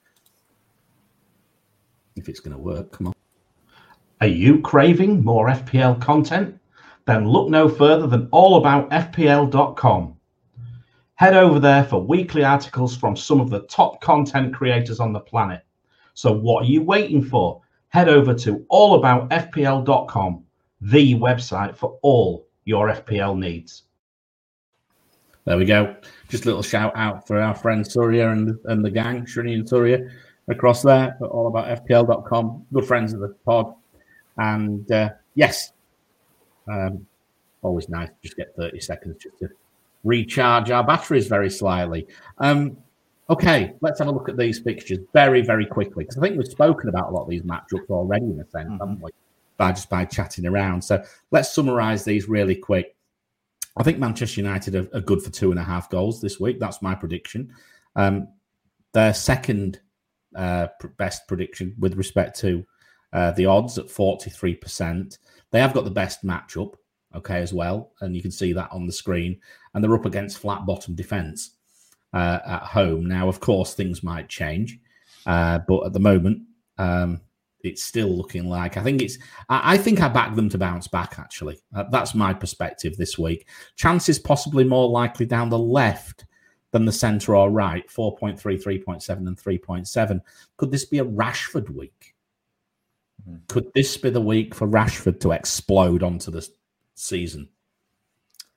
If 2.15 2.29
it's 2.29 2.39
going 2.39 2.55
to 2.55 2.61
work, 2.61 2.91
come 2.91 3.07
on. 3.07 3.13
Are 4.19 4.27
you 4.27 4.61
craving 4.61 5.23
more 5.23 5.47
FPL 5.47 5.99
content? 6.01 6.59
Then 7.05 7.27
look 7.27 7.49
no 7.49 7.67
further 7.67 8.05
than 8.05 8.27
allaboutfpl.com. 8.27 10.15
Head 11.15 11.33
over 11.35 11.59
there 11.59 11.83
for 11.83 11.99
weekly 12.01 12.43
articles 12.43 12.95
from 12.95 13.15
some 13.15 13.39
of 13.39 13.49
the 13.49 13.61
top 13.61 14.01
content 14.01 14.53
creators 14.53 14.99
on 14.99 15.13
the 15.13 15.19
planet. 15.19 15.61
So, 16.13 16.31
what 16.31 16.63
are 16.63 16.67
you 16.67 16.83
waiting 16.83 17.23
for? 17.23 17.61
Head 17.89 18.09
over 18.09 18.33
to 18.33 18.65
allaboutfpl.com 18.71 20.43
the 20.81 21.15
website 21.15 21.75
for 21.75 21.97
all 22.01 22.47
your 22.65 22.89
FPL 22.89 23.37
needs. 23.37 23.83
There 25.45 25.57
we 25.57 25.65
go. 25.65 25.95
Just 26.29 26.43
a 26.45 26.47
little 26.47 26.63
shout 26.63 26.93
out 26.95 27.27
for 27.27 27.39
our 27.39 27.55
friend 27.55 27.85
Surya 27.85 28.29
and, 28.29 28.57
and 28.65 28.85
the 28.85 28.91
gang, 28.91 29.25
Srini 29.25 29.55
and 29.55 29.67
Surya, 29.67 30.07
across 30.47 30.81
there, 30.81 31.17
all 31.21 31.47
about 31.47 31.85
FPL.com. 31.85 32.65
Good 32.73 32.85
friends 32.85 33.13
of 33.13 33.21
the 33.21 33.29
pod. 33.45 33.73
And 34.37 34.89
uh, 34.91 35.09
yes, 35.35 35.73
um, 36.67 37.05
always 37.63 37.89
nice 37.89 38.09
just 38.23 38.37
get 38.37 38.55
30 38.55 38.79
seconds 38.79 39.17
just 39.21 39.37
to 39.39 39.49
recharge 40.03 40.71
our 40.71 40.83
batteries 40.83 41.27
very 41.27 41.49
slightly. 41.49 42.07
Um, 42.37 42.77
okay, 43.29 43.73
let's 43.81 43.99
have 43.99 44.07
a 44.07 44.11
look 44.11 44.29
at 44.29 44.37
these 44.37 44.59
fixtures 44.59 44.99
very, 45.13 45.41
very 45.41 45.65
quickly 45.65 46.03
because 46.03 46.17
I 46.17 46.21
think 46.21 46.37
we've 46.37 46.47
spoken 46.47 46.89
about 46.89 47.09
a 47.09 47.11
lot 47.11 47.23
of 47.23 47.29
these 47.29 47.43
matchups 47.43 47.89
already 47.89 48.25
in 48.25 48.39
a 48.39 48.49
sense, 48.49 48.69
mm-hmm. 48.69 48.77
haven't 48.77 49.01
we? 49.01 49.11
By 49.57 49.71
just 49.71 49.89
by 49.89 50.05
chatting 50.05 50.45
around. 50.45 50.83
So 50.83 51.03
let's 51.31 51.53
summarize 51.53 52.03
these 52.03 52.27
really 52.27 52.55
quick. 52.55 52.95
I 53.77 53.83
think 53.83 53.99
Manchester 53.99 54.41
United 54.41 54.75
are, 54.75 54.87
are 54.93 55.01
good 55.01 55.21
for 55.21 55.29
two 55.29 55.51
and 55.51 55.59
a 55.59 55.63
half 55.63 55.89
goals 55.89 56.21
this 56.21 56.39
week. 56.39 56.59
That's 56.59 56.81
my 56.81 56.95
prediction. 56.95 57.53
Um, 57.95 58.27
their 58.93 59.13
second 59.13 59.79
uh, 60.35 60.67
best 60.97 61.27
prediction 61.27 61.75
with 61.79 61.95
respect 61.95 62.39
to 62.39 62.65
uh, 63.13 63.31
the 63.31 63.45
odds 63.45 63.77
at 63.77 63.87
43%. 63.87 65.17
They 65.51 65.59
have 65.59 65.73
got 65.73 65.85
the 65.85 65.91
best 65.91 66.25
matchup, 66.25 66.75
okay, 67.15 67.41
as 67.41 67.53
well. 67.53 67.91
And 68.01 68.15
you 68.15 68.21
can 68.21 68.31
see 68.31 68.53
that 68.53 68.71
on 68.71 68.85
the 68.85 68.93
screen. 68.93 69.39
And 69.73 69.83
they're 69.83 69.95
up 69.95 70.05
against 70.05 70.39
flat 70.39 70.65
bottom 70.65 70.95
defence 70.95 71.51
uh, 72.13 72.39
at 72.45 72.63
home. 72.63 73.07
Now, 73.07 73.27
of 73.27 73.39
course, 73.39 73.73
things 73.73 74.03
might 74.03 74.29
change. 74.29 74.79
Uh, 75.25 75.59
but 75.67 75.85
at 75.85 75.93
the 75.93 75.99
moment, 75.99 76.43
um, 76.77 77.21
it's 77.63 77.83
still 77.83 78.09
looking 78.09 78.47
like 78.47 78.77
I 78.77 78.83
think 78.83 79.01
it's. 79.01 79.17
I, 79.49 79.73
I 79.73 79.77
think 79.77 80.01
I 80.01 80.07
back 80.07 80.35
them 80.35 80.49
to 80.49 80.57
bounce 80.57 80.87
back. 80.87 81.19
Actually, 81.19 81.59
uh, 81.75 81.85
that's 81.91 82.15
my 82.15 82.33
perspective 82.33 82.97
this 82.97 83.17
week. 83.17 83.47
Chances 83.75 84.19
possibly 84.19 84.63
more 84.63 84.89
likely 84.89 85.25
down 85.25 85.49
the 85.49 85.59
left 85.59 86.25
than 86.71 86.85
the 86.85 86.91
centre 86.91 87.35
or 87.35 87.49
right. 87.49 87.87
4.3, 87.87 88.39
3.7, 88.41 89.27
and 89.27 89.37
3.7. 89.37 90.21
Could 90.57 90.71
this 90.71 90.85
be 90.85 90.99
a 90.99 91.05
Rashford 91.05 91.69
week? 91.69 92.15
Mm-hmm. 93.27 93.37
Could 93.47 93.71
this 93.73 93.95
be 93.97 94.09
the 94.09 94.21
week 94.21 94.55
for 94.55 94.67
Rashford 94.67 95.19
to 95.21 95.31
explode 95.31 96.03
onto 96.03 96.31
the 96.31 96.47
season? 96.95 97.49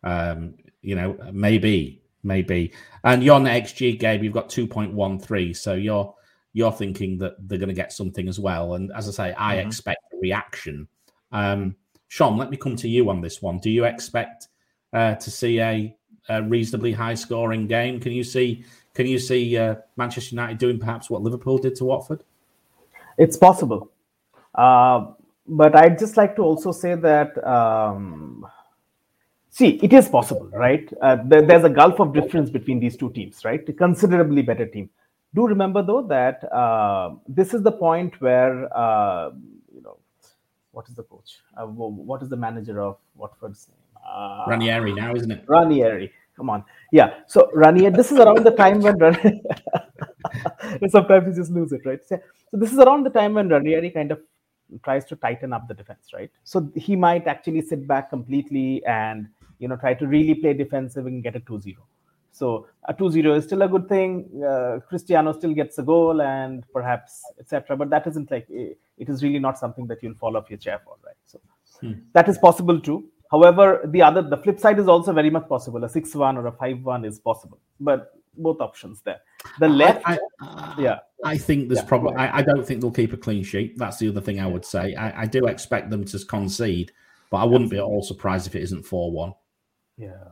Um, 0.02 0.54
you 0.80 0.94
know, 0.94 1.18
maybe, 1.32 2.02
maybe. 2.22 2.72
And 3.02 3.22
your 3.22 3.40
XG, 3.40 3.98
Gabe, 3.98 4.22
you've 4.22 4.32
got 4.32 4.48
2.13. 4.48 5.56
So 5.56 5.74
you're 5.74 6.14
you're 6.54 6.72
thinking 6.72 7.18
that 7.18 7.34
they're 7.46 7.58
going 7.58 7.68
to 7.68 7.74
get 7.74 7.92
something 7.92 8.28
as 8.28 8.40
well. 8.40 8.74
And 8.74 8.90
as 8.92 9.08
I 9.08 9.10
say, 9.10 9.34
I 9.36 9.56
mm-hmm. 9.56 9.68
expect 9.68 10.00
a 10.14 10.16
reaction. 10.18 10.88
Um, 11.32 11.76
Sean, 12.08 12.38
let 12.38 12.48
me 12.48 12.56
come 12.56 12.76
to 12.76 12.88
you 12.88 13.10
on 13.10 13.20
this 13.20 13.42
one. 13.42 13.58
Do 13.58 13.70
you 13.70 13.84
expect 13.84 14.48
uh, 14.92 15.16
to 15.16 15.30
see 15.30 15.60
a, 15.60 15.94
a, 16.28 16.42
reasonably 16.44 16.92
high 16.92 17.14
scoring 17.14 17.66
game? 17.66 17.98
Can 18.00 18.12
you 18.12 18.24
see 18.24 18.64
can 18.94 19.06
you 19.06 19.18
see 19.18 19.58
uh, 19.58 19.74
Manchester 19.96 20.36
United 20.36 20.58
doing 20.58 20.78
perhaps 20.78 21.10
what 21.10 21.22
Liverpool 21.22 21.58
did 21.58 21.74
to 21.76 21.84
Watford? 21.84 22.22
It's 23.18 23.36
possible, 23.36 23.90
uh, 24.54 25.06
but 25.48 25.74
I'd 25.74 25.98
just 25.98 26.16
like 26.16 26.36
to 26.36 26.42
also 26.42 26.70
say 26.70 26.94
that. 26.94 27.44
Um, 27.44 28.46
see, 29.50 29.80
it 29.82 29.92
is 29.92 30.08
possible, 30.08 30.48
right? 30.52 30.88
Uh, 31.02 31.16
there, 31.24 31.42
there's 31.42 31.64
a 31.64 31.68
gulf 31.68 31.98
of 31.98 32.14
difference 32.14 32.50
between 32.50 32.78
these 32.78 32.96
two 32.96 33.10
teams, 33.10 33.44
right? 33.44 33.68
A 33.68 33.72
considerably 33.72 34.42
better 34.42 34.66
team 34.66 34.88
do 35.34 35.46
remember 35.46 35.82
though 35.82 36.02
that 36.02 36.44
uh, 36.52 37.14
this 37.26 37.54
is 37.54 37.62
the 37.62 37.72
point 37.72 38.20
where 38.20 38.54
uh, 38.76 39.30
you 39.74 39.82
know 39.82 39.98
what 40.72 40.88
is 40.88 40.94
the 40.94 41.02
coach? 41.02 41.38
Uh, 41.56 41.66
what 41.66 42.22
is 42.22 42.28
the 42.28 42.36
manager 42.36 42.80
of 42.80 42.98
Watford's 43.16 43.68
name? 43.68 44.02
Uh, 44.06 44.44
Ranieri 44.48 44.92
now, 44.92 45.14
isn't 45.14 45.30
it? 45.30 45.44
Ranieri. 45.46 46.12
Come 46.36 46.50
on, 46.50 46.64
yeah. 46.92 47.20
So 47.26 47.50
Ranieri. 47.52 47.94
This 47.94 48.12
is 48.12 48.18
around 48.18 48.44
the 48.44 48.52
time 48.52 48.80
when 48.80 48.98
sometimes 50.90 51.26
you 51.28 51.34
just 51.42 51.52
lose 51.52 51.72
it, 51.72 51.82
right? 51.84 52.00
So, 52.06 52.20
so 52.50 52.56
this 52.56 52.72
is 52.72 52.78
around 52.78 53.04
the 53.06 53.10
time 53.10 53.34
when 53.34 53.48
Ranieri 53.48 53.90
kind 53.90 54.10
of 54.10 54.20
tries 54.82 55.04
to 55.06 55.16
tighten 55.16 55.52
up 55.52 55.68
the 55.68 55.74
defense, 55.74 56.12
right? 56.12 56.30
So 56.44 56.70
he 56.74 56.96
might 56.96 57.26
actually 57.26 57.62
sit 57.62 57.86
back 57.86 58.10
completely 58.10 58.84
and 58.84 59.28
you 59.58 59.68
know 59.68 59.76
try 59.76 59.94
to 59.94 60.06
really 60.06 60.34
play 60.34 60.54
defensive 60.54 61.06
and 61.06 61.22
get 61.22 61.36
a 61.36 61.40
2-0 61.40 61.74
so 62.34 62.66
a 62.88 62.92
2-0 62.92 63.36
is 63.36 63.44
still 63.44 63.62
a 63.62 63.68
good 63.68 63.88
thing. 63.88 64.42
Uh, 64.44 64.80
Cristiano 64.88 65.32
still 65.32 65.54
gets 65.54 65.78
a 65.78 65.82
goal 65.82 66.20
and 66.20 66.64
perhaps 66.72 67.22
etc. 67.38 67.76
But 67.76 67.90
that 67.90 68.08
isn't 68.08 68.28
like 68.28 68.46
it 68.50 69.08
is 69.08 69.22
really 69.22 69.38
not 69.38 69.56
something 69.56 69.86
that 69.86 70.02
you'll 70.02 70.16
fall 70.16 70.36
off 70.36 70.50
your 70.50 70.58
chair 70.58 70.80
for, 70.84 70.96
right? 71.06 71.14
So 71.26 71.40
hmm. 71.80 71.92
that 72.12 72.28
is 72.28 72.36
possible 72.38 72.80
too. 72.80 73.08
However, 73.30 73.82
the 73.84 74.02
other 74.02 74.22
the 74.22 74.36
flip 74.36 74.58
side 74.58 74.80
is 74.80 74.88
also 74.88 75.12
very 75.12 75.30
much 75.30 75.48
possible. 75.48 75.84
A 75.84 75.88
6-1 75.88 76.36
or 76.36 76.48
a 76.48 76.52
5-1 76.52 77.06
is 77.06 77.20
possible, 77.20 77.60
but 77.78 78.12
both 78.36 78.60
options 78.60 79.00
there. 79.02 79.20
The 79.60 79.68
left, 79.68 80.02
I, 80.04 80.18
I, 80.40 80.46
uh, 80.46 80.74
yeah. 80.76 80.98
I 81.24 81.38
think 81.38 81.68
there's 81.68 81.82
yeah, 81.82 81.86
probably. 81.86 82.16
I, 82.16 82.38
I, 82.38 82.42
don't 82.42 82.66
think 82.66 82.80
they'll 82.80 82.90
keep 82.90 83.12
a 83.12 83.16
clean 83.16 83.44
sheet. 83.44 83.78
That's 83.78 83.98
the 83.98 84.08
other 84.08 84.20
thing 84.20 84.40
I 84.40 84.46
would 84.46 84.64
say. 84.64 84.96
I, 84.96 85.22
I 85.22 85.26
do 85.26 85.46
expect 85.46 85.90
them 85.90 86.04
to 86.04 86.18
concede, 86.26 86.90
but 87.30 87.36
I 87.38 87.44
wouldn't 87.44 87.70
be 87.70 87.76
at 87.76 87.84
all 87.84 88.02
surprised 88.02 88.48
if 88.48 88.56
it 88.56 88.62
isn't 88.62 88.84
four-one. 88.84 89.34
Yeah. 89.96 90.24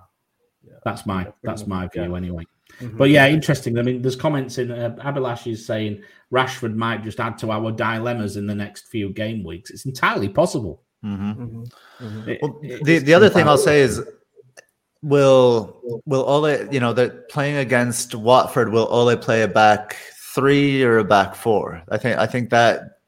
That's 0.85 1.07
my 1.07 1.33
that's 1.43 1.67
my 1.67 1.89
view 1.89 2.11
yeah. 2.11 2.17
anyway. 2.17 2.45
Mm-hmm. 2.81 2.97
But 2.97 3.11
yeah, 3.11 3.29
interesting. 3.29 3.79
I 3.79 3.83
mean, 3.83 4.03
there's 4.03 4.17
comments 4.17 4.59
in 4.59 4.71
uh, 4.71 4.97
Abilash 5.01 5.51
is 5.51 5.65
saying 5.65 6.03
Rashford 6.33 6.75
might 6.75 7.05
just 7.05 7.21
add 7.21 7.39
to 7.39 7.51
our 7.51 7.71
dilemmas 7.71 8.37
in 8.37 8.47
the 8.47 8.55
next 8.55 8.89
few 8.89 9.11
game 9.11 9.45
weeks. 9.45 9.71
It's 9.71 9.85
entirely 9.85 10.29
possible. 10.29 10.83
Mm-hmm. 11.05 11.65
Mm-hmm. 12.01 12.29
It, 12.29 12.39
well, 12.43 12.59
the 12.83 12.99
the 12.99 13.15
other 13.15 13.29
thing 13.29 13.47
I'll 13.47 13.59
say 13.59 13.81
is 13.81 14.03
will 15.03 15.81
will 16.07 16.25
Ole 16.25 16.73
you 16.73 16.81
know 16.81 16.93
they're 16.93 17.11
playing 17.29 17.57
against 17.57 18.15
Watford 18.15 18.71
will 18.71 18.87
Ole 18.91 19.17
play 19.17 19.43
a 19.43 19.49
back 19.49 19.97
three 20.35 20.83
or 20.83 20.99
a 20.99 21.05
back 21.05 21.35
four 21.35 21.83
I 21.91 21.99
think 21.99 22.19
I 22.19 22.27
think 22.27 22.51
that 22.51 22.99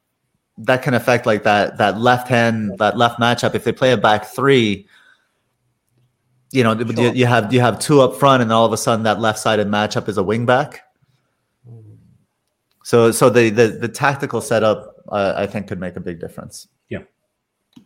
that 0.57 0.83
can 0.83 0.93
affect 0.93 1.25
like 1.25 1.43
that 1.43 1.77
that 1.77 1.99
left 1.99 2.27
hand 2.27 2.77
that 2.79 2.97
left 2.97 3.19
matchup 3.19 3.55
if 3.55 3.63
they 3.63 3.71
play 3.71 3.93
a 3.93 3.97
back 3.97 4.25
three 4.25 4.87
you 6.51 6.63
know 6.63 6.77
sure. 6.77 6.93
you, 6.93 7.11
you, 7.11 7.25
have 7.25 7.53
you 7.53 7.59
have 7.59 7.79
two 7.79 8.01
up 8.01 8.15
front 8.15 8.41
and 8.41 8.51
all 8.51 8.65
of 8.65 8.73
a 8.73 8.77
sudden 8.77 9.03
that 9.03 9.19
left 9.19 9.39
sided 9.39 9.67
matchup 9.67 10.07
is 10.07 10.17
a 10.17 10.23
wing 10.23 10.45
back 10.45 10.83
so 12.83 13.11
so 13.11 13.29
the 13.29 13.49
the, 13.49 13.67
the 13.67 13.87
tactical 13.87 14.41
setup 14.41 14.95
uh, 15.09 15.33
I 15.35 15.47
think 15.47 15.67
could 15.67 15.79
make 15.79 15.95
a 15.95 15.99
big 15.99 16.19
difference 16.19 16.67
yeah 16.89 17.03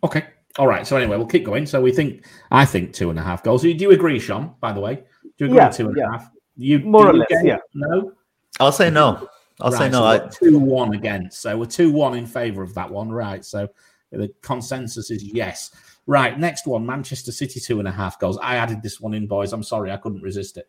okay 0.04 0.26
all 0.58 0.68
right. 0.68 0.86
So 0.86 0.98
anyway, 0.98 1.18
we'll 1.18 1.28
keep 1.28 1.46
going. 1.46 1.66
So 1.66 1.82
we 1.82 1.92
think, 1.92 2.26
I 2.52 2.66
think 2.66 2.94
two 2.94 3.10
and 3.10 3.20
a 3.20 3.22
half 3.22 3.44
goals. 3.44 3.62
Do 3.62 3.70
you 3.70 3.92
agree, 3.92 4.20
Sean? 4.20 4.56
By 4.60 4.74
the 4.74 4.80
way, 4.80 5.04
do 5.38 5.46
you 5.46 5.46
agree 5.46 5.58
yeah, 5.58 5.70
two 5.70 5.88
and 5.88 5.98
yeah. 5.98 6.08
a 6.08 6.12
half? 6.12 6.30
You 6.58 6.80
more 6.80 7.08
or 7.08 7.14
less, 7.14 7.28
yeah. 7.44 7.58
No. 7.74 8.14
I'll 8.60 8.72
say 8.72 8.90
no. 8.90 9.30
I'll 9.62 9.72
right, 9.72 9.78
say 9.78 9.90
no. 9.90 10.00
So 10.00 10.06
I... 10.06 10.20
two 10.28 10.60
one 10.60 10.94
against. 10.94 11.42
So 11.42 11.58
we're 11.58 11.66
two 11.66 11.92
one 11.92 12.16
in 12.18 12.26
favour 12.26 12.64
of 12.64 12.74
that 12.74 12.90
one, 12.90 13.10
right? 13.10 13.46
So 13.46 13.70
the 14.12 14.30
consensus 14.42 15.12
is 15.12 15.24
yes. 15.24 15.72
Right. 16.10 16.40
Next 16.40 16.66
one, 16.66 16.88
Manchester 16.88 17.32
City 17.32 17.60
two 17.60 17.78
and 17.78 17.88
a 17.88 17.92
half 17.92 18.18
goals. 18.18 18.40
I 18.40 18.56
added 18.56 18.82
this 18.82 19.00
one 19.00 19.14
in, 19.14 19.28
boys. 19.28 19.54
I'm 19.54 19.62
sorry, 19.62 19.92
I 19.92 19.98
couldn't 19.98 20.24
resist 20.24 20.58
it. 20.58 20.68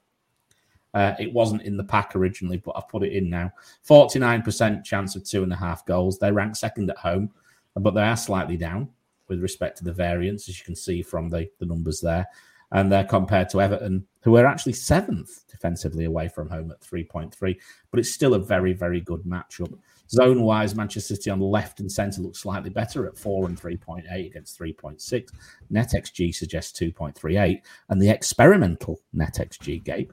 Uh, 0.92 1.14
it 1.18 1.32
wasn't 1.32 1.62
in 1.62 1.78
the 1.78 1.84
pack 1.84 2.14
originally, 2.14 2.58
but 2.58 2.74
I've 2.76 2.90
put 2.90 3.04
it 3.04 3.14
in 3.14 3.30
now. 3.30 3.50
49% 3.88 4.84
chance 4.84 5.16
of 5.16 5.24
two 5.24 5.42
and 5.42 5.50
a 5.50 5.56
half 5.56 5.86
goals. 5.86 6.18
They 6.18 6.30
rank 6.30 6.56
second 6.56 6.90
at 6.90 6.98
home, 6.98 7.30
but 7.74 7.92
they 7.92 8.02
are 8.02 8.18
slightly 8.18 8.58
down 8.58 8.90
with 9.28 9.40
respect 9.40 9.78
to 9.78 9.84
the 9.84 9.94
variance, 9.94 10.46
as 10.50 10.58
you 10.58 10.64
can 10.66 10.76
see 10.76 11.00
from 11.00 11.30
the, 11.30 11.48
the 11.58 11.64
numbers 11.64 12.02
there. 12.02 12.26
And 12.72 12.92
they're 12.92 13.04
compared 13.04 13.48
to 13.48 13.62
Everton, 13.62 14.06
who 14.20 14.36
are 14.36 14.44
actually 14.44 14.74
seventh 14.74 15.48
defensively 15.48 16.04
away 16.04 16.28
from 16.28 16.50
home 16.50 16.70
at 16.70 16.82
3.3. 16.82 17.56
But 17.90 17.98
it's 17.98 18.12
still 18.12 18.34
a 18.34 18.38
very, 18.38 18.74
very 18.74 19.00
good 19.00 19.22
matchup. 19.22 19.72
Zone 20.10 20.42
wise, 20.42 20.74
Manchester 20.74 21.14
City 21.14 21.30
on 21.30 21.38
the 21.38 21.44
left 21.44 21.80
and 21.80 21.90
centre 21.90 22.20
looks 22.20 22.40
slightly 22.40 22.70
better 22.70 23.06
at 23.06 23.16
4 23.16 23.46
and 23.46 23.60
3.8 23.60 24.26
against 24.26 24.58
3.6. 24.58 25.28
NetXG 25.72 26.34
suggests 26.34 26.78
2.38. 26.78 27.60
And 27.88 28.02
the 28.02 28.10
experimental 28.10 29.00
NetXG 29.14 29.84
Gabe 29.84 30.10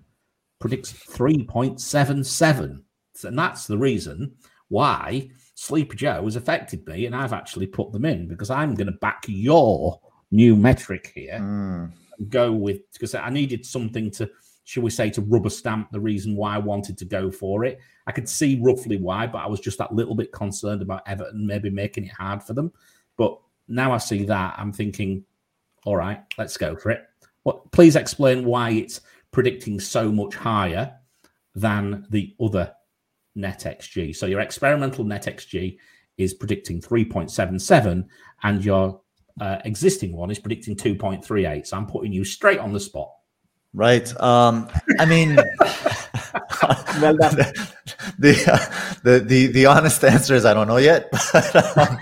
predicts 0.60 0.94
3.77. 0.94 2.82
And 3.24 3.40
that's 3.40 3.66
the 3.66 3.78
reason 3.78 4.36
why 4.70 5.30
Sleeper 5.56 5.96
Joe 5.96 6.24
has 6.26 6.36
affected 6.36 6.86
me, 6.88 7.08
and 7.08 7.16
I've 7.16 7.34
actually 7.34 7.66
put 7.66 7.92
them 7.92 8.06
in 8.06 8.28
because 8.28 8.52
I'm 8.52 8.76
going 8.76 8.88
to 8.88 9.00
back 9.00 9.26
your 9.28 10.00
new 10.30 10.56
metric 10.56 11.12
here 11.16 11.40
mm. 11.40 11.92
and 12.20 12.30
go 12.30 12.52
with 12.52 12.82
because 12.94 13.16
I 13.16 13.30
needed 13.30 13.66
something 13.66 14.12
to, 14.12 14.30
shall 14.66 14.84
we 14.84 14.92
say, 14.92 15.10
to 15.12 15.22
rubber 15.22 15.50
stamp 15.50 15.90
the 15.92 16.00
reason 16.00 16.36
why 16.36 16.56
I 16.56 16.60
wanted 16.60 16.98
to 17.00 17.06
go 17.06 17.32
for 17.32 17.66
it. 17.66 17.80
I 18.08 18.14
could 18.14 18.28
see 18.28 18.60
roughly 18.62 18.98
why, 18.98 19.28
but 19.28 19.40
I 19.40 19.48
was 19.48 19.60
just 19.60 19.78
that 19.80 19.94
little 19.94 20.16
bit 20.16 20.32
concerned 20.32 20.82
about 20.82 21.08
Everton 21.08 21.46
maybe 21.46 21.70
making 21.70 22.06
it 22.06 22.12
hard 22.14 22.42
for 22.42 22.54
them. 22.54 22.72
But 23.18 23.38
now 23.68 23.92
I 23.92 23.98
see 23.98 24.24
that, 24.24 24.56
I'm 24.58 24.72
thinking, 24.72 25.26
all 25.86 25.98
right, 25.98 26.22
let's 26.38 26.56
go 26.56 26.76
for 26.76 26.92
it. 26.92 27.04
What? 27.44 27.70
Please 27.72 27.98
explain 27.98 28.46
why 28.46 28.72
it's 28.72 29.02
predicting 29.32 29.80
so 29.80 30.10
much 30.12 30.36
higher 30.36 30.96
than 31.54 32.06
the 32.10 32.34
other 32.42 32.74
net 33.36 33.64
XG. 33.66 34.16
So 34.16 34.26
your 34.26 34.40
experimental 34.40 35.04
net 35.04 35.26
XG 35.26 35.78
is 36.18 36.34
predicting 36.34 36.82
3.77, 36.82 38.06
and 38.44 38.66
your 38.66 39.02
uh, 39.40 39.58
existing 39.66 40.16
one 40.16 40.32
is 40.32 40.40
predicting 40.40 40.76
2.38. 40.76 41.68
So 41.68 41.78
I'm 41.78 41.86
putting 41.86 42.14
you 42.14 42.24
straight 42.24 42.60
on 42.60 42.74
the 42.74 42.80
spot. 42.80 43.12
Right. 43.74 44.10
Um, 44.22 44.70
I 45.00 45.06
mean, 45.06 45.36
well 45.60 47.16
the, 47.16 47.74
the, 48.20 48.34
uh, 48.52 49.00
the, 49.04 49.20
the 49.20 49.48
the 49.48 49.66
honest 49.66 50.04
answer 50.04 50.36
is 50.36 50.46
I 50.46 50.54
don't 50.54 50.68
know 50.68 50.78
yet, 50.78 51.12
because 51.12 51.78
um, 51.78 51.98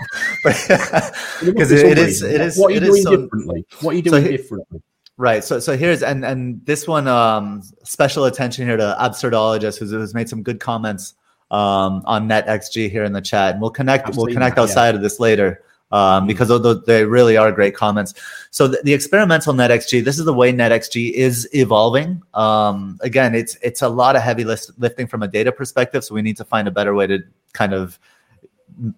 it, 1.42 1.70
it 1.70 1.98
is 1.98 2.22
it 2.22 2.40
is 2.40 2.58
what 2.58 2.70
are 2.70 2.74
you 2.74 2.80
doing 2.80 3.02
so, 3.02 3.16
differently? 3.16 3.66
What 3.80 3.92
are 3.92 3.96
you 3.96 4.02
doing 4.02 4.24
so, 4.24 4.30
differently? 4.30 4.82
Right. 5.16 5.42
So 5.42 5.58
so 5.60 5.76
here's 5.76 6.02
and 6.02 6.24
and 6.24 6.64
this 6.66 6.86
one 6.86 7.08
um 7.08 7.62
special 7.84 8.26
attention 8.26 8.66
here 8.66 8.76
to 8.76 8.96
Absurdologist 9.00 9.78
who's, 9.78 9.90
who's 9.90 10.14
made 10.14 10.28
some 10.28 10.42
good 10.42 10.60
comments 10.60 11.14
um, 11.50 12.02
on 12.04 12.28
NetXG 12.28 12.90
here 12.90 13.04
in 13.04 13.12
the 13.12 13.22
chat, 13.22 13.52
and 13.52 13.60
we'll 13.60 13.70
connect. 13.70 14.08
I've 14.08 14.16
we'll 14.16 14.26
connect 14.26 14.58
outside 14.58 14.90
yeah. 14.90 14.96
of 14.96 15.02
this 15.02 15.18
later 15.20 15.62
um, 15.92 16.26
because 16.26 16.48
they 16.84 17.04
really 17.04 17.36
are 17.36 17.52
great 17.52 17.74
comments. 17.74 18.14
So 18.50 18.68
the, 18.68 18.80
the, 18.82 18.92
experimental 18.92 19.54
NetXG, 19.54 20.04
this 20.04 20.18
is 20.18 20.24
the 20.24 20.32
way 20.32 20.52
NetXG 20.52 21.12
is 21.12 21.48
evolving. 21.52 22.22
Um, 22.34 22.98
again, 23.02 23.34
it's 23.34 23.56
it's 23.62 23.82
a 23.82 23.88
lot 23.88 24.16
of 24.16 24.22
heavy 24.22 24.44
list, 24.44 24.72
lifting 24.78 25.06
from 25.06 25.22
a 25.22 25.28
data 25.28 25.52
perspective, 25.52 26.04
so 26.04 26.14
we 26.14 26.22
need 26.22 26.36
to 26.38 26.44
find 26.44 26.66
a 26.66 26.70
better 26.70 26.94
way 26.94 27.06
to 27.06 27.20
kind 27.52 27.72
of 27.72 27.98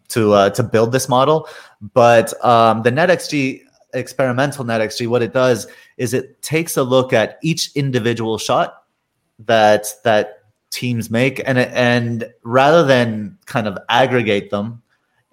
to 0.09 0.33
uh, 0.33 0.51
to 0.51 0.63
build 0.63 0.93
this 0.93 1.09
model. 1.09 1.49
But 1.93 2.33
um, 2.45 2.83
the 2.83 2.91
NetXG 2.91 3.63
experimental 3.95 4.65
NetXG, 4.65 5.09
what 5.09 5.23
it 5.23 5.33
does 5.33 5.67
is 5.97 6.15
it 6.15 6.41
takes 6.43 6.77
a 6.77 6.83
look 6.83 7.13
at 7.13 7.39
each 7.43 7.71
individual 7.75 8.39
shot 8.39 8.85
that 9.41 9.87
that 10.05 10.43
teams 10.71 11.11
make 11.11 11.41
and 11.47 11.59
and 11.59 12.31
rather 12.43 12.85
than 12.85 13.39
kind 13.47 13.67
of 13.67 13.79
aggregate 13.89 14.51
them 14.51 14.83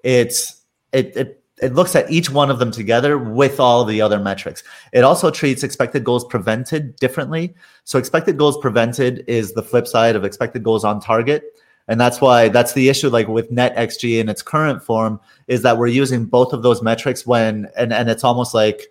it's 0.04 0.64
it, 0.94 1.16
it 1.18 1.44
it 1.62 1.74
looks 1.74 1.96
at 1.96 2.10
each 2.12 2.30
one 2.30 2.52
of 2.52 2.60
them 2.60 2.72
together 2.72 3.18
with 3.18 3.60
all 3.60 3.86
the 3.86 4.02
other 4.02 4.20
metrics. 4.20 4.64
It 4.92 5.04
also 5.04 5.32
treats 5.32 5.64
expected 5.64 6.04
goals 6.04 6.26
prevented 6.26 6.96
differently. 6.98 7.56
So 7.86 7.98
expected 7.98 8.38
goals 8.38 8.58
prevented 8.58 9.24
is 9.28 9.54
the 9.54 9.64
flip 9.64 9.88
side 9.88 10.16
of 10.16 10.26
expected 10.26 10.64
goals 10.64 10.84
on 10.84 11.00
target. 11.00 11.44
And 11.88 12.02
that's 12.02 12.20
why 12.20 12.50
that's 12.50 12.74
the 12.74 12.90
issue 12.90 13.10
like 13.10 13.28
with 13.28 13.52
net 13.52 13.76
XG 13.76 14.20
in 14.20 14.28
its 14.28 14.42
current 14.42 14.84
form 14.84 15.20
is 15.48 15.62
that 15.62 15.78
we're 15.78 15.88
using 15.88 16.26
both 16.26 16.52
of 16.52 16.64
those 16.64 16.82
metrics 16.82 17.26
when 17.26 17.70
and 17.78 17.94
and 17.94 18.10
it's 18.10 18.24
almost 18.24 18.54
like 18.54 18.88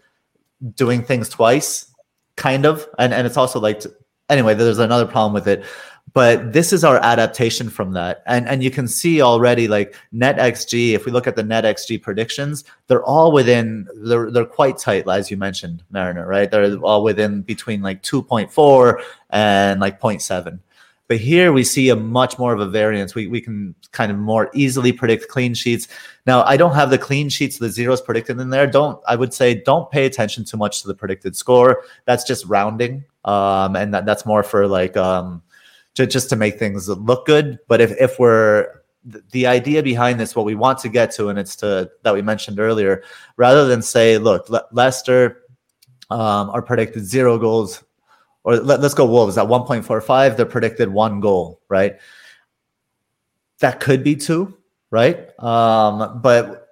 doing 0.74 1.03
things 1.03 1.28
twice 1.28 1.93
kind 2.36 2.65
of 2.65 2.89
and 2.99 3.12
and 3.12 3.27
it's 3.27 3.36
also 3.36 3.59
like 3.59 3.82
anyway 4.31 4.55
there's 4.55 4.78
another 4.78 5.07
problem 5.07 5.32
with 5.32 5.49
it 5.49 5.65
but 6.15 6.53
this 6.53 6.73
is 6.73 6.85
our 6.85 6.97
adaptation 7.03 7.69
from 7.69 7.93
that 7.93 8.23
and 8.27 8.49
and 8.49 8.65
you 8.65 8.70
can 8.70 8.89
see 8.89 9.20
already 9.20 9.69
like 9.69 9.95
net 10.12 10.36
xg 10.39 10.93
if 10.93 11.05
we 11.05 11.12
look 11.12 11.27
at 11.27 11.36
the 11.36 11.43
net 11.43 11.65
xg 11.65 12.01
predictions 12.01 12.65
they're 12.86 13.05
all 13.05 13.32
within 13.32 13.86
they're 13.97 14.31
they're 14.31 14.47
quite 14.47 14.78
tight 14.78 15.07
as 15.09 15.31
you 15.31 15.36
mentioned 15.36 15.82
mariner 15.91 16.27
right 16.27 16.51
they're 16.51 16.77
all 16.78 17.03
within 17.03 17.43
between 17.43 17.82
like 17.82 18.03
2.4 18.03 19.03
and 19.31 19.81
like 19.81 20.01
0.7 20.01 20.59
but 21.07 21.19
here 21.19 21.53
we 21.53 21.65
see 21.65 21.91
a 21.91 21.97
much 21.97 22.39
more 22.39 22.55
of 22.55 22.61
a 22.61 22.66
variance. 22.66 23.15
We, 23.15 23.27
we 23.27 23.41
can 23.41 23.74
kind 23.93 24.11
of 24.11 24.16
more 24.16 24.51
easily 24.55 24.91
predict 24.91 25.28
clean 25.28 25.53
sheets. 25.53 25.86
Now, 26.27 26.43
I 26.45 26.57
don't 26.57 26.74
have 26.74 26.89
the 26.89 26.99
clean 26.99 27.28
sheets, 27.28 27.59
the 27.59 27.69
zeros 27.69 28.01
predicted 28.01 28.41
in 28.41 28.49
there. 28.49 28.66
Don't, 28.66 28.99
I 29.07 29.15
would 29.15 29.35
say, 29.35 29.62
don't 29.62 29.91
pay 29.91 30.07
attention 30.07 30.45
too 30.45 30.57
much 30.57 30.81
to 30.81 30.89
the 30.89 30.95
predicted 30.95 31.36
score. 31.36 31.85
That's 32.07 32.24
just 32.24 32.47
rounding. 32.47 33.05
Um, 33.27 33.77
and 33.77 33.93
that, 33.93 34.07
that's 34.07 34.24
more 34.24 34.43
for 34.43 34.66
like, 34.66 34.97
um, 34.97 35.43
to, 35.95 36.07
just 36.07 36.29
to 36.31 36.37
make 36.37 36.59
things 36.59 36.89
look 36.89 37.27
good. 37.27 37.59
But 37.69 37.81
if, 37.81 37.93
if 38.01 38.19
we're 38.19 38.69
the 39.05 39.47
idea 39.47 39.83
behind 39.83 40.19
this, 40.19 40.35
what 40.35 40.45
we 40.45 40.55
want 40.55 40.79
to 40.79 40.89
get 40.89 41.11
to, 41.12 41.29
and 41.29 41.39
it's 41.39 41.57
to 41.57 41.91
that 42.03 42.15
we 42.15 42.23
mentioned 42.23 42.59
earlier, 42.59 43.03
rather 43.37 43.66
than 43.66 43.83
say, 43.83 44.19
look, 44.19 44.49
Le- 44.49 44.66
Leicester 44.73 45.43
um, 46.11 46.51
are 46.51 46.62
predicted 46.62 47.05
zero 47.05 47.39
goals, 47.39 47.85
or 48.45 48.57
let, 48.57 48.81
us 48.81 48.95
go 48.95 49.07
Wolves 49.07 49.39
at 49.39 49.47
1.45, 49.47 50.37
they're 50.37 50.47
predicted 50.47 50.89
one 50.89 51.21
goal, 51.21 51.61
right? 51.69 51.97
That 53.61 53.81
could 53.81 54.03
be 54.03 54.16
two, 54.16 54.57
right? 54.91 55.31
Um, 55.43 56.21
but 56.21 56.69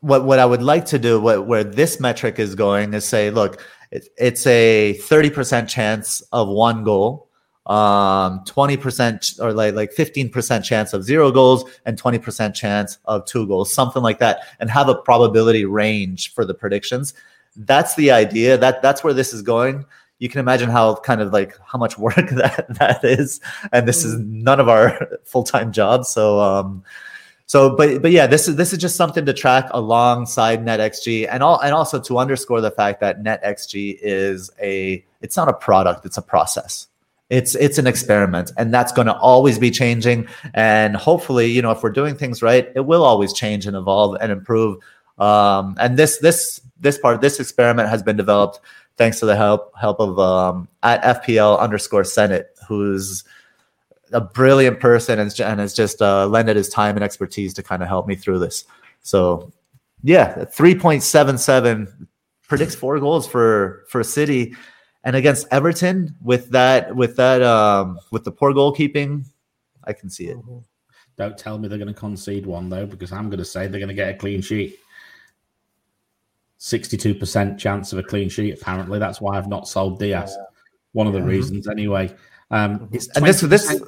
what 0.00 0.24
what 0.24 0.40
I 0.40 0.46
would 0.46 0.62
like 0.62 0.84
to 0.86 0.98
do, 0.98 1.20
what, 1.20 1.46
where 1.46 1.62
this 1.62 2.00
metric 2.00 2.38
is 2.38 2.54
going, 2.54 2.94
is 2.94 3.04
say, 3.04 3.30
look, 3.30 3.60
it, 3.92 4.08
it's 4.16 4.46
a 4.46 4.98
30% 5.02 5.68
chance 5.68 6.22
of 6.32 6.48
one 6.48 6.82
goal 6.82 7.28
um 7.66 8.42
20% 8.44 9.40
or 9.40 9.52
like 9.52 9.74
like 9.74 9.94
15% 9.94 10.64
chance 10.64 10.92
of 10.92 11.04
zero 11.04 11.30
goals 11.30 11.64
and 11.86 12.00
20% 12.00 12.54
chance 12.54 12.98
of 13.04 13.24
two 13.24 13.46
goals 13.46 13.72
something 13.72 14.02
like 14.02 14.18
that 14.18 14.40
and 14.58 14.68
have 14.68 14.88
a 14.88 14.96
probability 14.96 15.64
range 15.64 16.34
for 16.34 16.44
the 16.44 16.54
predictions. 16.54 17.14
That's 17.54 17.94
the 17.94 18.10
idea. 18.10 18.56
That 18.58 18.82
that's 18.82 19.04
where 19.04 19.12
this 19.12 19.32
is 19.32 19.42
going. 19.42 19.84
You 20.18 20.28
can 20.28 20.40
imagine 20.40 20.70
how 20.70 20.96
kind 20.96 21.20
of 21.20 21.32
like 21.32 21.56
how 21.64 21.78
much 21.78 21.98
work 21.98 22.16
that 22.30 22.66
that 22.80 23.04
is 23.04 23.40
and 23.70 23.86
this 23.86 24.04
is 24.04 24.16
mm. 24.16 24.26
none 24.26 24.58
of 24.58 24.68
our 24.68 24.98
full-time 25.24 25.70
jobs. 25.70 26.08
So 26.08 26.40
um 26.40 26.82
so 27.46 27.76
but 27.76 28.02
but 28.02 28.10
yeah 28.10 28.26
this 28.26 28.48
is 28.48 28.56
this 28.56 28.72
is 28.72 28.78
just 28.78 28.96
something 28.96 29.26
to 29.26 29.32
track 29.32 29.68
alongside 29.72 30.64
netxg 30.64 31.28
and 31.30 31.42
all 31.42 31.60
and 31.60 31.74
also 31.74 32.00
to 32.00 32.18
underscore 32.18 32.60
the 32.60 32.70
fact 32.70 33.00
that 33.00 33.22
netxg 33.22 33.98
is 34.00 34.50
a 34.60 35.04
it's 35.20 35.36
not 35.36 35.48
a 35.48 35.52
product 35.52 36.06
it's 36.06 36.16
a 36.16 36.22
process 36.22 36.88
it's 37.32 37.54
it's 37.54 37.78
an 37.78 37.86
experiment 37.86 38.52
and 38.58 38.72
that's 38.72 38.92
going 38.92 39.06
to 39.06 39.16
always 39.16 39.58
be 39.58 39.70
changing. 39.70 40.28
And 40.54 40.94
hopefully 40.94 41.46
you 41.46 41.62
know 41.62 41.70
if 41.70 41.82
we're 41.82 41.90
doing 41.90 42.14
things 42.14 42.42
right 42.42 42.70
it 42.76 42.84
will 42.86 43.04
always 43.04 43.32
change 43.32 43.66
and 43.66 43.76
evolve 43.76 44.16
and 44.20 44.30
improve. 44.30 44.76
Um, 45.18 45.76
and 45.80 45.98
this 45.98 46.18
this 46.18 46.60
this 46.78 46.98
part 46.98 47.20
this 47.20 47.40
experiment 47.40 47.88
has 47.88 48.02
been 48.02 48.16
developed 48.16 48.60
thanks 48.96 49.18
to 49.20 49.26
the 49.26 49.36
help 49.36 49.72
help 49.78 49.98
of 50.00 50.18
um, 50.18 50.68
at 50.82 51.02
FPL 51.22 51.58
underscore 51.58 52.04
Senate, 52.04 52.56
who's 52.68 53.24
a 54.12 54.20
brilliant 54.20 54.78
person 54.78 55.18
and, 55.18 55.40
and 55.40 55.60
has 55.60 55.74
just 55.74 56.02
uh, 56.02 56.26
lended 56.26 56.56
his 56.56 56.68
time 56.68 56.96
and 56.96 57.04
expertise 57.04 57.54
to 57.54 57.62
kind 57.62 57.82
of 57.82 57.88
help 57.88 58.06
me 58.06 58.14
through 58.14 58.38
this. 58.38 58.64
So, 59.00 59.50
yeah, 60.02 60.44
three 60.44 60.74
point 60.74 61.02
seven 61.02 61.38
seven 61.38 62.08
predicts 62.46 62.74
four 62.74 62.98
goals 63.00 63.26
for 63.26 63.84
for 63.88 64.04
City, 64.04 64.54
and 65.04 65.16
against 65.16 65.46
Everton 65.50 66.14
with 66.20 66.50
that 66.50 66.94
with 66.94 67.16
that 67.16 67.42
um, 67.42 67.98
with 68.10 68.24
the 68.24 68.32
poor 68.32 68.52
goalkeeping, 68.52 69.26
I 69.84 69.92
can 69.92 70.08
see 70.08 70.26
it. 70.26 70.38
Don't 71.16 71.36
tell 71.36 71.58
me 71.58 71.68
they're 71.68 71.78
going 71.78 71.88
to 71.92 71.94
concede 71.94 72.46
one 72.46 72.68
though, 72.68 72.86
because 72.86 73.12
I'm 73.12 73.28
going 73.28 73.38
to 73.38 73.44
say 73.44 73.66
they're 73.66 73.80
going 73.80 73.88
to 73.88 73.94
get 73.94 74.14
a 74.14 74.18
clean 74.18 74.40
sheet. 74.40 74.78
62% 76.58 77.58
chance 77.58 77.92
of 77.92 77.98
a 77.98 78.04
clean 78.04 78.28
sheet. 78.28 78.54
Apparently, 78.54 79.00
that's 79.00 79.20
why 79.20 79.36
I've 79.36 79.48
not 79.48 79.66
sold 79.66 79.98
Dias. 79.98 80.36
Yeah. 80.36 80.44
One 80.92 81.08
of 81.08 81.12
the 81.12 81.18
yeah. 81.18 81.26
reasons, 81.26 81.66
anyway. 81.66 82.14
Um, 82.52 82.88
it's 82.92 83.08
and 83.16 83.26
this 83.26 83.40
this, 83.40 83.80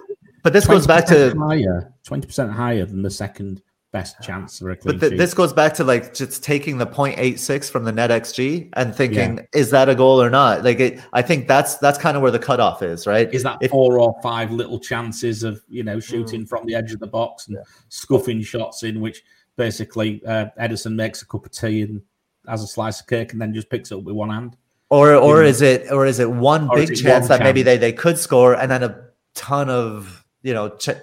but 0.43 0.53
this 0.53 0.67
goes 0.67 0.87
back 0.87 1.07
to 1.07 1.35
higher, 1.39 1.93
20% 2.05 2.51
higher 2.51 2.85
than 2.85 3.03
the 3.03 3.11
second 3.11 3.63
best 3.95 4.21
chance 4.21 4.59
for 4.59 4.71
a 4.71 4.77
clean 4.77 4.99
but 4.99 5.09
th- 5.09 5.17
this 5.17 5.33
goes 5.35 5.53
back 5.53 5.73
to 5.73 5.85
like 5.85 6.13
just 6.13 6.43
taking 6.43 6.79
the 6.79 6.87
0.86 6.87 7.71
from 7.71 7.85
the 7.85 7.93
net 7.93 8.11
xg 8.11 8.69
and 8.73 8.93
thinking 8.93 9.37
yeah. 9.37 9.45
is 9.53 9.71
that 9.71 9.89
a 9.89 9.95
goal 9.95 10.21
or 10.21 10.29
not 10.29 10.65
like 10.65 10.81
it, 10.81 11.01
i 11.13 11.23
think 11.23 11.47
that's 11.47 11.77
that's 11.77 11.97
kind 11.97 12.17
of 12.17 12.23
where 12.23 12.33
the 12.33 12.39
cutoff 12.39 12.83
is 12.83 13.07
right 13.07 13.33
is 13.33 13.45
that 13.45 13.57
if, 13.61 13.71
four 13.71 14.01
or 14.01 14.13
five 14.21 14.51
little 14.51 14.81
chances 14.81 15.45
of 15.45 15.63
you 15.69 15.85
know 15.85 16.01
shooting 16.01 16.43
mm, 16.43 16.49
from 16.49 16.67
the 16.67 16.75
edge 16.75 16.93
of 16.93 16.99
the 16.99 17.07
box 17.07 17.47
and 17.47 17.57
yeah. 17.57 17.63
scuffing 17.89 18.43
shots 18.43 18.83
in 18.83 19.01
which 19.01 19.23
basically 19.57 20.21
uh, 20.27 20.47
Ederson 20.61 20.97
makes 20.97 21.23
a 21.23 21.27
cup 21.27 21.47
of 21.47 21.53
tea 21.53 21.83
and 21.83 22.03
has 22.49 22.65
a 22.65 22.67
slice 22.67 23.01
of 23.01 23.07
cake 23.07 23.33
and 23.33 23.41
then 23.41 23.55
just 23.55 23.71
picks 23.71 23.93
it 23.93 23.95
up 23.97 24.03
with 24.03 24.17
one 24.17 24.31
hand 24.31 24.57
or 24.91 25.15
or 25.15 25.43
you 25.43 25.49
is 25.51 25.63
know? 25.63 25.69
it 25.69 25.93
or 25.93 26.05
is 26.05 26.19
it 26.19 26.29
one 26.29 26.69
or 26.69 26.75
big 26.75 26.89
chance 26.89 27.29
that 27.29 27.39
chance? 27.39 27.45
maybe 27.45 27.63
they 27.63 27.77
they 27.77 27.93
could 27.93 28.19
score 28.19 28.55
and 28.55 28.73
then 28.73 28.83
a 28.83 29.05
ton 29.37 29.71
of 29.71 30.27
you 30.43 30.53
know 30.53 30.71
ch- 30.71 30.99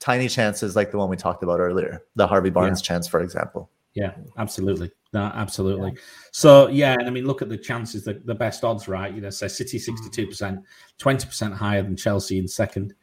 tiny 0.00 0.28
chances 0.28 0.76
like 0.76 0.90
the 0.90 0.98
one 0.98 1.08
we 1.08 1.16
talked 1.16 1.42
about 1.42 1.60
earlier, 1.60 2.02
the 2.14 2.26
Harvey 2.26 2.50
Barnes 2.50 2.80
yeah. 2.80 2.88
chance, 2.88 3.08
for 3.08 3.20
example. 3.20 3.70
Yeah, 3.94 4.12
absolutely. 4.36 4.90
No, 5.14 5.32
absolutely. 5.34 5.92
Yeah. 5.94 6.00
So 6.32 6.68
yeah, 6.68 6.96
and 6.98 7.06
I 7.06 7.10
mean, 7.10 7.26
look 7.26 7.40
at 7.40 7.48
the 7.48 7.56
chances, 7.56 8.04
the, 8.04 8.20
the 8.24 8.34
best 8.34 8.62
odds, 8.62 8.88
right? 8.88 9.14
You 9.14 9.22
know, 9.22 9.30
say 9.30 9.48
City 9.48 9.78
sixty-two 9.78 10.26
percent, 10.26 10.60
twenty 10.98 11.26
percent 11.26 11.54
higher 11.54 11.82
than 11.82 11.96
Chelsea 11.96 12.38
in 12.38 12.46
second, 12.46 12.94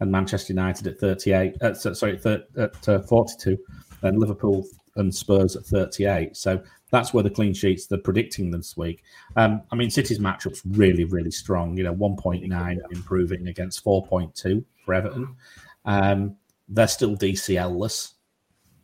and 0.00 0.10
Manchester 0.10 0.54
United 0.54 0.86
at 0.86 0.98
thirty-eight. 0.98 1.60
Uh, 1.60 1.74
sorry, 1.74 2.18
at 2.24 2.88
uh, 2.88 2.98
forty-two, 3.00 3.58
and 4.00 4.18
Liverpool 4.18 4.64
and 4.96 5.14
Spurs 5.14 5.54
at 5.54 5.66
thirty-eight. 5.66 6.34
So 6.34 6.62
that's 6.90 7.12
where 7.12 7.22
the 7.22 7.28
clean 7.28 7.52
sheets 7.52 7.86
they're 7.86 7.98
predicting 7.98 8.50
this 8.50 8.74
week. 8.74 9.02
Um, 9.36 9.60
I 9.70 9.76
mean, 9.76 9.90
City's 9.90 10.18
matchup's 10.18 10.62
really, 10.64 11.04
really 11.04 11.30
strong. 11.30 11.76
You 11.76 11.84
know, 11.84 11.92
one 11.92 12.16
point 12.16 12.42
nine 12.48 12.80
improving 12.90 13.48
against 13.48 13.82
four 13.82 14.06
point 14.06 14.34
two 14.34 14.64
for 14.86 14.94
Everton. 14.94 15.36
Um, 15.88 16.36
they're 16.68 16.86
still 16.86 17.16
DCL-less. 17.16 18.14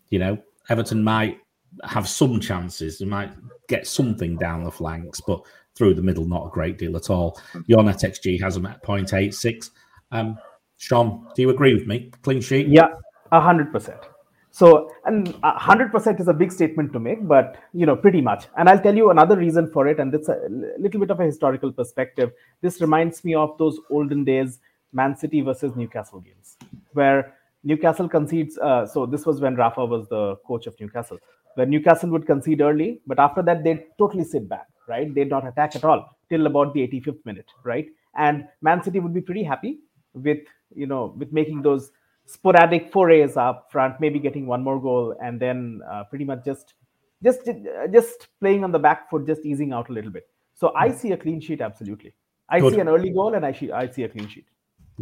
You 0.09 0.18
know, 0.18 0.39
Everton 0.68 1.05
might 1.05 1.39
have 1.85 2.09
some 2.09 2.40
chances. 2.40 2.98
They 2.98 3.05
might 3.05 3.32
get 3.68 3.86
something 3.86 4.36
down 4.36 4.64
the 4.64 4.70
flanks, 4.70 5.20
but 5.20 5.43
through 5.76 5.94
the 5.94 6.02
middle, 6.02 6.24
not 6.24 6.47
a 6.47 6.51
great 6.51 6.78
deal 6.78 6.97
at 6.97 7.10
all. 7.10 7.39
Your 7.66 7.82
net 7.82 7.98
XG 7.98 8.40
has 8.40 8.55
them 8.55 8.66
at 8.66 8.82
0.86. 8.82 9.70
Um, 10.12 10.39
Sean, 10.78 11.28
do 11.36 11.43
you 11.43 11.51
agree 11.51 11.74
with 11.74 11.86
me? 11.86 12.10
Clean 12.22 12.40
sheet? 12.40 12.68
Yeah, 12.68 12.89
100%. 13.32 14.05
So, 14.51 14.89
and 15.05 15.26
100% 15.43 16.20
is 16.20 16.28
a 16.28 16.32
big 16.32 16.52
statement 16.52 16.93
to 16.93 17.01
make, 17.01 17.26
but 17.26 17.59
you 17.72 17.86
know, 17.86 17.97
pretty 17.97 18.20
much. 18.20 18.47
And 18.56 18.68
I'll 18.68 18.81
tell 18.81 18.97
you 18.97 19.10
another 19.10 19.36
reason 19.36 19.68
for 19.68 19.89
it, 19.89 19.98
and 19.98 20.14
it's 20.14 20.28
a 20.28 20.47
little 20.78 21.01
bit 21.01 21.10
of 21.10 21.18
a 21.18 21.24
historical 21.24 21.72
perspective. 21.72 22.31
This 22.60 22.81
reminds 22.81 23.24
me 23.24 23.35
of 23.35 23.59
those 23.59 23.81
olden 23.90 24.24
days 24.24 24.60
Man 24.94 25.16
City 25.16 25.40
versus 25.40 25.74
Newcastle 25.74 26.20
games, 26.20 26.56
where 26.92 27.34
Newcastle 27.62 28.09
concedes. 28.09 28.59
Uh, 28.59 28.86
so 28.86 29.06
this 29.06 29.26
was 29.26 29.40
when 29.40 29.56
Rafa 29.56 29.84
was 29.84 30.09
the 30.09 30.36
coach 30.46 30.66
of 30.66 30.78
Newcastle, 30.80 31.18
where 31.55 31.66
Newcastle 31.66 32.10
would 32.10 32.26
concede 32.26 32.60
early, 32.60 33.01
but 33.06 33.18
after 33.18 33.42
that 33.42 33.64
they'd 33.64 33.84
totally 33.98 34.24
sit 34.24 34.48
back, 34.48 34.66
right? 34.86 35.12
They'd 35.14 35.30
not 35.30 35.46
attack 35.46 35.74
at 35.76 35.84
all 35.84 36.16
till 36.28 36.46
about 36.46 36.74
the 36.74 36.86
85th 36.86 37.24
minute, 37.24 37.46
right? 37.64 37.86
And 38.16 38.46
Man 38.62 38.82
City 38.82 39.01
would 39.01 39.14
be 39.14 39.20
pretty 39.20 39.42
happy 39.42 39.80
with 40.12 40.38
you 40.74 40.86
know 40.86 41.14
with 41.18 41.32
making 41.32 41.62
those 41.62 41.90
sporadic 42.26 42.92
forays 42.92 43.36
up 43.36 43.68
front, 43.70 44.01
maybe 44.01 44.18
getting 44.18 44.46
one 44.46 44.62
more 44.62 44.80
goal, 44.80 45.16
and 45.22 45.40
then 45.40 45.80
uh, 45.90 46.05
pretty 46.05 46.24
much 46.24 46.44
just 46.44 46.74
just 47.22 47.48
just 47.92 48.28
playing 48.40 48.64
on 48.64 48.72
the 48.72 48.78
back 48.78 49.10
foot, 49.10 49.26
just 49.26 49.44
easing 49.44 49.72
out 49.72 49.88
a 49.88 49.92
little 49.92 50.10
bit. 50.10 50.28
So 50.55 50.72
I 50.76 50.90
see 50.90 51.12
a 51.12 51.16
clean 51.16 51.40
sheet 51.40 51.60
absolutely. 51.60 52.14
I 52.48 52.60
see 52.60 52.78
an 52.78 52.88
early 52.88 53.10
goal, 53.10 53.34
and 53.34 53.44
I 53.44 53.52
see 53.52 53.72
I 53.72 53.88
see 53.88 54.05
a 54.05 54.09
clean 54.09 54.28
sheet. 54.28 54.46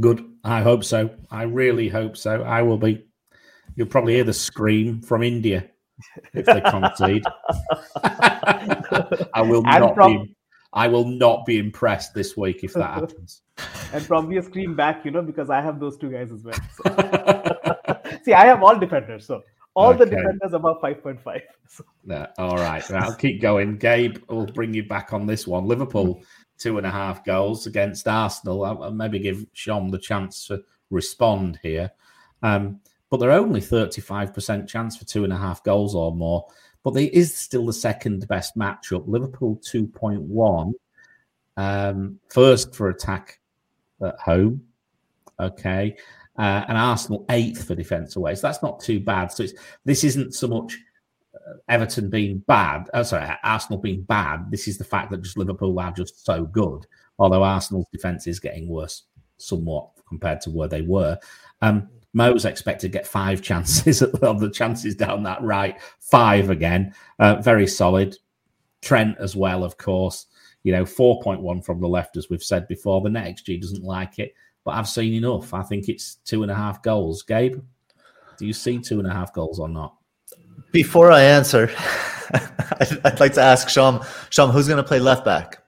Good. 0.00 0.24
I 0.44 0.62
hope 0.62 0.84
so. 0.84 1.10
I 1.30 1.42
really 1.42 1.88
hope 1.88 2.16
so. 2.16 2.42
I 2.42 2.62
will 2.62 2.78
be. 2.78 3.04
You'll 3.76 3.88
probably 3.88 4.14
hear 4.14 4.24
the 4.24 4.32
scream 4.32 5.00
from 5.00 5.22
India 5.22 5.68
if 6.34 6.46
they 6.46 6.60
concede. 6.60 7.24
I 8.04 9.42
will 9.42 9.62
and 9.66 9.84
not 9.84 9.94
from, 9.94 10.24
be. 10.24 10.36
I 10.72 10.88
will 10.88 11.06
not 11.06 11.46
be 11.46 11.58
impressed 11.58 12.14
this 12.14 12.36
week 12.36 12.64
if 12.64 12.72
that 12.74 12.94
happens. 13.00 13.42
And 13.92 14.06
probably 14.06 14.38
a 14.38 14.42
scream 14.42 14.74
back, 14.74 15.04
you 15.04 15.10
know, 15.10 15.20
because 15.20 15.50
I 15.50 15.60
have 15.60 15.78
those 15.78 15.98
two 15.98 16.10
guys 16.10 16.32
as 16.32 16.42
well. 16.42 16.54
So. 16.82 18.18
See, 18.24 18.32
I 18.32 18.46
have 18.46 18.62
all 18.62 18.78
defenders, 18.78 19.26
so 19.26 19.42
all 19.74 19.90
okay. 19.90 20.04
the 20.04 20.06
defenders 20.06 20.54
above 20.54 20.80
5.5. 20.80 21.40
So. 21.68 21.84
Yeah, 22.06 22.26
all 22.38 22.56
right. 22.56 22.90
I'll 22.90 23.14
keep 23.14 23.42
going. 23.42 23.76
Gabe 23.76 24.16
will 24.30 24.46
bring 24.46 24.72
you 24.72 24.84
back 24.84 25.12
on 25.12 25.26
this 25.26 25.46
one. 25.46 25.66
Liverpool 25.66 26.22
two 26.62 26.78
and 26.78 26.86
a 26.86 26.90
half 26.90 27.24
goals 27.24 27.66
against 27.66 28.06
Arsenal. 28.06 28.64
I'll, 28.64 28.92
maybe 28.92 29.18
give 29.18 29.44
Sean 29.52 29.90
the 29.90 29.98
chance 29.98 30.46
to 30.46 30.62
respond 30.90 31.58
here. 31.62 31.90
Um, 32.42 32.80
but 33.10 33.18
they're 33.18 33.32
only 33.32 33.60
35% 33.60 34.68
chance 34.68 34.96
for 34.96 35.04
two 35.04 35.24
and 35.24 35.32
a 35.32 35.36
half 35.36 35.62
goals 35.64 35.94
or 35.94 36.14
more. 36.14 36.46
But 36.82 36.94
they 36.94 37.06
is 37.06 37.36
still 37.36 37.66
the 37.66 37.72
second 37.72 38.26
best 38.28 38.56
matchup. 38.56 39.06
Liverpool 39.06 39.56
2.1, 39.56 40.72
um, 41.56 42.18
first 42.28 42.74
for 42.74 42.88
attack 42.88 43.38
at 44.02 44.18
home. 44.18 44.62
Okay. 45.38 45.96
Uh, 46.38 46.64
and 46.66 46.78
Arsenal 46.78 47.26
eighth 47.28 47.66
for 47.66 47.74
defence 47.74 48.16
away. 48.16 48.34
So 48.34 48.46
that's 48.46 48.62
not 48.62 48.80
too 48.80 49.00
bad. 49.00 49.30
So 49.30 49.42
it's 49.42 49.52
this 49.84 50.04
isn't 50.04 50.34
so 50.34 50.48
much 50.48 50.78
Everton 51.68 52.10
being 52.10 52.38
bad, 52.38 52.88
oh, 52.94 53.02
sorry, 53.02 53.28
Arsenal 53.42 53.78
being 53.78 54.02
bad. 54.02 54.50
This 54.50 54.68
is 54.68 54.78
the 54.78 54.84
fact 54.84 55.10
that 55.10 55.22
just 55.22 55.36
Liverpool 55.36 55.78
are 55.78 55.92
just 55.92 56.24
so 56.24 56.44
good. 56.44 56.86
Although 57.18 57.42
Arsenal's 57.42 57.86
defence 57.92 58.26
is 58.26 58.40
getting 58.40 58.68
worse 58.68 59.04
somewhat 59.38 59.90
compared 60.08 60.40
to 60.42 60.50
where 60.50 60.68
they 60.68 60.82
were. 60.82 61.18
Um, 61.60 61.88
Mo's 62.14 62.44
expected 62.44 62.92
to 62.92 62.98
get 62.98 63.06
five 63.06 63.42
chances 63.48 64.02
of 64.02 64.40
the 64.40 64.50
chances 64.50 64.94
down 64.94 65.22
that 65.24 65.42
right, 65.42 65.80
five 66.00 66.50
again. 66.50 66.94
Uh, 67.18 67.36
very 67.36 67.66
solid. 67.66 68.16
Trent 68.80 69.16
as 69.18 69.36
well, 69.36 69.64
of 69.64 69.78
course. 69.78 70.26
You 70.64 70.72
know, 70.72 70.84
4.1 70.84 71.64
from 71.64 71.80
the 71.80 71.88
left, 71.88 72.16
as 72.16 72.30
we've 72.30 72.42
said 72.42 72.68
before. 72.68 73.00
The 73.00 73.10
net 73.10 73.36
XG 73.36 73.60
doesn't 73.60 73.82
like 73.82 74.18
it, 74.18 74.34
but 74.64 74.72
I've 74.72 74.88
seen 74.88 75.14
enough. 75.14 75.54
I 75.54 75.62
think 75.62 75.88
it's 75.88 76.16
two 76.24 76.42
and 76.42 76.50
a 76.50 76.54
half 76.54 76.82
goals. 76.82 77.22
Gabe, 77.22 77.60
do 78.38 78.46
you 78.46 78.52
see 78.52 78.78
two 78.78 78.98
and 78.98 79.08
a 79.08 79.12
half 79.12 79.32
goals 79.32 79.58
or 79.58 79.68
not? 79.68 79.96
Before 80.72 81.12
I 81.12 81.22
answer, 81.22 81.70
I'd 83.04 83.20
like 83.20 83.34
to 83.34 83.42
ask 83.42 83.68
Sham, 83.68 84.00
Sham, 84.30 84.48
who's 84.48 84.66
going 84.66 84.78
to 84.78 84.82
play 84.82 84.98
left 84.98 85.24
back? 85.24 85.62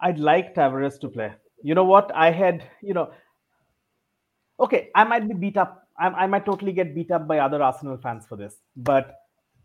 I'd 0.00 0.20
like 0.20 0.54
Tavares 0.54 0.98
to 1.00 1.08
play. 1.08 1.32
You 1.62 1.74
know 1.74 1.84
what? 1.84 2.10
I 2.14 2.30
had, 2.30 2.64
you 2.80 2.94
know, 2.94 3.10
okay, 4.58 4.90
I 4.94 5.04
might 5.04 5.28
be 5.28 5.34
beat 5.34 5.56
up. 5.56 5.88
I, 5.98 6.06
I 6.08 6.26
might 6.28 6.46
totally 6.46 6.72
get 6.72 6.94
beat 6.94 7.10
up 7.10 7.26
by 7.26 7.40
other 7.40 7.60
Arsenal 7.62 7.98
fans 7.98 8.24
for 8.26 8.36
this, 8.36 8.54
but 8.76 9.16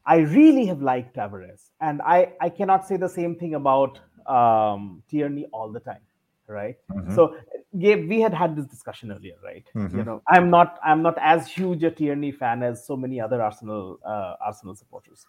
I 0.06 0.18
really 0.18 0.66
have 0.66 0.82
liked 0.82 1.16
Tavares. 1.16 1.70
And 1.80 2.02
I, 2.02 2.34
I 2.42 2.50
cannot 2.50 2.88
say 2.88 2.98
the 2.98 3.08
same 3.08 3.36
thing 3.36 3.54
about 3.54 4.00
um, 4.26 5.04
Tierney 5.10 5.46
all 5.54 5.72
the 5.72 5.80
time 5.80 6.02
right 6.48 6.78
mm-hmm. 6.92 7.16
so 7.16 7.36
gabe 7.80 8.08
we 8.08 8.22
had 8.22 8.34
had 8.34 8.56
this 8.56 8.66
discussion 8.66 9.12
earlier 9.12 9.36
right 9.44 9.70
mm-hmm. 9.76 9.98
you 9.98 10.04
know 10.04 10.22
i'm 10.30 10.50
not 10.50 10.80
i'm 10.84 11.02
not 11.02 11.18
as 11.20 11.48
huge 11.48 11.84
a 11.84 11.92
tierney 11.92 12.32
fan 12.32 12.64
as 12.64 12.86
so 12.86 12.96
many 12.96 13.20
other 13.20 13.42
arsenal 13.42 14.00
uh, 14.06 14.36
arsenal 14.46 14.76
supporters 14.76 15.26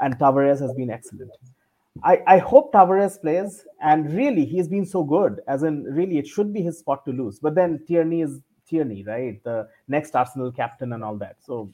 and 0.00 0.18
tavares 0.18 0.60
has 0.60 0.72
been 0.74 0.90
excellent 0.90 1.32
I, 2.04 2.22
I 2.26 2.38
hope 2.38 2.72
Tavares 2.72 3.20
plays, 3.20 3.66
and 3.82 4.12
really 4.12 4.44
he's 4.44 4.68
been 4.68 4.86
so 4.86 5.02
good. 5.02 5.40
As 5.48 5.62
in, 5.62 5.82
really, 5.84 6.18
it 6.18 6.26
should 6.26 6.52
be 6.52 6.62
his 6.62 6.78
spot 6.78 7.04
to 7.06 7.10
lose. 7.10 7.38
But 7.40 7.54
then 7.54 7.80
Tierney 7.86 8.22
is 8.22 8.40
Tierney, 8.68 9.04
right? 9.04 9.42
The 9.42 9.68
next 9.88 10.14
Arsenal 10.14 10.52
captain 10.52 10.92
and 10.92 11.02
all 11.02 11.16
that. 11.16 11.36
So 11.44 11.72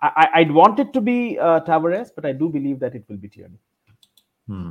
I, 0.00 0.28
I'd 0.34 0.52
want 0.52 0.80
it 0.80 0.92
to 0.92 1.00
be 1.00 1.38
uh, 1.38 1.60
Tavares, 1.60 2.10
but 2.14 2.26
I 2.26 2.32
do 2.32 2.48
believe 2.48 2.80
that 2.80 2.94
it 2.94 3.04
will 3.08 3.18
be 3.18 3.28
Tierney. 3.28 3.58
Hmm. 4.48 4.70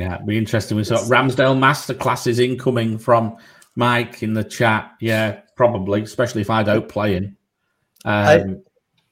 Yeah, 0.00 0.14
it'd 0.14 0.26
be 0.26 0.38
interesting. 0.38 0.78
We 0.78 0.84
saw 0.84 0.96
Ramsdale 0.96 1.58
masterclass 1.58 2.26
is 2.26 2.38
incoming 2.38 2.96
from 2.96 3.36
Mike 3.76 4.22
in 4.22 4.32
the 4.32 4.42
chat. 4.42 4.92
Yeah, 4.98 5.40
probably, 5.56 6.00
especially 6.00 6.40
if 6.40 6.48
I 6.48 6.62
don't 6.62 6.88
play 6.88 7.16
in. 7.16 7.36
Um, 8.06 8.24
I, 8.26 8.44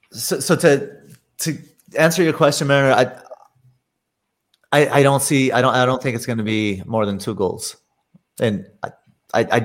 so, 0.09 0.39
so 0.39 0.55
to 0.55 0.91
to 1.41 1.57
answer 1.95 2.23
your 2.23 2.33
question, 2.33 2.69
Mary, 2.69 2.91
I 2.91 3.21
I, 4.71 4.89
I 4.89 5.03
don't 5.03 5.21
see. 5.21 5.51
I 5.51 5.61
don't. 5.61 5.75
I 5.75 5.85
don't 5.85 6.01
think 6.01 6.15
it's 6.15 6.25
going 6.25 6.39
to 6.39 6.43
be 6.43 6.81
more 6.87 7.05
than 7.05 7.19
two 7.19 7.35
goals. 7.35 7.77
And 8.39 8.65
I, 8.81 8.89
I, 9.35 9.41
I 9.43 9.57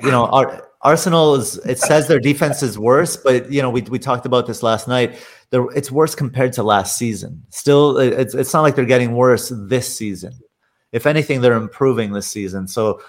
you 0.00 0.12
know, 0.12 0.26
our, 0.26 0.68
Arsenal 0.82 1.34
is. 1.34 1.58
It 1.66 1.80
says 1.80 2.06
their 2.06 2.20
defense 2.20 2.62
is 2.62 2.78
worse, 2.78 3.16
but 3.16 3.50
you 3.50 3.60
know, 3.60 3.70
we 3.70 3.82
we 3.82 3.98
talked 3.98 4.24
about 4.24 4.46
this 4.46 4.62
last 4.62 4.86
night. 4.86 5.18
They're, 5.50 5.68
it's 5.72 5.90
worse 5.90 6.14
compared 6.14 6.52
to 6.52 6.62
last 6.62 6.96
season. 6.96 7.44
Still, 7.48 7.98
it's 7.98 8.36
it's 8.36 8.54
not 8.54 8.62
like 8.62 8.76
they're 8.76 8.84
getting 8.84 9.16
worse 9.16 9.52
this 9.52 9.92
season. 9.92 10.32
If 10.92 11.06
anything, 11.06 11.40
they're 11.40 11.54
improving 11.54 12.12
this 12.12 12.26
season. 12.26 12.68
So. 12.68 13.00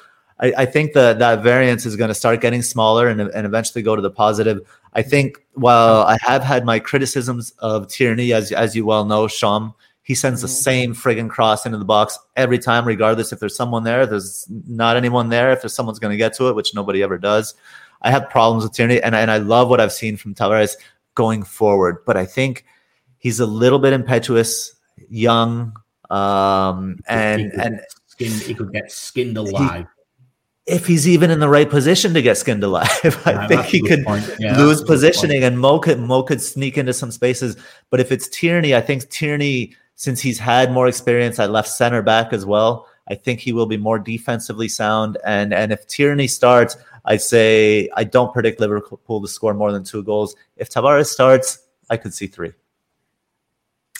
I, 0.44 0.54
I 0.58 0.66
think 0.66 0.94
that 0.94 1.20
that 1.20 1.44
variance 1.44 1.86
is 1.86 1.96
going 1.96 2.08
to 2.08 2.16
start 2.16 2.42
getting 2.42 2.64
smaller 2.64 3.08
and, 3.08 3.22
and 3.22 3.46
eventually 3.46 3.84
go 3.84 3.96
to 3.96 4.02
the 4.02 4.10
positive. 4.10 4.60
I 4.94 5.04
think 5.04 5.38
while 5.54 6.02
I 6.02 6.18
have 6.22 6.44
had 6.44 6.66
my 6.66 6.80
criticisms 6.80 7.54
of 7.60 7.88
Tierney, 7.88 8.34
as 8.34 8.52
as 8.52 8.76
you 8.76 8.84
well 8.84 9.06
know, 9.06 9.28
Sham, 9.28 9.74
he 10.02 10.16
sends 10.16 10.42
the 10.42 10.48
mm-hmm. 10.48 10.54
same 10.54 10.94
friggin' 10.96 11.30
cross 11.30 11.66
into 11.66 11.78
the 11.78 11.86
box 11.86 12.18
every 12.36 12.60
time, 12.60 12.86
regardless 12.86 13.32
if 13.32 13.40
there's 13.40 13.56
someone 13.56 13.84
there. 13.84 14.06
There's 14.06 14.48
not 14.68 14.98
anyone 14.98 15.30
there. 15.30 15.52
If 15.52 15.62
there's 15.62 15.74
someone's 15.74 16.00
going 16.00 16.12
to 16.12 16.18
get 16.18 16.34
to 16.36 16.50
it, 16.50 16.56
which 16.56 16.74
nobody 16.74 17.04
ever 17.04 17.18
does. 17.18 17.54
I 18.02 18.10
have 18.10 18.30
problems 18.30 18.64
with 18.64 18.74
Tierney, 18.74 19.02
and, 19.02 19.16
and 19.16 19.30
I 19.30 19.38
love 19.38 19.70
what 19.70 19.80
I've 19.80 19.94
seen 19.94 20.18
from 20.18 20.34
Tavares 20.34 20.76
going 21.14 21.44
forward. 21.44 22.00
But 22.06 22.18
I 22.18 22.26
think 22.26 22.66
he's 23.20 23.40
a 23.40 23.46
little 23.46 23.80
bit 23.80 23.94
impetuous, 23.94 24.76
young, 25.10 25.74
um, 26.12 26.98
and 27.08 27.42
he 27.42 27.50
could, 27.50 27.60
and 27.60 27.82
skin, 28.08 28.32
he 28.32 28.54
could 28.54 28.72
get 28.72 28.92
skinned 28.92 29.38
alive. 29.38 29.88
He, 30.68 30.74
if 30.74 30.86
he's 30.86 31.08
even 31.08 31.32
in 31.32 31.40
the 31.40 31.50
right 31.50 31.70
position 31.70 32.14
to 32.14 32.22
get 32.22 32.38
skinned 32.38 32.64
alive, 32.64 32.88
I 33.26 33.32
yeah, 33.32 33.48
think 33.48 33.66
he 33.66 33.82
could 33.82 34.04
yeah, 34.40 34.58
lose 34.58 34.84
positioning, 34.84 35.44
and 35.44 35.60
Mo 35.60 35.80
could 35.80 36.00
Mo 36.00 36.24
could 36.24 36.42
sneak 36.42 36.78
into 36.78 36.94
some 36.94 37.12
spaces. 37.12 37.58
But 37.90 38.00
if 38.00 38.12
it's 38.12 38.28
Tierney, 38.28 38.76
I 38.76 38.82
think 38.82 39.10
Tierney 39.10 39.76
since 39.96 40.20
he's 40.20 40.40
had 40.40 40.72
more 40.72 40.88
experience 40.88 41.38
at 41.40 41.52
left 41.52 41.70
center 41.70 42.02
back 42.02 42.34
as 42.34 42.44
well, 42.44 42.88
I 43.08 43.14
think 43.14 43.40
he 43.40 43.54
will 43.54 43.68
be 43.68 43.78
more 43.78 44.00
defensively 44.00 44.68
sound. 44.68 45.18
And 45.26 45.54
and 45.54 45.72
if 45.72 45.88
Tierney 45.88 46.28
starts, 46.28 46.78
I'd 47.06 47.22
say 47.22 47.90
I 47.96 48.04
don't 48.04 48.34
predict 48.34 48.60
Liverpool 48.60 49.22
to 49.22 49.28
score 49.28 49.54
more 49.54 49.72
than 49.72 49.84
two 49.84 50.04
goals. 50.04 50.36
If 50.58 50.70
Tavares 50.70 51.08
starts, 51.08 51.60
I 51.90 51.98
could 51.98 52.14
see 52.14 52.28
three. 52.28 52.54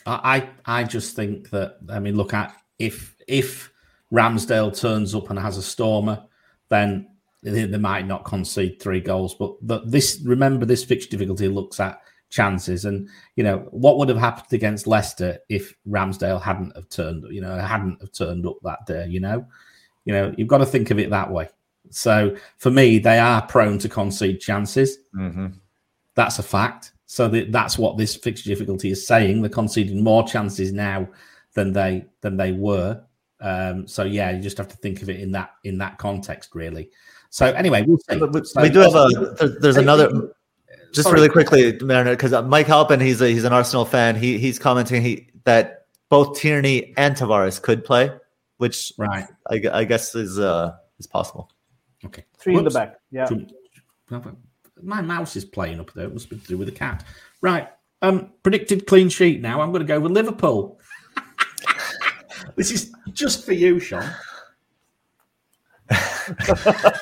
I 0.06 0.50
I 0.66 0.84
just 0.84 1.16
think 1.16 1.50
that 1.52 1.78
I 1.90 2.00
mean, 2.00 2.16
look 2.16 2.34
at 2.34 2.56
if 2.80 3.16
if 3.28 3.72
Ramsdale 4.12 4.78
turns 4.78 5.16
up 5.16 5.30
and 5.30 5.40
has 5.40 5.58
a 5.58 5.64
stormer, 5.64 6.24
then 6.70 7.08
they, 7.44 7.66
they 7.66 7.78
might 7.78 8.08
not 8.08 8.26
concede 8.26 8.82
three 8.82 9.02
goals. 9.02 9.36
But 9.36 9.56
but 9.66 9.90
this 9.90 10.22
remember 10.24 10.66
this 10.66 10.84
fixture 10.84 11.12
difficulty 11.12 11.48
looks 11.48 11.80
at 11.80 12.02
chances. 12.30 12.86
And 12.86 13.10
you 13.36 13.44
know 13.44 13.68
what 13.72 13.98
would 13.98 14.10
have 14.10 14.18
happened 14.18 14.54
against 14.54 14.88
Leicester 14.88 15.38
if 15.50 15.74
Ramsdale 15.88 16.42
hadn't 16.42 16.76
have 16.76 16.90
turned, 16.90 17.26
you 17.30 17.42
know, 17.42 17.58
hadn't 17.58 18.02
have 18.02 18.12
turned 18.12 18.46
up 18.46 18.58
that 18.64 18.86
day. 18.88 19.08
You 19.08 19.20
know, 19.20 19.46
you 20.06 20.14
know, 20.14 20.34
you've 20.38 20.48
got 20.48 20.60
to 20.60 20.66
think 20.66 20.92
of 20.92 21.00
it 21.00 21.10
that 21.12 21.30
way. 21.30 21.50
So 21.90 22.36
for 22.58 22.72
me, 22.72 23.00
they 23.00 23.20
are 23.20 23.42
prone 23.46 23.78
to 23.80 23.90
concede 23.90 24.40
chances. 24.40 24.98
Mm-hmm. 25.16 25.48
That's 26.16 26.40
a 26.40 26.44
fact. 26.44 26.94
So 27.12 27.28
the, 27.28 27.44
that's 27.44 27.78
what 27.78 27.98
this 27.98 28.16
fixture 28.16 28.50
difficulty 28.50 28.90
is 28.90 29.06
saying. 29.06 29.42
They're 29.42 29.50
conceding 29.50 30.02
more 30.02 30.26
chances 30.26 30.72
now 30.72 31.10
than 31.56 31.74
they 31.74 32.06
than 32.22 32.38
they 32.38 32.54
were. 32.54 33.04
Um, 33.42 33.86
so 33.86 34.04
yeah, 34.04 34.32
you 34.32 34.42
just 34.42 34.58
have 34.58 34.70
to 34.70 34.78
think 34.78 35.02
of 35.02 35.10
it 35.10 35.20
in 35.20 35.30
that 35.34 35.56
in 35.66 35.78
that 35.80 35.98
context, 35.98 36.56
really. 36.56 36.90
So 37.30 37.48
anyway, 37.48 37.84
we'll 37.86 37.98
see. 37.98 38.16
We, 38.16 38.62
we 38.62 38.70
do 38.70 38.80
have 38.80 38.96
a. 38.96 39.58
There's 39.60 39.76
another 39.76 40.34
just 40.94 41.10
Sorry. 41.10 41.16
really 41.16 41.28
quickly, 41.28 41.78
Mariner, 41.82 42.12
because 42.12 42.32
uh, 42.32 42.44
Mike 42.44 42.68
Halpin, 42.68 43.02
he's 43.02 43.22
a, 43.22 43.28
he's 43.28 43.44
an 43.44 43.52
Arsenal 43.52 43.84
fan. 43.84 44.16
He 44.16 44.38
he's 44.38 44.58
commenting 44.58 45.02
he 45.02 45.28
that 45.44 45.88
both 46.08 46.40
Tierney 46.40 46.94
and 46.96 47.14
Tavares 47.14 47.62
could 47.62 47.84
play, 47.84 48.10
which 48.56 48.94
right 48.98 49.26
I, 49.50 49.62
I 49.74 49.84
guess 49.84 50.16
is 50.16 50.40
uh 50.40 50.78
is 50.98 51.08
possible. 51.08 51.52
Okay, 52.06 52.24
three 52.38 52.54
Whoops. 52.54 52.62
in 52.62 52.74
the 52.74 52.80
back. 52.80 53.00
Yeah, 53.12 53.28
my 54.84 55.02
mouse 55.02 55.36
is 55.36 55.46
playing 55.46 55.80
up 55.80 55.94
there. 55.94 56.06
It 56.06 56.14
must 56.14 56.30
be 56.30 56.38
to 56.38 56.48
do 56.48 56.58
with 56.58 56.68
the 56.68 56.74
cat. 56.74 57.06
Right. 57.42 57.70
Um, 58.02 58.32
predicted 58.44 58.88
clean 58.88 59.10
sheet. 59.10 59.42
Now 59.42 59.62
I'm 59.62 59.72
going 59.72 59.86
to 59.86 59.88
go 59.88 60.00
with 60.00 60.12
Liverpool. 60.12 60.80
this 62.56 62.72
is 62.72 62.94
just 63.14 63.46
for 63.46 63.54
you, 63.54 63.80
Sean. 63.80 64.10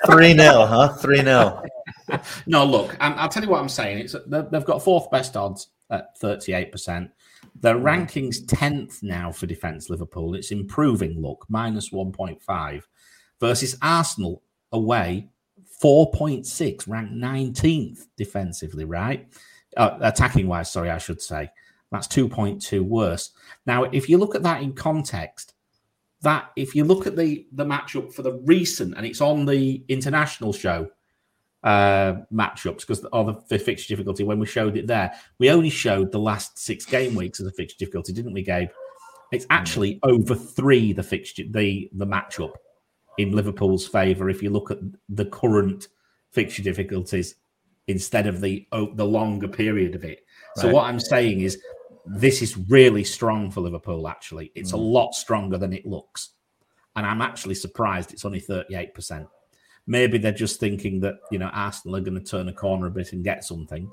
3 0.08 0.34
0, 0.34 0.66
huh? 0.66 0.94
3 0.96 1.18
0. 1.18 1.64
no, 2.48 2.66
look, 2.66 2.96
i 3.00 3.22
will 3.22 3.30
tell 3.30 3.44
you 3.44 3.50
what 3.50 3.62
I'm 3.62 3.70
saying. 3.70 4.00
It's 4.00 4.16
They've 4.28 4.66
got 4.66 4.84
fourth 4.84 5.10
best 5.12 5.38
odds 5.38 5.70
at 5.90 6.20
38%. 6.20 7.10
Their 7.56 7.76
mm. 7.76 7.82
rankings 7.82 8.46
10th 8.46 9.04
now 9.04 9.32
for 9.32 9.46
defence, 9.46 9.90
Liverpool. 9.90 10.36
It's 10.36 10.52
improving, 10.52 11.22
look, 11.22 11.46
minus 11.50 11.90
1.5 11.90 12.84
versus 13.40 13.78
Arsenal 13.82 14.42
away, 14.72 15.30
4.6, 15.82 16.88
ranked 16.88 17.14
19th 17.14 18.06
defensively, 18.18 18.86
right? 18.86 19.28
Uh, 19.78 19.98
attacking 20.02 20.48
wise, 20.48 20.72
sorry, 20.72 20.90
I 20.90 20.98
should 20.98 21.22
say. 21.22 21.50
That's 21.92 22.08
2.2 22.08 22.82
worse. 22.82 23.32
Now, 23.66 23.84
if 23.86 24.10
you 24.10 24.18
look 24.18 24.36
at 24.36 24.44
that 24.44 24.62
in 24.62 24.74
context, 24.74 25.54
that 26.22 26.52
if 26.56 26.76
you 26.76 26.84
look 26.84 27.08
at 27.08 27.16
the 27.16 27.48
the 27.54 27.66
matchup 27.66 28.14
for 28.14 28.24
the 28.24 28.34
recent, 28.44 28.96
and 28.98 29.06
it's 29.06 29.22
on 29.22 29.46
the 29.46 29.84
international 29.88 30.54
show 30.54 30.90
uh 31.62 32.14
matchups 32.34 32.82
because 32.82 33.04
of 33.04 33.26
the, 33.26 33.36
the 33.50 33.60
fixture 33.60 33.90
difficulty 33.90 34.24
when 34.24 34.40
we 34.40 34.46
showed 34.46 34.78
it 34.78 34.88
there, 34.88 35.14
we 35.40 35.50
only 35.50 35.70
showed 35.70 36.12
the 36.12 36.20
last 36.20 36.60
six 36.60 36.86
game 36.86 37.16
weeks 37.16 37.40
as 37.40 37.48
a 37.48 37.52
fixture 37.52 37.78
difficulty, 37.80 38.14
didn't 38.14 38.34
we, 38.34 38.44
Gabe? 38.44 38.70
It's 39.32 39.46
actually 39.50 40.00
over 40.04 40.36
three 40.36 40.94
the 40.94 41.04
fixture 41.04 41.44
the 41.50 41.90
the 41.94 42.06
matchup 42.06 42.54
in 43.20 43.34
Liverpool's 43.34 43.86
favour 43.86 44.30
if 44.30 44.42
you 44.42 44.50
look 44.50 44.72
at 44.72 44.78
the 45.10 45.26
current 45.26 45.90
fixture 46.32 46.64
difficulties 46.64 47.36
instead 47.88 48.28
of 48.28 48.40
the 48.40 48.66
oh, 48.72 48.94
the 48.96 49.06
longer 49.06 49.48
period 49.50 49.94
of 49.94 50.06
it. 50.06 50.22
Right. 50.56 50.62
So 50.62 50.70
what 50.72 50.86
I'm 50.86 51.02
saying 51.02 51.42
is 51.42 51.62
this 52.06 52.42
is 52.42 52.58
really 52.70 53.04
strong 53.04 53.52
for 53.52 53.60
Liverpool, 53.60 54.08
actually. 54.08 54.54
It's 54.56 54.72
mm. 54.72 54.76
a 54.76 54.82
lot 54.82 55.14
stronger 55.14 55.58
than 55.58 55.74
it 55.74 55.86
looks. 55.86 56.30
And 56.96 57.06
I'm 57.06 57.22
actually 57.22 57.56
surprised 57.56 58.14
it's 58.14 58.24
only 58.24 58.40
38%. 58.40 59.28
Maybe 59.86 60.18
they're 60.18 60.32
just 60.32 60.62
thinking 60.62 61.02
that, 61.02 61.16
you 61.30 61.40
know, 61.40 61.50
Arsenal 61.50 61.98
are 61.98 62.02
going 62.02 62.18
to 62.18 62.24
turn 62.24 62.48
a 62.48 62.54
corner 62.54 62.88
a 62.88 62.92
bit 62.92 63.12
and 63.12 63.24
get 63.24 63.44
something. 63.44 63.92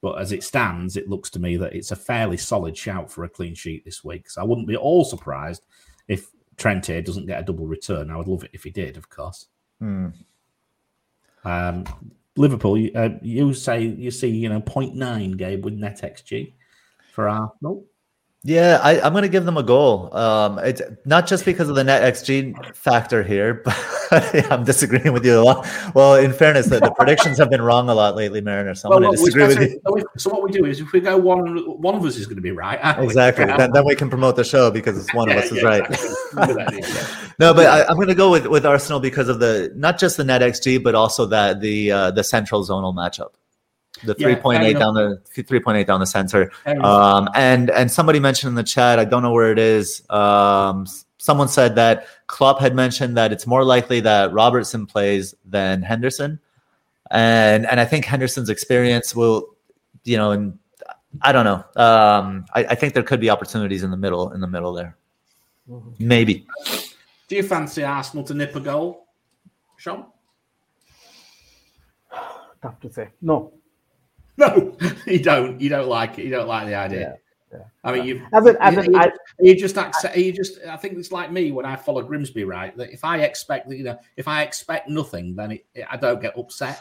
But 0.00 0.20
as 0.20 0.30
it 0.30 0.44
stands, 0.44 0.96
it 0.96 1.08
looks 1.08 1.30
to 1.30 1.40
me 1.40 1.56
that 1.56 1.74
it's 1.74 1.90
a 1.90 1.96
fairly 1.96 2.36
solid 2.36 2.76
shout 2.76 3.10
for 3.10 3.24
a 3.24 3.28
clean 3.28 3.54
sheet 3.54 3.84
this 3.84 4.04
week. 4.04 4.30
So 4.30 4.40
I 4.40 4.44
wouldn't 4.44 4.68
be 4.68 4.76
all 4.76 5.04
surprised 5.04 5.64
if 6.06 6.28
Trent 6.58 6.86
here 6.86 7.00
doesn't 7.00 7.26
get 7.26 7.40
a 7.40 7.44
double 7.44 7.66
return. 7.66 8.10
I 8.10 8.16
would 8.16 8.28
love 8.28 8.44
it 8.44 8.50
if 8.52 8.64
he 8.64 8.70
did, 8.70 8.96
of 8.96 9.08
course. 9.08 9.46
Hmm. 9.78 10.08
Um, 11.44 11.84
Liverpool, 12.36 12.88
uh, 12.94 13.10
you 13.22 13.54
say 13.54 13.82
you 13.82 14.10
see, 14.10 14.28
you 14.28 14.48
know, 14.48 14.60
0.9 14.60 15.36
game 15.36 15.62
with 15.62 15.74
net 15.74 16.00
XG 16.02 16.52
for 17.12 17.28
Arsenal. 17.28 17.86
Yeah, 18.44 18.78
I, 18.80 19.04
am 19.04 19.12
going 19.12 19.22
to 19.22 19.28
give 19.28 19.44
them 19.44 19.56
a 19.56 19.64
goal. 19.64 20.14
Um, 20.16 20.60
it's 20.60 20.80
not 21.04 21.26
just 21.26 21.44
because 21.44 21.68
of 21.68 21.74
the 21.74 21.82
net 21.82 22.14
XG 22.14 22.74
factor 22.74 23.24
here, 23.24 23.62
but 24.10 24.52
I'm 24.52 24.62
disagreeing 24.62 25.12
with 25.12 25.24
you 25.24 25.40
a 25.40 25.42
lot. 25.42 25.66
Well, 25.92 26.14
in 26.14 26.32
fairness, 26.32 26.66
the, 26.66 26.78
the 26.78 26.92
predictions 26.92 27.38
have 27.38 27.50
been 27.50 27.60
wrong 27.60 27.88
a 27.88 27.94
lot 27.94 28.14
lately, 28.14 28.40
Mariner. 28.40 28.76
So 28.76 28.88
I'm 28.88 29.02
well, 29.02 29.10
going 29.10 29.18
to 29.18 29.24
disagree 29.24 29.46
with 29.48 29.70
you. 29.72 30.04
So 30.18 30.30
what 30.30 30.44
we 30.44 30.52
do 30.52 30.66
is, 30.66 30.78
if 30.78 30.92
we 30.92 31.00
go 31.00 31.16
one, 31.16 31.58
one 31.82 31.96
of 31.96 32.04
us 32.04 32.16
is 32.16 32.26
going 32.26 32.36
to 32.36 32.42
be 32.42 32.52
right. 32.52 32.78
Exactly. 33.02 33.44
Then, 33.44 33.72
then, 33.72 33.84
we 33.84 33.96
can 33.96 34.08
promote 34.08 34.36
the 34.36 34.44
show 34.44 34.70
because 34.70 34.96
it's 34.96 35.12
one 35.12 35.28
yeah, 35.28 35.34
of 35.34 35.44
us 35.44 35.50
yeah, 35.50 35.58
is 35.58 35.64
right. 35.64 35.84
Exactly. 35.90 36.82
no, 37.40 37.52
but 37.52 37.66
I, 37.66 37.90
am 37.90 37.96
going 37.96 38.06
to 38.06 38.14
go 38.14 38.30
with, 38.30 38.46
with 38.46 38.64
Arsenal 38.64 39.00
because 39.00 39.28
of 39.28 39.40
the 39.40 39.72
not 39.74 39.98
just 39.98 40.16
the 40.16 40.24
net 40.24 40.42
XG, 40.42 40.80
but 40.80 40.94
also 40.94 41.26
that 41.26 41.60
the 41.60 41.90
uh, 41.90 42.10
the 42.12 42.22
central 42.22 42.64
zonal 42.64 42.94
matchup 42.94 43.32
the 44.04 44.14
yeah, 44.18 44.28
3.8 44.28 44.78
down 44.78 44.94
the 44.94 45.20
3.8 45.36 45.86
down 45.86 46.00
the 46.00 46.06
center. 46.06 46.50
Um, 46.66 47.28
and 47.34 47.70
and 47.70 47.90
somebody 47.90 48.20
mentioned 48.20 48.48
in 48.50 48.54
the 48.54 48.62
chat 48.62 48.98
i 48.98 49.04
don't 49.04 49.22
know 49.22 49.32
where 49.32 49.50
it 49.50 49.58
is 49.58 50.08
um, 50.10 50.86
someone 51.18 51.48
said 51.48 51.74
that 51.74 52.06
Klopp 52.26 52.60
had 52.60 52.74
mentioned 52.74 53.16
that 53.16 53.32
it's 53.32 53.46
more 53.46 53.64
likely 53.64 54.00
that 54.00 54.32
robertson 54.32 54.86
plays 54.86 55.34
than 55.44 55.82
henderson. 55.82 56.38
And 57.10 57.66
and 57.66 57.80
i 57.80 57.84
think 57.84 58.04
henderson's 58.04 58.50
experience 58.50 59.14
will 59.16 59.48
you 60.04 60.16
know 60.16 60.30
and 60.30 60.58
i 61.22 61.32
don't 61.32 61.44
know. 61.44 61.64
Um, 61.82 62.44
I, 62.54 62.64
I, 62.64 62.74
think 62.74 62.92
there 62.92 63.02
could 63.02 63.20
be 63.20 63.30
opportunities 63.30 63.82
in 63.82 63.90
the 63.90 63.96
middle 63.96 64.32
in 64.32 64.40
the 64.40 64.46
middle 64.46 64.74
there. 64.74 64.96
Mm-hmm. 65.68 66.06
maybe. 66.06 66.46
Do 67.28 67.36
you 67.36 67.42
fancy 67.42 67.84
arsenal 67.84 68.24
to 68.24 68.34
nip 68.34 68.54
a 68.56 68.60
goal 68.60 69.06
sean? 69.76 70.06
Tough 72.62 72.80
to 72.80 72.92
say. 72.92 73.08
No 73.20 73.57
no, 74.46 74.76
you 75.04 75.18
don't. 75.18 75.60
You 75.60 75.68
don't 75.68 75.88
like 75.88 76.18
it. 76.18 76.24
You 76.24 76.30
don't 76.30 76.46
like 76.46 76.68
the 76.68 76.74
idea. 76.76 77.18
Yeah, 77.52 77.58
yeah. 77.58 77.64
I 77.82 77.92
mean, 77.92 78.04
you 78.04 78.22
as 78.32 78.46
an, 78.46 78.56
as 78.60 78.86
you, 78.86 78.96
an, 78.96 79.10
you 79.40 79.56
just 79.56 79.76
accept. 79.76 80.16
You 80.16 80.32
just. 80.32 80.60
I 80.64 80.76
think 80.76 80.96
it's 80.96 81.10
like 81.10 81.32
me 81.32 81.50
when 81.50 81.66
I 81.66 81.74
follow 81.74 82.02
Grimsby. 82.02 82.44
Right, 82.44 82.76
that 82.76 82.92
if 82.92 83.04
I 83.04 83.18
expect 83.18 83.68
that, 83.68 83.76
you 83.76 83.82
know, 83.82 83.98
if 84.16 84.28
I 84.28 84.44
expect 84.44 84.88
nothing, 84.88 85.34
then 85.34 85.50
it, 85.52 85.66
it, 85.74 85.86
I 85.90 85.96
don't 85.96 86.22
get 86.22 86.38
upset. 86.38 86.80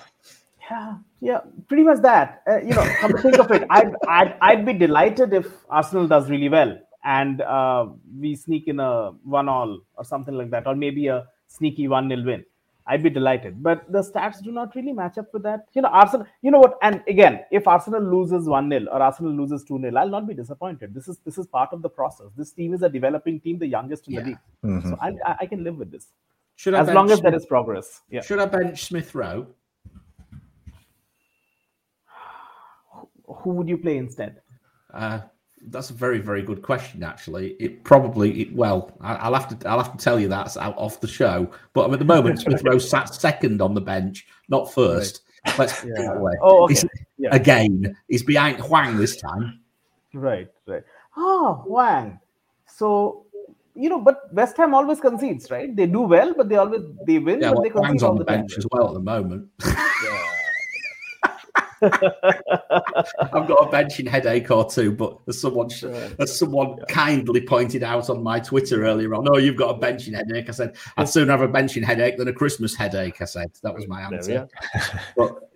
Yeah, 0.70 0.98
yeah, 1.20 1.40
pretty 1.68 1.82
much 1.82 2.02
that. 2.04 2.44
Uh, 2.48 2.58
you 2.58 2.76
know, 2.76 2.86
come 3.00 3.12
to 3.14 3.22
think 3.24 3.40
of 3.40 3.50
it, 3.50 3.66
I'd, 3.72 3.96
I'd 4.08 4.38
I'd 4.40 4.66
be 4.66 4.74
delighted 4.74 5.34
if 5.34 5.48
Arsenal 5.68 6.08
does 6.08 6.30
really 6.30 6.50
well, 6.50 6.78
and 7.04 7.42
uh, 7.42 7.88
we 8.20 8.36
sneak 8.36 8.68
in 8.68 8.80
a 8.80 9.14
one 9.24 9.50
all 9.50 9.80
or 9.96 10.04
something 10.04 10.36
like 10.36 10.52
that, 10.52 10.68
or 10.68 10.76
maybe 10.76 11.08
a 11.08 11.26
sneaky 11.48 11.88
one 11.88 12.08
nil 12.08 12.24
win. 12.24 12.46
I'd 12.88 13.04
be 13.04 13.10
delighted. 13.10 13.62
But 13.62 13.92
the 13.92 14.00
stats 14.00 14.42
do 14.42 14.52
not 14.52 14.76
really 14.76 14.94
match 14.94 15.18
up 15.18 15.34
with 15.34 15.44
that. 15.44 15.66
You 15.74 15.82
know, 15.82 15.90
Arsenal, 15.90 16.26
you 16.42 16.52
know 16.52 16.60
what? 16.60 16.78
And 16.82 17.04
again, 17.08 17.42
if 17.52 17.68
Arsenal 17.68 18.02
loses 18.02 18.48
1 18.48 18.70
0 18.70 18.86
or 18.92 19.02
Arsenal 19.02 19.34
loses 19.34 19.64
2 19.66 19.80
0, 19.80 19.96
I'll 19.98 20.10
not 20.10 20.28
be 20.28 20.34
disappointed. 20.34 20.94
This 20.94 21.08
is 21.08 21.18
this 21.26 21.38
is 21.38 21.48
part 21.48 21.74
of 21.74 21.82
the 21.82 21.90
process. 21.90 22.28
This 22.38 22.52
team 22.52 22.74
is 22.74 22.82
a 22.84 22.90
developing 22.90 23.40
team, 23.40 23.60
the 23.60 23.68
youngest 23.68 24.08
in 24.08 24.14
Yeah. 24.14 24.20
the 24.22 24.26
league. 24.28 24.38
Mhm. 24.64 24.90
So 24.90 24.98
I, 25.02 25.10
I, 25.26 25.36
I 25.42 25.46
can 25.46 25.64
live 25.64 25.78
with 25.78 25.92
this. 25.92 26.08
Should 26.56 26.74
As 26.74 26.88
bench 26.88 26.96
long 26.96 27.12
as 27.12 27.22
there 27.22 27.36
is 27.36 27.46
progress. 27.46 28.02
Yeah. 28.10 28.22
Should 28.22 28.40
I 28.40 28.46
bench 28.46 28.86
Smith 28.86 29.14
Rowe? 29.14 29.46
Who 33.28 33.52
would 33.52 33.68
you 33.70 33.78
play 33.78 33.98
instead? 33.98 34.42
Uh, 34.94 35.20
that's 35.70 35.90
a 35.90 35.94
very, 35.94 36.20
very 36.20 36.42
good 36.42 36.62
question. 36.62 37.04
Actually, 37.04 37.52
it 37.60 37.84
probably 37.84 38.42
it, 38.42 38.56
well, 38.56 38.96
I, 39.02 39.16
I'll 39.16 39.34
have 39.34 39.60
to 39.60 39.70
I'll 39.70 39.82
have 39.82 39.92
to 39.92 40.04
tell 40.04 40.20
you 40.20 40.28
that's 40.28 40.58
out 40.58 40.78
off 40.78 41.02
the 41.02 41.08
show. 41.08 41.50
But 41.74 41.92
at 41.92 42.00
the 42.00 42.06
moment, 42.06 42.40
Smith 42.42 42.64
Rowe 42.64 42.78
sat 42.80 43.14
second 43.14 43.62
on 43.62 43.74
the 43.74 43.82
bench, 43.82 44.28
not 44.50 44.74
first. 44.74 45.22
Let's 45.58 45.82
put 45.82 45.90
it 45.90 45.96
that 45.98 46.20
way. 46.20 46.34
Oh, 46.42 46.64
okay. 46.66 46.74
He's- 46.74 46.86
Yeah. 47.20 47.34
Again, 47.36 47.98
he's 48.08 48.22
behind 48.24 48.60
Hwang 48.60 48.98
this 48.98 49.18
time. 49.18 49.60
Right, 50.14 50.50
right. 50.68 50.84
Ah, 51.16 51.54
Hwang. 51.66 52.20
So, 52.68 53.26
you 53.74 53.90
know, 53.90 54.00
but 54.00 54.32
West 54.34 54.56
Ham 54.58 54.76
always 54.76 55.00
concedes, 55.00 55.50
right? 55.50 55.76
They 55.76 55.88
do 55.88 56.02
well, 56.02 56.34
but 56.36 56.48
they 56.50 56.58
always 56.58 56.84
they 57.08 57.18
win, 57.18 57.42
Yeah, 57.42 57.50
but 57.50 57.56
well, 57.56 57.64
they 57.64 57.70
concede 57.70 57.86
Hwang's 57.88 58.04
on 58.04 58.18
the 58.18 58.24
the 58.24 58.30
time. 58.32 58.40
bench 58.42 58.58
as 58.58 58.68
well 58.72 58.88
at 58.90 58.94
the 58.94 59.00
moment. 59.00 59.50
Yeah. 59.66 60.37
I've 61.82 63.48
got 63.48 63.68
a 63.68 63.70
benching 63.72 64.08
headache 64.08 64.50
or 64.50 64.70
two, 64.70 64.92
but 64.92 65.20
as 65.28 65.40
someone 65.40 65.70
as 66.20 66.38
someone 66.38 66.80
kindly 66.88 67.42
pointed 67.42 67.84
out 67.84 68.10
on 68.10 68.24
my 68.24 68.40
Twitter 68.40 68.86
earlier 68.86 69.14
on, 69.16 69.28
oh, 69.30 69.38
you've 69.38 69.58
got 69.58 69.76
a 69.76 69.80
benching 69.80 70.14
headache. 70.16 70.50
I 70.50 70.52
said 70.52 70.76
I'd 70.98 71.10
sooner 71.10 71.32
have 71.32 71.42
a 71.42 71.48
benching 71.48 71.84
headache 71.84 72.18
than 72.18 72.28
a 72.28 72.34
Christmas 72.34 72.76
headache. 72.76 73.22
I 73.22 73.26
said 73.26 73.52
that 73.64 73.74
was 73.74 73.88
my 73.88 74.02
answer. 74.02 74.48
But 75.16 75.50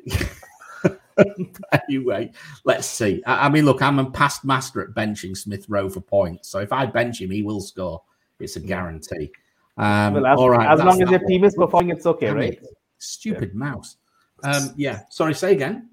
anyway, 1.90 2.32
let's 2.64 2.88
see. 2.88 3.22
I, 3.26 3.46
I 3.46 3.50
mean, 3.50 3.66
look, 3.66 3.82
I'm 3.82 4.00
a 4.00 4.10
past 4.10 4.44
master 4.46 4.82
at 4.82 4.90
benching 4.90 5.36
Smith 5.36 5.66
Rowe 5.70 5.90
for 5.90 6.02
points. 6.02 6.50
So 6.50 6.60
if 6.60 6.72
I 6.72 6.86
bench 6.86 7.22
him, 7.22 7.32
he 7.32 7.44
will 7.44 7.62
score. 7.62 8.02
It's 8.40 8.56
a 8.56 8.60
guarantee. 8.60 9.32
Um, 9.78 10.16
Well, 10.16 10.26
as, 10.26 10.38
all 10.38 10.50
right, 10.50 10.70
as 10.70 10.80
long 10.80 11.02
as 11.02 11.10
your 11.10 11.20
one. 11.20 11.28
team 11.28 11.44
is 11.44 11.56
performing, 11.56 11.96
it's 11.96 12.06
okay, 12.06 12.28
Damn 12.28 12.36
right? 12.38 12.54
it. 12.54 12.66
Stupid 12.98 13.56
mouse. 13.56 13.98
Um, 14.44 14.74
yeah. 14.76 15.02
Sorry. 15.10 15.34
Say 15.34 15.54
again. 15.54 15.90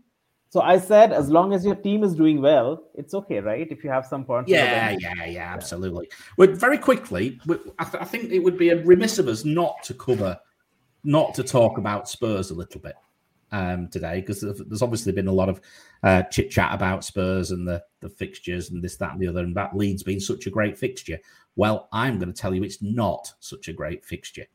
So 0.50 0.62
I 0.62 0.78
said, 0.78 1.12
as 1.12 1.28
long 1.28 1.52
as 1.52 1.64
your 1.64 1.74
team 1.74 2.02
is 2.02 2.14
doing 2.14 2.40
well, 2.40 2.84
it's 2.94 3.12
okay, 3.12 3.40
right? 3.40 3.66
If 3.70 3.84
you 3.84 3.90
have 3.90 4.06
some 4.06 4.24
points. 4.24 4.50
on 4.50 4.54
Yeah, 4.54 4.96
yeah, 4.98 5.26
yeah, 5.26 5.52
absolutely. 5.52 6.08
Well, 6.38 6.48
very 6.52 6.78
quickly, 6.78 7.38
I, 7.78 7.84
th- 7.84 8.02
I 8.02 8.04
think 8.04 8.32
it 8.32 8.38
would 8.38 8.56
be 8.56 8.70
a 8.70 8.82
remiss 8.82 9.18
of 9.18 9.28
us 9.28 9.44
not 9.44 9.82
to 9.84 9.94
cover, 9.94 10.38
not 11.04 11.34
to 11.34 11.42
talk 11.42 11.76
about 11.76 12.08
Spurs 12.08 12.50
a 12.50 12.54
little 12.54 12.80
bit 12.80 12.94
um, 13.52 13.88
today, 13.88 14.20
because 14.20 14.40
there's 14.40 14.80
obviously 14.80 15.12
been 15.12 15.28
a 15.28 15.32
lot 15.32 15.50
of 15.50 15.60
uh, 16.02 16.22
chit 16.22 16.50
chat 16.50 16.72
about 16.72 17.04
Spurs 17.04 17.50
and 17.50 17.68
the, 17.68 17.82
the 18.00 18.08
fixtures 18.08 18.70
and 18.70 18.82
this, 18.82 18.96
that, 18.96 19.12
and 19.12 19.20
the 19.20 19.28
other, 19.28 19.40
and 19.40 19.54
that 19.54 19.76
Leeds 19.76 20.02
being 20.02 20.20
such 20.20 20.46
a 20.46 20.50
great 20.50 20.78
fixture. 20.78 21.18
Well, 21.56 21.88
I'm 21.92 22.18
going 22.18 22.32
to 22.32 22.40
tell 22.40 22.54
you 22.54 22.62
it's 22.64 22.80
not 22.80 23.30
such 23.40 23.68
a 23.68 23.74
great 23.74 24.02
fixture. 24.02 24.46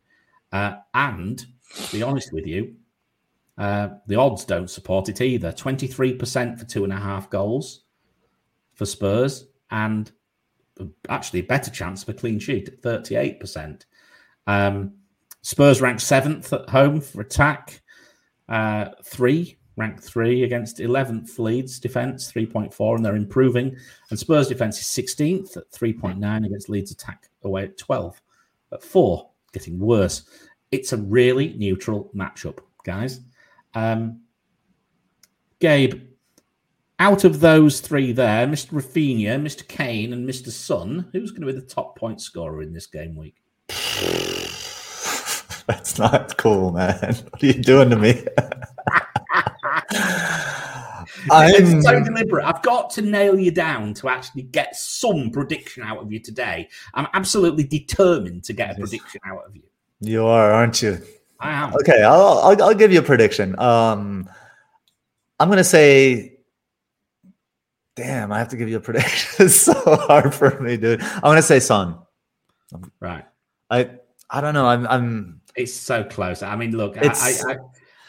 Uh, 0.51 0.77
and 0.95 1.45
to 1.75 1.91
be 1.91 2.01
honest 2.01 2.33
with 2.33 2.47
you, 2.47 2.75
uh, 3.57 3.89
the 4.07 4.15
odds 4.15 4.45
don't 4.45 4.69
support 4.69 5.09
it 5.09 5.21
either. 5.21 5.51
23% 5.51 6.59
for 6.59 6.65
two 6.65 6.83
and 6.83 6.93
a 6.93 6.97
half 6.97 7.29
goals 7.29 7.83
for 8.73 8.85
Spurs, 8.85 9.45
and 9.69 10.11
actually 11.09 11.39
a 11.39 11.43
better 11.43 11.69
chance 11.69 12.07
a 12.07 12.13
clean 12.13 12.39
sheet 12.39 12.67
at 12.67 12.81
38%. 12.81 13.85
Um, 14.47 14.93
Spurs 15.41 15.81
ranked 15.81 16.01
seventh 16.01 16.51
at 16.53 16.69
home 16.69 17.01
for 17.01 17.21
attack, 17.21 17.81
uh, 18.49 18.89
three, 19.03 19.57
ranked 19.75 20.03
three 20.03 20.43
against 20.43 20.77
11th 20.77 21.37
Leeds 21.37 21.79
defence, 21.79 22.31
3.4, 22.31 22.95
and 22.95 23.05
they're 23.05 23.15
improving. 23.15 23.75
And 24.09 24.17
Spurs 24.17 24.47
defence 24.47 24.79
is 24.79 24.85
16th 24.85 25.57
at 25.57 25.71
3.9 25.71 26.45
against 26.45 26.69
Leeds 26.69 26.91
attack 26.91 27.29
away 27.43 27.63
at 27.65 27.77
12, 27.77 28.21
at 28.71 28.83
four, 28.83 29.29
getting 29.51 29.79
worse. 29.79 30.23
It's 30.71 30.93
a 30.93 30.97
really 30.97 31.53
neutral 31.53 32.09
matchup, 32.15 32.59
guys. 32.83 33.19
Um, 33.73 34.21
Gabe, 35.59 36.01
out 36.99 37.23
of 37.23 37.39
those 37.39 37.79
three 37.79 38.11
there, 38.11 38.45
Mr. 38.47 38.73
Raphinha, 38.73 39.41
Mr. 39.41 39.67
Kane, 39.67 40.13
and 40.13 40.27
Mr. 40.27 40.49
Son, 40.49 41.09
who's 41.11 41.31
going 41.31 41.41
to 41.41 41.47
be 41.47 41.59
the 41.59 41.65
top 41.65 41.97
point 41.97 42.21
scorer 42.21 42.61
in 42.61 42.73
this 42.73 42.87
game 42.87 43.15
week? 43.15 43.35
That's 45.67 45.97
not 45.97 46.37
cool, 46.37 46.71
man. 46.71 47.15
What 47.29 47.43
are 47.43 47.45
you 47.45 47.53
doing 47.53 47.89
to 47.89 47.95
me? 47.95 48.25
It's 51.25 51.85
so 51.85 51.95
I'm 51.95 52.03
deliberate. 52.03 52.45
I've 52.45 52.61
got 52.61 52.89
to 52.91 53.01
nail 53.01 53.39
you 53.39 53.51
down 53.51 53.93
to 53.95 54.09
actually 54.09 54.43
get 54.43 54.75
some 54.75 55.31
prediction 55.31 55.83
out 55.83 55.99
of 55.99 56.11
you 56.11 56.19
today. 56.19 56.69
I'm 56.93 57.07
absolutely 57.13 57.63
determined 57.63 58.43
to 58.45 58.53
get 58.53 58.71
a 58.71 58.75
prediction 58.75 59.21
out 59.25 59.43
of 59.45 59.55
you. 59.55 59.63
you 60.01 60.25
are, 60.25 60.51
aren't 60.51 60.81
you? 60.81 61.01
Okay, 61.81 62.01
I'll, 62.03 62.39
I'll 62.39 62.63
I'll 62.63 62.73
give 62.73 62.91
you 62.91 62.99
a 62.99 63.03
prediction. 63.03 63.57
Um, 63.59 64.29
I'm 65.39 65.49
gonna 65.49 65.63
say, 65.63 66.37
damn, 67.95 68.31
I 68.31 68.39
have 68.39 68.49
to 68.49 68.57
give 68.57 68.69
you 68.69 68.77
a 68.77 68.81
prediction. 68.81 69.29
it's 69.45 69.55
so 69.55 69.73
hard 69.73 70.33
for 70.33 70.59
me, 70.61 70.77
dude. 70.77 71.01
I'm 71.01 71.21
gonna 71.21 71.41
say 71.41 71.59
Son. 71.59 71.97
Right. 72.99 73.25
I 73.69 73.91
I 74.29 74.41
don't 74.41 74.53
know. 74.53 74.65
I'm 74.65 74.87
I'm 74.87 75.41
It's 75.55 75.73
so 75.73 76.03
close. 76.03 76.41
I 76.43 76.55
mean, 76.55 76.75
look, 76.75 76.97
It's- 76.97 77.43
I, 77.45 77.53
I, 77.53 77.57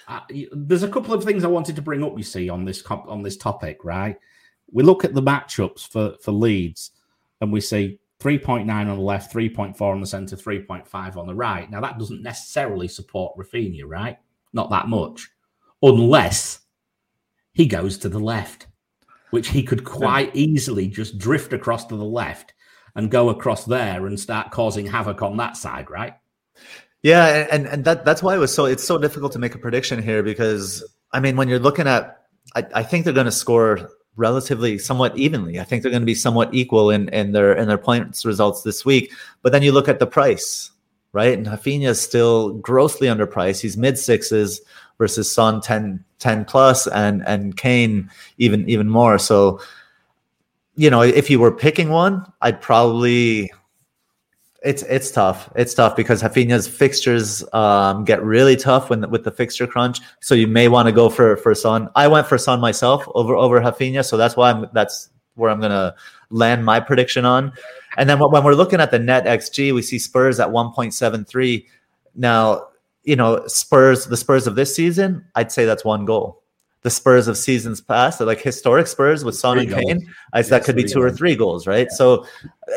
I, 0.06 0.47
there's 0.52 0.82
a 0.82 0.89
couple 0.89 1.15
of 1.15 1.24
things 1.24 1.44
I 1.44 1.48
wanted 1.48 1.77
to 1.77 1.82
bring 1.82 2.02
up. 2.05 2.16
You 2.16 2.24
see 2.24 2.48
on 2.48 2.65
this 2.65 2.82
comp- 2.82 3.09
on 3.09 3.23
this 3.23 3.36
topic, 3.36 3.85
right? 3.85 4.16
We 4.73 4.82
look 4.82 5.05
at 5.05 5.15
the 5.15 5.23
matchups 5.23 5.89
for 5.89 6.16
for 6.20 6.32
Leeds, 6.32 6.90
and 7.40 7.52
we 7.52 7.61
see 7.61 7.98
3.9 8.25 8.71
on 8.71 8.87
the 8.87 8.95
left, 8.95 9.35
3.4 9.35 9.81
on 9.83 10.01
the 10.01 10.07
centre, 10.07 10.35
3.5 10.35 11.17
on 11.17 11.27
the 11.27 11.35
right. 11.35 11.71
Now 11.71 11.83
that 11.83 11.99
doesn't 11.99 12.23
necessarily 12.23 12.89
support 12.89 13.37
Raphinha, 13.37 13.83
right? 13.85 14.17
Not 14.55 14.71
that 14.71 14.89
much, 14.89 15.29
unless 15.83 16.61
he 17.53 17.67
goes 17.67 17.99
to 17.99 18.09
the 18.09 18.19
left, 18.19 18.67
which 19.31 19.49
he 19.49 19.63
could 19.63 19.85
quite 19.85 20.35
easily 20.35 20.89
just 20.89 21.19
drift 21.19 21.53
across 21.53 21.85
to 21.87 21.97
the 21.97 22.05
left 22.05 22.55
and 22.95 23.11
go 23.11 23.29
across 23.29 23.67
there 23.67 24.07
and 24.07 24.19
start 24.19 24.51
causing 24.51 24.87
havoc 24.87 25.21
on 25.21 25.37
that 25.37 25.57
side, 25.57 25.91
right? 25.91 26.15
Yeah, 27.03 27.47
and 27.51 27.67
and 27.67 27.85
that 27.85 28.07
that's 28.07 28.23
why 28.23 28.35
it 28.35 28.39
was 28.39 28.55
so 28.55 28.65
it's 28.65 28.85
so 28.85 28.97
difficult 28.97 29.33
to 29.33 29.39
make 29.39 29.55
a 29.55 29.59
prediction 29.59 30.03
here 30.03 30.23
because 30.23 30.83
I 31.13 31.21
mean 31.21 31.37
when 31.37 31.49
you're 31.49 31.59
looking 31.59 31.87
at 31.87 32.23
I, 32.55 32.65
I 32.77 32.83
think 32.83 33.05
they're 33.05 33.13
going 33.13 33.27
to 33.27 33.33
score 33.33 33.91
relatively 34.16 34.78
somewhat 34.78 35.16
evenly. 35.16 35.59
I 35.61 35.65
think 35.65 35.82
they're 35.82 35.91
going 35.91 36.03
to 36.03 36.07
be 36.07 36.15
somewhat 36.15 36.55
equal 36.55 36.91
in 36.91 37.09
in 37.11 37.32
their 37.32 37.53
in 37.55 37.69
their 37.69 37.78
points 37.78 38.24
results 38.24 38.62
this 38.62 38.85
week. 38.85 39.12
But 39.43 39.53
then 39.53 39.62
you 39.62 39.73
look 39.73 39.89
at 39.89 39.99
the 39.99 40.07
price, 40.07 40.70
right? 41.12 41.36
And 41.36 41.47
Raphinha 41.47 41.89
is 41.89 42.01
still 42.01 42.55
grossly 42.55 43.09
underpriced. 43.09 43.61
He's 43.61 43.77
mid 43.77 43.99
sixes 43.99 44.61
versus 44.99 45.31
Son 45.31 45.61
10, 45.61 46.05
10 46.19 46.45
plus 46.45 46.86
and 46.86 47.27
and 47.27 47.57
Kane 47.57 48.11
even 48.39 48.69
even 48.69 48.89
more. 48.89 49.19
So 49.19 49.61
you 50.77 50.91
know, 50.91 51.03
if 51.03 51.31
you 51.31 51.39
were 51.39 51.53
picking 51.53 51.91
one, 51.91 52.24
I'd 52.41 52.61
probably 52.61 53.53
it's 54.65 54.82
it's 54.85 55.11
tough. 55.11 55.51
It's 55.55 55.74
tough 55.74 55.95
because 55.95 56.23
Raphinha's 56.23 56.66
fixtures 56.66 57.45
um, 57.53 58.05
get 58.05 58.23
really 58.23 58.57
tough 58.57 58.89
when 58.89 59.09
with 59.11 59.23
the 59.23 59.31
fixture 59.31 59.66
crunch. 59.66 60.01
So 60.20 60.35
you 60.35 60.47
may 60.47 60.69
want 60.69 60.86
to 60.86 60.93
go 60.93 61.11
for 61.11 61.36
for 61.36 61.55
Son. 61.55 61.91
I 61.95 62.09
went 62.09 62.27
for 62.27 62.39
Son 62.39 62.61
myself 62.61 63.07
over 63.15 63.36
over 63.36 63.61
Raphinha, 63.61 64.05
so 64.05 64.16
that's 64.16 64.36
why 64.36 64.51
I'm 64.51 64.66
that's 64.73 65.11
where 65.35 65.51
I'm 65.51 65.61
gonna 65.61 65.95
land 66.31 66.65
my 66.65 66.81
prediction 66.81 67.27
on. 67.27 67.53
And 67.99 68.09
then 68.09 68.19
when 68.19 68.43
we're 68.43 68.55
looking 68.55 68.81
at 68.81 68.91
the 68.91 68.99
net 68.99 69.27
xG, 69.27 69.73
we 69.74 69.82
see 69.82 69.99
Spurs 69.99 70.41
at 70.41 70.49
1.73. 70.49 71.66
Now 72.16 72.69
you 73.05 73.16
know 73.16 73.47
Spurs, 73.47 74.07
the 74.07 74.16
Spurs 74.16 74.47
of 74.47 74.55
this 74.55 74.74
season, 74.74 75.27
I'd 75.35 75.53
say 75.53 75.66
that's 75.66 75.85
one 75.85 76.07
goal. 76.07 76.43
The 76.82 76.91
Spurs 76.91 77.28
of 77.28 77.36
seasons 77.36 77.81
past, 77.81 78.20
like 78.20 78.41
historic 78.41 78.86
Spurs 78.86 79.24
with 79.24 79.36
Son 79.36 79.57
Three 79.57 79.66
and 79.66 79.70
goals. 79.70 79.85
Kane, 79.85 80.15
I, 80.32 80.43
that 80.43 80.65
could 80.65 80.77
be 80.77 80.85
two 80.85 81.03
or 81.03 81.11
three 81.11 81.36
goals, 81.36 81.66
right? 81.66 81.91
So 81.91 82.24
uh, 82.69 82.77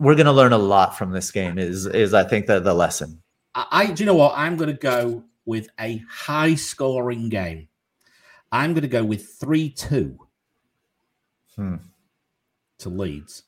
we're 0.00 0.14
going 0.14 0.26
to 0.26 0.32
learn 0.32 0.52
a 0.52 0.58
lot 0.58 0.96
from 0.96 1.12
this 1.12 1.30
game. 1.30 1.58
Is 1.58 1.86
is 1.86 2.14
I 2.14 2.24
think 2.24 2.46
that 2.46 2.64
the 2.64 2.74
lesson. 2.74 3.22
I, 3.54 3.66
I 3.70 3.86
do 3.86 4.02
you 4.02 4.06
know 4.06 4.14
what? 4.14 4.32
I'm 4.36 4.56
going 4.56 4.70
to 4.70 4.80
go 4.80 5.22
with 5.44 5.68
a 5.78 6.02
high 6.10 6.54
scoring 6.54 7.28
game. 7.28 7.68
I'm 8.50 8.72
going 8.72 8.82
to 8.82 8.88
go 8.88 9.04
with 9.04 9.26
3 9.38 9.70
2 9.70 10.18
Hmm. 11.56 11.76
to 12.78 12.88
Leeds. 12.88 13.42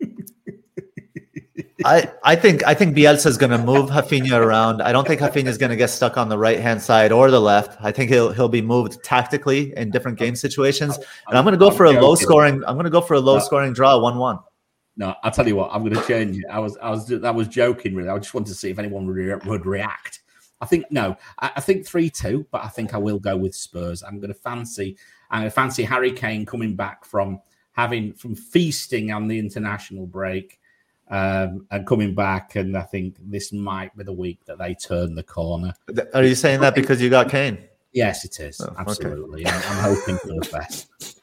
I, 1.84 2.10
I 2.22 2.36
think 2.36 2.64
I 2.66 2.72
think 2.72 2.96
Bielsa 2.96 3.26
is 3.26 3.36
going 3.36 3.50
to 3.50 3.58
move 3.58 3.90
Raphinha 3.90 4.38
around. 4.38 4.80
I 4.80 4.92
don't 4.92 5.06
think 5.06 5.20
Raphinha 5.20 5.48
is 5.48 5.58
going 5.58 5.70
to 5.70 5.76
get 5.76 5.90
stuck 5.90 6.16
on 6.16 6.28
the 6.28 6.38
right 6.38 6.60
hand 6.60 6.80
side 6.80 7.10
or 7.12 7.30
the 7.30 7.40
left. 7.40 7.76
I 7.80 7.90
think 7.90 8.10
he'll 8.10 8.32
he'll 8.32 8.48
be 8.48 8.62
moved 8.62 9.02
tactically 9.02 9.76
in 9.76 9.90
different 9.90 10.18
game 10.18 10.36
situations. 10.36 10.96
And 11.28 11.36
I'm 11.36 11.44
going 11.44 11.52
to 11.52 11.58
go 11.58 11.70
for 11.70 11.84
a 11.84 11.90
low 11.90 12.14
scoring. 12.14 12.62
I'm 12.66 12.74
going 12.76 12.84
to 12.84 12.90
go 12.90 13.00
for 13.00 13.14
a 13.14 13.20
low 13.20 13.38
scoring 13.40 13.72
draw, 13.72 13.98
one 13.98 14.16
one. 14.18 14.38
No, 14.96 15.14
I'll 15.22 15.30
tell 15.30 15.46
you 15.46 15.56
what. 15.56 15.70
I'm 15.72 15.82
going 15.82 15.94
to 15.94 16.06
change 16.06 16.38
it. 16.38 16.44
I 16.50 16.58
was 16.58 16.76
I 16.78 16.90
was 16.90 17.06
that 17.08 17.34
was 17.34 17.48
joking 17.48 17.94
really. 17.94 18.08
I 18.08 18.18
just 18.18 18.34
wanted 18.34 18.48
to 18.48 18.54
see 18.54 18.70
if 18.70 18.78
anyone 18.78 19.06
would, 19.06 19.16
re- 19.16 19.40
would 19.44 19.66
react. 19.66 20.20
I 20.60 20.66
think 20.66 20.86
no. 20.90 21.16
I, 21.40 21.52
I 21.56 21.60
think 21.60 21.86
three 21.86 22.10
two, 22.10 22.46
but 22.50 22.64
I 22.64 22.68
think 22.68 22.94
I 22.94 22.98
will 22.98 23.18
go 23.18 23.36
with 23.36 23.54
Spurs. 23.54 24.02
I'm 24.02 24.20
going 24.20 24.32
to 24.32 24.38
fancy. 24.38 24.96
I'm 25.30 25.40
going 25.40 25.50
to 25.50 25.54
fancy 25.54 25.82
Harry 25.82 26.12
Kane 26.12 26.46
coming 26.46 26.76
back 26.76 27.04
from 27.04 27.40
having 27.72 28.12
from 28.12 28.34
feasting 28.36 29.10
on 29.10 29.26
the 29.26 29.38
international 29.38 30.06
break 30.06 30.60
um, 31.10 31.66
and 31.70 31.86
coming 31.86 32.14
back. 32.14 32.54
And 32.56 32.76
I 32.76 32.82
think 32.82 33.16
this 33.20 33.52
might 33.52 33.96
be 33.96 34.04
the 34.04 34.12
week 34.12 34.44
that 34.46 34.58
they 34.58 34.74
turn 34.74 35.14
the 35.14 35.22
corner. 35.22 35.74
Are 36.14 36.24
you 36.24 36.34
saying 36.34 36.60
that 36.60 36.74
because 36.74 37.02
you 37.02 37.10
got 37.10 37.30
Kane? 37.30 37.58
Yes, 37.92 38.24
it 38.24 38.40
is. 38.40 38.60
Oh, 38.60 38.74
Absolutely. 38.76 39.46
Okay. 39.46 39.54
I'm, 39.54 39.62
I'm, 39.68 39.94
hoping 39.94 40.16
for 40.18 40.28
the 40.28 40.48
best. 40.52 41.13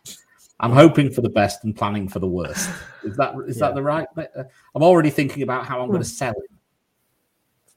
I'm 0.61 0.71
hoping 0.71 1.11
for 1.11 1.21
the 1.21 1.29
best 1.29 1.63
and 1.63 1.75
planning 1.75 2.07
for 2.07 2.19
the 2.19 2.27
worst. 2.27 2.69
Is 3.03 3.17
that 3.17 3.33
is 3.47 3.57
yeah. 3.57 3.67
that 3.67 3.75
the 3.75 3.83
right? 3.83 4.07
I'm 4.75 4.83
already 4.83 5.09
thinking 5.09 5.43
about 5.43 5.65
how 5.65 5.81
I'm 5.81 5.89
going 5.89 6.01
to 6.01 6.07
sell 6.07 6.31
it. 6.31 6.51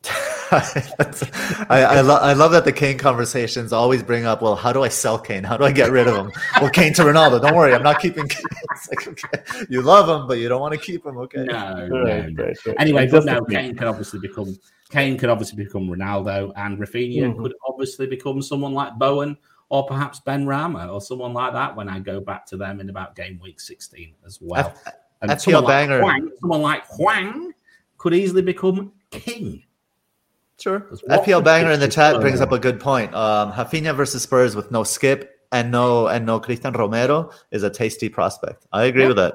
I, 0.50 1.82
I, 1.82 2.00
lo- 2.02 2.18
I, 2.20 2.34
love 2.34 2.52
that 2.52 2.66
the 2.66 2.72
Kane 2.72 2.98
conversations 2.98 3.72
always 3.72 4.02
bring 4.02 4.26
up, 4.26 4.42
well, 4.42 4.54
how 4.54 4.72
do 4.72 4.82
I 4.82 4.88
sell 4.88 5.18
Kane? 5.18 5.42
How 5.42 5.56
do 5.56 5.64
I 5.64 5.72
get 5.72 5.90
rid 5.90 6.06
of 6.06 6.14
him? 6.14 6.32
well, 6.60 6.70
Kane 6.70 6.92
to 6.94 7.02
Ronaldo. 7.02 7.40
Don't 7.40 7.56
worry, 7.56 7.74
I'm 7.74 7.82
not 7.82 8.00
keeping 8.00 8.28
Kane. 8.28 8.44
Like, 8.90 9.06
okay. 9.06 9.64
You 9.70 9.82
love 9.82 10.08
him, 10.08 10.26
but 10.26 10.38
you 10.38 10.48
don't 10.48 10.60
want 10.60 10.74
to 10.74 10.80
keep 10.80 11.06
him. 11.06 11.16
Okay. 11.16 11.44
No, 11.44 11.86
no, 11.86 12.26
no. 12.26 12.52
Anyway, 12.78 13.06
but 13.08 13.24
no, 13.24 13.44
Kane 13.44 13.76
can 13.76 13.86
obviously 13.86 14.18
become 14.18 14.58
Kane 14.90 15.16
could 15.16 15.30
obviously 15.30 15.64
become 15.64 15.88
Ronaldo, 15.88 16.52
and 16.56 16.78
Raphinha 16.78 17.22
mm-hmm. 17.22 17.42
could 17.42 17.54
obviously 17.66 18.06
become 18.06 18.42
someone 18.42 18.74
like 18.74 18.94
Bowen 18.98 19.36
or 19.74 19.84
perhaps 19.84 20.20
Benrahma 20.20 20.88
or 20.88 21.00
someone 21.00 21.32
like 21.32 21.52
that 21.52 21.74
when 21.74 21.88
I 21.88 21.98
go 21.98 22.20
back 22.20 22.46
to 22.46 22.56
them 22.56 22.78
in 22.78 22.90
about 22.90 23.16
game 23.16 23.40
week 23.42 23.60
16 23.60 24.14
as 24.24 24.38
well. 24.40 24.72
F- 24.86 24.94
and 25.20 25.32
FPL 25.32 25.40
someone 25.40 25.66
banger. 25.66 26.00
Like 26.00 26.20
Hwang, 26.20 26.30
someone 26.40 26.62
like 26.62 26.86
Hwang 26.86 27.52
could 27.98 28.14
easily 28.14 28.40
become 28.40 28.92
king. 29.10 29.64
Sure. 30.60 30.88
FPL 31.10 31.42
banger 31.42 31.72
in 31.72 31.80
the 31.80 31.88
chat 31.98 32.20
brings 32.20 32.40
up 32.40 32.52
a 32.52 32.58
good 32.60 32.78
point. 32.78 33.12
Um, 33.16 33.50
versus 33.50 34.22
Spurs 34.22 34.54
with 34.54 34.70
no 34.70 34.84
skip 34.84 35.40
and 35.50 35.72
no 35.72 36.06
and 36.06 36.24
no 36.24 36.38
Cristian 36.38 36.72
Romero 36.76 37.32
is 37.50 37.64
a 37.64 37.70
tasty 37.70 38.08
prospect. 38.08 38.68
I 38.72 38.84
agree 38.84 39.02
yeah. 39.02 39.08
with 39.08 39.16
that. 39.16 39.34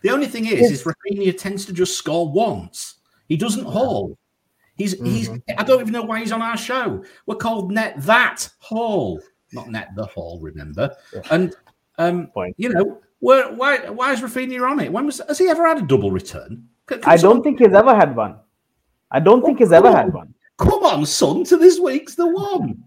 The 0.00 0.08
only 0.08 0.28
thing 0.28 0.46
is, 0.46 0.70
is 0.70 0.84
Raphinha 0.84 1.36
tends 1.36 1.66
to 1.66 1.74
just 1.74 1.98
score 1.98 2.32
once. 2.32 3.00
He 3.28 3.36
doesn't 3.36 3.66
haul. 3.66 4.16
He's 4.76 4.94
mm-hmm. 4.94 5.04
he's. 5.04 5.30
I 5.58 5.62
don't 5.62 5.82
even 5.82 5.92
know 5.92 6.04
why 6.04 6.20
he's 6.20 6.32
on 6.32 6.40
our 6.40 6.56
show. 6.56 7.04
We're 7.26 7.34
called 7.34 7.70
Net 7.70 7.96
That 7.98 8.48
Haul, 8.60 9.20
not 9.54 9.70
Net 9.70 9.90
the 9.96 10.06
Hall. 10.06 10.38
Remember? 10.40 10.94
Yeah. 11.12 11.20
And 11.30 11.54
um, 11.98 12.26
point. 12.28 12.54
you 12.58 12.68
know, 12.70 13.00
where, 13.20 13.52
why 13.52 13.88
why 13.88 14.12
is 14.12 14.20
Raphinha 14.20 14.68
on 14.68 14.80
it? 14.80 14.92
When 14.92 15.06
was 15.06 15.20
has 15.26 15.38
he 15.38 15.48
ever 15.48 15.66
had 15.66 15.78
a 15.78 15.82
double 15.82 16.10
return? 16.10 16.68
Can, 16.86 17.00
can 17.00 17.10
I 17.10 17.16
don't 17.16 17.42
think 17.42 17.60
he's 17.60 17.72
ever 17.72 17.94
had 17.94 18.14
one. 18.14 18.36
I 19.10 19.20
don't 19.20 19.44
think 19.44 19.58
he's 19.58 19.72
ever 19.72 19.90
had 19.90 20.12
one. 20.12 20.34
Come 20.58 20.84
on, 20.84 21.06
son, 21.06 21.44
to 21.44 21.56
this 21.56 21.78
week's 21.78 22.14
the 22.14 22.26
one. 22.26 22.84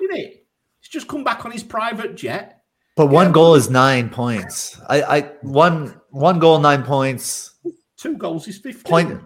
Isn't 0.00 0.16
it? 0.16 0.46
He's 0.80 0.88
just 0.88 1.08
come 1.08 1.24
back 1.24 1.44
on 1.44 1.50
his 1.50 1.62
private 1.62 2.14
jet. 2.14 2.62
But 2.96 3.06
one 3.06 3.32
goal 3.32 3.54
is 3.56 3.70
nine 3.70 4.08
points. 4.08 4.80
I, 4.88 5.02
I 5.02 5.20
one 5.42 6.00
one 6.10 6.38
goal, 6.38 6.58
nine 6.60 6.82
points. 6.82 7.54
Two 7.96 8.16
goals 8.16 8.46
is 8.48 8.58
fifteen. 8.58 8.84
Point, 8.90 9.22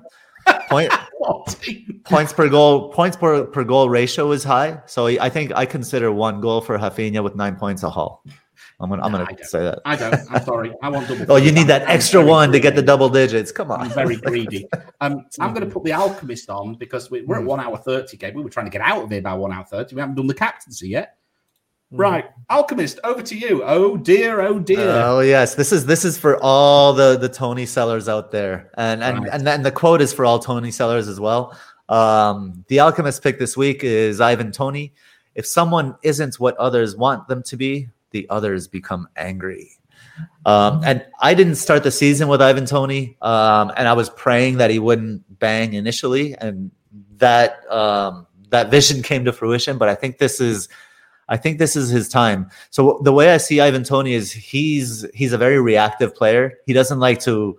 point, 0.68 0.92
points 2.04 2.32
per 2.32 2.48
goal. 2.48 2.92
Points 2.92 3.16
per, 3.16 3.44
per 3.44 3.64
goal 3.64 3.88
ratio 3.88 4.32
is 4.32 4.44
high. 4.44 4.80
So 4.86 5.06
I 5.06 5.28
think 5.28 5.52
I 5.54 5.66
consider 5.66 6.12
one 6.12 6.40
goal 6.40 6.60
for 6.60 6.78
Raphinha 6.78 7.22
with 7.22 7.36
nine 7.36 7.56
points 7.56 7.82
a 7.82 7.90
haul. 7.90 8.24
I'm 8.80 8.90
gonna, 8.90 9.02
I'm 9.02 9.10
gonna 9.10 9.26
say 9.42 9.60
that. 9.60 9.80
I 9.84 9.96
don't. 9.96 10.14
I'm 10.30 10.44
sorry. 10.44 10.72
I 10.82 10.88
want 10.88 11.08
double. 11.08 11.26
oh, 11.32 11.36
you 11.36 11.50
need 11.50 11.66
that 11.66 11.82
extra 11.82 12.24
one 12.24 12.52
to 12.52 12.60
get 12.60 12.76
the 12.76 12.82
double 12.82 13.08
digits. 13.08 13.50
Come 13.50 13.72
on. 13.72 13.80
I'm 13.80 13.90
very 13.90 14.16
greedy. 14.16 14.66
Um, 15.00 15.26
I'm 15.38 15.54
going 15.54 15.64
to 15.64 15.72
put 15.72 15.84
the 15.84 15.92
Alchemist 15.92 16.50
on 16.50 16.74
because 16.74 17.08
we, 17.08 17.20
are 17.20 17.36
at 17.36 17.42
hmm. 17.42 17.46
one 17.46 17.60
hour 17.60 17.76
thirty. 17.76 18.16
Game. 18.16 18.34
We 18.34 18.42
were 18.42 18.50
trying 18.50 18.66
to 18.66 18.70
get 18.70 18.80
out 18.80 19.04
of 19.04 19.10
here 19.10 19.22
by 19.22 19.32
one 19.34 19.52
hour 19.52 19.64
thirty. 19.64 19.94
We 19.94 20.00
haven't 20.00 20.16
done 20.16 20.26
the 20.26 20.34
captaincy 20.34 20.88
yet. 20.88 21.17
Mm. 21.92 21.98
Right, 21.98 22.24
Alchemist, 22.50 23.00
over 23.04 23.22
to 23.22 23.36
you. 23.36 23.62
Oh 23.64 23.96
dear, 23.96 24.40
oh 24.42 24.58
dear. 24.58 24.90
Oh 24.90 25.20
yes, 25.20 25.54
this 25.54 25.72
is 25.72 25.86
this 25.86 26.04
is 26.04 26.18
for 26.18 26.38
all 26.42 26.92
the 26.92 27.16
the 27.16 27.28
Toney 27.28 27.66
sellers 27.66 28.08
out 28.08 28.30
there, 28.30 28.70
and 28.74 29.02
and 29.02 29.20
right. 29.20 29.30
and 29.32 29.46
then 29.46 29.62
the 29.62 29.70
quote 29.70 30.02
is 30.02 30.12
for 30.12 30.24
all 30.24 30.38
Toney 30.38 30.70
sellers 30.70 31.08
as 31.08 31.18
well. 31.18 31.56
Um, 31.88 32.64
the 32.68 32.80
Alchemist 32.80 33.22
pick 33.22 33.38
this 33.38 33.56
week 33.56 33.82
is 33.82 34.20
Ivan 34.20 34.52
Toney. 34.52 34.92
If 35.34 35.46
someone 35.46 35.96
isn't 36.02 36.38
what 36.38 36.56
others 36.58 36.96
want 36.96 37.28
them 37.28 37.42
to 37.44 37.56
be, 37.56 37.88
the 38.10 38.26
others 38.28 38.68
become 38.68 39.08
angry. 39.16 39.70
Um, 40.44 40.82
and 40.84 41.06
I 41.20 41.34
didn't 41.34 41.56
start 41.56 41.82
the 41.82 41.90
season 41.90 42.28
with 42.28 42.42
Ivan 42.42 42.66
Toney, 42.66 43.16
um, 43.22 43.72
and 43.76 43.86
I 43.86 43.92
was 43.92 44.10
praying 44.10 44.58
that 44.58 44.70
he 44.70 44.78
wouldn't 44.78 45.38
bang 45.38 45.74
initially, 45.74 46.34
and 46.34 46.70
that 47.18 47.70
um, 47.70 48.26
that 48.50 48.70
vision 48.70 49.02
came 49.02 49.24
to 49.24 49.32
fruition. 49.32 49.78
But 49.78 49.88
I 49.88 49.94
think 49.94 50.18
this 50.18 50.40
is, 50.40 50.68
I 51.28 51.36
think 51.36 51.58
this 51.58 51.76
is 51.76 51.90
his 51.90 52.08
time. 52.08 52.50
So 52.70 53.00
the 53.02 53.12
way 53.12 53.32
I 53.32 53.36
see 53.36 53.60
Ivan 53.60 53.84
Toney 53.84 54.14
is 54.14 54.32
he's 54.32 55.06
he's 55.14 55.32
a 55.32 55.38
very 55.38 55.60
reactive 55.60 56.14
player. 56.14 56.54
He 56.66 56.72
doesn't 56.72 57.00
like 57.00 57.20
to 57.20 57.58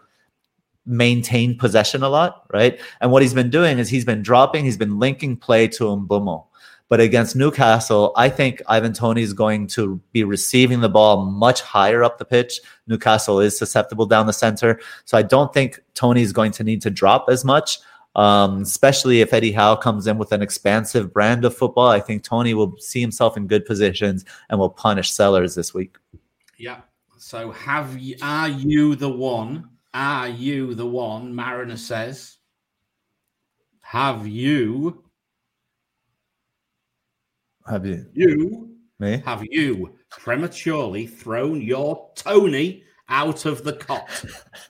maintain 0.86 1.58
possession 1.58 2.02
a 2.02 2.10
lot, 2.10 2.46
right? 2.52 2.80
And 3.00 3.12
what 3.12 3.22
he's 3.22 3.34
been 3.34 3.52
doing 3.52 3.78
is 3.78 3.90
he's 3.90 4.06
been 4.06 4.24
dropping, 4.24 4.66
he's 4.66 4.78
been 4.78 4.98
linking 4.98 5.38
play 5.38 5.68
to 5.70 5.84
Mbeumo. 5.84 6.46
But 6.88 7.00
against 7.00 7.36
Newcastle, 7.36 8.14
I 8.16 8.30
think 8.30 8.64
Ivan 8.68 8.94
Toney 8.94 9.22
is 9.22 9.34
going 9.34 9.68
to 9.68 10.02
be 10.12 10.24
receiving 10.24 10.82
the 10.82 10.90
ball 10.90 11.24
much 11.24 11.62
higher 11.62 12.04
up 12.04 12.18
the 12.18 12.26
pitch. 12.26 12.60
Newcastle 12.88 13.40
is 13.40 13.56
susceptible 13.56 14.08
down 14.08 14.26
the 14.26 14.34
center. 14.34 14.80
So 15.06 15.16
I 15.16 15.22
don't 15.22 15.54
think 15.54 15.80
Toney 15.94 16.24
is 16.24 16.34
going 16.34 16.52
to 16.54 16.64
need 16.64 16.82
to 16.82 16.90
drop 16.90 17.28
as 17.30 17.46
much, 17.46 17.78
um, 18.16 18.62
especially 18.62 19.22
if 19.22 19.34
Eddie 19.34 19.52
Howe 19.52 19.76
comes 19.76 20.08
in 20.08 20.18
with 20.18 20.32
an 20.32 20.42
expansive 20.42 21.14
brand 21.14 21.46
of 21.46 21.56
football. 21.56 21.88
I 21.88 22.00
think 22.00 22.24
Toney 22.24 22.54
will 22.54 22.76
see 22.78 23.02
himself 23.02 23.38
in 23.38 23.48
good 23.48 23.66
positions 23.66 24.26
and 24.50 24.60
will 24.60 24.70
punish 24.70 25.12
Sellers 25.12 25.56
this 25.56 25.74
week. 25.74 25.98
Yeah. 26.58 26.82
So 27.18 27.52
have 27.52 27.98
you, 27.98 28.16
are 28.22 28.50
you 28.50 28.96
the 28.96 29.10
one? 29.10 29.70
Are 29.94 30.30
you 30.30 30.74
the 30.76 30.86
one? 30.86 31.34
Mariner 31.34 31.78
says. 31.78 32.38
Have 33.82 34.28
you 34.28 35.04
have 37.70 37.86
you? 37.86 38.06
You 38.14 38.72
me? 38.98 39.22
Have 39.26 39.46
you 39.52 39.94
prematurely 40.10 41.06
thrown 41.06 41.62
your 41.62 42.10
Toney 42.16 42.84
out 43.10 43.46
of 43.46 43.64
the 43.64 43.74
cot? 43.74 44.26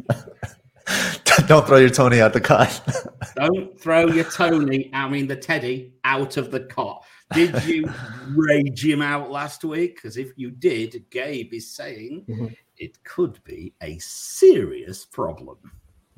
Don't 1.47 1.65
throw 1.65 1.77
your 1.77 1.89
Toney 1.89 2.21
out 2.21 2.33
the 2.33 2.41
cot. 2.41 2.81
Don't 3.35 3.79
throw 3.79 4.07
your 4.07 4.25
Toney, 4.25 4.89
I 4.93 5.07
mean 5.09 5.27
the 5.27 5.35
Teddy, 5.35 5.93
out 6.03 6.37
of 6.37 6.51
the 6.51 6.61
cot. 6.61 7.03
Did 7.33 7.63
you 7.65 7.89
rage 8.35 8.83
him 8.83 9.01
out 9.01 9.29
last 9.29 9.63
week? 9.63 9.95
Because 9.95 10.17
if 10.17 10.31
you 10.35 10.51
did, 10.51 11.05
Gabe 11.09 11.53
is 11.53 11.69
saying 11.69 12.25
mm-hmm. 12.27 12.47
it 12.77 13.03
could 13.03 13.43
be 13.43 13.73
a 13.81 13.97
serious 13.99 15.05
problem. 15.05 15.57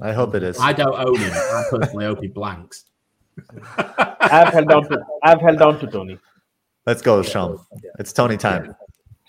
I 0.02 0.14
hope 0.14 0.35
it 0.35 0.43
is. 0.43 0.57
I 0.60 0.73
don't 0.73 0.95
own 0.95 1.18
him. 1.18 1.31
I 1.34 1.64
personally 1.69 2.06
hope 2.06 2.22
he 2.22 2.27
blanks. 2.27 2.85
I've 3.77 4.53
held 4.53 4.72
on 4.72 4.89
to 4.89 5.03
I've 5.23 5.41
held 5.41 5.61
on 5.61 5.80
to 5.80 5.88
Toney. 5.88 6.19
Let's 6.85 7.02
go, 7.02 7.22
Sean. 7.22 7.60
It's 7.99 8.11
Toney 8.11 8.38
time. 8.38 8.76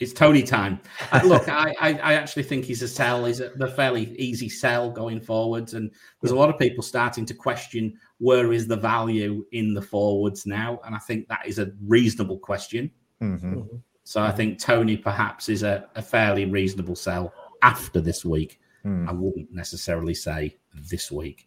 It's 0.02 0.12
Toney 0.12 0.42
time. 0.42 0.80
Uh, 1.12 1.20
look, 1.24 1.48
I, 1.48 1.72
I, 1.80 1.92
I, 1.94 2.14
actually 2.14 2.42
think 2.42 2.64
he's 2.64 2.82
a 2.82 2.88
sell. 2.88 3.24
He's 3.24 3.38
a, 3.38 3.52
a 3.60 3.68
fairly 3.68 4.16
easy 4.18 4.48
sell 4.48 4.90
going 4.90 5.20
forwards, 5.20 5.74
and 5.74 5.92
there's 6.20 6.32
a 6.32 6.36
lot 6.36 6.50
of 6.50 6.58
people 6.58 6.82
starting 6.82 7.24
to 7.26 7.34
question 7.34 7.96
where 8.18 8.52
is 8.52 8.66
the 8.66 8.76
value 8.76 9.44
in 9.52 9.74
the 9.74 9.80
forwards 9.80 10.44
now, 10.44 10.80
and 10.84 10.94
I 10.94 10.98
think 10.98 11.28
that 11.28 11.46
is 11.46 11.60
a 11.60 11.70
reasonable 11.86 12.38
question. 12.38 12.90
Mm-hmm. 13.22 13.62
So 14.02 14.20
I 14.20 14.32
think 14.32 14.58
Toney 14.58 14.96
perhaps 14.96 15.48
is 15.48 15.62
a, 15.62 15.88
a 15.94 16.02
fairly 16.02 16.46
reasonable 16.46 16.96
sell 16.96 17.32
after 17.62 18.00
this 18.00 18.24
week. 18.24 18.58
Mm. 18.84 19.08
I 19.08 19.12
wouldn't 19.12 19.52
necessarily 19.52 20.14
say 20.14 20.56
this 20.74 21.12
week. 21.12 21.46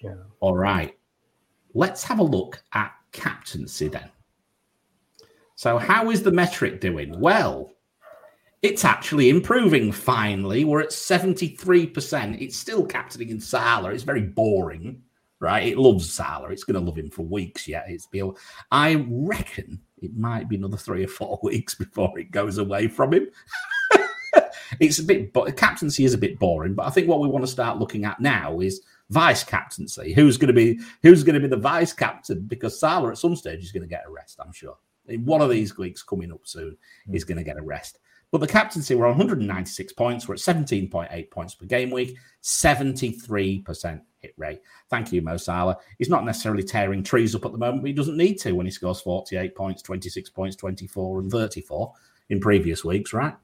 Yeah. 0.00 0.14
All 0.38 0.56
right, 0.56 0.96
let's 1.74 2.04
have 2.04 2.20
a 2.20 2.24
look 2.24 2.62
at 2.74 2.92
captaincy 3.10 3.88
then. 3.88 4.08
So, 5.56 5.78
how 5.78 6.12
is 6.12 6.22
the 6.22 6.30
metric 6.30 6.80
doing? 6.80 7.18
Well, 7.18 7.72
it's 8.62 8.84
actually 8.84 9.28
improving 9.28 9.92
finally. 9.92 10.64
We're 10.64 10.80
at 10.80 10.90
73%. 10.90 12.40
It's 12.40 12.56
still 12.56 12.84
captaining 12.84 13.30
in 13.30 13.40
Salah. 13.40 13.90
It's 13.90 14.02
very 14.02 14.22
boring, 14.22 15.00
right? 15.40 15.68
It 15.68 15.78
loves 15.78 16.12
Salah. 16.12 16.50
It's 16.50 16.64
going 16.64 16.80
to 16.80 16.84
love 16.84 16.98
him 16.98 17.10
for 17.10 17.22
weeks 17.22 17.68
yet. 17.68 17.84
It's 17.88 18.06
been, 18.06 18.34
I 18.72 19.06
reckon 19.08 19.80
it 19.98 20.16
might 20.16 20.48
be 20.48 20.56
another 20.56 20.76
three 20.76 21.04
or 21.04 21.08
four 21.08 21.38
weeks 21.44 21.74
before 21.74 22.18
it 22.18 22.32
goes 22.32 22.58
away 22.58 22.88
from 22.88 23.14
him. 23.14 23.28
it's 24.80 24.98
a 24.98 25.04
bit, 25.04 25.32
but 25.32 25.56
captaincy 25.56 26.04
is 26.04 26.14
a 26.14 26.18
bit 26.18 26.38
boring. 26.40 26.74
But 26.74 26.86
I 26.86 26.90
think 26.90 27.06
what 27.08 27.20
we 27.20 27.28
want 27.28 27.44
to 27.44 27.50
start 27.50 27.78
looking 27.78 28.04
at 28.04 28.20
now 28.20 28.58
is 28.60 28.80
vice 29.10 29.44
captaincy. 29.44 30.12
Who's 30.12 30.36
going 30.36 30.48
to 30.48 30.52
be 30.52 30.80
who's 31.02 31.22
going 31.22 31.34
to 31.34 31.40
be 31.40 31.46
the 31.46 31.56
vice 31.56 31.92
captain? 31.92 32.40
Because 32.46 32.78
Salah 32.78 33.10
at 33.10 33.18
some 33.18 33.36
stage 33.36 33.62
is 33.62 33.72
going 33.72 33.82
to 33.82 33.88
get 33.88 34.04
a 34.06 34.10
rest. 34.10 34.40
I'm 34.44 34.52
sure. 34.52 34.76
One 35.24 35.40
of 35.40 35.48
these 35.48 35.78
weeks 35.78 36.02
coming 36.02 36.32
up 36.32 36.40
soon 36.42 36.76
is 37.10 37.24
going 37.24 37.38
to 37.38 37.44
get 37.44 37.56
a 37.56 37.62
rest. 37.62 37.98
But 38.30 38.40
the 38.40 38.46
captaincy 38.46 38.94
were 38.94 39.06
on 39.06 39.12
196 39.12 39.92
points. 39.94 40.28
We're 40.28 40.34
at 40.34 40.40
17.8 40.40 41.30
points 41.30 41.54
per 41.54 41.64
game 41.64 41.90
week, 41.90 42.16
73% 42.42 44.00
hit 44.18 44.34
rate. 44.36 44.60
Thank 44.90 45.12
you, 45.12 45.22
Mo 45.22 45.36
Salah. 45.36 45.78
He's 45.98 46.10
not 46.10 46.24
necessarily 46.24 46.62
tearing 46.62 47.02
trees 47.02 47.34
up 47.34 47.46
at 47.46 47.52
the 47.52 47.58
moment, 47.58 47.82
but 47.82 47.88
he 47.88 47.94
doesn't 47.94 48.16
need 48.16 48.38
to 48.40 48.52
when 48.52 48.66
he 48.66 48.72
scores 48.72 49.00
48 49.00 49.54
points, 49.54 49.82
26 49.82 50.30
points, 50.30 50.56
24, 50.56 51.20
and 51.20 51.30
34 51.30 51.92
in 52.28 52.40
previous 52.40 52.84
weeks, 52.84 53.12
right? 53.12 53.34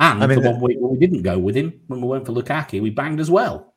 And 0.00 0.22
I 0.22 0.26
mean, 0.26 0.42
the 0.42 0.50
one 0.50 0.60
week 0.60 0.76
when 0.80 0.92
we 0.92 0.98
didn't 0.98 1.22
go 1.22 1.38
with 1.38 1.56
him, 1.56 1.80
when 1.86 2.00
we 2.00 2.08
went 2.08 2.26
for 2.26 2.32
Lukaku, 2.32 2.82
we 2.82 2.90
banged 2.90 3.20
as 3.20 3.30
well. 3.30 3.74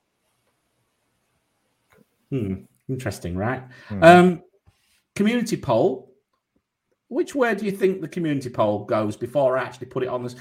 Hmm. 2.29 2.63
Interesting, 2.89 3.35
right? 3.35 3.63
Mm-hmm. 3.89 4.03
Um, 4.03 4.43
community 5.15 5.57
poll. 5.57 6.10
Which 7.11 7.35
way 7.35 7.53
do 7.55 7.65
you 7.65 7.73
think 7.73 7.99
the 7.99 8.07
community 8.07 8.49
poll 8.49 8.85
goes 8.85 9.17
before 9.17 9.57
I 9.57 9.63
actually 9.63 9.87
put 9.87 10.03
it 10.03 10.07
on 10.07 10.23
this? 10.23 10.37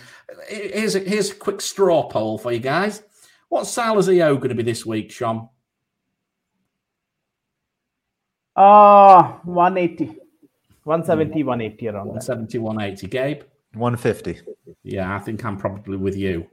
Here's 0.46 0.94
a, 0.94 1.00
here's 1.00 1.32
a 1.32 1.34
quick 1.34 1.60
straw 1.60 2.08
poll 2.08 2.38
for 2.38 2.52
you 2.52 2.60
guys. 2.60 3.02
What's 3.48 3.70
Salah's 3.70 4.08
EO 4.08 4.36
going 4.36 4.50
to 4.50 4.54
be 4.54 4.62
this 4.62 4.86
week, 4.86 5.10
Sean? 5.10 5.48
Uh 8.54 9.38
180. 9.42 10.16
170, 10.84 11.42
180 11.42 11.88
around 11.88 12.06
170, 12.06 12.58
180. 12.58 13.06
Gabe? 13.08 13.42
150. 13.74 14.40
Yeah, 14.84 15.12
I 15.12 15.18
think 15.18 15.44
I'm 15.44 15.56
probably 15.56 15.96
with 15.96 16.16
you. 16.16 16.46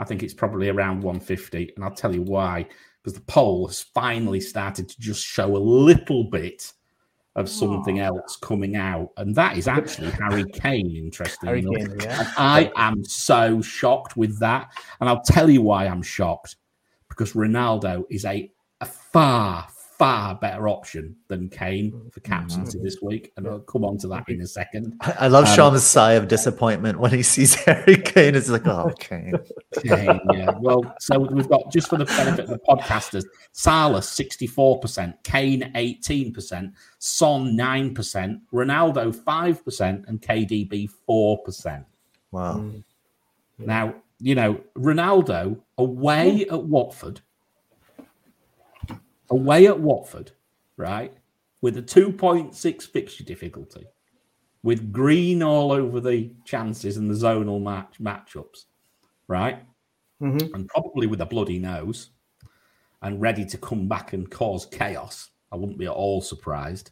I 0.00 0.04
think 0.04 0.24
it's 0.24 0.34
probably 0.34 0.68
around 0.68 1.04
150. 1.04 1.74
And 1.76 1.84
I'll 1.84 1.92
tell 1.92 2.12
you 2.12 2.22
why. 2.22 2.66
Because 3.04 3.16
the 3.16 3.24
poll 3.26 3.68
has 3.68 3.82
finally 3.94 4.40
started 4.40 4.88
to 4.88 5.00
just 5.00 5.24
show 5.24 5.56
a 5.56 5.58
little 5.58 6.24
bit 6.24 6.72
of 7.36 7.48
something 7.48 8.00
oh. 8.00 8.06
else 8.06 8.36
coming 8.36 8.76
out. 8.76 9.10
And 9.16 9.34
that 9.34 9.56
is 9.56 9.68
actually 9.68 10.10
Harry 10.20 10.44
Kane, 10.52 10.96
Interesting. 10.96 11.46
Harry 11.46 11.62
Kane, 11.62 11.96
yeah. 12.00 12.32
I 12.36 12.72
am 12.76 13.04
so 13.04 13.60
shocked 13.62 14.16
with 14.16 14.38
that. 14.40 14.72
And 15.00 15.08
I'll 15.08 15.22
tell 15.22 15.48
you 15.48 15.62
why 15.62 15.86
I'm 15.86 16.02
shocked. 16.02 16.56
Because 17.08 17.32
Ronaldo 17.32 18.04
is 18.08 18.24
a, 18.24 18.50
a 18.80 18.86
far, 18.86 19.66
far 20.00 20.34
better 20.34 20.66
option 20.66 21.14
than 21.28 21.46
Kane 21.50 22.10
for 22.10 22.20
captaincy 22.20 22.78
mm-hmm. 22.78 22.84
this 22.86 23.02
week, 23.02 23.34
and 23.36 23.46
I'll 23.46 23.60
come 23.60 23.84
on 23.84 23.98
to 23.98 24.08
that 24.08 24.26
in 24.30 24.40
a 24.40 24.46
second. 24.46 24.96
I, 25.02 25.14
I 25.20 25.26
love 25.28 25.44
um, 25.44 25.54
Sean's 25.54 25.84
sigh 25.84 26.12
of 26.12 26.26
disappointment 26.26 26.98
when 26.98 27.10
he 27.10 27.22
sees 27.22 27.54
Harry 27.66 27.98
Kane. 27.98 28.34
It's 28.34 28.48
like, 28.48 28.66
oh, 28.66 28.90
Kane. 28.98 29.34
Kane, 29.84 30.18
yeah. 30.32 30.52
Well, 30.58 30.94
so 31.00 31.18
we've 31.18 31.50
got 31.50 31.70
just 31.70 31.90
for 31.90 31.98
the 31.98 32.06
benefit 32.06 32.44
of 32.44 32.48
the 32.48 32.58
podcasters: 32.66 33.24
Salah 33.52 34.00
sixty-four 34.00 34.80
percent, 34.80 35.22
Kane 35.22 35.70
eighteen 35.74 36.32
percent, 36.32 36.72
Son 36.98 37.54
nine 37.54 37.92
percent, 37.92 38.40
Ronaldo 38.54 39.14
five 39.14 39.62
percent, 39.62 40.06
and 40.08 40.22
KDB 40.22 40.88
four 41.04 41.42
percent. 41.42 41.84
Wow. 42.30 42.54
Mm. 42.54 42.84
Now 43.58 43.96
you 44.18 44.34
know 44.34 44.62
Ronaldo 44.78 45.60
away 45.76 46.46
at 46.50 46.64
Watford 46.64 47.20
away 49.30 49.66
at 49.66 49.78
Watford, 49.78 50.32
right, 50.76 51.14
with 51.60 51.76
a 51.76 51.82
2.6 51.82 52.82
fixture 52.88 53.24
difficulty, 53.24 53.86
with 54.62 54.92
green 54.92 55.42
all 55.42 55.72
over 55.72 56.00
the 56.00 56.30
chances 56.44 56.96
and 56.96 57.10
the 57.10 57.14
zonal 57.14 57.62
match 57.62 57.96
matchups, 58.00 58.66
right, 59.28 59.62
mm-hmm. 60.20 60.54
and 60.54 60.68
probably 60.68 61.06
with 61.06 61.20
a 61.20 61.26
bloody 61.26 61.58
nose, 61.58 62.10
and 63.02 63.20
ready 63.20 63.44
to 63.46 63.56
come 63.56 63.88
back 63.88 64.12
and 64.12 64.30
cause 64.30 64.66
chaos. 64.66 65.30
I 65.52 65.56
wouldn't 65.56 65.78
be 65.78 65.86
at 65.86 65.92
all 65.92 66.20
surprised. 66.20 66.90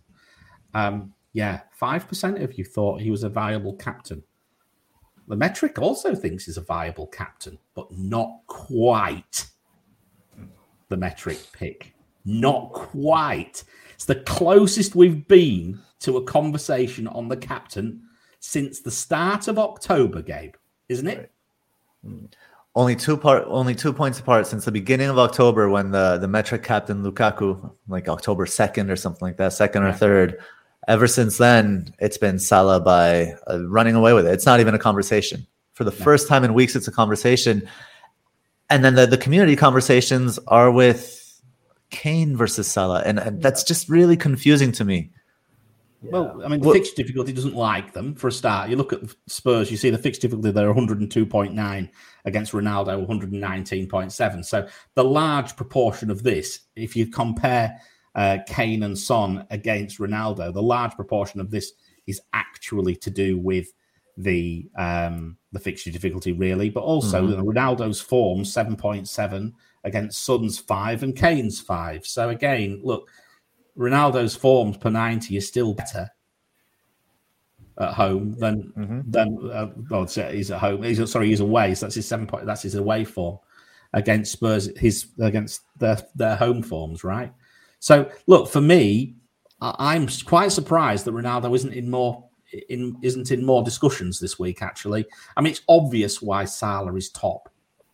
Um, 0.75 1.13
yeah, 1.33 1.61
five 1.73 2.09
percent 2.09 2.43
of 2.43 2.57
you 2.57 2.65
thought 2.65 3.01
he 3.01 3.11
was 3.11 3.25
a 3.25 3.29
viable 3.29 3.77
captain. 3.77 4.23
The 5.29 5.37
metric 5.37 5.79
also 5.79 6.15
thinks 6.15 6.47
he's 6.47 6.57
a 6.57 6.63
viable 6.63 7.07
captain, 7.07 7.59
but 7.75 7.87
not 7.93 8.31
quite 8.47 9.47
the 10.89 10.97
metric 10.97 11.39
pick. 11.53 11.95
Not 12.29 12.73
quite. 12.75 13.65
It's 13.95 14.05
the 14.05 14.17
closest 14.17 14.95
we've 14.95 15.27
been 15.27 15.81
to 16.01 16.19
a 16.19 16.25
conversation 16.25 17.09
on 17.09 17.29
the 17.29 17.39
captain 17.39 18.03
since 18.39 18.81
the 18.81 18.91
start 18.91 19.49
of 19.49 19.59
October, 19.59 20.21
Gabe, 20.21 20.55
isn't 20.91 21.07
it? 21.07 21.33
Right. 22.03 22.37
Only 22.75 22.97
two 22.97 23.17
part, 23.17 23.45
only 23.47 23.75
two 23.75 23.95
points 23.95 24.21
apart 24.21 24.47
since 24.47 24.67
the 24.67 24.71
beginning 24.71 25.09
of 25.09 25.19
October 25.19 25.71
when 25.71 25.91
the 25.91 26.19
the 26.19 26.29
metric 26.29 26.63
captain 26.63 27.03
Lukaku, 27.03 27.73
like 27.89 28.11
October 28.11 28.45
second 28.45 28.91
or 28.91 28.97
something 28.97 29.27
like 29.27 29.39
that, 29.39 29.55
second 29.55 29.85
or 29.85 29.93
third. 29.93 30.39
Ever 30.87 31.07
since 31.07 31.39
then, 31.39 31.95
it's 31.99 32.19
been 32.19 32.39
Salah 32.39 32.79
by 32.79 33.35
uh, 33.51 33.67
running 33.69 33.95
away 33.95 34.13
with 34.13 34.27
it. 34.27 34.35
It's 34.35 34.47
not 34.47 34.61
even 34.61 34.75
a 34.75 34.79
conversation. 34.79 35.47
For 35.73 35.85
the 35.85 35.91
first 35.93 36.29
time 36.29 36.45
in 36.45 36.53
weeks, 36.53 36.77
it's 36.77 36.89
a 36.89 36.93
conversation, 36.93 37.67
and 38.69 38.85
then 38.85 38.97
the 38.97 39.07
the 39.07 39.19
community 39.19 39.57
conversations 39.57 40.39
are 40.47 40.71
with 40.71 41.28
Kane 41.91 42.37
versus 42.37 42.69
Salah, 42.69 43.03
and, 43.05 43.19
and 43.19 43.43
that's 43.43 43.65
just 43.65 43.89
really 43.89 44.17
confusing 44.17 44.73
to 44.73 44.85
me. 44.85 45.11
Yeah. 46.03 46.11
Well, 46.13 46.43
I 46.45 46.49
mean, 46.49 46.61
the 46.61 46.69
well, 46.69 46.75
fixture 46.75 46.95
difficulty 46.95 47.33
doesn't 47.33 47.57
like 47.57 47.93
them 47.93 48.15
for 48.15 48.29
a 48.29 48.33
start. 48.33 48.71
You 48.71 48.77
look 48.77 48.93
at 48.93 49.01
Spurs, 49.27 49.71
you 49.71 49.77
see 49.77 49.91
the 49.91 49.99
fixture 49.99 50.29
difficulty 50.29 50.53
they're 50.53 50.73
102.9 50.73 51.89
against 52.25 52.53
Ronaldo 52.53 53.07
119.7. 53.07 54.45
So 54.45 54.69
the 54.95 55.05
large 55.05 55.57
proportion 55.57 56.11
of 56.11 56.23
this, 56.23 56.61
if 56.77 56.95
you 56.95 57.09
compare 57.09 57.81
uh, 58.15 58.39
Kane 58.47 58.85
and 58.85 58.97
Son 58.97 59.45
against 59.51 59.99
Ronaldo, 59.99 60.53
the 60.53 60.63
large 60.63 60.93
proportion 60.93 61.41
of 61.41 61.51
this 61.51 61.73
is 62.07 62.21
actually 62.33 62.95
to 62.97 63.11
do 63.11 63.37
with 63.37 63.73
the 64.17 64.69
um, 64.77 65.37
the 65.53 65.61
fixture 65.61 65.91
difficulty, 65.91 66.33
really, 66.33 66.71
but 66.71 66.81
also 66.83 67.27
mm-hmm. 67.27 67.41
Ronaldo's 67.41 68.01
form 68.01 68.41
7.7 68.41 69.53
against 69.85 70.25
Son's 70.25 70.59
five 70.59 71.03
and 71.03 71.17
Kane's 71.17 71.61
five. 71.61 72.07
So 72.07 72.29
again, 72.31 72.81
look, 72.83 73.09
Ronaldo's 73.77 74.37
forms 74.37 74.77
per 74.77 74.91
90 74.91 75.37
is 75.37 75.47
still 75.47 75.75
better 75.75 76.11
at 77.79 77.95
home 77.95 78.35
than 78.39 78.73
mm-hmm. 78.77 79.01
than 79.07 79.51
uh, 79.53 79.69
well, 79.89 80.07
he's 80.07 80.51
at 80.51 80.59
home. 80.59 80.83
He's 80.83 81.11
sorry, 81.11 81.29
he's 81.29 81.41
away. 81.41 81.75
So 81.75 81.87
that's 81.87 81.95
his 81.95 82.09
seven 82.09 82.27
point. 82.27 82.47
That's 82.47 82.63
his 82.63 82.75
away 82.75 83.05
form 83.05 83.39
against 83.93 84.33
Spurs. 84.33 84.69
His 84.79 85.07
against 85.21 85.63
their 85.79 85.99
their 86.17 86.37
home 86.37 86.63
forms, 86.63 87.05
right? 87.05 87.33
So 87.79 88.11
look 88.27 88.49
for 88.49 88.61
me, 88.61 89.15
I'm 89.61 90.09
quite 90.25 90.53
surprised 90.53 91.05
that 91.05 91.15
Ronaldo 91.15 91.55
isn't 91.55 91.73
in 91.73 91.91
more 91.91 92.29
in 92.69 92.97
isn't 93.03 93.31
in 93.31 93.45
more 93.45 93.63
discussions 93.63 94.19
this 94.19 94.39
week. 94.39 94.63
Actually, 94.63 95.07
I 95.37 95.41
mean 95.41 95.53
it's 95.53 95.63
obvious 95.69 96.21
why 96.21 96.45
Salah 96.45 96.95
is 96.95 97.11
top. 97.11 97.49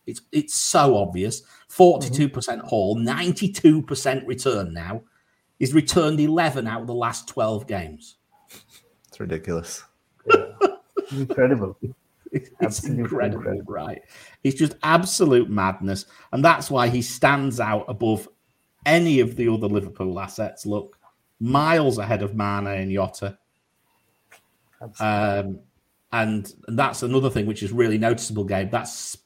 It's 0.07 0.21
it's 0.31 0.55
so 0.55 0.97
obvious. 0.97 1.41
42% 1.69 2.29
mm-hmm. 2.31 2.67
haul, 2.67 2.95
92% 2.97 4.27
return 4.27 4.73
now. 4.73 5.01
He's 5.59 5.73
returned 5.73 6.19
11 6.19 6.67
out 6.67 6.81
of 6.81 6.87
the 6.87 6.93
last 6.93 7.27
12 7.27 7.67
games. 7.67 8.17
It's 9.07 9.19
ridiculous. 9.19 9.83
Yeah. 10.27 11.19
incredible. 11.19 11.77
It's 12.31 12.83
incredible, 12.83 13.37
incredible, 13.37 13.73
right? 13.73 14.01
It's 14.43 14.57
just 14.57 14.75
absolute 14.81 15.51
madness. 15.51 16.05
And 16.31 16.43
that's 16.43 16.71
why 16.71 16.87
he 16.87 17.03
stands 17.03 17.59
out 17.59 17.85
above 17.87 18.27
any 18.85 19.19
of 19.19 19.35
the 19.35 19.47
other 19.47 19.67
Liverpool 19.67 20.19
assets. 20.19 20.65
Look, 20.65 20.97
miles 21.39 21.97
ahead 21.99 22.23
of 22.23 22.35
Mane 22.35 22.67
and 22.67 22.91
Yotta. 22.91 23.37
Um, 24.99 25.59
and, 26.11 26.53
and 26.67 26.79
that's 26.79 27.03
another 27.03 27.29
thing 27.29 27.45
which 27.45 27.63
is 27.63 27.71
really 27.71 27.97
noticeable, 27.97 28.43
Gabe. 28.43 28.71
That's 28.71 29.17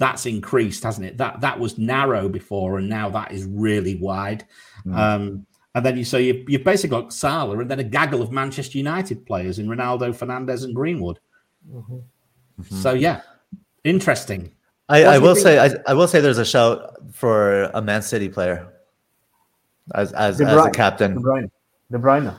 that's 0.00 0.24
increased, 0.24 0.82
hasn't 0.82 1.06
it? 1.06 1.18
That 1.18 1.42
that 1.42 1.60
was 1.60 1.76
narrow 1.76 2.28
before, 2.28 2.78
and 2.78 2.88
now 2.88 3.10
that 3.10 3.32
is 3.32 3.44
really 3.44 3.96
wide. 3.96 4.46
Mm. 4.86 4.96
Um, 4.96 5.46
and 5.74 5.84
then 5.84 5.98
you 5.98 6.04
so 6.04 6.16
you 6.16 6.42
you've 6.48 6.64
basically 6.64 6.96
got 6.96 7.12
Salah, 7.12 7.58
and 7.58 7.70
then 7.70 7.80
a 7.80 7.84
gaggle 7.84 8.22
of 8.22 8.32
Manchester 8.32 8.78
United 8.78 9.26
players 9.26 9.58
in 9.58 9.68
Ronaldo, 9.68 10.16
Fernandes, 10.16 10.64
and 10.64 10.74
Greenwood. 10.74 11.20
Mm-hmm. 11.70 11.96
Mm-hmm. 11.96 12.76
So 12.76 12.94
yeah, 12.94 13.20
interesting. 13.84 14.50
I, 14.88 15.04
I 15.04 15.18
will 15.18 15.36
say 15.36 15.58
I, 15.58 15.70
I, 15.86 15.94
will 15.94 16.08
say 16.08 16.20
there's 16.20 16.38
a 16.38 16.44
shout 16.44 16.96
for 17.12 17.64
a 17.74 17.82
Man 17.82 18.02
City 18.02 18.28
player 18.28 18.72
as 19.94 20.12
as, 20.14 20.40
as 20.40 20.66
a 20.66 20.70
captain. 20.70 21.14
De 21.14 21.20
Bruyne. 21.20 21.50
De 21.92 21.98
Bruyne. 21.98 22.34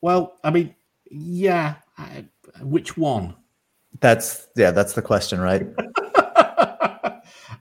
Well, 0.00 0.38
I 0.44 0.50
mean, 0.50 0.74
yeah. 1.10 1.74
I, 1.98 2.24
which 2.62 2.96
one? 2.96 3.34
That's 4.00 4.46
yeah. 4.54 4.70
That's 4.70 4.92
the 4.92 5.02
question, 5.02 5.40
right? 5.40 5.66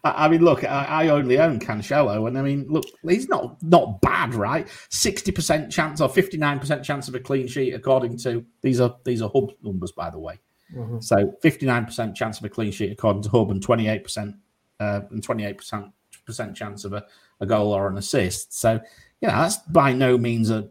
I 0.05 0.27
mean, 0.27 0.43
look, 0.43 0.65
I, 0.65 0.85
I 0.85 1.07
only 1.07 1.39
own 1.39 1.59
Cancelo, 1.59 2.27
and 2.27 2.37
I 2.37 2.41
mean, 2.41 2.65
look, 2.67 2.83
he's 3.07 3.29
not 3.29 3.61
not 3.63 4.01
bad, 4.01 4.35
right? 4.35 4.67
Sixty 4.89 5.31
percent 5.31 5.71
chance 5.71 6.01
or 6.01 6.09
fifty 6.09 6.37
nine 6.37 6.59
percent 6.59 6.83
chance 6.83 7.07
of 7.07 7.15
a 7.15 7.19
clean 7.19 7.47
sheet, 7.47 7.73
according 7.73 8.17
to 8.19 8.45
these 8.61 8.81
are 8.81 8.97
these 9.05 9.21
are 9.21 9.31
hub 9.33 9.51
numbers, 9.63 9.93
by 9.93 10.09
the 10.09 10.19
way. 10.19 10.39
Mm-hmm. 10.75 10.99
So 10.99 11.33
fifty 11.41 11.65
nine 11.65 11.85
percent 11.85 12.17
chance 12.17 12.37
of 12.37 12.43
a 12.43 12.49
clean 12.49 12.71
sheet 12.71 12.91
according 12.91 13.23
to 13.23 13.29
Hub, 13.29 13.49
and 13.51 13.63
twenty 13.63 13.87
eight 13.87 14.03
percent 14.03 14.35
uh, 14.79 15.01
and 15.09 15.23
twenty 15.23 15.45
eight 15.45 15.57
percent 15.57 15.85
percent 16.25 16.55
chance 16.55 16.83
of 16.83 16.93
a, 16.93 17.05
a 17.39 17.45
goal 17.45 17.71
or 17.71 17.87
an 17.87 17.97
assist. 17.97 18.53
So, 18.59 18.81
you 19.21 19.27
know, 19.27 19.35
that's 19.35 19.57
by 19.57 19.93
no 19.93 20.17
means 20.17 20.49
a, 20.49 20.67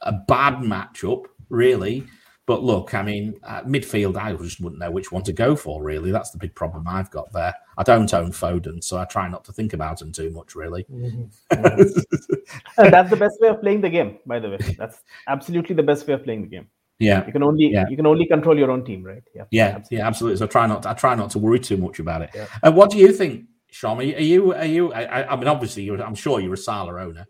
a 0.00 0.12
bad 0.12 0.54
matchup, 0.54 1.24
really. 1.50 2.04
But 2.46 2.62
look, 2.62 2.94
I 2.94 3.02
mean, 3.02 3.34
midfield, 3.44 4.16
I 4.16 4.32
just 4.34 4.60
wouldn't 4.60 4.80
know 4.80 4.90
which 4.90 5.12
one 5.12 5.22
to 5.24 5.32
go 5.32 5.54
for, 5.54 5.82
really. 5.82 6.10
That's 6.10 6.30
the 6.30 6.38
big 6.38 6.54
problem 6.54 6.88
I've 6.88 7.10
got 7.10 7.32
there. 7.32 7.54
I 7.78 7.82
don't 7.82 8.12
own 8.12 8.30
Foden, 8.30 8.82
so 8.82 8.98
I 8.98 9.04
try 9.04 9.28
not 9.28 9.44
to 9.46 9.52
think 9.52 9.72
about 9.72 10.02
him 10.02 10.12
too 10.12 10.30
much, 10.30 10.54
really. 10.54 10.84
Mm-hmm. 10.84 11.24
That's 12.90 13.10
the 13.10 13.16
best 13.16 13.40
way 13.40 13.48
of 13.48 13.60
playing 13.60 13.80
the 13.80 13.90
game, 13.90 14.18
by 14.26 14.38
the 14.38 14.50
way. 14.50 14.58
That's 14.78 15.02
absolutely 15.26 15.74
the 15.74 15.82
best 15.82 16.06
way 16.06 16.14
of 16.14 16.24
playing 16.24 16.42
the 16.42 16.48
game. 16.48 16.68
Yeah, 16.98 17.26
you 17.26 17.32
can 17.32 17.42
only 17.42 17.72
yeah. 17.72 17.88
you 17.88 17.96
can 17.96 18.06
only 18.06 18.26
control 18.26 18.56
your 18.56 18.70
own 18.70 18.84
team, 18.84 19.02
right? 19.02 19.22
Yeah, 19.34 19.44
yeah, 19.50 19.64
absolutely. 19.66 19.96
yeah, 19.96 20.06
absolutely. 20.06 20.38
So 20.38 20.44
I 20.44 20.48
try 20.48 20.66
not 20.66 20.82
to, 20.82 20.90
I 20.90 20.94
try 20.94 21.14
not 21.14 21.30
to 21.30 21.38
worry 21.38 21.58
too 21.58 21.76
much 21.76 21.98
about 21.98 22.22
it. 22.22 22.30
Yeah. 22.34 22.46
And 22.62 22.74
uh, 22.74 22.76
what 22.76 22.90
do 22.90 22.98
you 22.98 23.12
think, 23.12 23.46
Shom? 23.72 23.98
Are 23.98 24.02
you 24.02 24.54
are 24.54 24.64
you? 24.64 24.92
I, 24.92 25.32
I 25.32 25.36
mean, 25.36 25.48
obviously, 25.48 25.88
I'm 25.90 26.14
sure 26.14 26.40
you're 26.40 26.54
a 26.54 26.58
Salah 26.58 27.00
owner. 27.00 27.26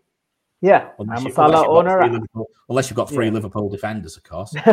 Yeah, 0.60 0.90
unless 0.98 1.20
I'm 1.20 1.26
a 1.26 1.32
Salah 1.32 1.68
owner. 1.68 2.20
unless 2.68 2.90
you've 2.90 2.96
got 2.96 3.08
three. 3.08 3.30
Liverpool 3.30 3.68
defenders, 3.70 4.16
of 4.16 4.24
course. 4.24 4.54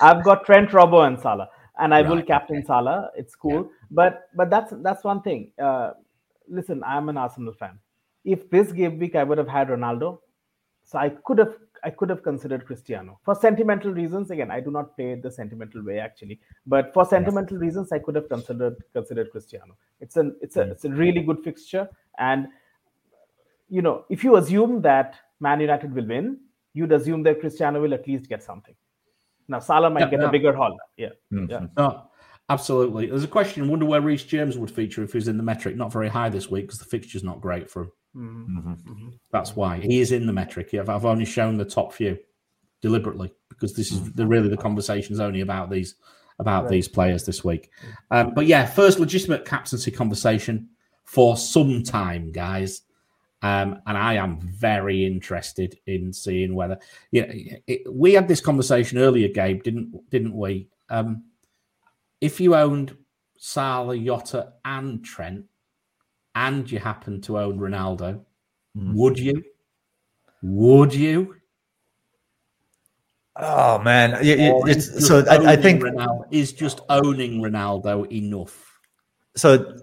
I've 0.00 0.22
got 0.22 0.44
Trent, 0.44 0.70
Robbo, 0.70 1.06
and 1.06 1.18
Salah, 1.18 1.48
and 1.82 1.92
I 1.92 2.00
right. 2.00 2.10
will 2.10 2.22
captain 2.22 2.64
Salah. 2.64 3.10
It's 3.16 3.34
cool, 3.34 3.62
yeah. 3.62 3.86
but 3.90 4.28
but 4.34 4.50
that's 4.50 4.72
that's 4.82 5.04
one 5.04 5.20
thing. 5.22 5.50
Uh, 5.60 5.90
listen, 6.48 6.82
I'm 6.84 7.08
an 7.08 7.16
Arsenal 7.16 7.52
fan. 7.52 7.78
If 8.24 8.48
this 8.50 8.72
game 8.72 8.98
week 8.98 9.16
I 9.16 9.24
would 9.24 9.38
have 9.38 9.48
had 9.48 9.68
Ronaldo, 9.68 10.18
so 10.84 10.98
I 10.98 11.08
could 11.10 11.38
have 11.38 11.54
I 11.84 11.90
could 11.90 12.08
have 12.10 12.22
considered 12.22 12.64
Cristiano 12.66 13.18
for 13.24 13.34
sentimental 13.34 13.92
reasons. 13.92 14.30
Again, 14.30 14.50
I 14.50 14.60
do 14.60 14.70
not 14.70 14.94
play 14.96 15.16
the 15.16 15.30
sentimental 15.30 15.84
way 15.84 15.98
actually, 15.98 16.38
but 16.66 16.94
for 16.94 17.04
sentimental 17.04 17.56
yes. 17.56 17.62
reasons, 17.62 17.92
I 17.92 17.98
could 17.98 18.14
have 18.14 18.28
considered 18.28 18.76
considered 18.92 19.32
Cristiano. 19.32 19.76
It's 20.00 20.16
an 20.16 20.36
it's 20.40 20.56
a 20.56 20.64
mm. 20.64 20.72
it's 20.72 20.84
a 20.84 20.90
really 20.90 21.22
good 21.22 21.42
fixture, 21.42 21.88
and 22.18 22.46
you 23.68 23.82
know, 23.82 24.04
if 24.08 24.22
you 24.22 24.36
assume 24.36 24.82
that 24.82 25.16
Man 25.40 25.60
United 25.60 25.92
will 25.94 26.06
win, 26.06 26.38
you'd 26.74 26.92
assume 26.92 27.22
that 27.24 27.40
Cristiano 27.40 27.80
will 27.80 27.94
at 27.94 28.06
least 28.06 28.28
get 28.28 28.42
something. 28.42 28.74
Now 29.48 29.58
Salah 29.58 29.90
might 29.90 30.00
yeah, 30.00 30.10
get 30.10 30.20
a 30.20 30.30
bigger 30.30 30.54
haul. 30.54 30.76
Yeah, 30.96 31.10
mm-hmm. 31.32 31.50
yeah. 31.50 31.66
No, 31.76 32.10
absolutely. 32.48 33.06
There's 33.06 33.24
a 33.24 33.28
question. 33.28 33.68
Wonder 33.68 33.86
where 33.86 34.00
Reece 34.00 34.24
James 34.24 34.58
would 34.58 34.70
feature 34.70 35.02
if 35.02 35.12
he's 35.12 35.28
in 35.28 35.36
the 35.36 35.42
metric. 35.42 35.76
Not 35.76 35.92
very 35.92 36.08
high 36.08 36.28
this 36.28 36.50
week 36.50 36.66
because 36.66 36.78
the 36.78 36.84
fixture's 36.84 37.24
not 37.24 37.40
great 37.40 37.70
for 37.70 37.82
him. 37.82 37.92
Mm-hmm. 38.16 38.72
mm-hmm. 38.72 39.08
That's 39.30 39.56
why 39.56 39.78
he 39.78 40.00
is 40.00 40.12
in 40.12 40.26
the 40.26 40.32
metric. 40.32 40.74
I've 40.74 41.06
only 41.06 41.24
shown 41.24 41.56
the 41.56 41.64
top 41.64 41.92
few 41.92 42.18
deliberately 42.80 43.32
because 43.48 43.74
this 43.74 43.92
is 43.92 44.00
mm-hmm. 44.00 44.16
the, 44.16 44.26
really 44.26 44.48
the 44.48 44.56
conversation 44.56 45.12
is 45.14 45.20
only 45.20 45.40
about 45.40 45.70
these 45.70 45.94
about 46.38 46.64
right. 46.64 46.70
these 46.70 46.88
players 46.88 47.24
this 47.24 47.44
week. 47.44 47.70
Um, 48.10 48.34
but 48.34 48.46
yeah, 48.46 48.66
first 48.66 48.98
legitimate 48.98 49.44
captaincy 49.44 49.90
conversation 49.90 50.68
for 51.04 51.36
some 51.36 51.82
time, 51.82 52.32
guys. 52.32 52.82
Um, 53.42 53.80
and 53.86 53.98
I 53.98 54.14
am 54.14 54.40
very 54.40 55.04
interested 55.04 55.76
in 55.86 56.12
seeing 56.12 56.54
whether 56.54 56.78
you 57.10 57.26
know, 57.26 57.32
it, 57.66 57.92
we 57.92 58.12
had 58.12 58.28
this 58.28 58.40
conversation 58.40 58.98
earlier, 58.98 59.28
Gabe, 59.28 59.62
didn't 59.64 60.08
didn't 60.10 60.36
we? 60.36 60.68
Um, 60.88 61.24
if 62.20 62.40
you 62.40 62.54
owned 62.54 62.96
Salah, 63.36 63.98
Jota, 63.98 64.52
and 64.64 65.04
Trent, 65.04 65.44
and 66.36 66.70
you 66.70 66.78
happen 66.78 67.20
to 67.22 67.38
own 67.38 67.58
Ronaldo, 67.58 68.20
mm. 68.76 68.94
would 68.94 69.18
you? 69.18 69.42
Would 70.42 70.94
you? 70.94 71.36
Oh 73.34 73.78
man, 73.78 74.18
it's 74.20 75.06
so 75.06 75.24
I, 75.28 75.52
I, 75.52 75.56
think 75.56 75.82
Ronaldo, 75.82 76.26
is 76.30 76.52
just 76.52 76.80
owning 76.88 77.40
Ronaldo 77.40 78.10
enough. 78.12 78.78
So 79.34 79.74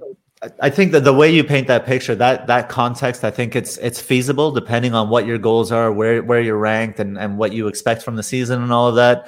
I 0.61 0.69
think 0.69 0.93
that 0.93 1.03
the 1.03 1.13
way 1.13 1.29
you 1.29 1.43
paint 1.43 1.67
that 1.67 1.85
picture, 1.85 2.15
that 2.15 2.47
that 2.47 2.69
context, 2.69 3.25
I 3.25 3.31
think 3.31 3.57
it's 3.57 3.77
it's 3.77 3.99
feasible 3.99 4.51
depending 4.51 4.93
on 4.93 5.09
what 5.09 5.25
your 5.25 5.37
goals 5.37 5.69
are, 5.71 5.91
where 5.91 6.23
where 6.23 6.39
you're 6.39 6.57
ranked, 6.57 6.99
and 6.99 7.17
and 7.17 7.37
what 7.37 7.51
you 7.51 7.67
expect 7.67 8.03
from 8.03 8.15
the 8.15 8.23
season 8.23 8.63
and 8.63 8.71
all 8.71 8.87
of 8.87 8.95
that. 8.95 9.27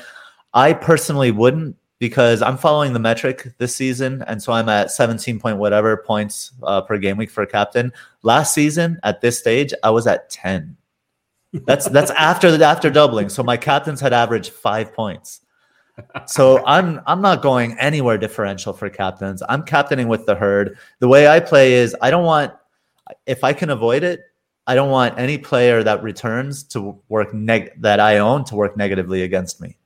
I 0.53 0.71
personally 0.71 1.31
wouldn't 1.31 1.75
because 1.99 2.41
I'm 2.41 2.57
following 2.57 2.93
the 2.93 2.99
metric 2.99 3.53
this 3.57 3.75
season, 3.75 4.23
and 4.25 4.41
so 4.41 4.53
I'm 4.53 4.69
at 4.69 4.89
17 4.89 5.39
point 5.39 5.57
whatever 5.57 5.97
points 5.97 6.53
uh, 6.63 6.81
per 6.81 6.97
game 6.97 7.17
week 7.17 7.29
for 7.29 7.41
a 7.41 7.47
captain. 7.47 7.91
Last 8.23 8.53
season, 8.53 8.97
at 9.03 9.19
this 9.19 9.37
stage, 9.37 9.73
I 9.83 9.89
was 9.89 10.07
at 10.07 10.29
10. 10.29 10.77
That's 11.65 11.89
that's 11.89 12.11
after 12.17 12.63
after 12.63 12.89
doubling. 12.89 13.27
So 13.27 13.43
my 13.43 13.57
captains 13.57 13.99
had 13.99 14.13
averaged 14.13 14.53
five 14.53 14.93
points 14.93 15.41
so 16.25 16.65
I'm 16.65 17.01
I'm 17.05 17.21
not 17.21 17.41
going 17.41 17.77
anywhere 17.79 18.17
differential 18.17 18.73
for 18.73 18.89
captains. 18.89 19.41
I'm 19.47 19.63
captaining 19.63 20.07
with 20.07 20.25
the 20.25 20.35
herd. 20.35 20.77
The 20.99 21.07
way 21.07 21.27
I 21.27 21.39
play 21.39 21.73
is 21.73 21.95
I 22.01 22.11
don't 22.11 22.25
want 22.25 22.53
if 23.25 23.43
I 23.43 23.53
can 23.53 23.69
avoid 23.69 24.03
it, 24.03 24.21
I 24.67 24.75
don't 24.75 24.89
want 24.89 25.17
any 25.19 25.37
player 25.37 25.83
that 25.83 26.03
returns 26.03 26.63
to 26.65 26.99
work 27.09 27.33
neg- 27.33 27.81
that 27.81 27.99
I 27.99 28.19
own 28.19 28.45
to 28.45 28.55
work 28.55 28.77
negatively 28.77 29.23
against 29.23 29.59
me. 29.61 29.77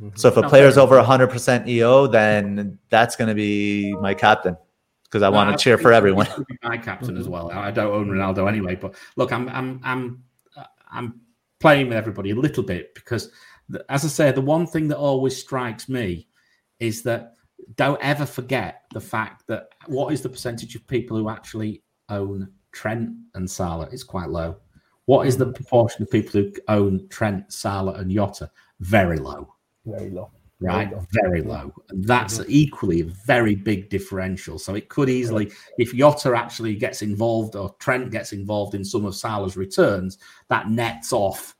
Mm-hmm. 0.00 0.16
So 0.16 0.28
if 0.28 0.36
a 0.36 0.42
player 0.48 0.66
is 0.66 0.78
over 0.78 1.00
100% 1.00 1.68
EO, 1.68 2.06
then 2.06 2.78
that's 2.88 3.16
going 3.16 3.28
to 3.28 3.34
be 3.34 3.92
my 3.94 4.14
captain 4.14 4.56
because 5.04 5.22
I 5.22 5.30
no, 5.30 5.36
want 5.36 5.56
to 5.56 5.62
cheer 5.62 5.76
for 5.76 5.92
everyone. 5.92 6.28
My 6.62 6.76
captain 6.76 7.16
as 7.16 7.28
well. 7.28 7.50
I 7.50 7.70
don't 7.70 7.92
own 7.92 8.08
Ronaldo 8.08 8.48
anyway, 8.48 8.76
but 8.76 8.94
look, 9.16 9.32
I'm 9.32 9.48
I'm 9.48 9.80
I'm 9.82 10.22
I'm 10.90 11.20
playing 11.58 11.88
with 11.88 11.96
everybody 11.96 12.30
a 12.30 12.34
little 12.34 12.62
bit 12.62 12.94
because 12.94 13.30
as 13.88 14.04
I 14.04 14.08
say, 14.08 14.32
the 14.32 14.40
one 14.40 14.66
thing 14.66 14.88
that 14.88 14.98
always 14.98 15.36
strikes 15.36 15.88
me 15.88 16.26
is 16.78 17.02
that 17.02 17.34
don't 17.76 18.02
ever 18.02 18.26
forget 18.26 18.82
the 18.92 19.00
fact 19.00 19.46
that 19.46 19.68
what 19.86 20.12
is 20.12 20.22
the 20.22 20.28
percentage 20.28 20.74
of 20.74 20.86
people 20.86 21.16
who 21.16 21.28
actually 21.28 21.82
own 22.08 22.50
Trent 22.72 23.10
and 23.34 23.50
Salah? 23.50 23.88
It's 23.92 24.02
quite 24.02 24.30
low. 24.30 24.56
What 25.06 25.26
is 25.26 25.36
the 25.36 25.46
mm-hmm. 25.46 25.54
proportion 25.54 26.02
of 26.02 26.10
people 26.10 26.40
who 26.40 26.52
own 26.68 27.08
Trent, 27.08 27.52
Salah, 27.52 27.94
and 27.94 28.10
Jota? 28.10 28.50
Very 28.80 29.18
low. 29.18 29.54
Very 29.84 30.10
low. 30.10 30.30
Right, 30.62 30.92
very 31.12 31.40
low. 31.40 31.72
And 31.88 32.04
that's 32.04 32.38
mm-hmm. 32.38 32.50
equally 32.50 33.00
a 33.00 33.06
very 33.26 33.54
big 33.54 33.88
differential. 33.88 34.58
So 34.58 34.74
it 34.74 34.90
could 34.90 35.08
easily, 35.08 35.50
if 35.78 35.94
Jota 35.94 36.36
actually 36.36 36.74
gets 36.76 37.00
involved 37.00 37.56
or 37.56 37.74
Trent 37.78 38.10
gets 38.10 38.32
involved 38.34 38.74
in 38.74 38.84
some 38.84 39.06
of 39.06 39.16
Salah's 39.16 39.56
returns, 39.56 40.18
that 40.48 40.68
nets 40.68 41.14
off 41.14 41.56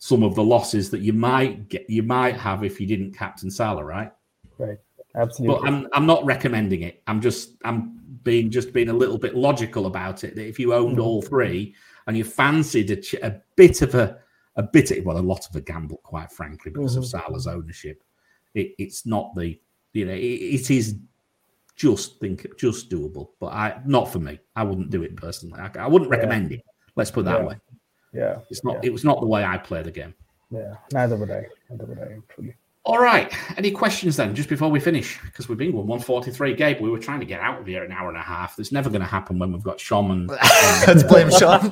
some 0.00 0.22
of 0.22 0.34
the 0.34 0.42
losses 0.42 0.88
that 0.90 1.02
you 1.02 1.12
might 1.12 1.68
get 1.68 1.88
you 1.88 2.02
might 2.02 2.34
have 2.34 2.64
if 2.64 2.80
you 2.80 2.86
didn't 2.86 3.12
captain 3.12 3.50
Salah, 3.50 3.84
right? 3.84 4.10
Right. 4.58 4.78
Absolutely. 5.14 5.60
But 5.60 5.68
I'm 5.68 5.86
I'm 5.92 6.06
not 6.06 6.24
recommending 6.24 6.82
it. 6.82 7.02
I'm 7.06 7.20
just 7.20 7.56
I'm 7.64 8.00
being 8.22 8.50
just 8.50 8.72
being 8.72 8.88
a 8.88 8.94
little 8.94 9.18
bit 9.18 9.36
logical 9.36 9.86
about 9.86 10.24
it. 10.24 10.34
That 10.34 10.48
if 10.48 10.58
you 10.58 10.72
owned 10.72 10.96
mm-hmm. 10.96 11.06
all 11.06 11.20
three 11.20 11.74
and 12.06 12.16
you 12.16 12.24
fancied 12.24 12.90
a, 12.90 13.26
a, 13.26 13.34
bit 13.56 13.82
of 13.82 13.94
a 13.94 14.18
a 14.56 14.62
bit 14.62 14.90
of, 14.90 15.04
well 15.04 15.18
a 15.18 15.20
lot 15.20 15.46
of 15.46 15.54
a 15.54 15.60
gamble, 15.60 15.98
quite 15.98 16.32
frankly, 16.32 16.72
because 16.72 16.92
mm-hmm. 16.92 17.02
of 17.02 17.06
Salah's 17.06 17.46
ownership, 17.46 18.02
it, 18.54 18.74
it's 18.78 19.04
not 19.04 19.34
the 19.34 19.60
you 19.92 20.06
know 20.06 20.14
it, 20.14 20.16
it 20.16 20.70
is 20.70 20.96
just 21.76 22.18
think 22.20 22.46
just 22.58 22.88
doable, 22.88 23.30
but 23.38 23.48
I 23.48 23.82
not 23.84 24.10
for 24.10 24.18
me. 24.18 24.38
I 24.56 24.62
wouldn't 24.62 24.88
do 24.88 25.02
it 25.02 25.14
personally. 25.14 25.60
I, 25.60 25.70
I 25.78 25.88
wouldn't 25.88 26.10
recommend 26.10 26.52
yeah. 26.52 26.56
it. 26.56 26.64
Let's 26.96 27.10
put 27.10 27.20
it 27.20 27.24
that 27.24 27.40
yeah. 27.40 27.46
way. 27.48 27.56
Yeah. 28.12 28.38
It's 28.50 28.64
not. 28.64 28.74
Yeah. 28.74 28.80
It 28.84 28.92
was 28.92 29.04
not 29.04 29.20
the 29.20 29.26
way 29.26 29.44
I 29.44 29.58
play 29.58 29.82
the 29.82 29.90
game. 29.90 30.14
Yeah. 30.50 30.74
Neither 30.92 31.16
would 31.16 31.30
I. 31.30 31.46
Neither 31.68 31.84
would 31.86 31.98
I. 31.98 32.18
Truly. 32.28 32.54
All 32.84 32.98
right. 32.98 33.30
Any 33.58 33.70
questions 33.70 34.16
then, 34.16 34.34
just 34.34 34.48
before 34.48 34.70
we 34.70 34.80
finish? 34.80 35.18
Because 35.22 35.48
we've 35.48 35.58
been 35.58 35.72
143. 35.74 36.54
Gabe, 36.54 36.80
we 36.80 36.88
were 36.88 36.98
trying 36.98 37.20
to 37.20 37.26
get 37.26 37.38
out 37.40 37.60
of 37.60 37.66
here 37.66 37.84
an 37.84 37.92
hour 37.92 38.08
and 38.08 38.16
a 38.16 38.22
half. 38.22 38.56
That's 38.56 38.72
never 38.72 38.88
going 38.88 39.02
to 39.02 39.06
happen 39.06 39.38
when 39.38 39.52
we've 39.52 39.62
got 39.62 39.76
Shom 39.76 40.10
and. 40.10 40.28
Let's 40.86 41.02
blame 41.02 41.28
Shom. 41.28 41.68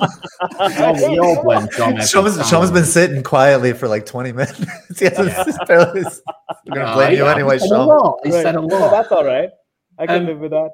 oh, 0.59 1.09
we 1.09 1.17
all 1.17 1.43
blame 1.43 1.67
Shom. 1.69 1.97
Shom's, 1.97 2.37
Shom's 2.49 2.69
been 2.69 2.85
sitting 2.85 3.23
quietly 3.23 3.73
for 3.73 3.87
like 3.87 4.05
20 4.05 4.33
minutes. 4.33 4.59
he 4.99 5.05
hasn't, 5.05 5.29
yeah. 5.29 5.43
We're 5.67 5.73
going 5.73 6.85
to 6.85 6.93
blame 6.93 7.07
uh, 7.07 7.09
you 7.09 7.25
anyway, 7.25 7.57
Shom. 7.57 8.17
He 8.23 8.31
said 8.31 8.55
a 8.55 8.61
lot. 8.61 8.91
that's 8.91 9.11
all 9.11 9.25
right. 9.25 9.49
I 9.97 10.05
can 10.05 10.21
um, 10.21 10.25
live 10.27 10.39
with 10.39 10.51
that. 10.51 10.69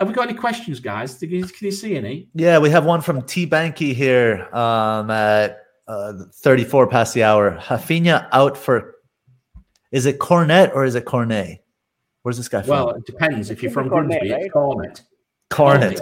Have 0.00 0.08
we 0.08 0.14
got 0.14 0.30
any 0.30 0.38
questions, 0.38 0.80
guys? 0.80 1.18
Can 1.18 1.28
you, 1.28 1.44
can 1.44 1.66
you 1.66 1.70
see 1.70 1.94
any? 1.94 2.26
Yeah, 2.34 2.58
we 2.58 2.70
have 2.70 2.86
one 2.86 3.02
from 3.02 3.20
T 3.20 3.46
Banky 3.46 3.94
here 3.94 4.48
um, 4.54 5.10
at 5.10 5.58
uh, 5.86 6.14
34 6.36 6.86
past 6.86 7.12
the 7.12 7.22
hour. 7.22 7.58
Raphinha 7.60 8.26
out 8.32 8.56
for. 8.56 8.96
Is 9.92 10.06
it 10.06 10.18
Cornet 10.18 10.70
or 10.74 10.86
is 10.86 10.94
it 10.94 11.04
Cornet? 11.04 11.62
Where's 12.22 12.38
this 12.38 12.48
guy 12.48 12.62
from? 12.62 12.70
Well, 12.70 12.90
it 12.90 13.04
depends. 13.04 13.50
If 13.50 13.62
you're 13.62 13.70
from 13.70 13.90
Cornet, 13.90 14.20
Grimsby, 14.20 14.32
right? 14.32 14.42
it's 14.44 14.52
Cornet. 14.54 15.02
Cornet. 15.50 16.00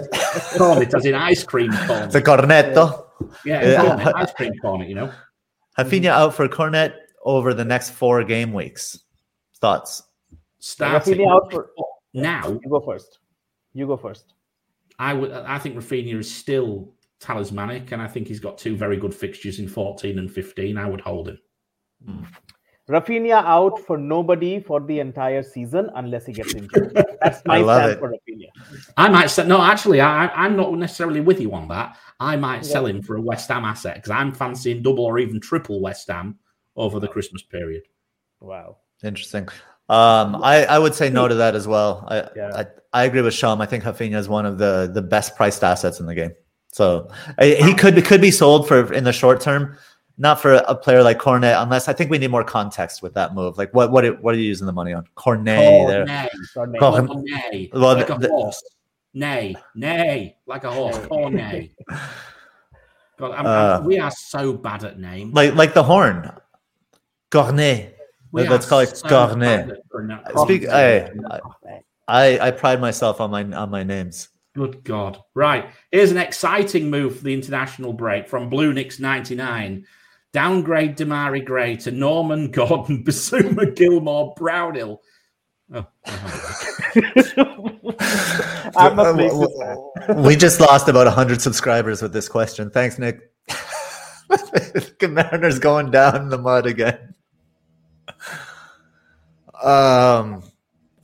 Cornet, 0.57 0.95
as 0.95 1.05
in 1.05 1.15
ice 1.15 1.43
cream 1.43 1.73
cornet. 1.73 2.13
The 2.13 2.23
cornetto. 2.23 3.05
Yeah, 3.45 3.67
yeah. 3.67 4.13
ice 4.15 4.33
cream 4.33 4.53
cornet, 4.61 4.89
you 4.89 4.95
know. 4.95 5.13
Raphinha 5.77 6.11
out 6.11 6.35
for 6.35 6.47
Cornet 6.47 6.95
over 7.25 7.53
the 7.53 7.65
next 7.65 7.91
four 7.91 8.23
game 8.23 8.53
weeks. 8.53 9.01
Thoughts? 9.57 10.05
Starting 10.61 11.27
out 11.27 11.51
for 11.51 11.71
now. 12.15 12.49
You 12.49 12.61
go 12.69 12.81
first. 12.81 13.18
You 13.79 13.87
go 13.87 13.97
first. 13.97 14.35
I 14.99 15.15
would. 15.15 15.31
I 15.31 15.59
think 15.59 15.77
Raphinha 15.77 16.19
is 16.19 16.35
still 16.35 16.93
talismanic, 17.21 17.93
and 17.93 18.03
I 18.03 18.09
think 18.09 18.27
he's 18.27 18.41
got 18.41 18.59
two 18.59 18.77
very 18.77 18.97
good 18.97 19.15
fixtures 19.15 19.61
in 19.61 19.69
14 19.69 20.19
and 20.19 20.29
15. 20.29 20.77
I 20.77 20.87
would 20.89 21.01
hold 21.01 21.29
him. 21.29 21.39
Mm. 22.05 22.27
Raphinha 22.89 23.45
out 23.45 23.79
for 23.79 23.97
nobody 23.97 24.59
for 24.59 24.81
the 24.81 24.99
entire 24.99 25.45
season 25.45 25.91
unless 25.95 26.27
he 26.27 26.33
gets 26.33 26.55
injured. 26.55 26.93
That's 27.23 27.41
my 27.45 27.59
I 27.59 27.61
love 27.61 27.83
stand 27.83 27.93
it. 27.93 27.99
for 28.01 28.11
Raphinha. 28.11 28.49
I 28.97 29.09
might 29.09 29.31
sell. 29.31 29.47
No, 29.47 29.63
actually, 29.63 30.01
I, 30.01 30.27
I'm 30.29 30.57
not 30.57 30.73
necessarily 30.73 31.21
with 31.21 31.41
you 31.41 31.53
on 31.53 31.69
that. 31.69 31.97
I 32.19 32.35
might 32.35 32.67
sell 32.67 32.85
him 32.85 33.01
for 33.01 33.15
a 33.15 33.21
West 33.21 33.49
Ham 33.49 33.65
asset 33.65 33.95
because 33.95 34.11
I'm 34.11 34.33
fancying 34.33 34.83
double 34.83 35.05
or 35.05 35.21
even 35.21 35.39
triple 35.39 35.81
West 35.81 36.09
Ham 36.09 36.37
over 36.75 36.99
the 36.99 37.07
Christmas 37.07 37.43
period. 37.43 37.85
Wow. 38.41 38.79
Interesting. 39.05 39.47
Um, 39.89 40.43
I, 40.43 40.67
I 40.69 40.79
would 40.79 40.95
say 40.95 41.09
no 41.11 41.29
to 41.29 41.35
that 41.37 41.55
as 41.55 41.69
well. 41.69 42.05
I, 42.09 42.29
Yeah. 42.35 42.51
I 42.57 42.67
I 42.99 43.05
agree 43.05 43.23
with 43.23 43.35
Sham. 43.35 43.61
I 43.61 43.67
think 43.67 43.85
Raphinha 43.85 44.17
is 44.17 44.29
one 44.29 44.45
of 44.47 44.59
the 44.59 44.91
the 44.93 45.03
best 45.03 45.37
priced 45.37 45.63
assets 45.63 46.01
in 46.01 46.07
the 46.07 46.15
game. 46.15 46.33
So 46.73 47.09
I- 47.39 47.57
he 47.67 47.73
could 47.75 47.95
could 48.05 48.21
be 48.21 48.31
sold 48.31 48.67
for 48.69 48.93
in 48.93 49.05
the 49.05 49.13
short 49.13 49.41
term, 49.41 49.77
not 50.19 50.41
for 50.43 50.55
a 50.55 50.75
player 50.75 51.03
like 51.03 51.19
Cornet, 51.19 51.55
unless 51.59 51.89
I 51.89 51.93
think 51.93 52.11
we 52.11 52.19
need 52.19 52.31
more 52.31 52.45
context 52.45 53.03
with 53.03 53.15
that 53.15 53.35
move. 53.35 53.57
Like 53.57 53.73
what 53.75 53.91
what 53.93 54.05
are- 54.05 54.19
what 54.23 54.35
are 54.35 54.39
you 54.39 54.49
using 54.55 54.67
the 54.67 54.73
money 54.73 54.93
on? 54.93 55.05
Cornet 55.15 55.89
there. 55.89 56.05
Nay, 56.05 56.29
Cornet. 56.55 56.81
Cor- 56.81 57.23
nay, 57.23 57.71
Well, 57.73 57.95
like 57.97 58.11
a 58.11 58.19
the- 58.19 58.29
horse. 58.29 58.63
Nay, 59.15 59.55
nay, 59.75 60.37
like 60.47 60.65
a 60.65 60.71
horse. 60.71 60.99
Cornet. 61.07 61.71
God, 63.19 63.33
I'm, 63.39 63.47
Uh, 63.47 63.51
I'm- 63.51 63.85
we 63.85 63.99
are 63.99 64.11
so 64.13 64.53
bad 64.53 64.85
at 64.85 64.99
names. 64.99 65.35
Like 65.35 65.55
like 65.55 65.73
the 65.75 65.83
horn. 65.85 66.31
Cornet. 67.31 67.95
We 68.33 68.47
let's 68.47 68.67
call 68.67 68.81
it 68.81 68.95
so 68.97 69.09
Cornet. 69.09 69.67
bad 69.69 69.71
at 69.77 69.89
pronoun- 69.89 70.25
Speak 70.45 70.63
Cornet. 70.69 71.13
I 72.09 72.39
I 72.39 72.51
pride 72.51 72.81
myself 72.81 73.21
on 73.21 73.31
my 73.31 73.45
on 73.45 73.71
my 73.71 73.85
names. 73.85 74.29
Good 74.55 74.83
God. 74.83 75.23
Right. 75.35 75.71
Here's 75.93 76.11
an 76.11 76.17
exciting 76.17 76.91
move 76.91 77.19
for 77.19 77.25
the 77.25 77.35
international 77.35 77.93
break 77.93 78.27
from 78.29 78.49
Blue 78.51 78.73
Nix 78.73 78.99
99. 78.99 79.87
Downgrade 80.33 80.97
Demarai 80.97 81.45
Gray 81.45 81.77
to 81.77 81.91
Norman 81.91 82.51
Gordon, 82.53 83.05
Bissouma 83.05 83.75
Gilmour, 83.77 84.35
Brownhill. 84.37 85.01
Oh, 85.73 85.87
I'm 88.77 88.99
a 88.99 89.13
Blazers 89.13 89.55
fan. 89.59 90.23
we 90.23 90.35
just 90.35 90.61
lost 90.61 90.89
about 90.89 91.07
100 91.07 91.43
subscribers 91.43 92.01
with 92.01 92.13
this 92.13 92.29
question. 92.29 92.71
Thanks, 92.71 92.99
Nick. 92.99 93.31
Mariners 95.03 95.59
going 95.59 95.91
down 95.91 96.17
in 96.23 96.29
the 96.31 96.39
mud 96.39 96.67
again. 96.67 97.15
Um, 99.63 100.43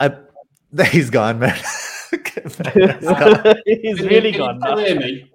I 0.01 0.16
he's 0.90 1.10
gone, 1.10 1.38
man. 1.38 1.59
He's 3.66 4.01
really 4.01 4.32
gone 4.32 4.59
now. 4.60 4.76
Hear 4.76 4.98
me? 4.98 5.30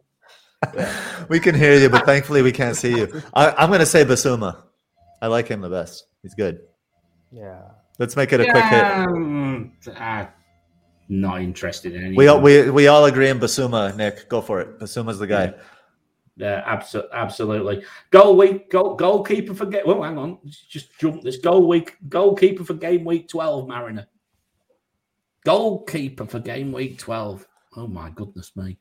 we 1.30 1.40
can 1.40 1.56
hear 1.56 1.78
you, 1.78 1.90
but 1.90 2.06
thankfully 2.06 2.42
we 2.42 2.52
can't 2.52 2.76
see 2.76 2.98
you. 2.98 3.22
I, 3.34 3.52
I'm 3.52 3.70
going 3.70 3.80
to 3.80 3.86
say 3.86 4.06
Bissouma. 4.06 4.64
I 5.22 5.28
like 5.28 5.48
him 5.48 5.62
the 5.62 5.70
best. 5.70 6.06
He's 6.22 6.34
good. 6.34 6.62
Yeah. 7.32 7.62
Let's 7.98 8.16
make 8.16 8.32
it 8.32 8.40
a 8.42 8.46
quick 8.46 8.64
hit. 8.64 8.84
Um, 8.84 9.74
uh, 9.94 10.26
not 11.10 11.42
interested 11.42 11.96
in 11.96 12.04
any. 12.06 12.16
We 12.16 12.28
all, 12.28 12.40
we 12.40 12.70
we 12.70 12.88
all 12.88 13.06
agree 13.06 13.30
in 13.30 13.40
Bissouma. 13.40 13.96
Nick, 13.96 14.30
go 14.30 14.42
for 14.42 14.62
it. 14.62 14.80
Bissouma's 14.80 15.20
the 15.20 15.28
guy. 15.28 15.54
Yeah, 16.38 16.64
abso- 16.64 17.12
absolutely. 17.12 17.84
Goal 18.12 18.38
week, 18.38 18.70
goal, 18.70 18.96
goalkeeper 18.96 19.54
for 19.54 19.66
game. 19.66 19.84
Well, 19.86 20.04
hang 20.04 20.18
on, 20.18 20.38
just 20.70 20.98
jump 20.98 21.24
this 21.24 21.38
goal 21.38 21.68
week. 21.68 21.98
Goalkeeper 22.08 22.64
for 22.64 22.76
game 22.76 23.04
week 23.04 23.28
twelve, 23.28 23.68
Mariner. 23.68 24.08
Goalkeeper 25.46 26.26
for 26.26 26.40
game 26.40 26.72
week 26.72 26.98
twelve. 26.98 27.48
Oh 27.76 27.88
my 27.88 28.10
goodness 28.12 28.56
me! 28.56 28.78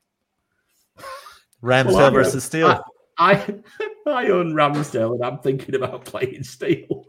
Ramsdale 1.63 1.87
Well, 1.87 2.07
I- 2.07 2.11
versus 2.11 2.45
Steele. 2.45 2.83
I 3.19 3.35
I 4.07 4.27
own 4.29 4.53
Ramsdale 4.55 5.15
and 5.15 5.25
I'm 5.25 5.39
thinking 5.41 5.75
about 5.75 6.05
playing 6.05 6.43
Steel. 6.45 7.05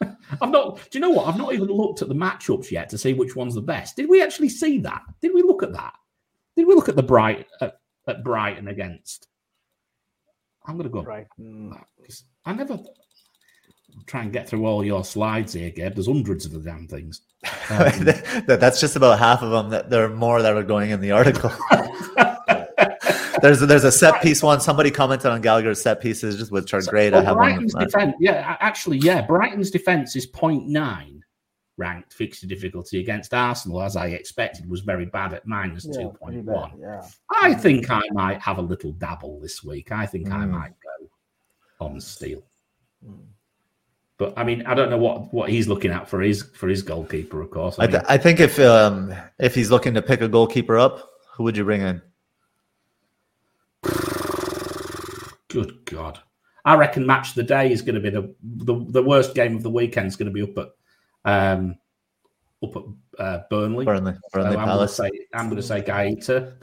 I've 0.40 0.50
not. 0.50 0.76
Do 0.90 0.98
you 0.98 1.00
know 1.00 1.10
what? 1.10 1.26
I've 1.26 1.36
not 1.38 1.52
even 1.54 1.66
looked 1.68 2.02
at 2.02 2.08
the 2.08 2.14
matchups 2.14 2.70
yet 2.70 2.88
to 2.90 2.98
see 2.98 3.14
which 3.14 3.34
one's 3.34 3.54
the 3.56 3.60
best. 3.62 3.96
Did 3.96 4.08
we 4.08 4.22
actually 4.22 4.48
see 4.50 4.78
that? 4.80 5.02
Did 5.20 5.34
we 5.34 5.42
look 5.42 5.62
at 5.62 5.72
that? 5.72 5.94
Did 6.56 6.66
we 6.66 6.74
look 6.74 6.88
at 6.88 6.96
the 6.96 7.02
Bright 7.02 7.46
at, 7.60 7.74
at 8.06 8.22
Brighton 8.24 8.68
against? 8.68 9.26
I'm 10.66 10.76
gonna 10.76 10.88
go 10.90 11.02
Right. 11.02 11.26
Mm. 11.40 11.70
that, 11.72 11.86
'cause 12.04 12.24
I 12.44 12.52
never 12.52 12.78
try 14.06 14.22
and 14.22 14.32
get 14.32 14.48
through 14.48 14.64
all 14.66 14.84
your 14.84 15.04
slides 15.04 15.52
here, 15.52 15.70
Gabe. 15.70 15.94
There's 15.94 16.06
hundreds 16.06 16.44
of 16.46 16.52
the 16.52 16.60
damn 16.60 16.86
things. 16.88 17.22
Um, 17.70 18.06
that's 18.46 18.80
just 18.80 18.96
about 18.96 19.18
half 19.18 19.42
of 19.42 19.50
them. 19.50 19.68
That 19.70 19.90
there 19.90 20.02
are 20.04 20.08
more 20.08 20.40
that 20.40 20.56
are 20.56 20.62
going 20.62 20.90
in 20.90 21.00
the 21.02 21.10
article. 21.10 21.50
there's 23.42 23.60
there's 23.60 23.84
a 23.84 23.92
set 23.92 24.22
piece 24.22 24.42
one. 24.42 24.60
Somebody 24.60 24.90
commented 24.90 25.30
on 25.30 25.40
Gallagher's 25.42 25.80
set 25.80 26.00
pieces, 26.00 26.36
just 26.38 26.50
which 26.50 26.72
are 26.74 26.80
great. 26.82 27.12
I 27.12 27.18
Well, 27.18 27.26
have 27.26 27.36
one. 27.36 27.44
Brighton's 27.50 27.74
of 27.74 27.80
them. 27.80 27.88
defense, 27.88 28.14
yeah, 28.20 28.56
actually, 28.60 28.98
yeah, 28.98 29.20
Brighton's 29.26 29.70
defense 29.70 30.16
is 30.16 30.26
0.9 30.26 31.20
ranked 31.76 32.12
fixture 32.12 32.46
difficulty 32.46 33.00
against 33.00 33.32
Arsenal, 33.34 33.82
as 33.82 33.94
I 33.96 34.06
expected, 34.08 34.68
was 34.68 34.80
very 34.80 35.06
bad 35.06 35.32
at 35.34 35.46
minus 35.46 35.84
Yeah, 35.84 36.04
2.1. 36.22 36.72
Yeah. 36.80 37.02
I 37.40 37.54
think 37.54 37.90
I 37.90 38.00
might 38.12 38.40
have 38.40 38.58
a 38.58 38.62
little 38.62 38.92
dabble 38.92 39.40
this 39.40 39.62
week. 39.62 39.92
I 39.92 40.06
think 40.06 40.30
I 40.30 40.38
Mm. 40.44 40.50
might 40.50 40.72
go 40.82 41.84
on 41.86 42.00
steel. 42.00 42.42
But 44.18 44.34
I 44.36 44.42
mean, 44.42 44.66
I 44.66 44.74
don't 44.74 44.90
know 44.90 44.98
what, 44.98 45.32
what 45.32 45.48
he's 45.48 45.68
looking 45.68 45.92
at 45.92 46.08
for 46.08 46.20
his 46.20 46.42
for 46.42 46.68
his 46.68 46.82
goalkeeper, 46.82 47.40
of 47.40 47.50
course. 47.50 47.78
I 47.78 47.84
I, 47.84 47.86
mean, 47.86 47.92
th- 47.92 48.04
I 48.08 48.18
think 48.18 48.40
if 48.40 48.58
um 48.58 49.14
if 49.38 49.54
he's 49.54 49.70
looking 49.70 49.94
to 49.94 50.02
pick 50.02 50.20
a 50.20 50.28
goalkeeper 50.28 50.76
up, 50.76 51.08
who 51.32 51.44
would 51.44 51.56
you 51.56 51.64
bring 51.64 51.82
in? 51.82 52.02
Good 55.48 55.84
God. 55.84 56.18
I 56.64 56.74
reckon 56.74 57.06
match 57.06 57.30
of 57.30 57.34
the 57.36 57.42
day 57.44 57.72
is 57.72 57.80
going 57.80 57.94
to 57.94 58.00
be 58.00 58.10
the, 58.10 58.34
the 58.42 58.84
the 58.90 59.02
worst 59.02 59.34
game 59.34 59.56
of 59.56 59.62
the 59.62 59.70
weekend 59.70 60.08
is 60.08 60.16
going 60.16 60.30
to 60.30 60.32
be 60.32 60.42
up 60.42 60.58
at 60.58 60.68
um 61.54 61.76
up 62.62 62.76
at 62.76 62.82
uh, 63.24 63.42
Burnley. 63.48 63.84
Burnley, 63.86 64.14
So 64.32 64.40
I'm 64.40 64.52
going 64.52 64.56
to 64.56 64.64
Palace. 64.66 64.96
say 64.96 65.10
I'm 65.32 65.46
going 65.46 65.56
to 65.56 65.62
say 65.62 65.80
Guaita 65.80 66.54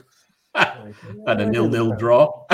and 0.54 1.40
a 1.40 1.46
nil 1.46 1.68
nil 1.68 1.96
draw. 1.96 2.44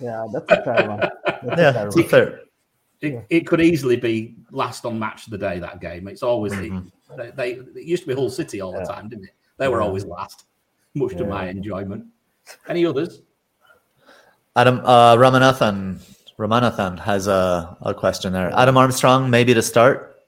Yeah, 0.00 0.26
that's 0.32 0.50
a 0.50 0.62
fair 0.64 0.88
one. 0.88 1.00
That's 1.26 1.44
a 1.44 1.56
Yeah, 1.62 1.72
fair 1.72 1.90
one. 1.90 2.02
fair. 2.04 2.40
It, 3.00 3.12
Yeah. 3.12 3.20
it 3.30 3.46
could 3.46 3.60
easily 3.60 3.96
be 3.96 4.36
last 4.50 4.84
on 4.84 4.98
match 4.98 5.26
of 5.26 5.30
the 5.30 5.38
day 5.38 5.58
that 5.60 5.80
game. 5.80 6.08
It's 6.08 6.22
always 6.22 6.52
Mhm. 6.52 6.90
they, 7.16 7.30
they 7.30 7.50
it 7.52 7.84
used 7.84 8.02
to 8.02 8.08
be 8.08 8.14
Hull 8.14 8.28
City 8.30 8.60
all 8.60 8.72
the 8.72 8.84
time, 8.84 9.08
didn't 9.08 9.24
it? 9.26 9.34
They 9.56 9.68
were 9.68 9.80
Yeah. 9.80 9.86
always 9.86 10.04
last, 10.04 10.46
much 10.94 11.16
to 11.16 11.24
my 11.24 11.48
enjoyment. 11.48 12.06
Any 12.68 12.84
others? 12.86 13.22
Adam 14.56 14.80
uh, 14.84 15.14
Ramanathan 15.16 15.98
Ramanathan 16.38 16.98
has 17.00 17.26
a, 17.28 17.76
a 17.82 17.94
question 17.94 18.32
there. 18.32 18.50
Adam 18.56 18.76
Armstrong, 18.76 19.28
maybe 19.30 19.54
to 19.54 19.62
start. 19.62 20.22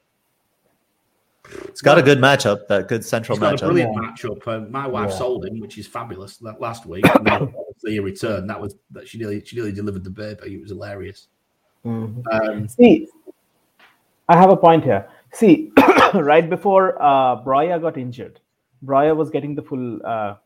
It's 1.68 1.80
got 1.80 1.98
a 1.98 2.02
good 2.02 2.18
matchup, 2.18 2.68
that 2.68 2.86
good 2.88 3.05
central 3.05 3.36
He's 3.36 3.40
got 3.40 3.55
a 3.55 3.56
matchup. 3.56 3.60
brilliant 3.66 3.92
Yeah. 3.94 4.10
matchup. 4.28 4.47
Uh, 4.47 4.68
my 4.70 4.86
wife 4.86 5.10
Yeah. 5.10 5.16
sold 5.18 5.47
him, 5.47 5.59
which 5.59 5.78
is 5.78 5.86
fabulous. 5.88 6.36
That 6.38 6.60
last 6.60 6.86
week, 6.86 7.05
and 7.16 7.26
then 7.26 7.42
obviously 7.42 7.92
he 7.92 7.98
returned. 8.01 8.48
That 8.48 8.60
was 8.60 8.76
that 8.92 9.09
she 9.09 9.18
nearly 9.18 9.44
she 9.44 9.56
nearly 9.56 9.72
delivered 9.72 10.05
the 10.05 10.10
baby. 10.10 10.55
It 10.55 10.60
was 10.60 10.70
hilarious. 10.70 11.26
Mhm. 11.85 12.23
Um, 12.32 12.69
See, 12.69 13.09
I 14.28 14.36
have 14.36 14.51
a 14.51 14.57
point 14.57 14.85
here. 14.85 15.09
See, 15.32 15.73
right 16.15 16.48
before 16.48 17.01
uh, 17.02 17.43
Broja 17.43 17.81
got 17.81 17.97
injured, 17.97 18.40
Broja 18.85 19.16
was 19.16 19.31
getting 19.31 19.55
the 19.55 19.62
full, 19.62 20.05
uh, 20.05 20.36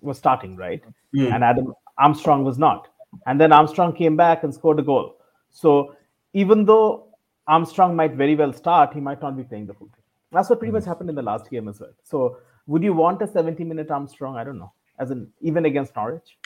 was 0.00 0.18
starting, 0.18 0.56
right? 0.56 0.82
Mm. 1.14 1.34
And 1.34 1.44
Adam 1.44 1.74
Armstrong 1.98 2.44
was 2.44 2.58
not. 2.58 2.88
And 3.26 3.40
then 3.40 3.52
Armstrong 3.52 3.94
came 3.94 4.16
back 4.16 4.44
and 4.44 4.52
scored 4.52 4.78
a 4.78 4.82
goal. 4.82 5.16
So 5.50 5.94
even 6.32 6.64
though 6.64 7.06
Armstrong 7.46 7.94
might 7.94 8.14
very 8.14 8.34
well 8.34 8.52
start, 8.52 8.92
he 8.92 9.00
might 9.00 9.22
not 9.22 9.36
be 9.36 9.44
playing 9.44 9.66
the 9.66 9.74
full 9.74 9.88
thing. 9.88 10.02
That's 10.32 10.50
what 10.50 10.58
pretty 10.58 10.72
much 10.72 10.84
happened 10.84 11.10
in 11.10 11.16
the 11.16 11.22
last 11.22 11.48
game 11.48 11.68
as 11.68 11.78
well. 11.78 11.92
So 12.02 12.38
would 12.66 12.82
you 12.82 12.92
want 12.92 13.22
a 13.22 13.26
70 13.26 13.62
minute 13.64 13.90
Armstrong? 13.90 14.36
I 14.36 14.44
don't 14.44 14.58
know. 14.58 14.72
As 14.98 15.10
in, 15.10 15.28
even 15.40 15.64
against 15.64 15.94
Norwich? 15.96 16.38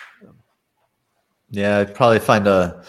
Yeah, 1.50 1.78
I'd 1.78 1.94
probably 1.94 2.18
find 2.18 2.46
a, 2.46 2.82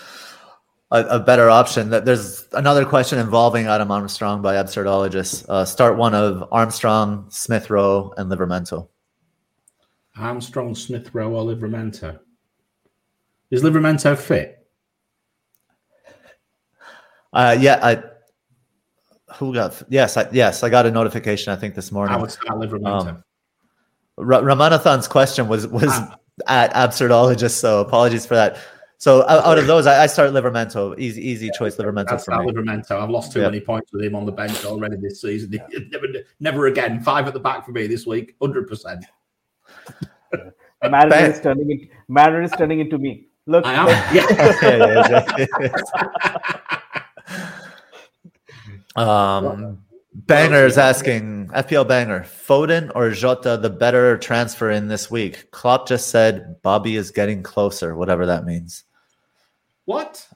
a 0.91 1.03
a 1.05 1.19
better 1.19 1.49
option. 1.49 1.89
That 1.89 2.05
there's 2.05 2.47
another 2.53 2.85
question 2.85 3.19
involving 3.19 3.67
Adam 3.67 3.91
Armstrong 3.91 4.41
by 4.41 4.55
absurdologists. 4.55 5.45
Uh, 5.47 5.65
start 5.65 5.97
one 5.97 6.15
of 6.15 6.47
Armstrong, 6.51 7.25
Smith 7.29 7.69
Rowe, 7.69 8.13
and 8.17 8.31
Livramento. 8.31 8.87
Armstrong, 10.17 10.75
Smith 10.75 11.13
Rowe, 11.13 11.31
or 11.33 11.43
Livramento? 11.45 12.19
Is 13.51 13.63
Livramento 13.63 14.17
fit? 14.17 14.67
Uh, 17.31 17.55
yeah, 17.59 17.79
I. 17.81 18.03
Who 19.35 19.53
got? 19.53 19.81
Yes, 19.89 20.17
I, 20.17 20.27
yes, 20.31 20.63
I 20.63 20.69
got 20.69 20.85
a 20.87 20.91
notification. 20.91 21.53
I 21.53 21.55
think 21.55 21.75
this 21.75 21.91
morning. 21.91 22.15
I 22.15 22.17
would 22.19 22.31
start 22.31 22.57
Livramento. 22.59 23.07
Um, 23.09 23.23
Ra- 24.17 24.41
Ramanathan's 24.41 25.07
question 25.07 25.47
was 25.47 25.67
was 25.67 25.85
Ah. 25.87 26.17
at 26.47 26.73
absurdologist, 26.73 27.51
so 27.59 27.79
apologies 27.81 28.25
for 28.25 28.33
that. 28.35 28.57
So 29.01 29.21
out, 29.29 29.45
out 29.45 29.57
of 29.57 29.65
those, 29.65 29.87
I, 29.87 30.03
I 30.03 30.07
start 30.07 30.31
Livramento. 30.31 30.93
Easy, 30.99 31.25
easy 31.25 31.49
choice, 31.57 31.77
Livramento 31.77 32.09
That's 32.09 32.25
for 32.25 32.31
that 32.31 32.41
me. 32.41 32.51
Livramento. 32.51 32.91
I've 32.91 33.09
lost 33.09 33.31
too 33.31 33.39
Yeah. 33.39 33.45
many 33.45 33.61
points 33.61 33.93
with 33.93 34.03
him 34.03 34.13
on 34.13 34.25
the 34.25 34.31
bench 34.33 34.65
already 34.65 34.97
this 34.97 35.21
season. 35.21 35.51
never, 35.91 36.05
never 36.41 36.67
again. 36.67 36.99
Five 37.01 37.25
at 37.25 37.33
the 37.33 37.39
back 37.39 37.65
for 37.65 37.71
me 37.71 37.87
this 37.87 38.05
week. 38.05 38.35
Hundred 38.41 38.67
percent. 38.67 39.05
Mariner 40.83 41.09
Bang. 41.09 41.31
is 41.31 41.39
turning 41.39 41.71
it. 41.71 41.89
Mariner 42.09 42.41
is 42.41 42.51
turning 42.51 42.79
into 42.81 42.97
me. 42.97 43.27
Look, 43.45 43.65
I 43.65 43.73
am. 43.73 43.85
look, 43.85 43.95
Yeah. 44.13 44.57
Yeah, 44.61 45.25
yeah, 45.37 45.47
yeah. 45.59 46.81
Um, 48.95 49.79
Banger 50.13 50.65
is 50.65 50.77
asking 50.77 51.47
FPL 51.49 51.87
Banger 51.87 52.21
Foden 52.21 52.91
or 52.95 53.11
Jota 53.11 53.55
the 53.57 53.69
better 53.69 54.17
transfer 54.17 54.69
in 54.71 54.87
this 54.89 55.09
week. 55.09 55.49
Klopp 55.51 55.87
just 55.87 56.07
said 56.09 56.61
Bobby 56.63 56.95
is 56.97 57.11
getting 57.11 57.41
closer, 57.43 57.95
whatever 57.95 58.25
that 58.25 58.45
means. 58.45 58.83
What? 59.89 60.27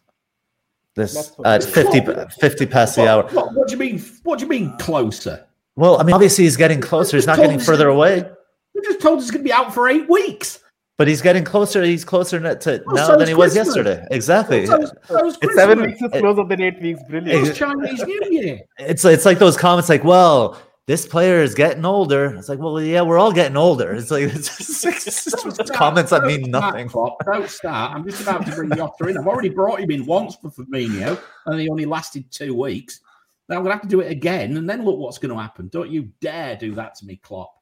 This 0.95 1.31
at 1.45 1.61
uh, 1.61 1.65
50, 1.65 2.01
50 2.39 2.65
past 2.65 2.95
the 2.95 3.07
hour. 3.07 3.21
What, 3.29 3.53
what 3.53 3.67
do 3.67 3.73
you 3.73 3.77
mean? 3.77 4.03
What 4.23 4.39
do 4.39 4.45
you 4.45 4.49
mean 4.49 4.75
closer? 4.79 5.45
Well, 5.75 6.01
I 6.01 6.03
mean, 6.03 6.15
obviously 6.15 6.45
he's 6.45 6.57
getting 6.57 6.81
closer. 6.81 7.17
He's 7.17 7.27
not 7.27 7.37
getting 7.37 7.59
further 7.59 7.87
away. 7.87 8.27
We 8.73 8.81
just 8.81 8.99
told 8.99 9.19
us 9.19 9.25
he's 9.25 9.31
going 9.31 9.43
to 9.43 9.47
be 9.47 9.53
out 9.53 9.71
for 9.71 9.87
eight 9.89 10.09
weeks. 10.09 10.59
But 10.97 11.07
he's 11.07 11.21
getting 11.21 11.43
closer. 11.43 11.83
He's 11.83 12.03
closer 12.03 12.39
to 12.39 12.83
now 12.87 13.07
so 13.07 13.15
than 13.15 13.27
he 13.27 13.35
was 13.35 13.55
yesterday. 13.55 14.03
Exactly. 14.09 14.65
So, 14.65 14.85
so 15.03 15.31
it's 15.39 15.55
seven 15.55 15.81
weeks 15.81 16.01
is 16.01 16.09
closer 16.09 16.45
than 16.45 16.59
eight 16.59 16.81
weeks. 16.81 17.01
Brilliant. 17.07 17.47
It's 17.47 17.55
Chinese 17.55 18.03
New 18.03 18.21
Year. 18.31 18.59
It's 18.79 19.05
it's 19.05 19.25
like 19.25 19.37
those 19.37 19.55
comments, 19.55 19.87
like, 19.87 20.03
well, 20.03 20.59
this 20.85 21.05
player 21.05 21.41
is 21.41 21.55
getting 21.55 21.85
older. 21.85 22.35
It's 22.35 22.49
like, 22.49 22.59
well, 22.59 22.81
yeah, 22.81 23.01
we're 23.01 23.17
all 23.17 23.31
getting 23.31 23.55
older. 23.55 23.93
It's 23.93 24.11
like 24.11 24.23
it's 24.23 24.57
just, 24.57 25.73
comments 25.73 26.11
that 26.11 26.23
mean 26.23 26.51
nothing. 26.51 26.89
Start, 26.89 27.13
don't 27.25 27.49
start. 27.49 27.95
I'm 27.95 28.07
just 28.07 28.21
about 28.21 28.45
to 28.45 28.51
bring 28.51 28.69
Jota 28.69 29.07
in. 29.07 29.17
I've 29.17 29.27
already 29.27 29.49
brought 29.49 29.79
him 29.79 29.91
in 29.91 30.05
once 30.05 30.35
for 30.35 30.49
Firmino, 30.49 31.19
and 31.45 31.59
he 31.59 31.69
only 31.69 31.85
lasted 31.85 32.29
two 32.31 32.53
weeks. 32.53 32.99
Now 33.47 33.57
I'm 33.57 33.63
going 33.63 33.71
to 33.71 33.75
have 33.75 33.81
to 33.83 33.87
do 33.87 34.01
it 34.01 34.11
again, 34.11 34.57
and 34.57 34.69
then 34.69 34.83
look 34.83 34.97
what's 34.97 35.17
going 35.17 35.33
to 35.33 35.41
happen. 35.41 35.69
Don't 35.69 35.89
you 35.89 36.09
dare 36.19 36.57
do 36.57 36.73
that 36.75 36.95
to 36.95 37.05
me, 37.05 37.15
Klopp. 37.15 37.53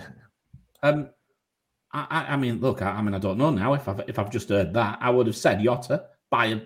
um, 0.82 1.10
I, 1.92 2.26
I 2.30 2.36
mean, 2.36 2.60
look, 2.60 2.82
I, 2.82 2.90
I, 2.90 3.02
mean, 3.02 3.14
I 3.14 3.18
don't 3.18 3.38
know 3.38 3.50
now. 3.50 3.74
If 3.74 3.88
I've 3.88 4.00
if 4.08 4.18
I've 4.18 4.30
just 4.30 4.48
heard 4.48 4.74
that, 4.74 4.98
I 5.00 5.10
would 5.10 5.26
have 5.26 5.36
said 5.36 5.62
Jota 5.62 6.04
by 6.30 6.46
a, 6.46 6.60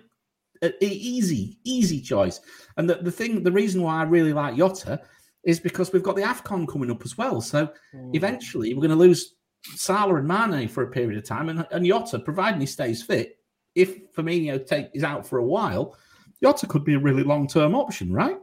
a, 0.63 0.83
a 0.83 0.87
easy, 0.87 1.59
easy 1.63 2.01
choice. 2.01 2.41
And 2.77 2.89
the, 2.89 2.95
the 2.95 3.11
thing, 3.11 3.43
the 3.43 3.51
reason 3.51 3.81
why 3.81 3.99
I 3.99 4.03
really 4.03 4.33
like 4.33 4.55
Jota 4.55 5.01
is 5.45 5.59
because 5.59 5.93
we've 5.93 6.03
got 6.03 6.15
the 6.15 6.21
Afcon 6.21 6.67
coming 6.67 6.91
up 6.91 7.03
as 7.05 7.17
well. 7.17 7.41
So 7.41 7.69
mm. 7.93 8.15
eventually, 8.15 8.73
we're 8.73 8.81
going 8.81 8.89
to 8.89 8.95
lose 8.95 9.35
Salah 9.63 10.15
and 10.15 10.27
Mane 10.27 10.67
for 10.67 10.83
a 10.83 10.87
period 10.87 11.17
of 11.17 11.25
time, 11.25 11.49
and 11.49 11.65
and 11.71 11.85
Jota, 11.85 12.19
providing 12.19 12.59
he 12.59 12.67
stays 12.67 13.03
fit, 13.03 13.39
if 13.73 14.11
Firmino 14.13 14.65
take 14.65 14.89
is 14.93 15.03
out 15.03 15.27
for 15.27 15.39
a 15.39 15.45
while, 15.45 15.97
Jota 16.43 16.67
could 16.67 16.83
be 16.83 16.93
a 16.93 16.99
really 16.99 17.23
long 17.23 17.47
term 17.47 17.75
option, 17.75 18.11
right? 18.11 18.37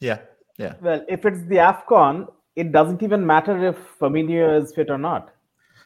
Yeah, 0.00 0.18
yeah. 0.58 0.74
Well, 0.80 1.04
if 1.08 1.24
it's 1.24 1.42
the 1.42 1.56
Afcon, 1.56 2.30
it 2.56 2.72
doesn't 2.72 3.02
even 3.02 3.26
matter 3.26 3.68
if 3.68 3.76
Firmino 3.98 4.62
is 4.62 4.74
fit 4.74 4.90
or 4.90 4.98
not 4.98 5.32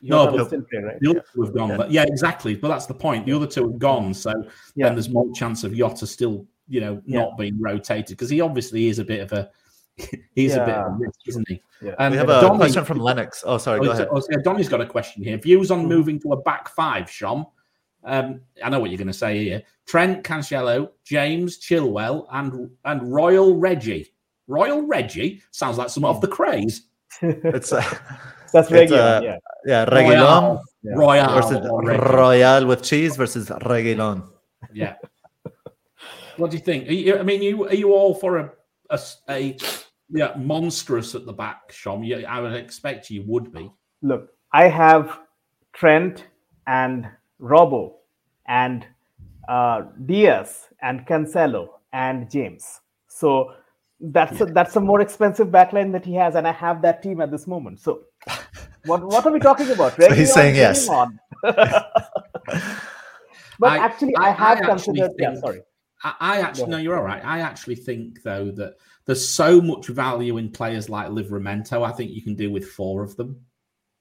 no, 0.03 0.31
but 0.31 0.47
still 0.47 0.63
play, 0.63 0.81
right? 0.81 1.01
the 1.01 1.11
other 1.11 1.25
two 1.33 1.43
have 1.43 1.55
gone. 1.55 1.71
Yeah. 1.71 1.77
But 1.77 1.91
yeah, 1.91 2.03
exactly. 2.03 2.57
But 2.57 2.69
that's 2.69 2.87
the 2.87 2.95
point. 2.95 3.25
The 3.25 3.33
other 3.33 3.47
two 3.47 3.69
have 3.69 3.79
gone, 3.79 4.13
so 4.13 4.33
yeah. 4.75 4.87
then 4.87 4.95
there's 4.95 5.09
more 5.09 5.33
chance 5.33 5.65
of 5.65 5.75
Jota 5.75 6.07
still, 6.07 6.47
you 6.69 6.81
know, 6.81 7.01
not 7.07 7.31
yeah. 7.31 7.35
being 7.39 7.61
rotated 7.61 8.09
because 8.09 8.29
he 8.29 8.41
obviously 8.41 8.89
is 8.89 8.99
a 8.99 9.05
bit 9.05 9.21
of 9.21 9.33
a 9.33 9.51
he's 10.35 10.55
yeah. 10.55 10.63
a 10.63 10.67
bit 10.67 10.75
of 10.75 10.93
a 10.93 10.97
risk, 10.99 11.21
isn't 11.27 11.49
he? 11.49 11.63
Yeah. 11.83 11.95
Um, 11.99 12.13
we 12.13 12.19
have 12.19 12.29
a 12.29 12.41
Donny, 12.41 12.59
question 12.59 12.85
from 12.85 12.99
Lennox. 12.99 13.43
Oh, 13.47 13.59
sorry, 13.59 13.81
oh, 13.81 13.85
go 13.85 13.91
ahead. 13.91 14.09
Oh, 14.11 14.23
Donny's 14.43 14.69
got 14.69 14.81
a 14.81 14.87
question 14.87 15.23
here. 15.23 15.37
Views 15.37 15.71
on 15.71 15.81
mm-hmm. 15.81 15.89
moving 15.89 16.21
to 16.21 16.33
a 16.33 16.41
back 16.43 16.69
five, 16.69 17.11
Sean. 17.11 17.47
Um, 18.05 18.41
I 18.63 18.69
know 18.69 18.81
what 18.81 18.91
you're 18.91 18.99
going 18.99 19.07
to 19.09 19.13
say 19.13 19.45
here. 19.45 19.63
Trent, 19.87 20.25
Cancelo, 20.25 20.91
James, 21.05 21.59
Chilwell, 21.59 22.27
and 22.33 22.71
and 22.85 23.13
Royal 23.13 23.57
Reggie. 23.57 24.13
Royal 24.49 24.83
Reggie 24.83 25.43
sounds 25.51 25.79
like 25.79 25.89
some 25.89 26.05
of 26.05 26.21
the 26.21 26.29
craze. 26.29 26.89
it's 27.23 27.73
uh, 27.73 27.83
that's 28.53 28.71
regular. 28.71 29.03
Uh, 29.03 29.21
yeah. 29.21 29.37
Yeah, 29.65 29.85
Reguilon. 29.87 30.61
Royale. 30.85 31.35
Versus 31.35 31.69
Royale 32.13 32.67
with 32.67 32.83
cheese 32.83 33.17
versus 33.17 33.49
Reguilon. 33.49 34.29
Yeah. 34.73 34.97
what 36.37 36.51
do 36.51 36.57
you 36.57 36.63
think? 36.63 36.89
You, 36.89 37.19
I 37.19 37.23
mean, 37.23 37.43
you 37.43 37.69
are 37.69 37.75
you 37.75 37.93
all 37.93 38.15
for 38.15 38.39
a 38.39 38.53
a, 38.91 39.01
a 39.29 39.57
yeah 40.13 40.35
monstrous 40.37 41.15
at 41.15 41.27
the 41.27 41.33
back, 41.33 41.73
Shom? 41.73 42.07
Yeah, 42.07 42.31
I 42.33 42.41
would 42.41 42.55
expect 42.55 43.11
you 43.11 43.25
would 43.27 43.53
be. 43.53 43.71
Look, 44.03 44.31
I 44.53 44.69
have 44.69 45.19
Trent 45.73 46.27
and 46.67 47.09
Robbo 47.41 47.95
and 48.47 48.87
uh, 49.49 49.83
Dias 50.07 50.69
and 50.83 51.07
Cancelo 51.07 51.69
and 51.93 52.31
James. 52.31 52.81
So 53.09 53.55
that's 54.01 54.41
yeah. 54.41 54.47
a, 54.47 54.53
that's 54.53 54.77
a 54.77 54.81
more 54.81 55.01
expensive 55.01 55.49
backline 55.49 55.93
that 55.93 56.05
he 56.05 56.15
has, 56.15 56.35
and 56.35 56.47
I 56.47 56.53
have 56.53 56.83
that 56.83 57.03
team 57.03 57.21
at 57.21 57.31
this 57.31 57.47
moment. 57.47 57.81
So 57.81 58.03
what 58.87 59.03
what 59.05 59.25
are 59.27 59.33
we 59.33 59.41
talking 59.41 59.71
about? 59.71 59.95
so 60.01 60.13
he's 60.13 60.33
saying 60.33 60.57
yes. 60.57 60.89
but 61.43 61.97
I, 63.63 63.79
actually, 63.79 64.15
I, 64.17 64.29
I 64.29 64.31
have 64.33 64.59
I 64.63 64.67
considered. 64.67 65.09
Think, 65.09 65.21
yeah, 65.21 65.35
sorry. 65.37 65.63
I, 66.05 66.41
actually 66.41 66.67
no, 66.67 66.79
you're 66.79 66.97
all 66.97 67.05
right. 67.05 67.25
I 67.25 67.41
actually 67.41 67.77
think 67.77 68.23
though 68.25 68.51
that 68.53 68.75
there's 69.05 69.29
so 69.29 69.61
much 69.61 69.89
value 69.89 70.39
in 70.39 70.51
players 70.51 70.89
like 70.89 71.09
Livramento. 71.09 71.85
I 71.87 71.93
think 71.93 72.13
you 72.13 72.23
can 72.23 72.35
do 72.35 72.51
with 72.51 72.69
four 72.69 73.03
of 73.03 73.17
them. 73.17 73.41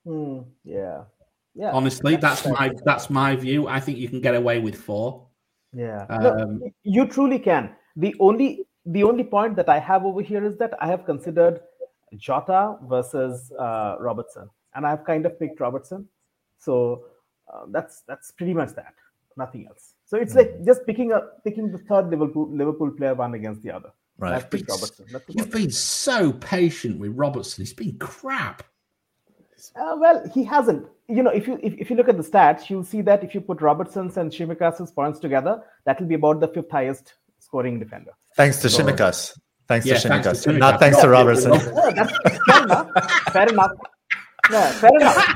Hmm, 0.05 0.39
yeah, 0.63 1.03
yeah. 1.55 1.71
Honestly, 1.71 2.15
that's, 2.15 2.43
that's 2.43 2.59
my 2.59 2.71
that's 2.85 3.09
my 3.09 3.35
view. 3.35 3.67
I 3.67 3.79
think 3.79 3.97
you 3.97 4.09
can 4.09 4.21
get 4.21 4.35
away 4.35 4.59
with 4.59 4.75
four. 4.75 5.27
Yeah, 5.73 6.05
um, 6.09 6.59
no, 6.59 6.71
you 6.83 7.07
truly 7.07 7.39
can. 7.39 7.75
The 7.95 8.15
only 8.19 8.65
the 8.85 9.03
only 9.03 9.23
point 9.23 9.55
that 9.55 9.69
I 9.69 9.79
have 9.79 10.05
over 10.05 10.21
here 10.21 10.43
is 10.43 10.57
that 10.57 10.73
I 10.81 10.87
have 10.87 11.05
considered 11.05 11.61
Jota 12.15 12.77
versus 12.87 13.51
uh, 13.57 13.95
Robertson, 13.99 14.49
and 14.75 14.85
I've 14.85 15.03
kind 15.05 15.25
of 15.25 15.39
picked 15.39 15.59
Robertson. 15.59 16.07
So 16.59 17.05
uh, 17.51 17.65
that's 17.69 18.01
that's 18.07 18.31
pretty 18.31 18.53
much 18.53 18.75
that. 18.75 18.93
Nothing 19.37 19.67
else. 19.67 19.93
So 20.05 20.17
it's 20.17 20.35
like 20.35 20.57
hmm. 20.57 20.65
just 20.65 20.85
picking 20.85 21.11
a 21.11 21.21
picking 21.43 21.71
the 21.71 21.77
third 21.79 22.09
Liverpool 22.09 22.49
Liverpool 22.51 22.91
player 22.91 23.15
one 23.15 23.33
against 23.33 23.63
the 23.63 23.71
other. 23.71 23.91
Right. 24.21 24.33
I've 24.33 24.51
picked 24.51 24.69
Robertson. 24.69 25.07
You've 25.29 25.49
been 25.49 25.71
so 25.71 26.31
patient 26.31 26.99
with 26.99 27.17
Robertson. 27.17 27.63
He's 27.63 27.73
been 27.73 27.97
crap. 27.97 28.61
Uh, 29.75 29.95
well, 29.97 30.23
he 30.31 30.43
hasn't. 30.43 30.85
You 31.07 31.23
know, 31.23 31.31
if 31.31 31.47
you 31.47 31.59
if, 31.63 31.73
if 31.73 31.89
you 31.89 31.95
look 31.95 32.07
at 32.07 32.17
the 32.17 32.23
stats, 32.23 32.69
you'll 32.69 32.83
see 32.83 33.01
that 33.01 33.23
if 33.23 33.33
you 33.33 33.41
put 33.41 33.61
Robertson's 33.61 34.17
and 34.17 34.31
Tsimikas' 34.31 34.93
points 34.93 35.19
together, 35.19 35.63
that 35.85 35.99
will 35.99 36.07
be 36.07 36.15
about 36.15 36.39
the 36.39 36.47
fifth 36.47 36.69
highest 36.69 37.15
scoring 37.39 37.79
defender. 37.79 38.11
Thanks 38.35 38.61
to 38.61 38.69
so, 38.69 38.83
Tsimikas. 38.83 39.39
Thanks 39.67 39.87
yeah, 39.87 39.97
to 39.97 40.09
Tsimikas. 40.09 40.57
Not 40.59 40.79
thanks 40.79 41.01
to 41.01 41.09
Robertson. 41.09 41.53
Yeah, 41.53 42.07
fair 42.51 42.63
enough. 42.63 42.89
Fair 43.31 43.49
enough. 43.49 43.71
Yeah, 44.51 44.71
fair 44.73 44.91
enough. 44.95 45.33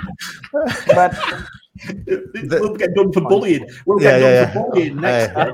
But 0.88 1.12
the, 1.12 1.48
we'll 2.08 2.76
get 2.76 2.94
done 2.96 3.12
for 3.12 3.22
bullying. 3.22 3.68
We'll 3.86 4.02
yeah, 4.02 4.20
get 4.20 4.22
yeah, 4.22 4.30
done 4.30 4.34
yeah. 4.34 4.54
for 4.54 4.70
bullying 4.72 4.96
next 5.02 5.34
hey. 5.34 5.52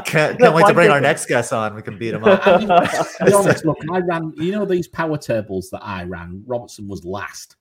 Can't, 0.04 0.38
can't 0.40 0.54
wait 0.54 0.66
to 0.66 0.74
bring 0.74 0.90
our 0.90 1.00
next 1.00 1.26
guest 1.26 1.52
on. 1.52 1.74
We 1.74 1.82
can 1.82 1.96
beat 1.96 2.14
him 2.14 2.24
up. 2.24 2.42
to 2.42 3.24
be 3.24 3.32
honest, 3.32 3.64
look, 3.64 3.78
I 3.90 3.98
ran, 3.98 4.32
you 4.36 4.52
know, 4.52 4.64
these 4.64 4.88
power 4.88 5.16
tables 5.16 5.70
that 5.70 5.82
I 5.82 6.04
ran, 6.04 6.42
Robertson 6.46 6.88
was 6.88 7.04
last. 7.04 7.56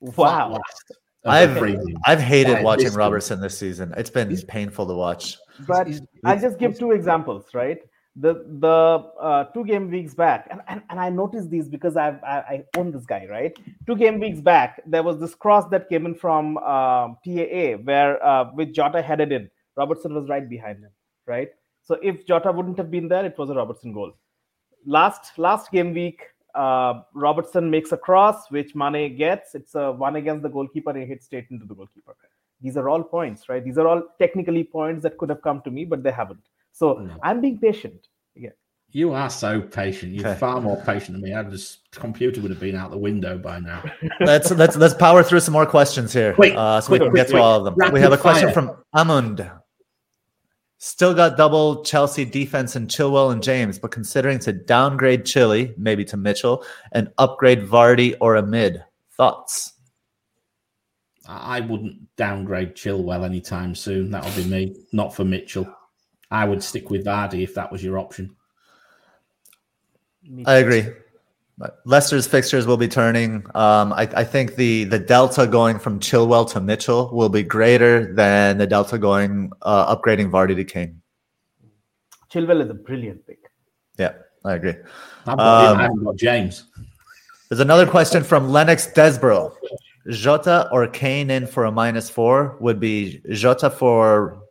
wow. 0.00 0.52
Last. 0.52 0.92
I've 1.24 1.60
I've 2.06 2.20
hated 2.20 2.62
watching 2.62 2.92
Robertson 2.92 3.40
this 3.40 3.58
season. 3.58 3.92
It's 3.96 4.10
been 4.10 4.34
painful 4.42 4.86
to 4.86 4.94
watch. 4.94 5.36
But 5.66 5.88
I'll 6.24 6.38
just 6.38 6.58
give 6.58 6.78
two 6.78 6.92
examples, 6.92 7.46
right? 7.52 7.78
The 8.20 8.44
the 8.58 8.68
uh, 9.20 9.44
two 9.52 9.64
game 9.64 9.90
weeks 9.90 10.14
back, 10.14 10.48
and, 10.50 10.60
and, 10.66 10.82
and 10.90 10.98
I 10.98 11.08
noticed 11.08 11.50
these 11.50 11.68
because 11.68 11.96
I've, 11.96 12.22
I, 12.24 12.38
I 12.38 12.64
own 12.76 12.90
this 12.90 13.06
guy, 13.06 13.26
right? 13.30 13.56
Two 13.86 13.94
game 13.94 14.18
weeks 14.18 14.40
back, 14.40 14.82
there 14.86 15.04
was 15.04 15.20
this 15.20 15.36
cross 15.36 15.68
that 15.70 15.88
came 15.88 16.04
in 16.04 16.14
from 16.14 16.56
uh, 16.58 17.08
TAA 17.24 17.76
where 17.84 18.24
uh, 18.24 18.50
with 18.54 18.74
Jota 18.74 19.02
headed 19.02 19.30
in, 19.30 19.48
Robertson 19.76 20.14
was 20.14 20.28
right 20.28 20.48
behind 20.48 20.78
him, 20.82 20.90
right? 21.26 21.50
So 21.82 21.96
if 22.02 22.26
Jota 22.26 22.50
wouldn't 22.50 22.76
have 22.78 22.90
been 22.90 23.06
there, 23.08 23.24
it 23.24 23.38
was 23.38 23.50
a 23.50 23.54
Robertson 23.54 23.92
goal. 23.92 24.12
Last 24.84 25.38
last 25.38 25.70
game 25.70 25.94
week, 25.94 26.22
uh, 26.54 27.02
Robertson 27.14 27.70
makes 27.70 27.92
a 27.92 27.96
cross, 27.96 28.50
which 28.50 28.74
Mane 28.74 29.16
gets. 29.16 29.54
It's 29.54 29.74
a 29.74 29.92
one 29.92 30.16
against 30.16 30.42
the 30.42 30.48
goalkeeper, 30.48 30.90
and 30.90 31.00
he 31.00 31.06
hits 31.06 31.26
straight 31.26 31.46
into 31.50 31.66
the 31.66 31.74
goalkeeper. 31.74 32.16
These 32.60 32.76
are 32.76 32.88
all 32.88 33.04
points, 33.04 33.48
right? 33.48 33.64
These 33.64 33.78
are 33.78 33.86
all 33.86 34.02
technically 34.18 34.64
points 34.64 35.02
that 35.04 35.16
could 35.18 35.28
have 35.28 35.42
come 35.42 35.62
to 35.62 35.70
me, 35.70 35.84
but 35.84 36.02
they 36.02 36.10
haven't. 36.10 36.42
So 36.78 36.94
no. 36.94 37.16
I'm 37.24 37.40
being 37.40 37.58
patient. 37.58 38.06
Yeah. 38.36 38.50
You 38.92 39.12
are 39.12 39.28
so 39.30 39.60
patient. 39.60 40.12
You're 40.12 40.36
far 40.36 40.60
more 40.60 40.80
patient 40.86 41.14
than 41.14 41.22
me. 41.22 41.34
I 41.34 41.42
just 41.42 41.90
computer 41.90 42.40
would 42.40 42.52
have 42.52 42.60
been 42.60 42.76
out 42.76 42.92
the 42.92 42.98
window 42.98 43.36
by 43.36 43.58
now. 43.58 43.82
let's 44.20 44.52
let's 44.52 44.76
let's 44.76 44.94
power 44.94 45.24
through 45.24 45.40
some 45.40 45.52
more 45.52 45.66
questions 45.66 46.12
here, 46.12 46.34
quick, 46.34 46.54
uh, 46.56 46.80
so 46.80 46.86
quick, 46.86 47.00
we 47.00 47.06
can 47.06 47.10
quick, 47.10 47.22
get 47.22 47.30
through 47.30 47.40
all 47.40 47.58
of 47.58 47.64
them. 47.64 47.74
Rapid 47.76 47.94
we 47.94 48.00
have 48.00 48.12
a 48.12 48.18
question 48.18 48.52
fire. 48.52 48.54
from 48.54 48.76
Amund. 48.94 49.50
Still 50.80 51.12
got 51.12 51.36
double 51.36 51.82
Chelsea 51.82 52.24
defense 52.24 52.76
and 52.76 52.88
Chilwell 52.88 53.32
and 53.32 53.42
James, 53.42 53.80
but 53.80 53.90
considering 53.90 54.38
to 54.38 54.52
downgrade 54.52 55.26
Chile, 55.26 55.74
maybe 55.76 56.04
to 56.04 56.16
Mitchell, 56.16 56.64
and 56.92 57.10
upgrade 57.18 57.62
Vardy 57.62 58.14
or 58.20 58.36
a 58.36 58.46
mid. 58.46 58.84
Thoughts? 59.16 59.72
I 61.26 61.58
wouldn't 61.58 62.14
downgrade 62.16 62.76
Chilwell 62.76 63.24
anytime 63.24 63.74
soon. 63.74 64.12
That'll 64.12 64.30
be 64.40 64.48
me, 64.48 64.76
not 64.92 65.12
for 65.12 65.24
Mitchell. 65.24 65.66
I 66.30 66.44
would 66.44 66.62
stick 66.62 66.90
with 66.90 67.04
Vardy 67.04 67.42
if 67.42 67.54
that 67.54 67.72
was 67.72 67.82
your 67.82 67.98
option. 67.98 68.34
I 70.46 70.56
agree. 70.56 70.86
Leicester's 71.84 72.26
fixtures 72.26 72.66
will 72.66 72.76
be 72.76 72.86
turning. 72.86 73.44
Um, 73.54 73.92
I, 73.92 74.08
I, 74.14 74.24
think 74.24 74.54
the 74.54 74.84
the 74.84 74.98
delta 74.98 75.46
going 75.46 75.80
from 75.80 75.98
Chilwell 75.98 76.48
to 76.52 76.60
Mitchell 76.60 77.10
will 77.12 77.28
be 77.28 77.42
greater 77.42 78.14
than 78.14 78.58
the 78.58 78.66
delta 78.66 78.96
going 78.96 79.50
uh, 79.62 79.96
upgrading 79.96 80.30
Vardy 80.30 80.54
to 80.54 80.64
Kane. 80.64 81.02
Chilwell 82.30 82.62
is 82.62 82.70
a 82.70 82.74
brilliant 82.74 83.26
pick. 83.26 83.40
Yeah, 83.98 84.12
I 84.44 84.54
agree. 84.54 84.74
I've 85.26 85.36
got 85.36 85.70
Um, 85.72 85.78
I 85.78 85.82
haven't 85.82 86.04
got 86.04 86.16
James. 86.16 86.64
There's 87.48 87.60
another 87.60 87.86
question 87.86 88.22
from 88.22 88.50
Lennox 88.50 88.86
Desborough. 88.92 89.52
Jota 90.10 90.68
or 90.70 90.86
Kane 90.86 91.30
in 91.30 91.46
for 91.46 91.64
a 91.64 91.72
minus 91.72 92.08
four 92.08 92.56
would 92.60 92.78
be 92.78 93.20
Jota 93.30 93.68
for 93.68 94.42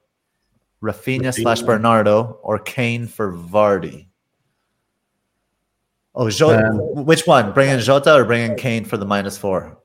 Raphinha 0.81 1.33
slash 1.33 1.61
Bernardo 1.61 2.39
or 2.43 2.59
Kane 2.59 3.07
for 3.07 3.33
Vardy. 3.33 4.07
Oh, 6.13 6.29
Jota. 6.29 6.67
Um, 6.67 7.05
which 7.05 7.27
one? 7.27 7.53
Bring 7.53 7.69
in 7.69 7.79
Jota 7.79 8.15
or 8.15 8.25
bring 8.25 8.49
in 8.49 8.57
Kane 8.57 8.85
for 8.85 8.97
the 8.97 9.05
minus 9.05 9.37
four? 9.37 9.77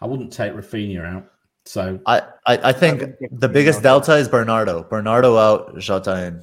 I 0.00 0.06
wouldn't 0.06 0.32
take 0.32 0.52
Raphinha 0.52 1.04
out. 1.04 1.28
So 1.64 2.00
I, 2.06 2.22
I, 2.46 2.58
I 2.58 2.72
think 2.72 3.00
would 3.00 3.18
take 3.20 3.38
the 3.38 3.48
biggest 3.48 3.78
out. 3.80 3.82
delta 4.04 4.16
is 4.16 4.28
Bernardo. 4.28 4.82
Bernardo 4.82 5.36
out, 5.36 5.78
Jota 5.78 6.26
in. 6.26 6.42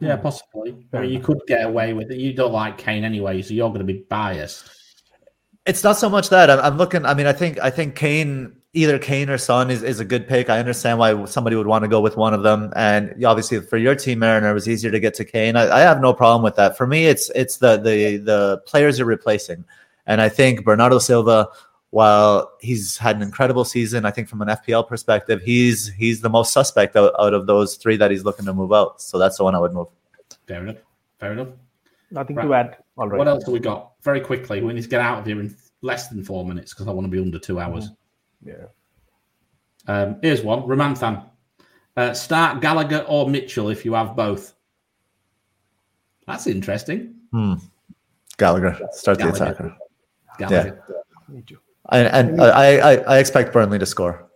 yeah, 0.00 0.16
possibly. 0.16 0.86
I 0.92 1.00
mean, 1.00 1.10
you 1.10 1.20
could 1.20 1.40
get 1.46 1.64
away 1.64 1.94
with 1.94 2.10
it. 2.10 2.18
You 2.18 2.34
don't 2.34 2.52
like 2.52 2.76
Kane 2.76 3.04
anyway, 3.04 3.40
so 3.40 3.54
you're 3.54 3.68
going 3.68 3.78
to 3.78 3.84
be 3.84 4.04
biased. 4.10 4.68
It's 5.64 5.82
not 5.82 5.96
so 5.96 6.10
much 6.10 6.28
that 6.30 6.50
I'm, 6.50 6.60
I'm 6.60 6.76
looking. 6.76 7.06
I 7.06 7.14
mean, 7.14 7.26
I 7.26 7.32
think 7.32 7.58
I 7.60 7.70
think 7.70 7.94
Kane, 7.94 8.57
either 8.74 8.98
Kane 8.98 9.30
or 9.30 9.38
Son, 9.38 9.70
is, 9.70 9.82
is 9.82 10.00
a 10.00 10.04
good 10.04 10.28
pick. 10.28 10.50
I 10.50 10.58
understand 10.58 10.98
why 10.98 11.24
somebody 11.24 11.56
would 11.56 11.66
want 11.66 11.82
to 11.82 11.88
go 11.88 12.00
with 12.00 12.16
one 12.16 12.34
of 12.34 12.42
them, 12.42 12.72
and 12.76 13.24
obviously 13.24 13.60
for 13.60 13.76
your 13.76 13.94
team, 13.94 14.18
Mariner, 14.20 14.50
it 14.50 14.54
was 14.54 14.68
easier 14.68 14.90
to 14.90 15.00
get 15.00 15.14
to 15.14 15.24
Kane. 15.24 15.56
I, 15.56 15.78
I 15.78 15.80
have 15.80 16.00
no 16.00 16.12
problem 16.12 16.42
with 16.42 16.56
that. 16.56 16.76
For 16.76 16.86
me, 16.86 17.06
it's 17.06 17.30
it's 17.34 17.58
the 17.58 17.76
the 17.76 18.18
the 18.18 18.62
players 18.66 18.98
you're 18.98 19.06
replacing, 19.06 19.64
and 20.06 20.20
I 20.20 20.28
think 20.28 20.64
Bernardo 20.64 20.98
Silva, 20.98 21.48
while 21.90 22.52
he's 22.60 22.98
had 22.98 23.16
an 23.16 23.22
incredible 23.22 23.64
season, 23.64 24.04
I 24.04 24.10
think 24.10 24.28
from 24.28 24.42
an 24.42 24.48
FPL 24.48 24.86
perspective, 24.86 25.40
he's 25.42 25.88
he's 25.88 26.20
the 26.20 26.30
most 26.30 26.52
suspect 26.52 26.94
out, 26.96 27.14
out 27.18 27.34
of 27.34 27.46
those 27.46 27.76
three 27.76 27.96
that 27.96 28.10
he's 28.10 28.24
looking 28.24 28.44
to 28.46 28.52
move 28.52 28.72
out. 28.72 29.00
So 29.00 29.18
that's 29.18 29.38
the 29.38 29.44
one 29.44 29.54
I 29.54 29.58
would 29.58 29.72
move. 29.72 29.88
Fair 30.46 30.62
enough. 30.62 30.76
Fair 31.18 31.32
enough. 31.32 31.48
Nothing 32.10 32.36
Right. 32.36 32.46
to 32.46 32.54
add. 32.54 32.76
All 32.96 33.08
right. 33.08 33.18
What 33.18 33.28
else 33.28 33.44
have 33.44 33.52
we 33.52 33.60
got? 33.60 33.92
Very 34.02 34.20
quickly, 34.20 34.62
we 34.62 34.72
need 34.72 34.82
to 34.82 34.88
get 34.88 35.00
out 35.00 35.18
of 35.20 35.26
here 35.26 35.40
in 35.40 35.54
less 35.82 36.08
than 36.08 36.24
four 36.24 36.44
minutes 36.46 36.72
because 36.72 36.88
I 36.88 36.90
want 36.90 37.04
to 37.06 37.10
be 37.10 37.20
under 37.20 37.38
two 37.38 37.60
hours. 37.60 37.86
Mm-hmm. 37.86 37.94
Yeah. 38.44 38.66
Um, 39.86 40.18
here's 40.22 40.42
one 40.42 40.62
Ramanathan. 40.62 41.24
Uh, 41.96 42.14
start 42.14 42.60
Gallagher 42.60 43.04
or 43.08 43.28
Mitchell 43.28 43.70
if 43.70 43.84
you 43.84 43.94
have 43.94 44.14
both. 44.14 44.54
That's 46.26 46.46
interesting. 46.46 47.14
Hmm. 47.32 47.54
Gallagher 48.36 48.78
start 48.92 49.18
the 49.18 49.30
attacker. 49.30 49.76
Gallagher. 50.38 50.82
Me 51.28 51.42
too. 51.42 51.58
And, 51.90 52.06
and 52.30 52.40
I, 52.42 52.76
I 52.76 52.94
I 52.96 53.18
expect 53.18 53.52
Burnley 53.52 53.78
to 53.78 53.86
score. 53.86 54.28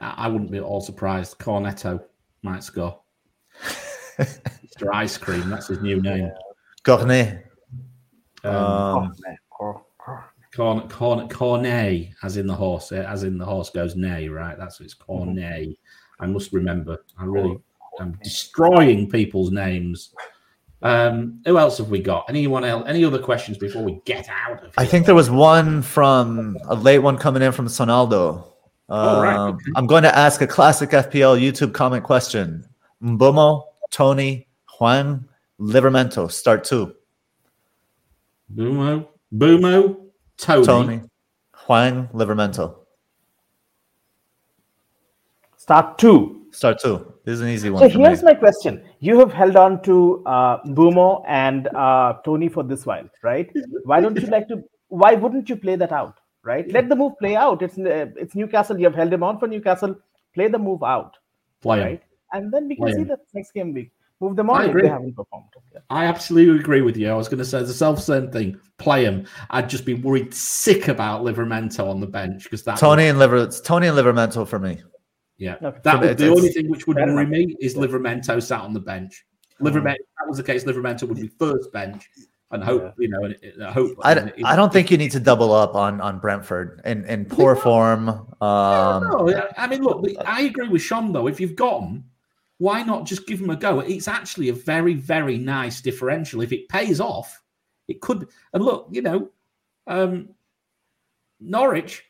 I 0.00 0.14
I 0.24 0.28
wouldn't 0.28 0.50
be 0.50 0.58
at 0.58 0.64
all 0.64 0.80
surprised. 0.80 1.38
Cornetto 1.38 2.02
might 2.42 2.64
score. 2.64 3.00
Mr. 4.18 4.92
Ice 4.92 5.18
Cream, 5.18 5.48
that's 5.50 5.68
his 5.68 5.80
new 5.80 6.00
name. 6.00 6.30
Cornet. 6.84 7.46
Um, 8.44 8.54
Um, 8.54 9.12
oh. 9.28 9.36
Corn, 10.56 10.88
corn, 10.88 11.28
cornet, 11.28 12.08
as 12.22 12.38
in 12.38 12.46
the 12.46 12.54
horse, 12.54 12.90
eh, 12.90 13.04
as 13.06 13.24
in 13.24 13.36
the 13.36 13.44
horse 13.44 13.68
goes 13.68 13.94
neigh, 13.94 14.28
right? 14.28 14.56
That's 14.58 14.80
what 14.80 14.86
it's 14.86 14.94
cornet. 14.94 15.76
I 16.18 16.26
must 16.26 16.52
remember. 16.54 17.04
I 17.18 17.24
really 17.24 17.58
am 18.00 18.18
destroying 18.24 19.10
people's 19.10 19.50
names. 19.50 20.14
Um, 20.80 21.42
who 21.44 21.58
else 21.58 21.76
have 21.76 21.90
we 21.90 22.00
got? 22.00 22.24
Anyone 22.30 22.64
else? 22.64 22.84
Any 22.86 23.04
other 23.04 23.18
questions 23.18 23.58
before 23.58 23.82
we 23.82 24.00
get 24.06 24.28
out 24.30 24.54
of 24.54 24.60
here? 24.60 24.72
I 24.78 24.86
think 24.86 25.04
there 25.04 25.14
was 25.14 25.28
one 25.28 25.82
from 25.82 26.56
a 26.64 26.74
late 26.74 27.00
one 27.00 27.18
coming 27.18 27.42
in 27.42 27.52
from 27.52 27.66
Sonaldo. 27.66 28.44
Oh, 28.88 29.22
right, 29.22 29.36
Um, 29.36 29.54
okay. 29.56 29.72
I'm 29.74 29.86
going 29.86 30.04
to 30.04 30.16
ask 30.16 30.40
a 30.40 30.46
classic 30.46 30.90
FPL 30.90 31.38
YouTube 31.38 31.74
comment 31.74 32.02
question. 32.04 32.64
Mbeumo, 33.02 33.64
Toney, 33.90 34.46
Juan, 34.78 35.28
Livramento, 35.60 36.30
start 36.30 36.64
two. 36.64 36.94
Boomo, 38.54 39.08
Boomo, 39.34 40.05
Toney. 40.38 40.64
Toney, 40.66 41.00
Juan, 41.66 42.08
Livramento. 42.12 42.76
Start 45.56 45.98
two. 45.98 46.42
Start 46.52 46.78
two. 46.80 47.12
This 47.24 47.34
is 47.34 47.40
an 47.40 47.48
easy 47.48 47.70
one. 47.70 47.82
So 47.82 47.88
for 47.90 47.98
here's 47.98 48.22
me. 48.22 48.26
my 48.32 48.34
question. 48.34 48.82
You 49.00 49.18
have 49.18 49.32
held 49.32 49.56
on 49.56 49.82
to 49.82 50.22
uh, 50.26 50.62
Bumo 50.64 51.24
and 51.26 51.68
uh, 51.68 52.14
Toney 52.24 52.48
for 52.48 52.62
this 52.62 52.86
while, 52.86 53.08
right? 53.22 53.50
Why 53.84 54.00
don't 54.00 54.18
you 54.20 54.26
like 54.28 54.48
to? 54.48 54.62
Why 54.88 55.14
wouldn't 55.14 55.48
you 55.48 55.56
play 55.56 55.76
that 55.76 55.92
out, 55.92 56.18
right? 56.44 56.70
Let 56.70 56.88
the 56.88 56.96
move 56.96 57.18
play 57.18 57.34
out. 57.36 57.62
It's 57.62 57.76
uh, 57.78 58.06
it's 58.16 58.34
Newcastle. 58.34 58.78
You 58.78 58.84
have 58.84 58.94
held 58.94 59.12
him 59.12 59.22
on 59.22 59.38
for 59.38 59.48
Newcastle. 59.48 59.96
Play 60.34 60.48
the 60.48 60.58
move 60.58 60.82
out, 60.82 61.16
Play 61.62 61.78
'em. 61.80 61.84
right? 61.84 62.02
And 62.32 62.52
then 62.52 62.68
we 62.68 62.76
can 62.76 62.84
Play 62.84 62.92
see 62.94 63.00
'em. 63.00 63.08
the 63.08 63.18
next 63.34 63.52
game 63.52 63.74
week. 63.74 63.90
Move 64.20 64.36
them 64.36 64.48
on 64.48 64.62
I 64.62 64.64
agree. 64.66 64.82
they 64.82 64.88
haven't 64.88 65.14
performed. 65.14 65.48
Yeah. 65.72 65.80
I 65.90 66.06
absolutely 66.06 66.58
agree 66.58 66.80
with 66.80 66.96
you. 66.96 67.10
I 67.10 67.14
was 67.14 67.28
going 67.28 67.38
to 67.38 67.44
say 67.44 67.60
the 67.60 67.74
self 67.74 68.02
same 68.02 68.30
thing. 68.30 68.58
Play 68.78 69.04
him. 69.04 69.26
I'd 69.50 69.68
just 69.68 69.84
be 69.84 69.94
worried 69.94 70.32
sick 70.32 70.88
about 70.88 71.22
Livramento 71.22 71.86
on 71.86 72.00
the 72.00 72.06
bench 72.06 72.44
because 72.44 72.62
that 72.64 72.78
Toney 72.78 73.08
and 73.08 73.18
Liver. 73.18 73.36
It's 73.36 73.60
Toney 73.60 73.88
and 73.88 73.96
Livramento 73.96 74.48
for 74.48 74.58
me. 74.58 74.82
Yeah, 75.38 75.56
Okay. 75.62 75.78
that 75.84 76.00
would, 76.00 76.16
the 76.16 76.30
only 76.30 76.48
thing 76.48 76.70
which 76.70 76.86
would 76.86 76.96
Fair 76.96 77.14
worry 77.14 77.26
me 77.26 77.56
is 77.60 77.74
Livramento 77.74 78.42
sat 78.42 78.60
on 78.62 78.72
the 78.72 78.80
bench. 78.80 79.26
Livramento, 79.60 79.96
if 79.96 80.00
mm. 80.00 80.16
that 80.18 80.28
was 80.28 80.38
the 80.38 80.42
case, 80.42 80.64
Livramento 80.64 81.06
would 81.06 81.20
be 81.20 81.28
first 81.28 81.70
bench, 81.72 82.08
and 82.52 82.64
hope 82.64 82.94
you 82.98 83.08
know, 83.08 83.24
and 83.24 83.34
uh, 83.34 83.38
uh, 83.38 83.40
it, 83.42 83.60
I 83.60 83.72
hope. 83.72 83.90
I, 84.02 84.14
d- 84.14 84.44
I 84.44 84.56
don't 84.56 84.72
think 84.72 84.90
you 84.90 84.96
need 84.96 85.10
to 85.10 85.20
double 85.20 85.52
up 85.52 85.74
on 85.74 86.00
on 86.00 86.20
Brentford 86.20 86.80
in, 86.86 87.04
in 87.04 87.26
poor 87.26 87.54
form. 87.54 88.08
Um, 88.08 88.28
No, 88.40 89.48
I 89.58 89.66
mean, 89.66 89.82
look, 89.82 90.06
I 90.24 90.42
agree 90.42 90.68
with 90.68 90.80
Sean 90.80 91.12
though. 91.12 91.26
If 91.26 91.38
you've 91.38 91.56
got 91.56 91.80
them, 91.80 92.04
why 92.58 92.82
not 92.82 93.06
just 93.06 93.26
give 93.26 93.40
them 93.40 93.50
a 93.50 93.56
go? 93.56 93.80
It's 93.80 94.08
actually 94.08 94.48
a 94.48 94.54
very, 94.54 94.94
very 94.94 95.38
nice 95.38 95.80
differential. 95.80 96.40
If 96.40 96.52
it 96.52 96.68
pays 96.68 97.00
off, 97.00 97.42
it 97.88 98.00
could. 98.00 98.28
And 98.52 98.64
look, 98.64 98.88
you 98.90 99.02
know, 99.02 99.30
um, 99.86 100.30
Norwich, 101.38 102.02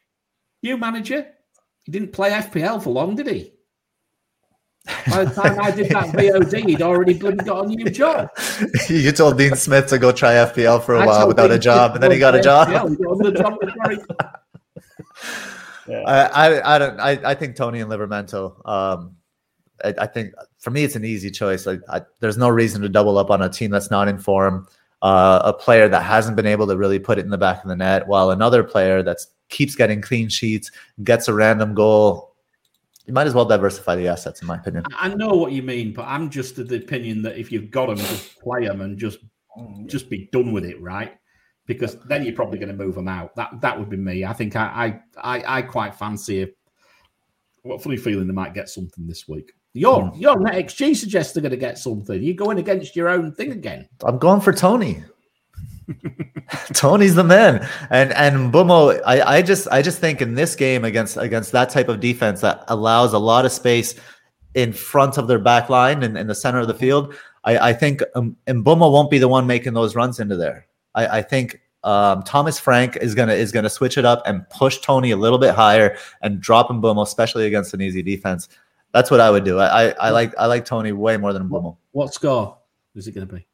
new 0.63 0.77
manager, 0.77 1.27
he 1.83 1.93
didn't 1.93 2.13
play 2.13 2.31
FPL 2.31 2.83
for 2.83 2.91
long, 2.91 3.17
did 3.17 3.27
he? 3.27 3.53
By 5.11 5.25
the 5.25 5.35
time 5.35 5.59
I 5.61 5.73
did 5.73 5.89
that 5.89 6.07
VOD, 6.15 6.69
he'd 6.69 6.83
already 6.83 7.15
bloody 7.15 7.39
got 7.39 7.65
a 7.65 7.69
new 7.69 7.91
job. 7.91 8.29
you 8.89 9.11
told 9.11 9.37
Dean 9.37 9.57
Smith 9.57 9.89
to 9.89 9.99
go 9.99 10.13
try 10.13 10.35
FPL 10.35 10.83
for 10.85 10.95
a 10.95 11.01
I 11.01 11.07
while 11.07 11.19
told 11.19 11.29
without 11.29 11.51
a 11.51 11.59
job, 11.59 11.95
and 11.95 12.03
then 12.03 12.13
he 12.13 12.19
got 12.19 12.37
a 12.37 12.41
job. 12.41 12.69
FPL. 12.69 12.91
He 12.91 12.97
got 12.97 13.17
another 13.17 13.33
job 13.33 13.55
before 13.61 13.91
he- 13.91 13.99
I, 15.89 16.23
I, 16.27 16.75
I 16.75 16.79
don't. 16.79 17.01
I, 17.01 17.11
I 17.25 17.35
think 17.35 17.57
Toney 17.57 17.81
and 17.81 17.91
Livramento. 17.91 18.69
Um, 18.69 19.16
I, 19.85 19.95
I 19.99 20.07
think 20.07 20.35
for 20.59 20.71
me, 20.71 20.85
it's 20.85 20.97
an 20.97 21.05
easy 21.05 21.31
choice. 21.31 21.67
I, 21.67 22.03
there's 22.21 22.39
no 22.39 22.49
reason 22.49 22.83
to 22.83 22.89
double 22.89 23.19
up 23.19 23.31
on 23.31 23.43
a 23.43 23.49
team 23.49 23.71
that's 23.71 23.91
not 23.91 24.09
in 24.09 24.19
form. 24.19 24.67
Uh, 25.03 25.41
a 25.45 25.53
player 25.53 25.89
that 25.89 26.03
hasn't 26.03 26.37
been 26.37 26.47
able 26.47 26.67
to 26.67 26.77
really 26.77 26.99
put 26.99 27.19
it 27.19 27.25
in 27.25 27.31
the 27.31 27.39
back 27.39 27.63
of 27.63 27.69
the 27.69 27.77
net, 27.77 28.09
while 28.09 28.31
another 28.31 28.65
player 28.65 29.03
that 29.03 29.19
keeps 29.51 29.75
getting 29.75 30.01
clean 30.01 30.29
sheets, 30.29 30.71
gets 31.05 31.29
a 31.29 31.35
random 31.35 31.75
goal. 31.75 32.35
You 33.05 33.13
might 33.13 33.27
as 33.27 33.35
well 33.35 33.45
diversify 33.45 33.95
the 33.95 34.09
assets, 34.09 34.41
in 34.41 34.49
my 34.49 34.57
opinion. 34.57 34.85
I 34.97 35.09
know 35.15 35.29
what 35.29 35.53
you 35.53 35.63
mean, 35.63 35.93
but 35.93 36.07
I'm 36.07 36.29
just 36.31 36.59
of 36.59 36.69
the 36.69 36.77
opinion 36.77 37.23
that 37.23 37.39
if 37.39 37.53
you've 37.53 37.71
got 37.71 37.87
them, 37.87 37.99
just 37.99 38.41
play 38.41 38.67
them 38.67 38.81
and 38.81 38.99
just 38.99 39.19
just 39.87 40.11
be 40.11 40.29
done 40.33 40.53
with 40.53 40.65
it, 40.65 40.81
right? 40.81 41.17
Because 41.67 41.97
then 42.09 42.25
you're 42.25 42.35
probably 42.35 42.59
going 42.59 42.77
to 42.77 42.85
move 42.85 42.95
them 42.95 43.07
out. 43.07 43.37
That 43.37 43.61
that 43.61 43.79
would 43.79 43.91
be 43.91 43.97
me. 43.97 44.25
I 44.25 44.33
think 44.33 44.57
I 44.57 45.01
I 45.23 45.37
I, 45.39 45.59
I 45.59 45.63
quite 45.63 45.95
fancy. 45.95 46.53
What 47.63 47.83
funny 47.83 47.97
feeling 47.97 48.27
they 48.27 48.33
might 48.33 48.55
get 48.55 48.69
something 48.69 49.07
this 49.07 49.29
week. 49.29 49.53
Your 49.77 50.11
your 50.17 50.41
net 50.41 50.55
XG 50.55 50.97
suggests 50.97 51.33
they're 51.33 51.43
going 51.43 51.51
to 51.51 51.57
get 51.57 51.79
something. 51.79 52.23
You're 52.23 52.35
going 52.35 52.59
against 52.59 52.97
your 52.97 53.09
own 53.09 53.33
thing 53.33 53.53
again. 53.53 53.89
I'm 54.05 54.19
going 54.19 54.41
for 54.41 54.53
Toney. 54.53 55.05
Toney's 56.75 57.15
the 57.15 57.25
man, 57.25 57.69
and 57.91 58.13
and 58.15 58.53
Bumo. 58.53 59.01
I, 59.05 59.37
I 59.37 59.43
just 59.43 59.69
I 59.69 59.83
just 59.83 59.99
think 59.99 60.23
in 60.23 60.35
this 60.35 60.57
game 60.57 60.85
against 60.85 61.17
against 61.17 61.53
that 61.53 61.71
type 61.71 61.89
of 61.89 62.01
defense 62.01 62.41
that 62.41 62.65
allows 62.69 63.13
a 63.13 63.19
lot 63.19 63.45
of 63.45 63.53
space 63.53 63.95
in 64.55 64.73
front 64.73 65.19
of 65.19 65.29
their 65.29 65.39
back 65.39 65.69
line 65.69 66.03
and 66.03 66.17
in 66.17 66.27
the 66.27 66.35
center 66.35 66.59
of 66.59 66.67
the 66.67 66.75
field. 66.75 67.15
I, 67.45 67.71
I 67.71 67.73
think 67.73 68.03
um, 68.15 68.37
Mbeumo 68.47 68.91
won't 68.91 69.11
be 69.11 69.19
the 69.19 69.29
one 69.29 69.47
making 69.47 69.75
those 69.75 69.95
runs 69.95 70.19
into 70.19 70.37
there. 70.37 70.67
I, 70.95 71.19
I 71.19 71.23
think 71.23 71.61
um, 71.85 72.23
Thomas 72.23 72.59
Frank 72.59 72.97
is 72.97 73.15
gonna 73.15 73.35
is 73.35 73.53
gonna 73.53 73.71
switch 73.71 73.99
it 73.99 74.05
up 74.05 74.23
and 74.27 74.49
push 74.51 74.79
Toney 74.79 75.13
a 75.13 75.17
little 75.17 75.39
bit 75.39 75.55
higher 75.55 75.97
and 76.23 76.41
drop 76.41 76.69
Mbeumo, 76.69 77.03
especially 77.03 77.47
against 77.47 77.75
an 77.75 77.83
easy 77.83 78.03
defense. 78.03 78.49
That's 78.97 79.11
what 79.11 79.21
I 79.21 79.29
would 79.31 79.45
do. 79.45 79.59
I, 79.59 79.89
I, 79.89 79.95
I 80.07 80.11
like 80.11 80.33
I 80.39 80.47
like 80.47 80.65
Toney 80.65 80.93
way 80.93 81.19
more 81.19 81.35
than 81.35 81.51
Mbeumo. 81.51 81.77
What 81.93 82.15
score 82.15 82.57
is 82.95 83.07
it 83.07 83.13
going 83.13 83.27
to 83.29 83.35
be? 83.35 83.47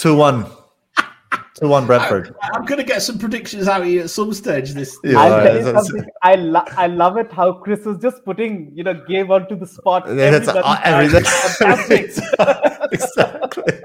Two 0.00 0.16
one. 0.16 0.46
Two 1.54 1.68
one 1.68 1.86
Brentford. 1.86 2.34
I'm 2.42 2.64
going 2.64 2.78
to 2.78 2.84
get 2.84 3.02
some 3.02 3.20
predictions 3.20 3.68
out 3.68 3.82
of 3.82 3.86
you 3.86 4.00
at 4.00 4.10
some 4.10 4.34
stage. 4.34 4.72
This 4.72 4.98
Yeah, 5.04 5.16
I'll 5.20 5.28
tell 5.28 5.38
right, 5.38 5.54
you 5.58 5.62
that's- 5.62 5.86
something. 5.86 6.10
I, 6.24 6.34
lo- 6.34 6.64
I 6.76 6.88
love 6.88 7.16
it 7.18 7.30
how 7.30 7.52
Chris 7.52 7.84
was 7.84 7.98
just 7.98 8.24
putting, 8.24 8.72
you 8.74 8.82
know, 8.82 8.94
game 9.06 9.30
onto 9.30 9.56
the 9.56 9.66
spot. 9.68 10.08
Yeah, 10.08 10.32
that's- 10.36 10.48
Everybody's 10.84 11.28
uh, 11.28 11.66
everything- 11.68 12.24
fantastic. 12.36 12.88
exactly. 12.92 13.80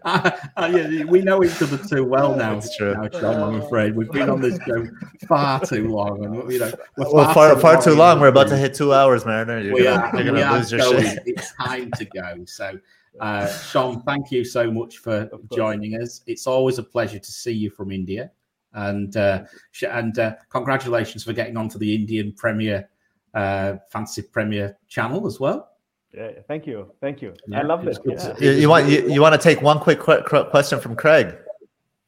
uh, 0.04 0.30
yeah, 0.56 1.04
we 1.04 1.20
know 1.22 1.42
each 1.44 1.60
other 1.62 1.78
too 1.78 2.04
well 2.04 2.34
now. 2.36 2.54
That's 2.54 2.76
true. 2.76 2.94
Now, 2.94 3.08
Sean, 3.10 3.54
I'm 3.54 3.60
afraid 3.60 3.96
we've 3.96 4.10
been 4.10 4.28
on 4.30 4.40
this 4.40 4.58
show 4.66 4.86
far 5.26 5.60
too 5.64 5.88
long, 5.88 6.24
and 6.24 6.52
you 6.52 6.58
know, 6.58 6.72
we're 6.96 7.12
Well, 7.12 7.32
far, 7.34 7.58
far 7.58 7.82
too 7.82 7.94
long. 7.94 8.20
We're 8.20 8.28
about 8.28 8.48
to 8.48 8.56
hit 8.56 8.74
two 8.74 8.92
hours, 8.92 9.24
Mariner. 9.24 9.60
You're 9.60 9.74
we 9.74 9.82
gonna, 9.84 10.00
are, 10.00 10.22
you're 10.22 10.32
we 10.34 10.40
gonna 10.40 10.52
are 10.52 10.58
lose 10.58 10.72
your 10.72 10.80
going. 10.80 11.04
shit. 11.04 11.22
It's 11.26 11.52
time 11.54 11.90
to 11.92 12.04
go. 12.04 12.44
So, 12.46 12.78
uh, 13.20 13.46
Sean, 13.48 14.02
thank 14.02 14.30
you 14.30 14.44
so 14.44 14.70
much 14.70 14.98
for 14.98 15.28
joining 15.54 16.00
us. 16.00 16.22
It's 16.26 16.46
always 16.46 16.78
a 16.78 16.82
pleasure 16.82 17.18
to 17.18 17.32
see 17.32 17.52
you 17.52 17.70
from 17.70 17.90
India, 17.90 18.30
and 18.74 19.16
uh, 19.16 19.44
and 19.90 20.18
uh, 20.18 20.34
congratulations 20.50 21.24
for 21.24 21.32
getting 21.32 21.56
onto 21.56 21.78
the 21.78 21.94
Indian 21.94 22.32
Premier 22.32 22.88
uh, 23.34 23.74
Fantasy 23.90 24.22
Premier 24.22 24.76
channel 24.88 25.26
as 25.26 25.40
well. 25.40 25.70
Yeah, 26.14 26.30
yeah, 26.34 26.40
thank 26.48 26.66
you, 26.66 26.90
thank 27.00 27.20
you. 27.20 27.34
Yeah, 27.46 27.60
I 27.60 27.62
love 27.62 27.86
it's 27.86 27.98
it. 27.98 28.04
Yeah. 28.06 28.34
You, 28.38 28.50
you 28.52 28.68
want 28.68 28.88
you, 28.88 29.08
you 29.10 29.20
want 29.20 29.34
to 29.34 29.38
take 29.40 29.60
one 29.60 29.78
quick 29.78 30.00
que- 30.00 30.22
que- 30.26 30.44
question 30.44 30.80
from 30.80 30.96
Craig 30.96 31.36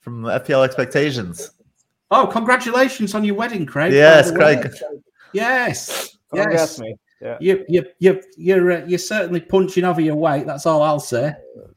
from 0.01 0.23
FPL 0.23 0.65
expectations? 0.65 1.51
Oh, 2.11 2.27
congratulations 2.27 3.15
on 3.15 3.25
your 3.25 3.35
wedding, 3.35 3.67
Craig! 3.67 3.93
Yes, 3.93 4.31
the 4.31 4.39
way. 4.39 4.61
Craig. 4.61 4.73
Yes, 5.33 6.17
Congrats, 6.31 6.55
yes. 6.55 6.79
mate. 6.81 6.97
Yeah. 7.21 7.37
You, 7.39 7.65
you, 7.69 7.85
you, 7.99 8.23
you're, 8.39 8.73
uh, 8.73 8.85
you're 8.87 8.99
certainly 8.99 9.41
punching 9.41 9.85
over 9.85 10.01
your 10.01 10.15
weight. 10.15 10.47
That's 10.47 10.65
all 10.65 10.81
I'll 10.83 10.99
say. 10.99 11.35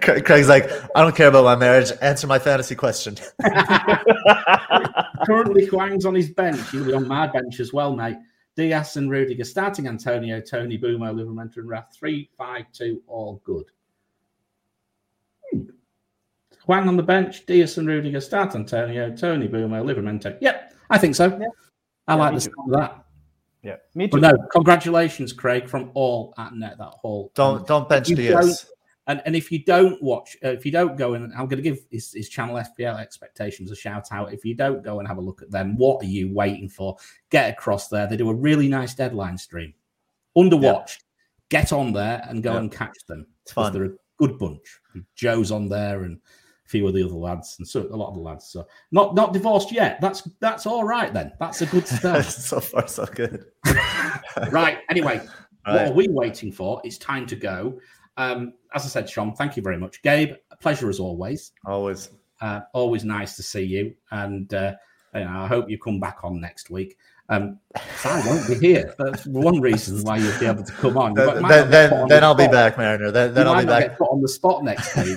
Craig's 0.00 0.48
like, 0.48 0.70
I 0.94 1.02
don't 1.02 1.16
care 1.16 1.28
about 1.28 1.44
my 1.44 1.56
marriage. 1.56 1.90
Answer 2.00 2.28
my 2.28 2.38
fantasy 2.38 2.76
question. 2.76 3.16
Currently, 5.26 5.66
Hwang's 5.66 6.06
on 6.06 6.14
his 6.14 6.30
bench. 6.30 6.60
He'll 6.70 6.84
be 6.84 6.92
on 6.92 7.08
my 7.08 7.26
bench 7.26 7.58
as 7.58 7.72
well, 7.72 7.96
mate. 7.96 8.16
Dias 8.60 8.96
and 8.96 9.10
Rudiger 9.10 9.44
starting 9.44 9.88
Antonio, 9.88 10.38
Toney, 10.38 10.76
Mbeumo, 10.76 11.14
Livramento, 11.14 11.56
and 11.56 11.68
Rath. 11.68 11.96
Three, 11.98 12.28
five, 12.36 12.66
two, 12.74 13.00
all 13.06 13.40
good. 13.42 13.64
Hmm. 15.50 15.62
Hwang 16.66 16.86
on 16.86 16.98
the 16.98 17.02
bench, 17.02 17.46
Dias 17.46 17.78
and 17.78 17.88
Rudiger 17.88 18.20
start 18.20 18.54
Antonio, 18.54 19.16
Toney, 19.16 19.48
Mbeumo, 19.48 19.82
Livramento. 19.82 20.36
Yep, 20.42 20.74
I 20.90 20.98
think 20.98 21.14
so. 21.14 21.28
Yeah. 21.40 21.46
I 22.06 22.12
Yeah, 22.12 22.18
like 22.20 22.34
the 22.34 22.40
too. 22.40 22.52
sound 22.54 22.74
of 22.74 22.80
that. 22.80 23.04
Yeah, 23.62 23.76
me 23.94 24.08
too. 24.08 24.20
But 24.20 24.32
no, 24.36 24.46
congratulations, 24.52 25.32
Craig, 25.32 25.66
from 25.66 25.90
all 25.94 26.34
at 26.36 26.54
Net 26.54 26.76
That 26.76 26.92
Haul. 27.00 27.32
Don't 27.34 27.66
don't 27.66 27.88
bench 27.88 28.10
you 28.10 28.16
Dias. 28.16 28.66
And, 29.10 29.20
and 29.26 29.34
if 29.34 29.50
you 29.50 29.64
don't 29.64 30.00
watch, 30.00 30.36
uh, 30.44 30.50
if 30.50 30.64
you 30.64 30.70
don't 30.70 30.96
go 30.96 31.14
and 31.14 31.32
I'm 31.32 31.48
going 31.48 31.56
to 31.56 31.62
give 31.62 31.80
his, 31.90 32.12
his 32.12 32.28
channel 32.28 32.54
FPL 32.54 33.00
expectations 33.00 33.72
a 33.72 33.76
shout 33.76 34.06
out. 34.12 34.32
If 34.32 34.44
you 34.44 34.54
don't 34.54 34.84
go 34.84 35.00
and 35.00 35.08
have 35.08 35.18
a 35.18 35.20
look 35.20 35.42
at 35.42 35.50
them, 35.50 35.76
what 35.76 36.00
are 36.00 36.06
you 36.06 36.32
waiting 36.32 36.68
for? 36.68 36.96
Get 37.30 37.50
across 37.50 37.88
there. 37.88 38.06
They 38.06 38.16
do 38.16 38.30
a 38.30 38.34
really 38.34 38.68
nice 38.68 38.94
deadline 38.94 39.36
stream. 39.36 39.74
Underwatched. 40.38 40.98
Get 41.48 41.72
on 41.72 41.92
there 41.92 42.24
and 42.28 42.40
go 42.40 42.52
Yeah. 42.52 42.58
and 42.60 42.70
catch 42.70 42.96
them. 43.08 43.26
It's 43.42 43.52
fun. 43.52 43.72
They're 43.72 43.84
a 43.86 43.92
good 44.16 44.38
bunch. 44.38 44.78
Joe's 45.16 45.50
on 45.50 45.68
there 45.68 46.04
and 46.04 46.18
a 46.64 46.68
few 46.68 46.86
of 46.86 46.94
the 46.94 47.02
other 47.02 47.14
lads 47.14 47.56
and 47.58 47.66
so 47.66 47.80
a 47.90 47.96
lot 47.96 48.10
of 48.10 48.14
the 48.14 48.20
lads. 48.20 48.46
So 48.46 48.64
not 48.92 49.16
not 49.16 49.32
divorced 49.32 49.72
yet. 49.72 50.00
That's 50.00 50.22
that's 50.38 50.66
all 50.66 50.84
right 50.84 51.12
then. 51.12 51.32
That's 51.40 51.62
a 51.62 51.66
good 51.66 51.88
start. 51.88 52.26
so 52.26 52.60
far, 52.60 52.86
so 52.86 53.06
good. 53.06 53.46
right. 54.52 54.78
Anyway, 54.88 55.20
what 55.64 55.88
are 55.88 55.92
we 55.92 56.06
waiting 56.08 56.52
for? 56.52 56.80
It's 56.84 56.98
time 56.98 57.26
to 57.26 57.34
go. 57.34 57.80
Um, 58.20 58.52
as 58.74 58.84
I 58.84 58.88
said, 58.88 59.08
Sean, 59.08 59.34
thank 59.34 59.56
you 59.56 59.62
very 59.62 59.78
much. 59.78 60.02
Gabe, 60.02 60.34
a 60.50 60.56
pleasure 60.56 60.90
as 60.90 61.00
always. 61.00 61.52
Always. 61.64 62.10
Uh, 62.40 62.60
always 62.74 63.02
nice 63.02 63.34
to 63.36 63.42
see 63.42 63.62
you. 63.62 63.94
And 64.10 64.52
uh, 64.52 64.74
you 65.14 65.20
know, 65.20 65.40
I 65.40 65.46
hope 65.46 65.70
you 65.70 65.78
come 65.78 65.98
back 66.00 66.18
on 66.22 66.38
next 66.38 66.68
week. 66.70 66.98
Um, 67.30 67.60
I 68.04 68.22
won't 68.26 68.46
be 68.46 68.56
here. 68.56 68.92
That's 68.98 69.24
one 69.24 69.60
reason 69.60 70.02
why 70.02 70.18
you'll 70.18 70.38
be 70.38 70.46
able 70.46 70.64
to 70.64 70.72
come 70.72 70.98
on. 70.98 71.14
Then, 71.14 71.26
then, 71.26 71.42
not 71.42 71.70
get 71.70 71.90
put 71.90 72.08
then, 72.08 72.20
the 72.20 72.26
I'll 72.26 72.34
be 72.34 72.48
back, 72.48 72.76
Mariner. 72.76 73.10
Then, 73.12 73.32
then 73.32 73.46
I'll 73.46 73.60
be 73.60 73.66
back. 73.66 73.82
get 73.88 73.98
put 73.98 74.10
on 74.10 74.20
the 74.20 74.28
spot 74.28 74.64
next 74.64 74.96
week. 75.04 75.16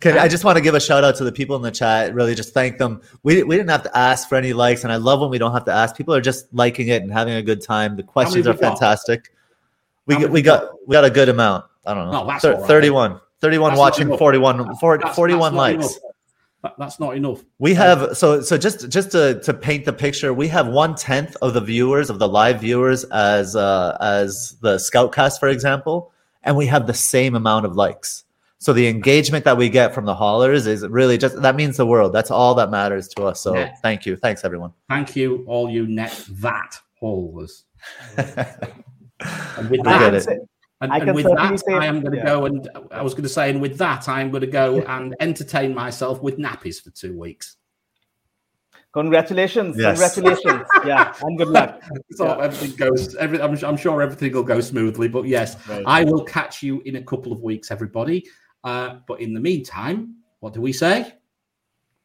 Can, 0.00 0.18
I 0.18 0.26
just 0.26 0.42
want 0.42 0.56
to 0.56 0.62
give 0.62 0.74
a 0.74 0.80
shout 0.80 1.04
out 1.04 1.16
to 1.16 1.24
the 1.24 1.32
people 1.32 1.54
in 1.54 1.62
the 1.62 1.70
chat. 1.70 2.14
Really, 2.14 2.34
just 2.34 2.54
thank 2.54 2.78
them. 2.78 3.02
We, 3.22 3.42
we 3.42 3.56
didn't 3.56 3.70
have 3.70 3.82
to 3.82 3.96
ask 3.96 4.28
for 4.28 4.36
any 4.36 4.54
likes, 4.54 4.84
and 4.84 4.92
I 4.92 4.96
love 4.96 5.20
when 5.20 5.30
we 5.30 5.38
don't 5.38 5.52
have 5.52 5.66
to 5.66 5.72
ask. 5.72 5.96
People 5.96 6.14
are 6.14 6.20
just 6.20 6.52
liking 6.52 6.88
it 6.88 7.02
and 7.02 7.12
having 7.12 7.34
a 7.34 7.42
good 7.42 7.62
time. 7.62 7.94
The 7.96 8.02
questions 8.02 8.46
are 8.46 8.54
got? 8.54 8.78
fantastic. 8.78 9.30
We 10.06 10.14
got, 10.14 10.22
we 10.22 10.28
we 10.28 10.42
got 10.42 10.88
we 10.88 10.92
got 10.94 11.04
a 11.04 11.10
good 11.10 11.28
amount. 11.28 11.66
I 11.86 11.94
don't 11.94 12.06
know. 12.06 12.20
No, 12.22 12.26
that's 12.26 12.42
Thir- 12.42 12.54
right. 12.54 12.66
31. 12.66 13.20
31 13.40 13.70
That's 13.72 13.78
watching, 13.78 14.06
enough. 14.08 14.18
41, 14.18 14.58
That's- 14.58 14.78
four- 14.80 14.96
that's- 14.98 15.16
41 15.16 15.54
that's 15.54 15.58
likes. 15.58 15.94
That- 16.62 16.74
that's 16.78 16.98
not 16.98 17.14
enough. 17.16 17.42
We 17.58 17.74
have 17.74 18.16
so 18.16 18.40
so 18.40 18.56
just 18.56 18.88
just 18.88 19.10
to 19.12 19.38
to 19.40 19.52
paint 19.52 19.84
the 19.84 19.92
picture, 19.92 20.32
we 20.32 20.48
have 20.48 20.66
one 20.66 20.94
tenth 20.94 21.36
of 21.42 21.52
the 21.52 21.60
viewers 21.60 22.08
of 22.08 22.18
the 22.18 22.26
live 22.26 22.60
viewers 22.60 23.04
as 23.12 23.54
uh 23.54 23.98
as 24.00 24.56
the 24.62 24.76
Scoutcast, 24.76 25.38
for 25.40 25.48
example, 25.48 26.10
and 26.42 26.56
we 26.56 26.64
have 26.66 26.86
the 26.86 26.94
same 26.94 27.34
amount 27.34 27.66
of 27.66 27.76
likes. 27.76 28.24
So 28.60 28.72
the 28.72 28.88
engagement 28.88 29.44
that 29.44 29.58
we 29.58 29.68
get 29.68 29.92
from 29.92 30.06
the 30.06 30.14
haulers 30.14 30.66
is 30.66 30.88
really 30.88 31.18
just 31.18 31.42
that 31.42 31.54
means 31.54 31.76
the 31.76 31.84
world. 31.84 32.14
That's 32.14 32.30
all 32.30 32.54
that 32.54 32.70
matters 32.70 33.08
to 33.08 33.24
us. 33.24 33.42
So 33.42 33.54
Yeah. 33.54 33.74
thank 33.82 34.06
you, 34.06 34.16
thanks 34.16 34.42
everyone. 34.42 34.72
Thank 34.88 35.14
you, 35.16 35.44
all 35.46 35.68
you 35.68 35.86
net 35.86 36.18
that 36.40 36.80
haulers. 36.98 37.64
And 38.16 39.70
with 39.70 39.80
We 39.80 39.86
I 39.86 40.10
that, 40.10 40.38
get 40.80 40.90
can 40.90 40.90
it. 40.90 40.92
say- 40.92 40.92
And, 40.92 40.92
I 40.92 40.98
and 40.98 41.14
with 41.14 41.24
that, 41.24 41.60
say- 41.60 41.72
I 41.74 41.86
am 41.86 42.00
going 42.00 42.12
to 42.12 42.18
yeah. 42.18 42.24
go 42.24 42.44
and 42.46 42.68
I 42.90 43.02
was 43.02 43.14
going 43.14 43.22
to 43.24 43.28
say, 43.28 43.50
and 43.50 43.60
with 43.60 43.78
that, 43.78 44.08
I'm 44.08 44.30
going 44.30 44.42
to 44.42 44.46
go 44.46 44.80
and 44.88 45.14
entertain 45.20 45.74
myself 45.74 46.22
with 46.22 46.38
nappies 46.38 46.82
for 46.82 46.90
two 46.90 47.18
weeks. 47.18 47.56
Congratulations, 48.92 49.76
Yes. 49.76 49.98
congratulations. 50.14 50.68
yeah, 50.86 51.12
and 51.22 51.36
good 51.36 51.48
luck. 51.48 51.82
So 52.12 52.38
everything 52.38 52.76
goes. 52.76 53.16
Every, 53.16 53.40
I'm, 53.42 53.56
I'm 53.64 53.76
sure 53.76 54.00
everything 54.00 54.32
will 54.32 54.44
go 54.44 54.60
smoothly. 54.60 55.08
But 55.08 55.24
yes, 55.26 55.56
Right. 55.68 55.82
I 55.84 56.04
will 56.04 56.22
catch 56.24 56.62
you 56.62 56.80
in 56.82 56.94
a 56.96 57.02
couple 57.02 57.32
of 57.32 57.40
weeks, 57.42 57.72
everybody. 57.72 58.24
Uh, 58.62 58.98
but 59.08 59.20
in 59.20 59.34
the 59.34 59.40
meantime, 59.40 60.16
what 60.38 60.52
do 60.54 60.60
we 60.60 60.72
say? 60.72 61.12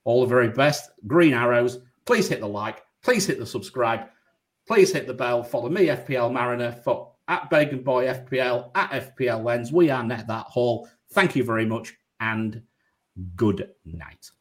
All 0.03 0.21
the 0.21 0.27
very 0.27 0.49
best. 0.49 0.89
Green 1.05 1.33
arrows. 1.33 1.77
Please 2.05 2.27
hit 2.27 2.39
the 2.39 2.47
like. 2.47 2.81
Please 3.03 3.27
hit 3.27 3.37
the 3.37 3.45
subscribe. 3.45 4.07
Please 4.67 4.91
hit 4.91 5.05
the 5.05 5.13
bell. 5.13 5.43
Follow 5.43 5.69
me, 5.69 5.87
FPL 5.87 6.33
Mariner, 6.33 6.71
for 6.83 7.08
at 7.29 7.47
Bacon 7.51 7.83
Boy 7.83 8.05
FPL, 8.07 8.71
at 8.73 9.15
FPL 9.15 9.43
Lens. 9.43 9.71
We 9.71 9.91
are 9.91 10.03
Net 10.03 10.27
That 10.27 10.47
Haul. 10.47 10.89
Thank 11.13 11.35
you 11.35 11.43
very 11.43 11.65
much 11.65 11.95
and 12.19 12.63
good 13.35 13.69
night. 13.85 14.31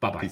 Bye 0.00 0.10
bye. 0.10 0.30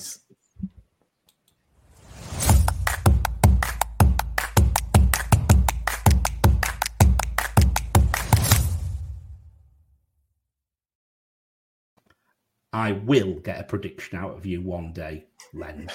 I 12.73 12.93
will 12.93 13.35
get 13.35 13.61
a 13.61 13.65
prediction 13.65 14.19
out 14.19 14.37
of 14.37 14.45
you 14.45 14.61
one 14.61 14.93
day, 14.93 15.27
Len. 15.53 15.89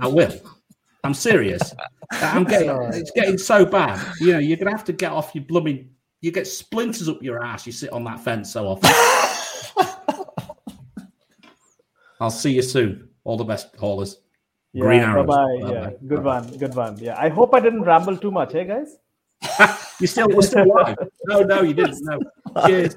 I 0.00 0.06
will. 0.06 0.38
I'm 1.06 1.14
serious. 1.14 1.74
I'm 2.10 2.44
getting 2.44 2.70
it's 2.92 3.12
getting 3.12 3.38
so 3.38 3.64
bad. 3.64 4.04
You 4.20 4.32
know, 4.32 4.38
you're 4.38 4.56
gonna 4.56 4.72
have 4.72 4.84
to 4.84 4.92
get 4.92 5.12
off 5.12 5.34
your 5.34 5.44
blooming 5.44 5.90
you 6.20 6.32
get 6.32 6.46
splinters 6.46 7.08
up 7.08 7.22
your 7.22 7.44
ass, 7.44 7.66
you 7.66 7.72
sit 7.72 7.92
on 7.92 8.04
that 8.04 8.20
fence 8.20 8.52
so 8.52 8.66
often. 8.66 8.90
I'll 12.20 12.30
see 12.30 12.52
you 12.52 12.62
soon. 12.62 13.10
All 13.24 13.36
the 13.36 13.44
best, 13.44 13.76
haulers. 13.76 14.20
Green 14.76 15.00
yeah, 15.00 15.12
arrows. 15.12 15.26
Bye-bye. 15.26 15.60
Bye-bye. 15.60 15.72
Yeah, 15.72 15.90
good 16.06 16.24
one, 16.24 16.58
good 16.58 16.74
one. 16.74 16.98
Yeah, 16.98 17.16
I 17.18 17.28
hope 17.28 17.54
I 17.54 17.60
didn't 17.60 17.82
ramble 17.82 18.16
too 18.16 18.30
much, 18.30 18.52
hey 18.52 18.64
guys. 18.64 18.96
You 19.98 20.06
still 20.06 20.28
we're 20.28 20.42
still 20.42 20.68
live. 20.68 20.98
No, 21.24 21.40
no, 21.40 21.62
you 21.62 21.72
didn't. 21.72 21.96
No. 22.02 22.18
Cheers. 22.66 22.96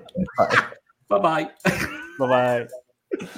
Bye 1.08 1.20
bye. 1.20 1.50
Bye 2.20 2.68
bye. 3.22 3.38